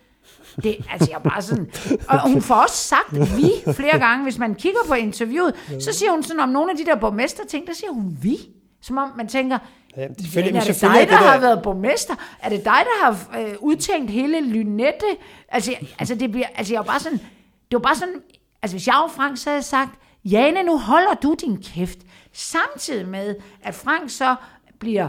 Det, 0.63 0.77
altså 0.91 1.11
jeg 1.11 1.19
er 1.19 1.31
bare 1.31 1.43
sådan, 1.43 1.71
og 2.11 2.31
hun 2.33 2.43
får 2.43 2.55
også 2.55 2.77
sagt 2.77 3.15
vi 3.15 3.73
flere 3.73 3.99
gange, 3.99 4.23
hvis 4.23 4.39
man 4.39 4.55
kigger 4.55 4.81
på 4.89 4.95
interviewet, 4.95 5.55
så 5.81 5.93
siger 5.93 6.11
hun 6.11 6.23
sådan 6.23 6.41
om 6.41 6.49
nogle 6.49 6.71
af 6.71 6.77
de 6.77 6.85
der 6.85 6.97
borgmester 6.97 7.45
ting, 7.47 7.67
der 7.67 7.75
siger 7.75 7.91
hun 7.91 8.19
vi. 8.23 8.37
Som 8.81 8.99
om 8.99 9.13
man 9.17 9.29
tænker, 9.29 9.59
Ja, 9.97 10.07
selvfølgelig- 10.09 10.53
Jane, 10.53 10.53
men 10.53 10.57
er 10.57 10.65
det 10.65 10.81
dig, 10.81 10.87
er 10.89 10.93
der, 10.93 11.01
det 11.07 11.27
har 11.27 11.33
der- 11.33 11.41
været 11.41 11.63
borgmester? 11.63 12.15
Er 12.43 12.49
det 12.49 12.59
dig, 12.59 12.65
der 12.85 13.05
har 13.05 13.41
øh, 13.41 13.55
udtænkt 13.61 14.11
hele 14.11 14.41
Lynette? 14.41 15.07
Altså, 15.49 15.75
altså, 15.99 16.15
det 16.15 16.31
bliver, 16.33 16.47
altså, 16.55 16.73
jeg 16.75 16.79
var 16.79 16.85
bare 16.87 17.01
sådan, 17.01 17.19
det 17.19 17.73
var 17.73 17.79
bare 17.79 17.95
sådan, 17.97 18.15
altså, 18.63 18.77
hvis 18.77 18.87
jeg 18.87 18.95
var 18.95 19.13
Frank, 19.17 19.37
så 19.39 19.51
havde 19.51 19.63
sagt, 19.63 19.91
Jane, 20.25 20.63
nu 20.63 20.79
holder 20.79 21.15
du 21.15 21.35
din 21.41 21.63
kæft. 21.63 21.99
Samtidig 22.33 23.09
med, 23.09 23.35
at 23.63 23.75
Frank 23.75 24.11
så 24.11 24.35
bliver 24.79 25.09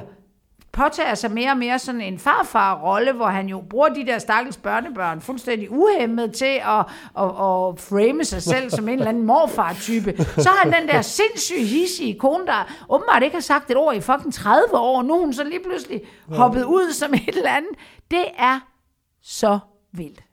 påtager 0.78 1.16
sig 1.16 1.32
mere 1.32 1.52
og 1.52 1.58
mere 1.58 1.80
sådan 1.80 2.02
en 2.02 2.20
farfar-rolle, 2.20 3.12
hvor 3.12 3.26
han 3.26 3.50
jo 3.50 3.64
bruger 3.70 3.90
de 3.90 4.06
der 4.06 4.20
stakkels 4.20 4.58
børnebørn 4.58 5.22
fuldstændig 5.22 5.72
uhemmet 5.72 6.34
til 6.34 6.46
at, 6.66 6.80
at, 7.18 7.26
at 7.26 7.80
frame 7.80 8.26
sig 8.26 8.42
selv 8.44 8.70
som 8.70 8.88
en 8.88 8.94
eller 8.94 9.10
anden 9.10 9.24
morfar-type. 9.24 10.16
Så 10.18 10.50
har 10.50 10.58
han 10.64 10.82
den 10.82 10.88
der 10.88 11.02
sindssyge 11.02 11.66
hissige 11.66 12.20
kone, 12.20 12.46
der 12.46 12.86
åbenbart 12.90 13.24
ikke 13.24 13.36
har 13.36 13.42
sagt 13.42 13.72
et 13.72 13.78
ord 13.78 13.96
i 13.96 14.02
fucking 14.02 14.34
30 14.34 14.78
år, 14.78 15.02
nu 15.02 15.14
er 15.14 15.20
hun 15.20 15.34
så 15.34 15.44
lige 15.44 15.64
pludselig 15.64 16.02
hoppet 16.30 16.64
ud 16.64 16.92
som 16.94 17.14
et 17.14 17.28
eller 17.38 17.52
andet. 17.52 17.72
Det 18.12 18.26
er 18.38 18.60
så 19.24 19.60
vildt. 19.94 20.27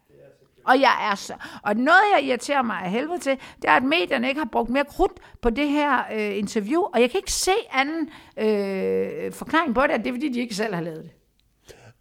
Og 0.67 0.81
jeg 0.81 1.11
er 1.11 1.15
så, 1.15 1.33
og 1.62 1.77
noget, 1.77 2.01
jeg 2.17 2.25
irriterer 2.25 2.62
mig 2.62 2.77
af 2.85 2.91
helvede 2.91 3.19
til, 3.19 3.33
det 3.33 3.69
er, 3.71 3.73
at 3.73 3.83
medierne 3.83 4.29
ikke 4.29 4.41
har 4.41 4.49
brugt 4.53 4.71
mere 4.71 4.85
krudt 4.85 5.12
på 5.43 5.51
det 5.51 5.69
her 5.69 5.99
øh, 6.15 6.39
interview, 6.39 6.81
og 6.83 7.01
jeg 7.01 7.11
kan 7.11 7.19
ikke 7.19 7.33
se 7.33 7.53
anden 7.73 8.09
øh, 8.37 9.33
forklaring 9.33 9.75
på 9.75 9.83
det, 9.83 9.91
at 9.91 10.01
det 10.01 10.07
er, 10.07 10.12
fordi 10.12 10.29
de 10.33 10.41
ikke 10.41 10.55
selv 10.55 10.75
har 10.75 10.83
lavet 10.83 11.03
det. 11.03 11.11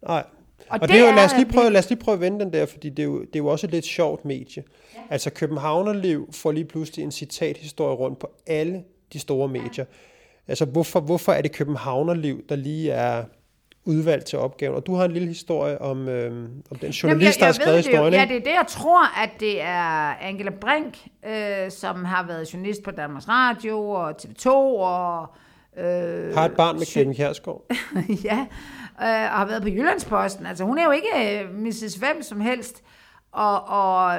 Nej. 0.08 0.24
Og 0.68 0.70
Og, 0.70 0.80
det 0.80 0.88
det, 0.88 1.00
er 1.00 1.08
jo, 1.10 1.14
lad 1.14 1.24
os, 1.24 1.36
lige 1.36 1.52
prøve, 1.52 1.70
lad 1.70 1.78
os 1.78 1.88
lige 1.88 1.98
prøve 1.98 2.14
at 2.14 2.20
vende 2.20 2.44
den 2.44 2.52
der, 2.52 2.66
fordi 2.66 2.88
det 2.90 2.98
er 2.98 3.04
jo, 3.04 3.20
det 3.20 3.36
er 3.36 3.38
jo 3.38 3.46
også 3.46 3.66
et 3.66 3.70
lidt 3.70 3.84
sjovt 3.84 4.24
medie. 4.24 4.62
Ja. 4.94 5.00
Altså 5.10 5.30
Københavnerliv 5.30 6.28
får 6.32 6.52
lige 6.52 6.64
pludselig 6.64 7.02
en 7.04 7.12
citathistorie 7.12 7.94
rundt 7.96 8.18
på 8.18 8.30
alle 8.46 8.84
de 9.12 9.18
store 9.18 9.48
medier. 9.48 9.84
Altså 10.48 10.64
hvorfor, 10.64 11.00
hvorfor 11.00 11.32
er 11.32 11.42
det 11.42 11.52
Københavnerliv, 11.52 12.44
der 12.48 12.56
lige 12.56 12.90
er 12.90 13.24
udvalgt 13.84 14.26
til 14.26 14.38
opgaven? 14.38 14.76
Og 14.76 14.86
du 14.86 14.94
har 14.94 15.04
en 15.04 15.10
lille 15.10 15.28
historie 15.28 15.80
om, 15.80 16.08
øhm, 16.08 16.62
om 16.70 16.76
den 16.78 16.90
journalist, 16.90 17.40
der 17.40 17.46
har 17.46 17.52
skrevet 17.52 17.84
det 17.84 17.86
jo. 17.86 17.90
historien. 17.90 18.14
Ja, 18.14 18.22
ikke? 18.22 18.34
det 18.34 18.40
er 18.40 18.44
det, 18.44 18.56
jeg 18.56 18.66
tror, 18.68 19.22
at 19.22 19.30
det 19.40 19.62
er 19.62 20.14
Angela 20.20 20.50
Brink, 20.50 20.98
øh, 21.26 21.70
som 21.70 22.04
har 22.04 22.26
været 22.26 22.54
journalist 22.54 22.82
på 22.82 22.90
Danmarks 22.90 23.28
Radio 23.28 23.90
og 23.90 24.10
TV2 24.10 24.48
og... 24.48 25.34
Øh, 25.78 26.34
Har 26.34 26.44
et 26.44 26.56
barn 26.56 26.78
med 26.78 26.86
Clemen 26.86 27.14
Kjærsgaard. 27.14 27.62
ja, 28.28 28.38
øh, 29.00 29.32
og 29.32 29.38
har 29.38 29.46
været 29.46 29.62
på 29.62 29.68
Jyllandsposten. 29.68 30.46
Altså, 30.46 30.64
hun 30.64 30.78
er 30.78 30.84
jo 30.84 30.90
ikke 30.90 31.40
øh, 31.42 31.54
Mrs. 31.54 31.94
Hvem 31.94 32.22
som 32.22 32.40
helst. 32.40 32.82
Og, 33.32 33.64
og 33.64 34.16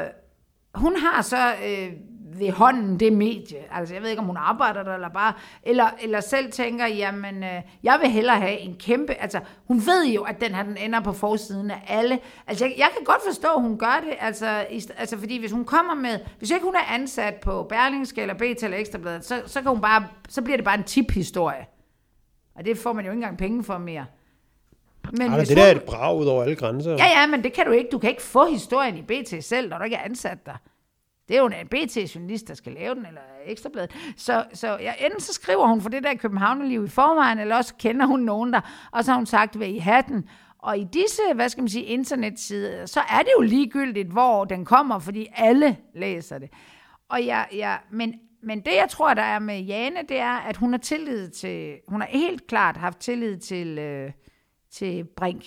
hun 0.76 0.96
har 0.96 1.22
så 1.22 1.54
øh, 1.66 1.92
ved 2.40 2.52
hånden 2.52 3.00
det 3.00 3.14
medie. 3.14 3.58
Altså, 3.72 3.94
jeg 3.94 4.04
ved 4.04 4.10
ikke, 4.10 4.20
om 4.20 4.26
hun 4.26 4.38
arbejder 4.38 4.84
der, 4.84 4.94
eller 4.94 5.10
bare... 5.10 5.34
Eller, 5.64 5.90
eller 6.02 6.20
selv 6.20 6.52
tænker, 6.52 6.88
jamen, 6.88 7.44
øh, 7.44 7.62
jeg 7.84 7.98
vil 8.02 8.10
hellere 8.10 8.40
have 8.40 8.58
en 8.60 8.76
kæmpe... 8.80 9.14
Altså, 9.14 9.40
hun 9.68 9.78
ved 9.86 10.06
jo, 10.08 10.24
at 10.24 10.42
den 10.42 10.56
her, 10.56 10.64
den 10.64 10.78
ender 10.78 11.00
på 11.00 11.14
forsiden 11.14 11.72
af 11.72 11.84
alle. 11.88 12.20
Altså, 12.48 12.66
jeg, 12.66 12.74
jeg 12.78 12.90
kan 12.98 13.06
godt 13.06 13.22
forstå, 13.28 13.48
at 13.48 13.62
hun 13.62 13.78
gør 13.78 14.02
det. 14.06 14.14
Altså, 14.20 14.66
i, 14.72 14.84
altså, 14.98 15.18
fordi 15.18 15.40
hvis 15.40 15.52
hun 15.52 15.66
kommer 15.66 15.94
med... 15.96 16.20
Hvis 16.38 16.52
ikke 16.52 16.66
hun 16.66 16.76
er 16.76 16.94
ansat 16.94 17.36
på 17.36 17.64
Berlingske, 17.70 18.22
eller 18.22 18.34
BT 18.34 18.64
eller 18.64 18.78
Ekstrabladet, 18.78 19.26
så, 19.26 19.42
så, 19.46 19.62
kan 19.62 19.72
hun 19.72 19.82
bare, 19.82 20.08
så 20.30 20.42
bliver 20.42 20.58
det 20.58 20.66
bare 20.66 20.78
en 20.78 20.84
tip-historie. 20.84 21.66
Og 22.56 22.66
det 22.66 22.78
får 22.78 22.94
man 22.94 23.06
jo 23.06 23.12
ikke 23.12 23.18
engang 23.18 23.38
penge 23.38 23.64
for 23.64 23.78
mere. 23.78 24.06
Men 25.18 25.34
hvis 25.34 25.48
det 25.48 25.58
der 25.58 25.64
er 25.64 25.68
hun- 25.74 25.78
et 25.78 25.84
brag 25.84 26.16
ud 26.18 26.26
over 26.26 26.44
alle 26.44 26.56
grænser. 26.56 26.92
Ja, 26.92 27.06
ja, 27.22 27.28
men 27.28 27.44
det 27.44 27.54
kan 27.54 27.66
du 27.66 27.72
ikke. 27.72 27.90
Du 27.92 27.98
kan 28.00 28.10
ikke 28.10 28.22
få 28.22 28.46
historien 28.46 28.98
i 28.98 29.02
BT 29.02 29.44
selv, 29.46 29.70
når 29.70 29.78
du 29.78 29.84
ikke 29.84 29.96
er 29.96 30.04
ansat 30.04 30.46
der. 30.46 30.54
Det 31.28 31.38
er 31.38 31.42
jo 31.42 31.48
en 31.48 31.68
BT-journalist, 31.68 32.48
der 32.48 32.54
skal 32.54 32.74
lave 32.74 32.96
den, 32.96 33.06
eller 33.06 33.22
Ekstrabladet. 33.46 33.96
Så, 34.18 34.46
så 34.54 34.78
ja, 34.82 34.94
enten 35.06 35.20
så 35.20 35.34
skriver 35.34 35.68
hun 35.68 35.82
for 35.82 35.90
det 35.90 36.04
der 36.04 36.16
Københavnerliv 36.16 36.84
i 36.84 36.88
forvejen, 36.88 37.40
eller 37.40 37.56
også 37.56 37.76
kender 37.76 38.06
hun 38.06 38.20
nogen 38.20 38.54
der, 38.54 38.90
og 38.92 39.04
så 39.04 39.12
har 39.12 39.18
hun 39.18 39.26
sagt, 39.26 39.60
vil 39.60 39.76
I 39.76 39.78
have 39.78 40.04
den? 40.08 40.30
Og 40.60 40.78
i 40.78 40.84
disse, 40.84 41.22
hvad 41.36 41.50
skal 41.50 41.62
man 41.62 41.70
sige, 41.70 41.86
internetsider, 41.86 42.86
så 42.86 43.00
er 43.00 43.20
det 43.20 43.30
jo 43.38 43.42
ligegyldigt, 43.42 44.08
hvor 44.08 44.46
den 44.46 44.66
kommer, 44.66 45.00
fordi 45.00 45.28
alle 45.36 45.78
læser 45.94 46.38
det. 46.38 46.50
Og 47.10 47.26
jeg, 47.26 47.48
jeg, 47.54 47.80
men, 47.92 48.14
men 48.44 48.60
det, 48.60 48.76
jeg 48.76 48.88
tror, 48.90 49.14
der 49.14 49.22
er 49.22 49.40
med 49.40 49.60
Jane, 49.60 50.00
det 50.10 50.20
er, 50.20 50.36
at 50.36 50.58
hun 50.58 50.74
har 50.74 50.78
tillid 50.78 51.30
til, 51.30 51.78
hun 51.88 52.02
har 52.02 52.08
helt 52.08 52.48
klart 52.48 52.78
haft 52.78 53.00
tillid 53.00 53.38
til, 53.38 53.80
øh, 53.80 54.12
til 54.72 55.04
Brink. 55.18 55.46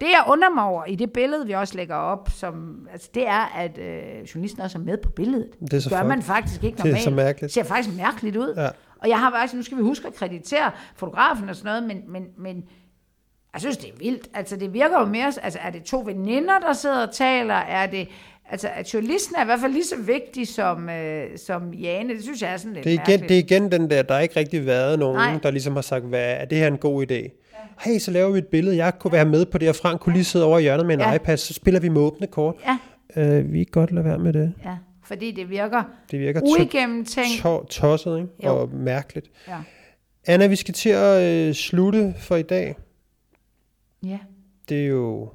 Det, 0.00 0.06
jeg 0.06 0.24
undrer 0.28 0.50
mig 0.50 0.64
over 0.64 0.84
i 0.84 0.94
det 0.94 1.12
billede, 1.12 1.46
vi 1.46 1.52
også 1.52 1.76
lægger 1.76 1.94
op, 1.94 2.28
som, 2.34 2.86
altså, 2.92 3.08
det 3.14 3.26
er, 3.28 3.56
at 3.58 3.78
øh, 3.78 4.22
journalisten 4.34 4.60
også 4.62 4.78
er 4.78 4.82
med 4.82 4.96
på 4.98 5.10
billedet. 5.10 5.48
Det 5.60 5.72
er 5.72 5.80
så 5.80 5.90
gør 5.90 6.00
fuck- 6.00 6.04
man 6.04 6.22
faktisk 6.22 6.64
ikke 6.64 6.76
det 6.76 6.80
er 6.82 6.86
normalt. 6.86 7.04
så 7.04 7.10
mærkeligt. 7.10 7.52
ser 7.52 7.62
faktisk 7.62 7.96
mærkeligt 7.96 8.36
ud. 8.36 8.54
Ja. 8.56 8.68
Og 8.98 9.08
jeg 9.08 9.18
har 9.18 9.30
faktisk, 9.30 9.54
nu 9.54 9.62
skal 9.62 9.78
vi 9.78 9.82
huske 9.82 10.06
at 10.06 10.14
kreditere 10.14 10.70
fotografen 10.96 11.48
og 11.48 11.56
sådan 11.56 11.68
noget, 11.68 11.82
men, 11.82 12.12
men, 12.12 12.26
men 12.38 12.64
jeg 13.52 13.60
synes, 13.60 13.76
det 13.76 13.88
er 13.88 13.98
vildt. 13.98 14.28
Altså, 14.34 14.56
det 14.56 14.72
virker 14.72 14.98
jo 15.00 15.06
mere, 15.06 15.32
altså, 15.42 15.58
er 15.62 15.70
det 15.70 15.82
to 15.82 16.02
veninder, 16.06 16.58
der 16.58 16.72
sidder 16.72 17.06
og 17.06 17.14
taler? 17.14 17.54
Er 17.54 17.86
det, 17.86 18.08
altså, 18.50 18.68
at 18.74 18.94
journalisten 18.94 19.36
er 19.36 19.42
i 19.42 19.44
hvert 19.44 19.60
fald 19.60 19.72
lige 19.72 19.84
så 19.84 19.96
vigtig 20.06 20.48
som, 20.48 20.88
øh, 20.88 21.38
som 21.38 21.74
Jane. 21.74 22.14
Det 22.14 22.22
synes 22.22 22.42
jeg 22.42 22.52
er 22.52 22.56
sådan 22.56 22.72
lidt 22.72 22.84
Det 22.84 22.90
er, 22.90 22.94
igen, 22.94 23.00
mærkeligt. 23.20 23.28
det 23.28 23.34
er 23.34 23.58
igen 23.58 23.72
den 23.72 23.90
der, 23.90 24.02
der 24.02 24.14
har 24.14 24.20
ikke 24.20 24.36
rigtig 24.36 24.66
været 24.66 24.98
nogen. 24.98 25.16
Nej. 25.16 25.38
der 25.42 25.50
ligesom 25.50 25.74
har 25.74 25.82
sagt, 25.82 26.04
hvad, 26.04 26.24
er 26.40 26.44
det 26.44 26.58
her 26.58 26.66
en 26.66 26.78
god 26.78 27.10
idé? 27.10 27.40
Ja. 27.86 27.90
Hey, 27.92 27.98
så 27.98 28.10
laver 28.10 28.30
vi 28.32 28.38
et 28.38 28.46
billede. 28.46 28.76
Jeg 28.76 28.98
kunne 28.98 29.12
være 29.12 29.24
med 29.24 29.46
på 29.46 29.58
det, 29.58 29.68
og 29.68 29.76
Frank 29.76 30.00
kunne 30.00 30.12
lige 30.12 30.24
sidde 30.24 30.44
over 30.44 30.58
i 30.58 30.62
hjørnet 30.62 30.86
med 30.86 30.94
en 30.94 31.00
Ja. 31.00 31.08
ja. 31.08 31.14
iPad, 31.14 31.36
så 31.36 31.54
spiller 31.54 31.80
vi 31.80 31.88
med 31.88 32.00
åbne 32.00 32.26
kort. 32.26 32.54
Ja, 32.66 32.78
Øh, 33.16 33.52
vi 33.52 33.64
kan 33.64 33.70
godt 33.72 33.92
lade 33.92 34.04
være 34.04 34.18
med 34.18 34.32
det. 34.32 34.52
ja, 34.64 34.76
fordi 35.04 35.30
det 35.30 35.50
virker 35.50 35.82
Det 36.10 36.20
virker 36.20 36.40
uigennemtænkt. 36.42 37.30
to- 37.42 37.64
tosset 37.64 38.16
ikke? 38.18 38.28
Jo. 38.44 38.60
og 38.60 38.68
mærkeligt. 38.74 39.30
Ja. 39.48 39.58
Anna, 40.26 40.46
vi 40.46 40.56
skal 40.56 40.74
til 40.74 40.90
at 40.90 41.22
øh, 41.48 41.54
slutte 41.54 42.14
for 42.18 42.36
i 42.36 42.42
dag. 42.42 42.74
ja, 44.04 44.18
Det 44.68 44.82
er 44.82 44.86
jo 44.86 45.28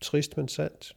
trist, 0.00 0.36
men 0.36 0.48
sandt. 0.48 0.92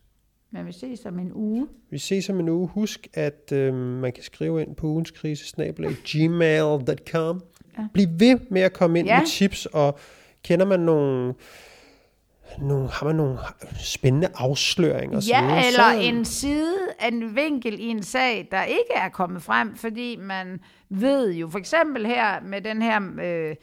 men 0.52 0.66
vi 0.68 0.72
ses 0.72 1.06
om 1.06 1.20
en 1.20 1.32
uge. 1.34 1.68
Vi 1.90 1.98
ses 1.98 2.30
om 2.30 2.40
en 2.40 2.50
uge. 2.50 2.68
Husk, 2.68 3.08
at 3.14 3.52
øh, 3.52 3.74
man 3.74 4.12
kan 4.12 4.24
skrive 4.24 4.62
ind 4.62 4.76
på 4.76 4.88
ugenskrise-gmail.com. 4.88 7.42
Ja. 7.78 7.84
Bliv 7.94 8.08
ved 8.20 8.40
med 8.50 8.62
at 8.62 8.74
komme 8.74 9.00
ind 9.00 9.08
Ja. 9.08 9.20
med 9.20 9.28
tips, 9.28 9.66
og 9.66 10.00
kender 10.44 10.66
man 10.66 10.80
nogle, 10.80 11.34
nogle, 12.62 12.90
har 12.90 13.06
man 13.06 13.16
nogle 13.16 13.38
spændende 13.80 14.28
afsløringer? 14.36 15.20
så 15.20 15.30
Ja, 15.34 15.62
så- 15.62 15.68
eller 15.68 16.02
en 16.02 16.26
side, 16.26 16.76
en 17.12 17.36
vinkel 17.36 17.80
i 17.80 17.84
en 17.88 18.04
sag, 18.04 18.48
der 18.52 18.64
ikke 18.64 18.94
er 18.96 19.10
kommet 19.10 19.42
frem, 19.44 19.76
fordi 19.76 20.16
man 20.16 20.60
ved 20.90 21.34
jo, 21.34 21.50
for 21.50 21.60
eksempel 21.60 22.06
her 22.06 22.42
med 22.42 22.62
den 22.62 22.82
her 22.82 23.02
øh, 23.24 23.56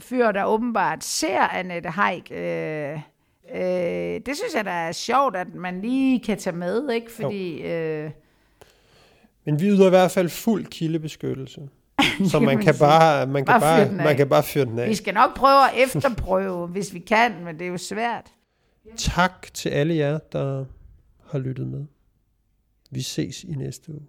fyr, 0.00 0.32
der 0.32 0.44
åbenbart 0.44 1.04
ser 1.04 1.40
Annette 1.40 1.88
Haik, 1.88 2.30
øh, 2.30 2.92
øh, 3.54 4.20
det 4.26 4.36
synes 4.36 4.54
jeg, 4.56 4.64
der 4.64 4.70
er 4.70 4.92
sjovt, 4.92 5.36
at 5.36 5.54
man 5.54 5.80
lige 5.80 6.20
kan 6.20 6.38
tage 6.38 6.56
med, 6.56 6.90
ikke? 6.90 7.12
Fordi, 7.12 7.60
øh, 7.62 8.10
Men 9.44 9.60
vi 9.60 9.66
yder 9.66 9.86
i 9.86 9.90
hvert 9.90 10.10
fald 10.10 10.28
fuld 10.28 10.66
kildebeskyttelse. 10.66 11.60
Så 12.30 12.40
man 12.40 12.58
kan 12.58 12.74
bare, 12.80 13.26
man 13.26 13.44
kan 13.44 13.60
bare 13.60 13.86
bare, 13.86 13.92
man 13.92 14.16
kan 14.16 14.28
bare 14.28 14.42
fyre 14.42 14.64
den 14.64 14.78
af. 14.78 14.88
vi 14.88 14.94
skal 14.94 15.14
nok 15.14 15.36
prøve 15.36 15.70
at 15.70 15.70
efterprøve, 15.76 16.66
hvis 16.74 16.94
vi 16.94 16.98
kan, 16.98 17.44
men 17.44 17.58
det 17.58 17.64
er 17.66 17.68
jo 17.70 17.78
svært. 17.78 18.32
Tak 18.96 19.46
til 19.54 19.68
alle 19.68 19.94
jer, 19.96 20.18
der 20.18 20.64
har 21.30 21.38
lyttet 21.38 21.66
med. 21.66 21.84
Vi 22.90 23.02
ses 23.02 23.44
i 23.44 23.52
næste 23.52 23.92
uge. 23.92 24.02